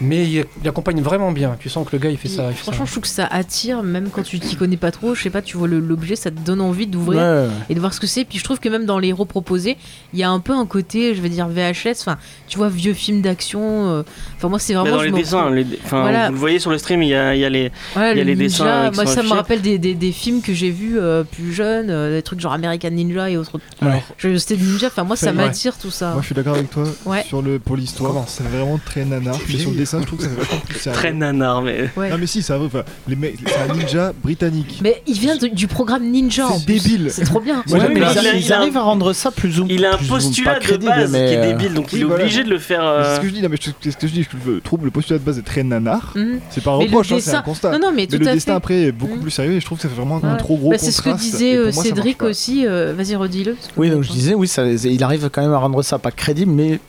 Mais 0.00 0.24
il, 0.24 0.44
il 0.62 0.68
accompagne 0.68 1.00
vraiment 1.02 1.32
bien. 1.32 1.56
Tu 1.58 1.68
sens 1.68 1.86
que 1.86 1.94
le 1.96 2.02
gars 2.02 2.10
il 2.10 2.16
fait 2.18 2.28
ça. 2.28 2.44
il 2.50 2.52
fait 2.54 2.58
ça. 2.58 2.62
Franchement, 2.64 2.86
je 2.86 2.90
trouve 2.92 3.02
que 3.02 3.08
ça 3.08 3.26
attire, 3.26 3.82
même 3.82 4.10
quand 4.10 4.22
tu 4.22 4.38
t'y 4.40 4.56
connais 4.56 4.76
pas 4.76 4.90
trop. 4.90 5.14
Je 5.14 5.22
sais 5.22 5.30
pas, 5.30 5.42
tu 5.42 5.56
vois 5.56 5.68
l'objet, 5.68 6.16
ça 6.16 6.30
te 6.30 6.40
donne 6.40 6.60
envie 6.60 6.86
d'ouvrir. 6.86 7.18
Ouais, 7.20 7.46
et 7.68 7.74
de 7.74 7.80
voir 7.80 7.94
ce 7.94 8.00
que 8.00 8.06
c'est. 8.06 8.24
Puis 8.24 8.38
je 8.38 8.44
trouve 8.44 8.58
que 8.60 8.68
même 8.68 8.84
dans 8.86 8.98
les 8.98 9.08
héros 9.08 9.24
proposés, 9.24 9.76
il 10.12 10.18
y 10.18 10.22
a 10.22 10.30
un 10.30 10.40
peu 10.40 10.52
un 10.52 10.66
côté, 10.66 11.14
je 11.14 11.20
vais 11.22 11.28
dire 11.28 11.48
VHS, 11.48 12.00
enfin, 12.00 12.18
tu 12.46 12.58
vois, 12.58 12.68
vieux 12.68 12.94
film 12.94 13.20
d'action. 13.22 13.60
euh, 13.88 14.02
Enfin, 14.36 14.48
moi, 14.48 14.58
c'est 14.58 14.74
Mais 14.74 14.80
vraiment. 14.80 14.96
dans 14.96 15.02
je 15.02 15.06
les 15.08 15.12
dessins, 15.12 15.50
les- 15.50 15.66
enfin, 15.84 16.02
Voilà. 16.02 16.26
vous 16.28 16.32
le 16.34 16.38
voyez 16.38 16.58
sur 16.58 16.70
le 16.70 16.78
stream, 16.78 17.02
il 17.02 17.08
y 17.10 17.14
a, 17.14 17.34
il 17.34 17.40
y 17.40 17.44
a 17.44 17.48
les. 17.48 17.70
Voilà, 17.94 18.12
il 18.12 18.18
y 18.18 18.20
a 18.20 18.24
le 18.24 18.30
les 18.30 18.36
dessins 18.36 18.90
moi, 18.92 19.06
ça 19.06 19.22
me 19.22 19.26
affichés. 19.26 19.34
Rappelle 19.48 19.62
des, 19.62 19.78
des, 19.78 19.94
des 19.94 20.12
films 20.12 20.42
que 20.42 20.52
j'ai 20.52 20.70
vus 20.70 20.98
euh, 20.98 21.24
plus 21.24 21.52
jeunes, 21.52 21.88
euh, 21.90 22.14
des 22.16 22.22
trucs 22.22 22.40
genre 22.40 22.52
American 22.52 22.90
Ninja 22.90 23.30
et 23.30 23.36
autres. 23.36 23.58
Ouais. 23.82 24.02
Je 24.18 24.36
C'était 24.36 24.56
Ninja, 24.56 24.88
enfin, 24.88 25.04
moi, 25.04 25.16
ça 25.16 25.26
Ouais. 25.28 25.32
m'attire 25.32 25.76
tout 25.78 25.90
ça. 25.90 26.12
Moi 26.12 26.20
je 26.22 26.26
suis 26.26 26.34
d'accord 26.34 26.54
avec 26.54 26.70
toi 26.70 26.84
Ouais. 27.06 27.22
sur 27.26 27.42
le 27.42 27.58
pour 27.58 27.76
l'histoire, 27.76 28.24
c'est 28.26 28.44
vraiment 28.44 28.78
très 28.84 29.04
nanar. 29.04 29.38
Puis 29.38 29.58
sur 29.58 29.70
le 29.70 29.76
dessin, 29.76 30.00
je 30.00 30.06
trouve 30.06 30.18
que 30.18 30.24
fait 30.28 30.34
vachement 30.34 30.60
plus 30.60 30.78
sérieux. 30.78 30.98
Très 30.98 31.12
nanar, 31.12 31.62
mais. 31.62 31.88
Ouais. 31.96 32.10
Non 32.10 32.16
mais 32.18 32.26
si, 32.26 32.42
c'est 32.42 32.54
vrai. 32.54 32.66
Enfin, 32.66 32.82
les 33.08 33.16
mecs, 33.16 33.36
c'est 33.46 33.70
un 33.70 33.74
ninja 33.74 34.12
britannique. 34.22 34.80
Mais 34.82 35.02
il 35.06 35.18
vient 35.18 35.36
de- 35.36 35.46
du 35.48 35.66
programme 35.66 36.04
Ninja. 36.10 36.46
en 36.46 36.58
C'est 36.58 36.64
plus. 36.66 36.82
débile. 36.82 37.08
C'est 37.10 37.24
trop 37.24 37.40
bien. 37.40 37.62
Moi, 37.66 37.78
Ouais, 37.78 37.80
j'aime 37.84 37.94
mais 37.94 38.00
bien. 38.00 38.12
il 38.12 38.18
a- 38.18 38.34
ils 38.34 38.44
il 38.44 38.52
a 38.52 38.56
un- 38.56 38.60
arrivent 38.60 38.76
à 38.76 38.82
rendre 38.82 39.12
ça 39.12 39.30
plus 39.30 39.60
ou 39.60 39.66
Il 39.68 39.84
a 39.84 39.94
un 39.94 39.96
postulat 39.98 40.54
de 40.58 40.64
crédible, 40.64 40.86
base 40.90 41.10
mais, 41.12 41.26
qui 41.28 41.34
est 41.34 41.36
euh, 41.38 41.52
débile, 41.52 41.74
donc 41.74 41.86
oui, 41.86 41.90
il 41.94 42.00
est 42.00 42.04
voilà. 42.04 42.24
obligé 42.24 42.44
de 42.44 42.50
le 42.50 42.58
faire. 42.58 42.80
C'est 42.80 42.86
euh, 43.08 43.16
ce 43.16 43.20
que 43.20 43.28
je 43.28 43.32
dis, 43.32 43.42
non 43.42 43.48
mais 43.50 43.56
je- 43.60 43.70
c'est 43.80 43.90
ce 43.90 43.96
que 43.96 44.06
je 44.06 44.12
dis, 44.12 44.22
je 44.22 44.58
trouve 44.60 44.84
le 44.84 44.90
postulat 44.90 45.18
de 45.18 45.24
base 45.24 45.38
est 45.38 45.42
très 45.42 45.62
nanar. 45.62 46.12
Mhm. 46.14 46.40
C'est 46.50 46.62
pas 46.62 46.72
un 46.72 46.78
Mais 46.78 46.84
le 46.84 46.90
reproche, 46.90 47.12
hein, 47.12 47.16
c'est 47.20 47.30
dessin- 47.30 47.38
un 47.38 47.42
constat. 47.42 47.72
Non, 47.72 47.78
non, 47.78 47.88
mais 47.90 48.02
Mais 48.02 48.06
tout 48.06 48.18
le 48.18 48.28
à 48.28 48.34
destin 48.34 48.52
fait. 48.52 48.56
après 48.56 48.82
est 48.84 48.92
beaucoup 48.92 49.14
Mhm. 49.16 49.20
plus 49.22 49.30
sérieux 49.38 49.52
et 49.56 49.60
je 49.60 49.64
trouve 49.64 49.78
que 49.78 49.82
ça 49.82 49.88
fait 49.88 49.94
vraiment 49.94 50.20
un 50.22 50.32
Ouais. 50.32 50.36
trop 50.38 50.56
gros 50.56 50.70
Bah, 50.70 50.78
c'est 50.78 50.90
ce 50.90 51.00
que 51.02 51.10
disait 51.10 51.56
euh, 51.56 51.72
moi, 51.72 51.82
Cédric 51.84 52.22
aussi. 52.22 52.66
euh, 52.66 52.92
Vas-y, 52.96 53.16
redis-le. 53.16 53.56
Oui, 53.76 53.90
donc 53.90 54.02
je 54.04 54.10
disais, 54.10 54.34
oui, 54.34 54.46
ça, 54.48 54.64
il 54.66 55.02
arrive 55.02 55.28
quand 55.30 55.42
même 55.42 55.52
à 55.52 55.58
rendre 55.58 55.82
ça 55.82 55.98
pas 55.98 56.10
crédible, 56.10 56.50
mais 56.52 56.80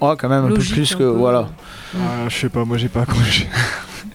oh, 0.00 0.14
quand 0.18 0.28
même 0.28 0.44
un 0.44 0.48
Logique, 0.48 0.68
peu 0.70 0.74
plus 0.74 0.92
un 0.94 0.98
que 0.98 1.02
peu. 1.04 1.08
voilà. 1.08 1.48
Ah, 1.96 2.28
je 2.28 2.36
sais 2.36 2.48
pas, 2.48 2.64
moi 2.64 2.76
j'ai 2.78 2.88
pas 2.88 3.02
accroché. 3.06 3.46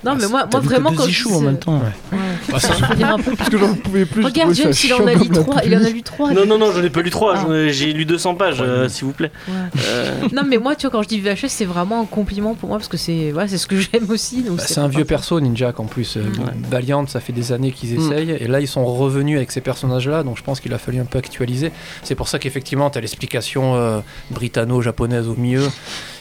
Non, 0.03 0.15
mais 0.15 0.27
moi, 0.27 0.47
T'as 0.49 0.57
moi 0.57 0.61
que 0.61 0.65
vraiment, 0.73 0.91
quand 0.95 1.07
je 1.09 1.27
en 1.27 1.41
même 1.41 1.59
temps. 1.59 1.73
ouais. 1.79 2.17
Bah, 2.49 2.59
ça- 2.59 2.73
Je 2.73 2.85
peux 2.85 2.95
dire 2.95 3.09
un 3.09 3.17
peu. 3.19 3.35
Parce 3.35 3.49
que 3.49 3.57
j'en 3.57 3.75
pouvais 3.75 4.05
plus. 4.05 4.21
je 4.21 4.27
Regarde, 4.27 4.53
James, 4.53 4.71
il 4.83 4.93
en 4.93 5.05
a 5.07 5.13
lu 5.13 5.27
la 5.29 5.41
3. 5.43 5.61
Il 5.65 5.75
en 5.75 5.83
a 5.83 5.89
lu 5.89 6.01
3. 6.03 6.31
Non, 6.33 6.45
non, 6.45 6.57
non, 6.57 6.71
j'en 6.71 6.81
ai 6.83 6.89
pas 6.89 7.01
lu 7.01 7.09
3, 7.09 7.33
Ah. 7.35 7.67
j'ai 7.67 7.91
lu 7.91 8.05
200 8.05 8.35
pages, 8.35 8.59
euh, 8.61 8.87
s'il 8.87 9.05
vous 9.05 9.11
plaît. 9.13 9.31
Euh, 9.49 10.11
Non, 10.33 10.43
mais 10.47 10.57
moi, 10.57 10.75
tu 10.75 10.83
vois, 10.87 10.91
quand 10.91 11.03
je 11.03 11.09
dis 11.09 11.19
VHS, 11.19 11.49
c'est 11.49 11.65
vraiment 11.65 12.01
un 12.01 12.05
compliment 12.05 12.55
pour 12.55 12.69
moi 12.69 12.77
parce 12.77 12.87
que 12.87 12.97
c'est 12.97 13.31
voilà, 13.31 13.47
c'est 13.49 13.57
ce 13.57 13.67
que 13.67 13.75
j'aime 13.79 14.09
aussi. 14.09 14.41
donc 14.43 14.57
Bah, 14.57 14.63
c'est 14.65 14.79
un 14.79 14.87
vieux 14.87 15.05
perso, 15.05 15.39
Ninja, 15.41 15.73
en 15.77 15.85
plus. 15.85 16.15
euh, 16.17 16.21
Ouais. 16.21 16.45
Valiant, 16.69 17.05
ça 17.07 17.19
fait 17.19 17.33
des 17.33 17.51
années 17.51 17.71
qu'ils 17.71 17.99
Mm. 17.99 18.11
essayent. 18.11 18.37
Et 18.39 18.47
là, 18.47 18.61
ils 18.61 18.67
sont 18.67 18.85
revenus 18.85 19.35
avec 19.35 19.51
ces 19.51 19.61
personnages-là. 19.61 20.23
Donc, 20.23 20.37
je 20.37 20.43
pense 20.43 20.59
qu'il 20.61 20.73
a 20.73 20.77
fallu 20.77 20.99
un 20.99 21.05
peu 21.05 21.17
actualiser. 21.17 21.71
C'est 22.03 22.15
pour 22.15 22.27
ça 22.29 22.39
qu'effectivement, 22.39 22.89
tu 22.89 22.97
as 22.97 23.01
l'explication 23.01 24.01
britanno-japonaise 24.31 25.27
au 25.27 25.35
milieu. 25.35 25.67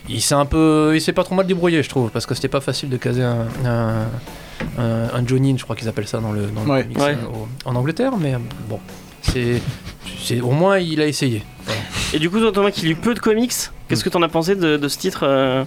Il 0.08 0.22
s'est 0.22 0.34
un 0.34 0.46
peu. 0.46 0.92
Il 0.94 1.00
s'est 1.00 1.12
pas 1.12 1.22
trop 1.24 1.34
mal 1.34 1.46
débrouillé, 1.46 1.82
je 1.82 1.88
trouve. 1.88 2.10
Parce 2.10 2.24
que 2.26 2.34
c'était 2.34 2.48
pas 2.48 2.60
facile 2.62 2.88
de 2.88 2.96
caser 2.96 3.22
un. 3.22 3.46
Un 3.68 4.06
un, 4.76 5.08
un 5.14 5.26
Jonin, 5.26 5.54
je 5.56 5.62
crois 5.64 5.76
qu'ils 5.76 5.88
appellent 5.88 6.08
ça 6.08 6.18
dans 6.18 6.32
le, 6.32 6.46
dans 6.46 6.64
le 6.64 6.70
Ouais. 6.70 6.82
comics, 6.82 6.98
Ouais. 6.98 7.16
au- 7.32 7.48
en 7.64 7.74
Angleterre, 7.76 8.12
mais 8.18 8.34
euh, 8.34 8.38
bon, 8.68 8.80
c'est, 9.22 9.62
c'est 10.22 10.40
au 10.40 10.50
moins 10.50 10.78
il 10.78 11.00
a 11.00 11.06
essayé. 11.06 11.44
Voilà. 11.64 11.80
Et 12.12 12.18
du 12.18 12.28
coup, 12.28 12.40
toi, 12.40 12.50
Thomas, 12.52 12.70
qui 12.72 12.86
lit 12.86 12.94
peu 12.94 13.14
de 13.14 13.20
comics, 13.20 13.52
qu'est-ce 13.88 14.02
que 14.02 14.08
t'en 14.08 14.22
as 14.22 14.28
pensé 14.28 14.56
de, 14.56 14.76
de 14.76 14.88
ce 14.88 14.98
titre 14.98 15.20
euh 15.22 15.64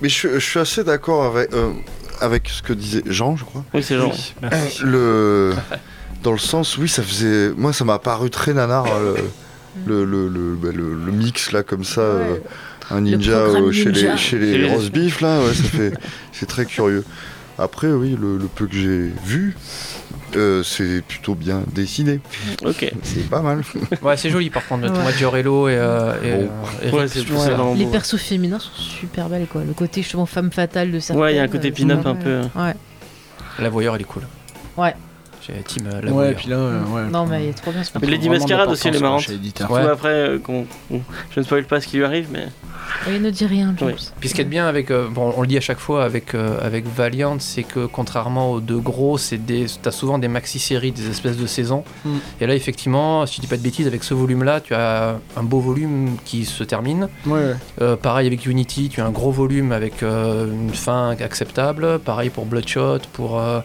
Mais 0.00 0.08
je, 0.08 0.28
je 0.34 0.38
suis 0.38 0.58
assez 0.60 0.82
d'accord 0.84 1.24
avec, 1.24 1.52
euh, 1.52 1.72
avec 2.20 2.48
ce 2.48 2.62
que 2.62 2.72
disait 2.72 3.02
Jean, 3.06 3.36
je 3.36 3.44
crois. 3.44 3.64
Oui, 3.74 3.82
c'est 3.82 3.96
genre. 3.96 4.14
Le, 4.82 5.54
dans 6.22 6.32
le 6.32 6.38
sens, 6.38 6.78
oui, 6.78 6.88
ça 6.88 7.02
faisait. 7.02 7.50
Moi, 7.56 7.72
ça 7.72 7.84
m'a 7.84 7.98
paru 7.98 8.30
très 8.30 8.54
nanar. 8.54 8.86
Le, 9.86 10.04
le, 10.04 10.28
le, 10.28 10.54
bah, 10.54 10.68
le- 10.74 10.94
le 10.94 11.12
mix 11.12 11.50
là, 11.52 11.62
comme 11.62 11.84
ça. 11.84 12.00
euh, 12.02 12.36
un 12.90 13.00
ninja 13.02 13.32
euh, 13.32 13.72
chez, 13.72 13.86
ninja. 13.86 14.12
les, 14.12 14.18
chez 14.18 14.38
les 14.38 14.52
Chez 14.52 14.58
les- 14.58 14.70
roast 14.74 14.92
beef, 14.92 15.20
là, 15.20 15.40
ouais, 15.40 15.54
ça 15.54 15.62
fait. 15.64 15.92
C'est 16.32 16.46
très 16.46 16.64
curieux. 16.66 17.04
Après, 17.58 17.88
oui, 17.92 18.16
le, 18.20 18.38
le 18.38 18.46
peu 18.46 18.66
que 18.66 18.74
j'ai 18.74 19.10
vu, 19.26 19.54
euh, 20.36 20.62
c'est 20.62 21.02
plutôt 21.06 21.34
bien 21.34 21.62
dessiné. 21.74 22.18
Ok. 22.64 22.90
C'est 23.02 23.28
pas 23.28 23.42
mal. 23.42 23.62
Ouais, 24.02 24.16
c'est 24.16 24.30
joli 24.30 24.48
par 24.48 24.66
contre, 24.66 24.84
le 24.84 24.88
Ouais. 24.90 24.96
Thomas 24.96 25.12
Giorello 25.12 25.68
et, 25.68 25.76
euh, 25.76 26.14
et, 26.24 26.86
euh, 26.86 26.90
Ouais, 26.90 27.06
c'est 27.08 27.20
vraiment 27.26 27.74
Les 27.74 27.84
persos 27.86 28.16
féminins 28.16 28.58
sont 28.58 28.70
super 28.74 29.28
belles, 29.28 29.46
quoi. 29.46 29.62
Le 29.64 29.74
côté 29.74 30.00
justement 30.02 30.24
femme 30.26 30.50
fatale 30.50 30.90
de 30.90 30.98
certaines. 30.98 31.22
Ouais, 31.22 31.34
il 31.34 31.36
y 31.36 31.38
a 31.38 31.42
un 31.42 31.48
côté 31.48 31.68
euh, 31.68 31.72
pin-up 31.72 32.04
ouais. 32.04 32.10
un 32.10 32.14
peu. 32.14 32.40
Ouais. 32.56 32.74
La 33.58 33.68
voyeur, 33.68 33.94
elle 33.94 34.00
est 34.00 34.04
cool. 34.04 34.22
J'ai 34.78 34.94
Team 35.66 35.88
euh, 35.92 36.00
la 36.02 36.12
Ouais, 36.12 36.32
puis 36.34 36.48
là, 36.48 36.56
euh, 36.56 36.84
ouais. 36.86 37.10
Non, 37.10 37.26
mais 37.26 37.44
il 37.44 37.48
est 37.50 37.52
trop 37.52 37.72
bien 37.72 37.82
ce. 37.82 37.90
Lady 38.04 38.28
Mascarade 38.28 38.68
aussi, 38.68 38.88
elle 38.88 38.96
est 38.96 39.00
marrante. 39.00 39.22
Surtout 39.22 39.72
Ouais. 39.72 39.82
après, 39.82 40.08
euh, 40.08 40.38
qu'on- 40.38 40.66
je 40.90 41.40
ne 41.40 41.44
spoil 41.44 41.64
pas 41.64 41.80
ce 41.80 41.86
qui 41.88 41.96
lui 41.96 42.04
arrive, 42.04 42.28
mais. 42.32 42.48
Oui, 43.08 43.18
ne 43.20 43.30
dis 43.30 43.46
rien, 43.46 43.74
James. 43.78 43.88
Ouais. 43.88 43.94
Puis 44.20 44.28
ce 44.28 44.34
qui 44.34 44.40
est 44.42 44.44
bien 44.44 44.66
avec, 44.66 44.90
euh, 44.90 45.08
bon, 45.08 45.32
on 45.36 45.40
le 45.40 45.46
dit 45.46 45.56
à 45.56 45.60
chaque 45.60 45.78
fois 45.78 46.04
avec, 46.04 46.34
euh, 46.34 46.58
avec 46.60 46.84
Valiant, 46.86 47.36
c'est 47.38 47.62
que 47.62 47.86
contrairement 47.86 48.52
aux 48.52 48.60
deux 48.60 48.78
gros, 48.80 49.16
c'est 49.18 49.38
des, 49.38 49.66
t'as 49.80 49.90
souvent 49.92 50.18
des 50.18 50.28
maxi-séries, 50.28 50.92
des 50.92 51.08
espèces 51.08 51.36
de 51.38 51.46
saisons. 51.46 51.84
Mm. 52.04 52.10
Et 52.40 52.46
là, 52.46 52.54
effectivement, 52.54 53.24
si 53.24 53.36
je 53.36 53.40
dis 53.40 53.46
pas 53.46 53.56
de 53.56 53.62
bêtises, 53.62 53.86
avec 53.86 54.04
ce 54.04 54.14
volume-là, 54.14 54.60
tu 54.60 54.74
as 54.74 55.16
un 55.36 55.42
beau 55.42 55.60
volume 55.60 56.16
qui 56.24 56.44
se 56.44 56.64
termine. 56.64 57.08
Ouais, 57.26 57.32
ouais. 57.32 57.54
Euh, 57.80 57.96
pareil 57.96 58.26
avec 58.26 58.44
Unity, 58.46 58.88
tu 58.90 59.00
as 59.00 59.06
un 59.06 59.10
gros 59.10 59.30
volume 59.30 59.72
avec 59.72 60.02
euh, 60.02 60.46
une 60.52 60.70
fin 60.74 61.10
acceptable. 61.18 61.98
Pareil 62.00 62.30
pour 62.30 62.44
Bloodshot, 62.46 62.98
pour 63.12 63.38
euh, 63.40 63.60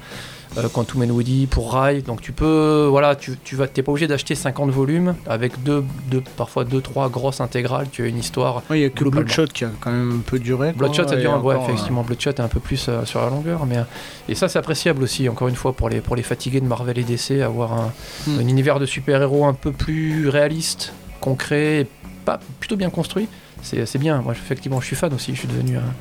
Quantum 0.74 1.02
and 1.04 1.10
Woody, 1.10 1.46
pour 1.48 1.74
Rai. 1.74 2.02
Donc 2.02 2.22
tu 2.22 2.32
peux, 2.32 2.88
voilà, 2.90 3.16
tu, 3.16 3.38
tu 3.44 3.56
vas, 3.56 3.68
t'es 3.68 3.84
pas 3.84 3.92
obligé 3.92 4.08
d'acheter 4.08 4.34
50 4.36 4.70
volumes 4.72 5.16
avec 5.28 5.62
deux, 5.64 5.84
deux, 6.10 6.22
parfois 6.36 6.64
deux, 6.64 6.82
trois 6.82 7.10
grosses 7.10 7.42
intégrales. 7.42 7.88
Tu 7.92 8.04
as 8.04 8.08
une 8.08 8.18
histoire. 8.18 8.64
Il 8.72 8.78
y 8.78 8.86
a 8.86 8.90
que. 8.90 9.04
Bloodshot 9.04 9.48
qui 9.48 9.66
a 9.66 9.70
quand 9.80 9.92
même 9.92 10.20
un 10.20 10.30
peu 10.30 10.40
duré. 10.40 10.74
quoi, 10.74 10.88
Bloodshot, 10.88 11.08
ça 11.08 11.16
dure 11.16 11.34
un 11.34 11.42
ouais, 11.42 11.58
effectivement. 11.64 12.04
Bloodshot 12.04 12.32
est 12.32 12.40
un 12.40 12.48
peu 12.48 12.60
plus 12.60 12.88
euh, 12.90 13.06
sur 13.06 13.22
la 13.22 13.30
longueur, 13.30 13.66
mais 13.66 13.78
euh, 13.78 13.84
et 14.30 14.36
ça 14.36 14.48
c'est 14.50 14.60
appréciable 14.60 15.04
aussi. 15.04 15.30
Encore 15.30 15.48
une 15.48 15.56
fois 15.56 15.74
pour 15.74 15.90
les 15.90 16.02
pour 16.02 16.16
les 16.16 16.24
fatigués 16.24 16.62
de 16.62 16.66
Marvel 16.66 16.98
et 16.98 17.04
DC, 17.04 17.42
avoir 17.44 17.74
un, 17.74 17.92
Hmm. 18.28 18.40
un 18.40 18.48
univers 18.48 18.80
de 18.80 18.86
super-héros 18.86 19.46
un 19.46 19.54
peu 19.54 19.72
plus 19.72 20.28
réaliste, 20.30 20.92
concret, 21.22 21.82
et 21.82 21.88
pas 22.26 22.40
plutôt 22.60 22.76
bien 22.76 22.90
construit. 22.90 23.28
C'est 23.62 23.86
c'est 23.86 24.00
bien. 24.00 24.22
Moi, 24.22 24.34
effectivement, 24.34 24.82
je 24.82 24.86
suis 24.88 24.96
fan 24.96 25.14
aussi. 25.14 25.34
Je 25.34 25.40
suis 25.40 25.48
devenu 25.48 25.78
un- 25.78 25.94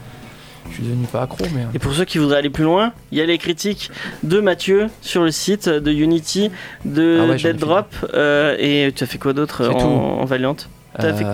je 0.70 0.74
suis 0.74 0.82
devenu 0.84 1.06
pas 1.06 1.22
accro, 1.22 1.44
mais. 1.54 1.62
euh, 1.62 1.66
Et 1.74 1.78
pour 1.78 1.92
ceux 1.94 2.04
qui 2.04 2.18
voudraient 2.18 2.38
aller 2.38 2.50
plus 2.50 2.64
loin, 2.64 2.92
il 3.12 3.18
y 3.18 3.20
a 3.20 3.26
les 3.26 3.38
critiques 3.38 3.90
de 4.22 4.40
Mathieu 4.40 4.88
sur 5.02 5.22
le 5.22 5.30
site 5.30 5.68
de 5.68 5.90
Unity, 5.92 6.50
de 6.84 7.20
Ah 7.22 7.26
ouais, 7.30 7.36
Dead 7.36 7.56
Drop, 7.56 7.86
euh, 8.14 8.56
et 8.58 8.92
tu 8.94 9.04
as 9.04 9.06
fait 9.06 9.18
quoi 9.18 9.32
d'autre 9.32 9.68
en, 9.68 10.20
en 10.20 10.24
Valiant? 10.24 10.56
T'as 10.98 11.12
fait- 11.14 11.24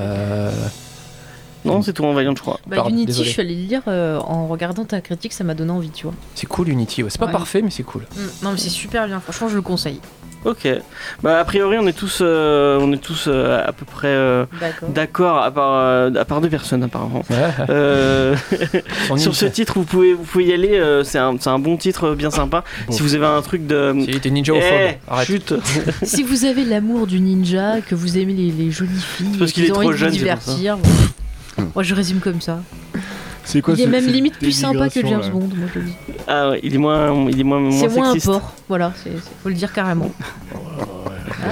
Non, 1.65 1.83
c'est 1.83 1.93
tout 1.93 2.05
en 2.05 2.13
Valiant, 2.13 2.35
je 2.37 2.41
crois. 2.43 2.59
Bah, 2.67 2.77
Pardon, 2.77 2.91
Unity, 2.91 3.07
désolé. 3.07 3.27
je 3.29 3.33
suis 3.33 3.41
allée 3.41 3.55
le 3.55 3.61
lire 3.63 3.83
euh, 3.89 4.19
en 4.19 4.47
regardant 4.49 4.85
ta 4.85 5.01
critique, 5.01 5.33
ça 5.33 5.45
m'a 5.45 5.55
donné 5.55 5.71
envie, 5.71 5.91
tu 5.91 6.05
vois. 6.05 6.15
C'est 6.35 6.47
cool 6.47 6.69
Unity. 6.69 7.03
ouais. 7.03 7.11
C'est 7.11 7.19
pas 7.21 7.27
Ouais. 7.27 7.33
parfait, 7.33 7.63
mais 7.63 7.71
c'est 7.71 7.83
cool. 7.85 8.03
Mm, 8.17 8.45
Non, 8.45 8.51
mais 8.53 8.59
c'est 8.59 8.69
super 8.71 9.07
bien, 9.07 9.21
franchement, 9.21 9.49
je 9.49 9.55
le 9.57 9.63
conseille. 9.63 10.01
Ok. 10.45 10.67
Bah, 11.23 11.39
a 11.39 11.45
priori, 11.45 11.77
on 11.79 11.87
est 11.87 11.93
tous, 11.93 12.19
euh, 12.21 12.77
on 12.81 12.93
est 12.93 12.97
tous 13.01 13.27
euh, 13.29 13.63
à 13.65 13.71
peu 13.71 13.85
près 13.85 14.09
euh, 14.09 14.45
D'accord. 14.61 14.89
d'accord, 14.89 15.39
à 15.39 15.53
part, 15.53 15.75
euh, 15.77 16.11
à 16.19 16.25
part 16.25 16.41
deux 16.41 16.49
personnes, 16.49 16.83
apparemment. 16.83 17.23
Euh, 17.71 18.35
Son 19.07 19.17
sur 19.19 19.37
ce 19.37 19.45
ninja. 19.45 19.55
titre, 19.55 19.75
vous 19.77 19.85
pouvez, 19.85 20.15
vous 20.15 20.25
pouvez 20.25 20.47
y 20.47 20.53
aller. 20.53 20.73
euh, 20.75 21.05
c'est 21.05 21.19
un, 21.19 21.37
c'est 21.39 21.49
un 21.49 21.61
bon 21.61 21.77
titre, 21.77 22.09
euh, 22.09 22.15
bien 22.17 22.33
sympa. 22.33 22.65
Bon. 22.89 22.93
Si 22.93 23.03
vous 23.03 23.15
avez 23.15 23.27
un 23.27 23.41
truc 23.41 23.69
de. 23.69 23.95
Si, 24.05 24.19
t'es 24.21 24.31
ninja 24.31 24.53
Eh, 24.57 24.97
Arrête. 25.09 25.27
chut 25.29 25.55
si 26.03 26.25
vous 26.25 26.45
avez 26.45 26.65
l'amour 26.65 27.07
du 27.07 27.21
ninja, 27.21 27.81
que 27.81 27.95
vous 27.95 28.19
aimez 28.19 28.33
les, 28.33 28.51
les 28.51 28.73
jolies 28.73 28.91
filles, 29.01 29.37
parce 29.39 29.53
qu'il 29.53 29.65
est 29.65 29.69
trop 29.69 29.83
envie 29.83 29.89
de 29.91 29.93
jeune, 29.93 30.11
vous 30.11 30.19
c'est 30.19 30.25
pour 30.33 30.43
ça. 30.43 30.55
divertir. 30.57 30.79
Moi 31.75 31.83
je 31.83 31.95
résume 31.95 32.21
comme 32.21 32.41
ça. 32.41 32.61
C'est 33.45 33.61
quoi 33.61 33.75
il 33.75 33.81
est 33.81 33.85
ce- 33.85 33.89
même 33.91 34.05
cette 34.05 34.13
limite 34.15 34.39
plus 34.39 34.53
sympa 34.53 34.89
que 34.89 35.01
James 35.07 35.21
là 35.21 35.29
Bond, 35.31 35.49
moi 35.57 35.69
je 35.75 35.81
le 35.81 35.85
dis. 35.87 35.95
Ah 36.29 36.51
ouais, 36.51 36.61
il 36.63 36.75
est 36.75 36.79
moins, 36.79 37.29
il 37.29 37.41
est 37.41 37.45
moins, 37.45 37.59
moins 37.61 37.73
C'est 37.73 37.89
moins 37.89 38.11
un 38.11 38.13
sexiste. 38.13 38.27
porc, 38.27 38.53
voilà, 38.69 38.93
c'est, 39.03 39.11
c'est- 39.11 39.31
faut 39.43 39.49
le 39.49 39.55
dire 39.57 39.73
carrément. 39.73 40.11
Ah, 41.45 41.47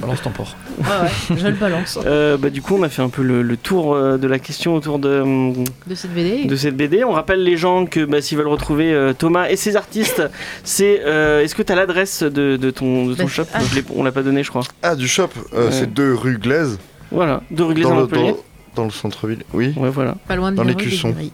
Balance 0.00 0.22
ton 0.22 0.30
porc. 0.30 0.56
ouais, 0.78 0.84
ouais, 0.86 1.36
je 1.36 1.46
le 1.48 1.54
balance. 1.54 1.98
Euh, 2.06 2.36
bah, 2.36 2.50
du 2.50 2.62
coup, 2.62 2.76
on 2.78 2.82
a 2.84 2.88
fait 2.88 3.02
un 3.02 3.08
peu 3.08 3.22
le, 3.22 3.42
le 3.42 3.56
tour 3.56 3.94
euh, 3.94 4.16
de 4.16 4.28
la 4.28 4.38
question 4.38 4.74
autour 4.76 5.00
de, 5.00 5.20
hum, 5.20 5.64
De 5.88 5.94
cette 5.96 6.12
BD. 6.14 6.44
de 6.44 6.54
cette 6.56 6.76
BD. 6.76 7.02
On 7.02 7.10
rappelle 7.12 7.42
les 7.42 7.56
gens 7.56 7.84
que 7.84 8.04
bah, 8.04 8.20
s'ils 8.20 8.38
veulent 8.38 8.46
retrouver 8.46 8.92
euh, 8.92 9.12
Thomas 9.12 9.48
et 9.48 9.56
ses 9.56 9.74
artistes, 9.74 10.22
c'est. 10.62 11.00
euh, 11.04 11.42
Est-ce 11.42 11.56
que 11.56 11.62
tu 11.62 11.72
as 11.72 11.76
l'adresse 11.76 12.22
de, 12.22 12.56
de 12.56 12.70
ton, 12.70 13.06
de 13.06 13.14
ton 13.14 13.24
Bah, 13.24 13.28
shop 13.28 13.44
ah. 13.54 13.58
Je 13.70 13.74
l'ai- 13.76 13.84
On 13.96 14.04
l'a 14.04 14.12
pas 14.12 14.22
donné, 14.22 14.44
je 14.44 14.50
crois. 14.50 14.62
Ah, 14.84 14.94
du 14.94 15.08
shop, 15.08 15.30
euh, 15.54 15.66
Ouais. 15.66 15.72
c'est 15.72 15.92
2 15.92 16.14
rue 16.14 16.38
Glaise, 16.38 16.78
Voilà, 17.10 17.42
de 17.50 17.62
Rue 17.64 17.74
Glaise 17.74 17.86
dans 17.88 17.92
à 17.92 17.96
le, 17.96 18.00
Montpellier. 18.02 18.30
dans, 18.30 18.36
dans 18.74 18.84
le 18.84 18.90
centre-ville. 18.90 19.42
Oui. 19.52 19.72
Ouais, 19.76 19.90
voilà. 19.90 20.16
Pas 20.26 20.36
loin 20.36 20.52
de 20.52 20.56
dans 20.56 20.64
les. 20.64 20.74
Guéris. 20.74 21.32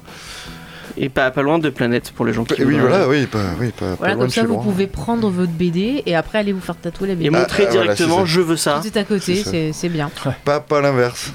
Et 0.97 1.09
pas, 1.09 1.31
pas 1.31 1.43
loin 1.43 1.59
de 1.59 1.71
Planète 1.71 2.13
pour 2.15 2.25
les 2.25 2.33
gens 2.33 2.45
qui. 2.45 2.63
Oui, 2.63 2.77
voilà, 2.79 3.09
oui, 3.09 3.27
pas, 3.27 3.39
oui, 3.61 3.71
pas, 3.71 3.87
pas 3.91 3.95
Voilà, 3.99 4.15
loin 4.15 4.23
comme 4.25 4.31
ça 4.31 4.45
vous 4.45 4.59
pouvez 4.61 4.87
prendre 4.87 5.29
votre 5.29 5.51
BD 5.53 6.03
et 6.07 6.15
après 6.15 6.39
aller 6.39 6.53
vous 6.53 6.61
faire 6.61 6.77
tatouer 6.77 7.09
la 7.09 7.15
Et 7.15 7.17
BD. 7.17 7.31
montrer 7.31 7.65
ah, 7.69 7.73
directement, 7.73 8.25
je 8.25 8.41
veux 8.41 8.57
ça. 8.57 8.81
Tout 8.81 8.87
est 8.89 8.97
à 8.97 9.05
côté, 9.05 9.43
c'est 9.73 9.89
bien. 9.89 10.11
Pas, 10.45 10.61
pas 10.61 10.81
l'inverse. 10.81 11.33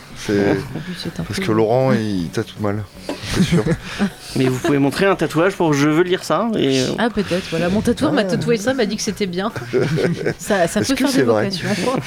Parce 1.27 1.39
que 1.39 1.51
Laurent, 1.51 1.91
il 1.93 2.27
tatoue 2.31 2.61
mal. 2.61 2.83
C'est 3.33 3.43
sûr. 3.43 3.63
Mais 4.35 4.45
vous 4.45 4.57
pouvez 4.59 4.77
montrer 4.79 5.05
un 5.05 5.15
tatouage 5.15 5.55
pour 5.55 5.73
je 5.73 5.89
veux 5.89 6.03
lire 6.03 6.23
ça. 6.23 6.49
Et, 6.57 6.81
euh, 6.81 6.87
Ah 6.97 7.09
peut-être, 7.09 7.45
voilà. 7.49 7.69
Mon 7.69 7.81
tatoueur 7.81 8.11
m'a 8.13 8.23
tatoué 8.23 8.57
ça, 8.57 8.73
m'a 8.73 8.85
dit 8.85 8.95
que 8.95 9.01
c'était 9.01 9.25
bien. 9.27 9.51
ça 10.37 10.67
ça 10.67 10.81
peut 10.81 10.95
faire 10.95 11.09
c'est 11.09 11.17
des 11.17 11.23
vrai 11.23 11.45
vocations. 11.49 11.69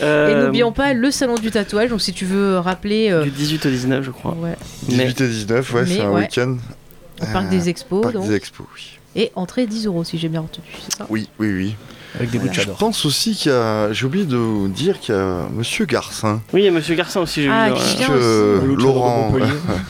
Et 0.00 0.02
euh, 0.02 0.44
n'oublions 0.46 0.72
pas 0.72 0.94
le 0.94 1.10
salon 1.10 1.34
du 1.36 1.50
tatouage, 1.50 1.90
donc 1.90 2.00
si 2.00 2.12
tu 2.12 2.24
veux 2.24 2.58
rappeler... 2.58 3.10
euh, 3.10 3.22
Du 3.22 3.30
18 3.30 3.66
au 3.66 3.68
19, 3.68 4.04
je 4.04 4.10
crois. 4.10 4.32
ouais, 4.38 4.56
18 4.88 5.20
et 5.20 5.28
19, 5.28 5.72
ouais, 5.74 5.86
c'est 5.86 6.00
un 6.00 6.10
ouais. 6.14 6.20
week-end. 6.22 6.56
au 7.22 7.26
parc 7.32 7.46
Euh, 7.46 7.50
des 7.50 7.68
expos, 7.68 8.02
Parc 8.02 8.14
donc. 8.14 8.28
des 8.28 8.34
expos, 8.34 8.66
oui. 8.74 8.98
Et 9.16 9.30
entrée 9.36 9.66
10 9.66 9.86
euros 9.86 10.02
si 10.02 10.18
j'ai 10.18 10.28
bien 10.28 10.40
retenu, 10.40 10.64
c'est 10.88 10.96
ça? 10.98 11.06
Oui, 11.08 11.28
oui, 11.38 11.52
oui. 11.52 11.76
Avec 12.16 12.30
des 12.30 12.38
Je 12.52 12.70
pense 12.70 13.04
aussi 13.06 13.34
qu'il 13.34 13.50
y 13.50 13.54
a. 13.54 13.92
J'ai 13.92 14.06
oublié 14.06 14.24
de 14.24 14.36
vous 14.36 14.68
dire 14.68 14.98
qu'il 15.00 15.14
y 15.14 15.18
a 15.18 15.48
Monsieur 15.52 15.84
Garcin. 15.84 16.40
Oui, 16.52 16.62
il 16.62 16.64
y 16.64 16.68
a 16.68 16.70
Monsieur 16.70 16.94
Garcin 16.94 17.20
aussi, 17.20 17.42
j'ai 17.42 17.48
Ah, 17.50 17.70
vu. 17.70 17.74
qui 17.74 17.98
ouais. 17.98 18.04
aussi. 18.08 18.66
De 18.68 18.74
Laurent. 18.82 19.32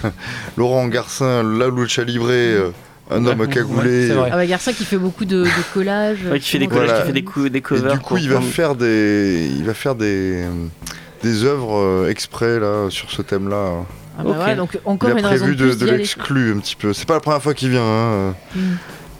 Laurent 0.57 0.87
Garcin, 0.89 1.43
la 1.43 1.68
lucha 1.68 2.03
libre, 2.05 2.27
euh, 2.31 2.70
un 3.11 3.25
homme 3.27 3.41
Ouais, 3.41 3.49
cagoulé. 3.49 4.09
vrai. 4.09 4.31
Ah 4.33 4.37
bah 4.37 4.47
Garcin 4.47 4.72
qui 4.72 4.85
fait 4.85 4.97
beaucoup 4.97 5.25
de, 5.25 5.45
de 5.45 5.49
collages. 5.75 6.18
Ouais, 6.31 6.41
qui 6.41 6.49
fait 6.51 6.59
des 6.59 6.66
collages, 6.66 6.87
Voilà. 6.89 7.01
qui 7.03 7.07
fait 7.09 7.12
des, 7.12 7.25
coups, 7.25 7.51
des 7.51 7.59
Et 7.59 7.62
covers. 7.62 7.93
du 7.93 7.99
coup, 7.99 8.16
il 8.16 8.29
va 8.31 8.41
faire 8.41 8.75
des, 8.75 9.51
il 9.57 9.64
va 9.64 9.75
faire 9.75 9.95
des, 9.95 10.45
des 11.22 11.45
œuvres 11.45 11.77
euh, 11.79 12.09
exprès 12.11 12.59
là 12.61 12.89
sur 12.91 13.11
ce 13.11 13.20
thème-là. 13.22 13.85
Ah 14.18 14.22
bah 14.22 14.32
voilà, 14.36 14.54
donc 14.54 14.74
Il 14.74 14.80
encore 14.84 15.10
a 15.10 15.12
une 15.12 15.22
prévu 15.22 15.56
de, 15.56 15.74
de, 15.74 15.86
l'exclu 15.86 16.52
un 16.52 16.58
petit 16.58 16.76
peu. 16.76 16.92
C'est 16.92 17.06
pas 17.06 17.14
la 17.14 17.20
première 17.20 17.42
fois 17.42 17.54
qu'il 17.54 17.70
vient. 17.70 17.82
hein. 17.82 18.34
Mm. 18.54 18.60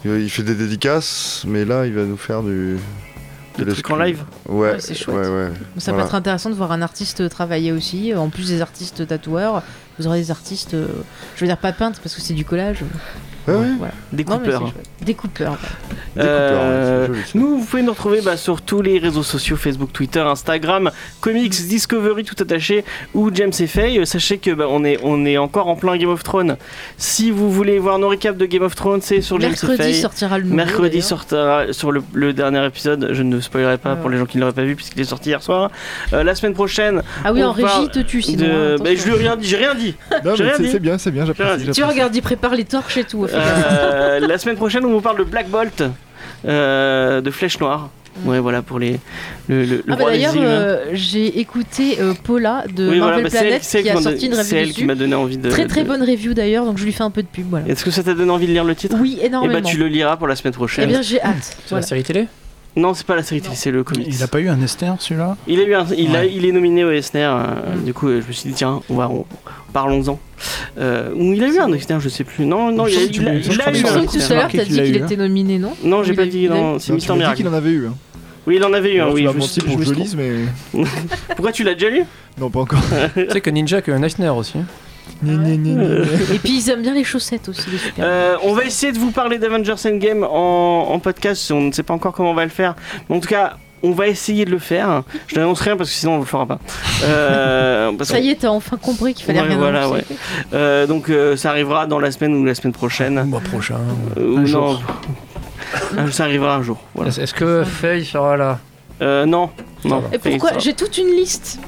Il 0.05 0.11
il 0.21 0.29
fait 0.29 0.43
des 0.43 0.55
dédicaces, 0.55 1.43
mais 1.47 1.65
là, 1.65 1.85
il 1.85 1.93
va 1.93 2.03
nous 2.03 2.17
faire 2.17 2.43
du. 2.43 2.77
Des 3.57 3.63
de 3.65 3.71
trucs 3.71 3.89
en 3.89 3.95
live 3.95 4.23
Ouais, 4.47 4.71
Ouais, 4.73 4.79
c'est 4.79 4.93
chouette. 4.95 5.15
ouais, 5.15 5.27
ouais. 5.27 5.49
Ça 5.77 5.91
Voilà. 5.91 6.03
peut 6.03 6.09
être 6.09 6.15
intéressant 6.15 6.49
de 6.49 6.55
voir 6.55 6.71
un 6.73 6.81
artiste 6.81 7.29
travailler 7.29 7.71
aussi. 7.71 8.13
En 8.13 8.29
plus 8.29 8.49
des 8.49 8.61
artistes 8.61 9.07
tatoueurs, 9.07 9.63
vous 9.97 10.07
aurez 10.07 10.19
des 10.19 10.29
artistes, 10.31 10.73
euh, 10.73 10.87
je 11.35 11.41
veux 11.41 11.47
dire 11.47 11.57
pas 11.57 11.71
peintres 11.71 11.99
parce 12.03 12.15
que 12.15 12.21
c'est 12.21 12.33
du 12.33 12.43
collage. 12.45 12.79
Voilà. 13.45 13.93
Des 14.11 14.23
coupeurs. 14.23 14.73
Des 15.01 15.13
coupeurs. 15.13 15.57
Des 16.15 16.21
Euh, 16.21 17.07
joli. 17.07 17.19
Nous, 17.35 17.59
vous 17.59 17.65
pouvez 17.65 17.81
nous 17.83 17.91
retrouver 17.91 18.21
bah, 18.21 18.37
sur 18.37 18.61
tous 18.61 18.81
les 18.81 18.97
réseaux 18.99 19.21
sociaux 19.23 19.55
Facebook, 19.57 19.91
Twitter, 19.93 20.19
Instagram, 20.21 20.89
Comics, 21.21 21.51
Discovery, 21.67 22.23
tout 22.23 22.41
attaché, 22.41 22.85
ou 23.13 23.29
James 23.33 23.51
et 23.59 23.67
Faye. 23.67 24.05
Sachez 24.07 24.37
que 24.37 24.51
bah, 24.51 24.65
on, 24.69 24.83
est, 24.85 24.97
on 25.03 25.25
est 25.25 25.37
encore 25.37 25.67
en 25.67 25.75
plein 25.75 25.97
Game 25.97 26.09
of 26.09 26.23
Thrones. 26.23 26.57
Si 26.97 27.31
vous 27.31 27.51
voulez 27.51 27.77
voir 27.79 27.99
nos 27.99 28.07
récaps 28.07 28.37
de 28.37 28.45
Game 28.45 28.63
of 28.63 28.75
Thrones, 28.75 29.01
c'est 29.01 29.21
sur 29.21 29.39
James 29.41 29.51
et 29.51 29.65
Mercredi 29.67 29.77
Faye. 29.77 30.01
sortira 30.01 30.37
le 30.37 30.43
nouveau. 30.45 30.55
Mercredi 30.55 31.01
sortira 31.01 31.71
sur 31.73 31.91
le, 31.91 32.01
le 32.13 32.33
dernier 32.33 32.65
épisode. 32.65 33.09
Je 33.11 33.21
ne 33.23 33.39
spoilerai 33.41 33.77
pas 33.77 33.93
Ouais, 33.95 34.01
pour 34.01 34.09
les 34.09 34.17
gens 34.17 34.25
qui 34.25 34.37
ne 34.37 34.41
l'auraient 34.41 34.53
pas 34.53 34.63
vu 34.63 34.75
puisqu'il 34.75 35.01
est 35.01 35.05
sorti 35.05 35.29
hier 35.29 35.43
soir. 35.43 35.69
Euh, 36.13 36.23
la 36.23 36.33
semaine 36.33 36.53
prochaine, 36.53 37.03
Ah 37.23 37.33
oui, 37.33 37.43
on 37.43 37.47
en 37.47 37.51
régie, 37.51 37.89
te 37.91 37.99
tue 37.99 38.21
sinon. 38.21 38.45
de... 38.45 38.75
hein, 38.79 38.83
bah, 38.83 38.89
je 38.95 39.05
lui 39.05 39.11
ai 39.13 39.17
rien 39.17 39.35
dit. 39.35 39.47
J'ai 39.47 39.57
rien 39.57 39.75
dit. 39.75 39.95
C'est 40.11 40.61
dit. 40.61 40.69
c'est 40.71 40.79
bien, 40.79 40.97
c'est 40.97 41.11
bien. 41.11 41.25
Tu 41.73 41.83
regardes, 41.83 42.15
il 42.15 42.21
prépare 42.21 42.55
les 42.55 42.63
torches 42.65 42.97
et 42.97 43.03
tout. 43.03 43.27
Euh, 43.35 44.19
la 44.27 44.37
semaine 44.37 44.55
prochaine, 44.55 44.85
on 44.85 44.91
vous 44.91 45.01
parle 45.01 45.17
de 45.19 45.23
Black 45.23 45.49
Bolt, 45.49 45.83
euh, 46.47 47.21
de 47.21 47.31
Flèche 47.31 47.59
Noire. 47.59 47.89
Ouais, 48.23 48.39
voilà 48.39 48.61
pour 48.61 48.79
les 48.79 48.97
le, 49.49 49.65
le, 49.65 49.75
le 49.75 49.83
Ah 49.89 49.95
bah 49.97 50.05
d'ailleurs, 50.07 50.33
euh, 50.37 50.85
j'ai 50.93 51.37
écouté 51.41 51.97
euh, 51.99 52.13
Paula 52.23 52.63
de 52.73 52.89
Oui, 52.89 52.97
voilà, 52.99 53.17
Marvel 53.17 53.23
bah, 53.25 53.39
Planet 53.41 53.61
c'est 53.61 53.79
elle 53.79 53.83
qui 53.83 53.89
a 53.89 53.93
m'a 53.95 54.01
sorti 54.01 54.25
une 54.27 54.31
donné- 54.31 54.41
review 54.41 54.49
C'est 54.49 54.61
elle 54.61 54.71
qui 54.71 54.85
m'a 54.85 54.95
donné 54.95 55.15
envie 55.15 55.37
de. 55.37 55.49
Très 55.49 55.67
très 55.67 55.83
de- 55.83 55.89
bonne 55.89 56.01
review 56.01 56.33
d'ailleurs, 56.33 56.63
donc 56.63 56.77
je 56.77 56.85
lui 56.85 56.93
fais 56.93 57.03
un 57.03 57.09
peu 57.11 57.23
de 57.23 57.27
pub. 57.27 57.49
Voilà. 57.49 57.67
Est-ce 57.67 57.83
que 57.83 57.91
ça 57.91 58.03
t'a 58.03 58.13
donné 58.13 58.31
envie 58.31 58.47
de 58.47 58.53
lire 58.53 58.63
le 58.63 58.73
titre? 58.73 58.95
Oui, 59.01 59.17
Et 59.21 59.25
énormément. 59.25 59.53
bah 59.59 59.61
tu 59.61 59.75
le 59.75 59.87
liras 59.89 60.15
pour 60.15 60.29
la 60.29 60.37
semaine 60.37 60.53
Eh 60.53 60.55
prochaine. 60.55 60.87
bien, 60.87 61.01
j'ai 61.01 61.21
hâte. 61.21 61.57
Voilà. 61.67 61.81
la 61.81 61.87
série 61.87 62.03
télé? 62.03 62.27
Non, 62.77 62.93
c'est 62.93 63.05
pas 63.07 63.15
la 63.15 63.23
série 63.23 63.41
télé, 63.41 63.55
c'est 63.55 63.71
le 63.71 63.83
comics. 63.85 64.05
Il 64.09 64.21
a 64.21 64.27
pas 64.27 64.39
eu 64.41 64.49
un 64.49 64.61
Esther 64.61 64.95
celui-là? 64.99 65.37
Il 65.47 65.59
a 65.61 65.63
eu 65.63 65.73
un- 65.75 65.85
il, 65.97 66.13
a- 66.15 66.25
il 66.25 66.45
est 66.45 66.51
nominé 66.51 66.83
au 66.83 66.91
Eisner. 66.91 67.21
euh, 67.23 67.75
Mm. 67.77 67.83
Du 67.85 67.93
coup, 67.93 68.07
euh, 68.09 68.21
je 68.21 68.27
me 68.27 68.31
suis 68.33 68.49
dit 68.49 68.55
tiens, 68.55 68.81
on 68.89 68.95
va 68.95 69.09
on- 69.09 69.25
parlons-en. 69.71 70.19
Euh, 70.77 71.11
ou 71.15 71.33
il 71.33 71.43
a 71.43 71.47
eu 71.47 71.57
un 71.59 71.71
Eisner, 71.71 71.97
je 71.99 72.09
sais 72.09 72.25
plus. 72.25 72.45
Non, 72.45 72.71
non, 72.73 72.87
il 72.87 72.95
a, 72.95 72.99
que 72.99 73.03
il 73.05 73.15
il 73.15 73.21
eu 73.21 73.23
que 73.23 73.29
un 73.29 73.35
que 73.35 73.41
tout 74.17 74.31
à 74.33 74.35
l'heure, 74.35 74.49
t'as 74.51 74.63
dit 74.65 74.69
qu'il 74.81 75.01
hein. 75.01 75.05
était 75.05 75.15
nominé, 75.15 75.57
non 75.57 75.73
Non, 75.83 76.03
j'ai 76.03 76.13
pas 76.13 76.25
dit. 76.25 76.49
C'est 76.79 76.91
Mister 76.93 77.13
Miracle. 77.15 77.37
qu'il 77.37 77.47
en 77.47 77.53
avait 77.53 77.71
eu. 77.71 77.87
hein. 77.87 77.93
Oui, 78.47 78.57
il 78.57 78.63
en 78.63 78.73
avait 78.73 78.93
eu 78.93 78.99
un. 78.99 79.03
Alors, 79.03 79.13
Oui, 79.15 79.21
tu 79.21 79.23
je 79.23 79.27
vas 79.29 79.33
me 79.33 79.39
mentir 79.39 79.63
suis- 79.63 79.71
pour 79.71 79.79
que 79.79 79.85
je 79.85 79.93
lise, 79.93 80.15
mais 80.15 80.31
Pourquoi 81.29 81.51
tu 81.51 81.63
l'as 81.63 81.73
déjà 81.73 81.89
lu? 81.89 82.03
Non, 82.39 82.49
pas 82.49 82.59
encore. 82.59 82.79
Tu 83.15 83.25
sais 83.31 83.41
que 83.41 83.49
Ninja 83.49 83.77
a 83.77 83.89
eu 83.89 83.93
un 83.93 84.03
Eisner 84.03 84.29
aussi. 84.29 84.59
Et 86.33 86.39
puis 86.39 86.57
ils 86.59 86.69
aiment 86.69 86.81
bien 86.81 86.93
les 86.93 87.03
chaussettes 87.03 87.49
aussi, 87.49 87.69
les 87.71 87.77
super. 87.77 88.05
Euh, 88.07 88.35
on 88.43 88.53
va 88.53 88.63
essayer 88.65 88.91
de 88.91 88.97
vous 88.99 89.11
parler 89.11 89.37
d'Avengers 89.39 89.75
Endgame 89.85 90.23
en, 90.23 90.87
en 90.91 90.99
podcast. 90.99 91.49
On 91.51 91.61
ne 91.61 91.71
sait 91.71 91.83
pas 91.83 91.93
encore 91.93 92.13
comment 92.13 92.31
on 92.31 92.35
va 92.35 92.43
le 92.43 92.49
faire. 92.51 92.75
Mais 93.09 93.15
en 93.15 93.19
tout 93.19 93.27
cas, 93.29 93.57
on 93.83 93.91
va 93.91 94.07
essayer 94.07 94.45
de 94.45 94.51
le 94.51 94.59
faire. 94.59 95.03
Je 95.27 95.35
n'annonce 95.35 95.61
rien 95.61 95.77
parce 95.77 95.89
que 95.89 95.95
sinon 95.95 96.15
on 96.15 96.19
le 96.19 96.25
fera 96.25 96.45
pas. 96.45 96.59
Euh, 97.03 97.91
parce 97.97 98.09
Ça 98.09 98.19
y 98.19 98.29
est, 98.29 98.35
t'as 98.35 98.49
enfin 98.49 98.77
compris 98.77 99.13
qu'il 99.13 99.25
fallait 99.25 99.41
Ouais, 99.41 99.47
rien 99.47 99.57
voilà, 99.57 99.89
ouais. 99.89 100.03
Euh, 100.53 100.87
donc 100.87 101.09
euh, 101.09 101.35
ça 101.37 101.49
arrivera 101.51 101.85
dans 101.85 101.99
la 101.99 102.11
semaine 102.11 102.33
ou 102.35 102.45
la 102.45 102.55
semaine 102.55 102.73
prochaine. 102.73 103.15
Le 103.15 103.25
mois 103.25 103.41
prochain. 103.41 103.77
Euh, 104.17 104.27
ou 104.33 104.37
Un 104.37 104.41
non. 104.41 104.45
jour. 104.45 104.83
Ah, 105.97 106.11
Ça 106.11 106.23
arrivera 106.23 106.55
un 106.55 106.63
jour. 106.63 106.77
Voilà. 106.93 107.11
Est-ce 107.11 107.33
que 107.33 107.63
Faye 107.63 108.05
sera 108.05 108.37
là? 108.37 108.59
Euh, 109.01 109.25
non, 109.25 109.49
non. 109.85 110.03
Et 110.11 110.17
pourquoi 110.17 110.57
J'ai 110.59 110.73
toute 110.73 110.97
une 110.97 111.07
liste. 111.15 111.59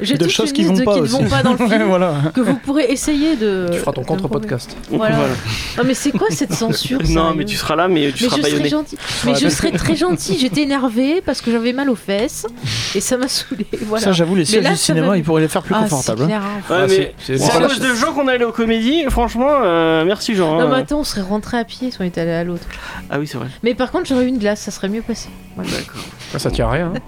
J'ai 0.00 0.14
De 0.14 0.24
toute 0.24 0.32
choses 0.32 0.48
une 0.50 0.54
qui 0.54 0.62
liste 0.62 0.72
vont 0.72 0.78
de- 0.78 0.84
pas 0.84 0.94
qui 0.94 1.00
ne 1.02 1.06
vont 1.06 1.28
pas 1.28 1.42
dans 1.42 1.52
le 1.52 1.58
Ouais, 1.58 1.68
film. 1.76 1.82
voilà. 1.84 2.14
Que 2.34 2.40
vous 2.40 2.54
pourrez 2.56 2.84
essayer 2.84 3.36
de. 3.36 3.68
Tu 3.72 3.78
feras 3.78 3.92
ton 3.92 4.02
contre-podcast. 4.04 4.76
Voilà. 4.90 5.16
Voilà. 5.16 5.32
Non 5.78 5.84
mais 5.84 5.94
c'est 5.94 6.12
quoi 6.12 6.28
cette 6.30 6.52
censure 6.54 7.00
Non, 7.10 7.34
mais 7.34 7.44
tu 7.44 7.56
seras 7.56 7.76
là, 7.76 7.86
mais 7.88 8.10
tu 8.12 8.24
Mais 8.24 8.30
seras 8.30 8.48
je 8.48 8.68
gentil. 8.68 8.96
Mais 9.24 9.34
je 9.34 9.48
serais 9.48 9.72
très 9.72 9.96
gentil. 9.96 10.38
J'étais 10.38 10.62
énervée 10.62 11.20
parce 11.24 11.40
que 11.40 11.50
j'avais 11.50 11.72
mal 11.72 11.90
aux 11.90 11.94
fesses 11.96 12.46
et 12.94 13.00
ça 13.00 13.16
m'a 13.16 13.28
saoulé. 13.28 13.66
Voilà. 13.82 14.04
Ça, 14.04 14.12
j'avoue, 14.12 14.34
les 14.36 14.44
sièges 14.44 14.64
du 14.68 14.76
cinéma, 14.76 15.16
ils 15.16 15.22
pourraient 15.24 15.42
les 15.42 15.48
faire 15.48 15.62
plus 15.62 15.74
Ah, 15.76 15.82
confortables. 15.82 16.24
c'est 16.26 16.32
hein. 16.32 16.42
hein. 16.42 16.62
Ah, 16.70 16.86
c'est- 16.88 17.14
à 17.56 17.60
cause 17.68 17.80
de 17.80 17.94
gens 17.94 18.12
qu'on 18.12 18.28
est 18.28 18.32
allé 18.32 18.44
aux 18.44 18.52
comédies. 18.52 19.04
Franchement, 19.10 19.50
euh, 19.62 20.04
merci 20.04 20.34
Jean. 20.34 20.54
Non 20.54 20.60
hein. 20.60 20.68
mais 20.70 20.76
attends, 20.80 21.00
on 21.00 21.04
serait 21.04 21.20
rentré 21.22 21.58
à 21.58 21.64
pied 21.64 21.90
si 21.90 21.96
on 22.00 22.04
était 22.04 22.20
allé 22.22 22.32
à 22.32 22.44
l'autre. 22.44 22.64
Ah 23.10 23.18
oui, 23.18 23.26
c'est 23.26 23.36
vrai. 23.38 23.48
Mais 23.62 23.74
par 23.74 23.90
contre, 23.90 24.06
j'aurais 24.06 24.24
eu 24.24 24.28
une 24.28 24.38
glace, 24.38 24.60
ça 24.60 24.70
serait 24.70 24.88
mieux 24.88 25.02
passé. 25.02 25.28
D'accord. 25.56 26.02
Ça, 26.32 26.38
ça 26.38 26.50
tient 26.50 26.66
à 26.68 26.70
rien. 26.70 26.92
hein. 26.94 27.00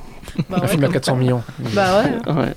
Bah 0.49 0.57
Un 0.59 0.61
ouais, 0.63 0.69
film 0.69 0.83
à 0.85 0.87
comme 0.87 0.93
400 0.95 1.13
ça. 1.13 1.19
millions. 1.19 1.43
Bah 1.75 2.03
ouais. 2.03 2.33
Ouais. 2.33 2.55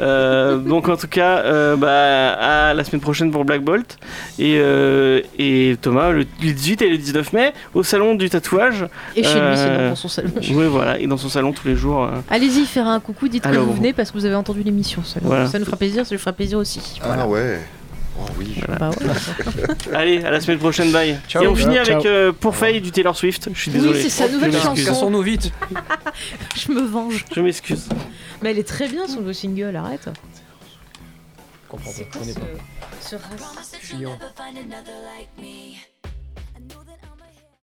Euh, 0.00 0.58
donc 0.58 0.88
en 0.88 0.96
tout 0.96 1.08
cas, 1.08 1.38
euh, 1.38 1.76
bah, 1.76 2.32
à 2.70 2.74
la 2.74 2.84
semaine 2.84 3.00
prochaine 3.00 3.30
pour 3.30 3.44
Black 3.44 3.62
Bolt. 3.62 3.98
Et, 4.38 4.56
euh, 4.58 5.20
et 5.38 5.76
Thomas, 5.80 6.10
le, 6.10 6.26
le 6.42 6.52
18 6.52 6.82
et 6.82 6.88
le 6.90 6.98
19 6.98 7.32
mai, 7.32 7.52
au 7.74 7.82
salon 7.82 8.14
du 8.14 8.28
tatouage. 8.30 8.86
Et 9.16 9.22
chez 9.22 9.40
lui, 9.40 9.56
sinon, 9.56 9.88
dans 9.90 9.94
son 9.96 10.08
salon. 10.08 10.30
Oui, 10.36 10.66
voilà, 10.68 10.98
et 10.98 11.06
dans 11.06 11.16
son 11.16 11.28
salon 11.28 11.52
tous 11.52 11.66
les 11.66 11.76
jours. 11.76 12.04
euh. 12.04 12.10
Allez-y, 12.30 12.66
faire 12.66 12.86
un 12.86 13.00
coucou, 13.00 13.28
dites 13.28 13.42
que 13.44 13.48
Alors, 13.48 13.62
vous 13.64 13.70
bon. 13.72 13.76
venez 13.76 13.92
parce 13.92 14.10
que 14.10 14.18
vous 14.18 14.26
avez 14.26 14.34
entendu 14.34 14.62
l'émission. 14.62 15.02
Ça, 15.04 15.18
nous- 15.22 15.28
Voilà. 15.28 15.46
ça 15.46 15.58
nous 15.58 15.64
fera 15.64 15.76
plaisir, 15.76 16.04
ça 16.06 16.14
lui 16.14 16.18
fera 16.20 16.32
plaisir 16.32 16.58
aussi. 16.58 17.00
Ah 17.02 17.26
ouais. 17.26 17.58
Oh 18.18 18.24
oui. 18.38 18.56
Bah 18.78 18.90
ouais. 18.90 19.94
Allez, 19.94 20.22
à 20.24 20.30
la 20.30 20.40
semaine 20.40 20.58
prochaine, 20.58 20.92
bye. 20.92 21.18
Ciao. 21.28 21.42
et 21.42 21.46
on 21.48 21.54
finit 21.54 21.76
Ciao. 21.76 21.94
avec 21.94 22.06
euh, 22.06 22.32
pour 22.32 22.56
Faye 22.56 22.80
du 22.80 22.90
Taylor 22.92 23.16
Swift. 23.16 23.48
Je 23.54 23.58
suis 23.60 23.70
Oui, 23.70 23.78
désolé. 23.78 24.02
c'est 24.02 24.10
sa 24.10 24.28
nouvelle 24.28 24.52
Je 24.52 24.58
chanson. 24.58 24.84
Cassons-nous 24.84 25.22
vite. 25.22 25.50
Je 26.56 26.72
me 26.72 26.82
venge. 26.82 27.24
Je 27.34 27.40
m'excuse. 27.40 27.88
Mais 28.42 28.50
elle 28.50 28.58
est 28.58 28.68
très 28.68 28.88
bien 28.88 29.06
son 29.06 29.20
nouveau 29.20 29.32
single, 29.32 29.74
arrête. 29.76 30.08
comprends 31.68 31.90
pas, 31.90 31.96
je 32.12 32.18
connais 32.18 32.32
ce, 33.00 33.16
pas. 33.16 33.26
ce 33.62 33.86
Chiant. 33.86 34.18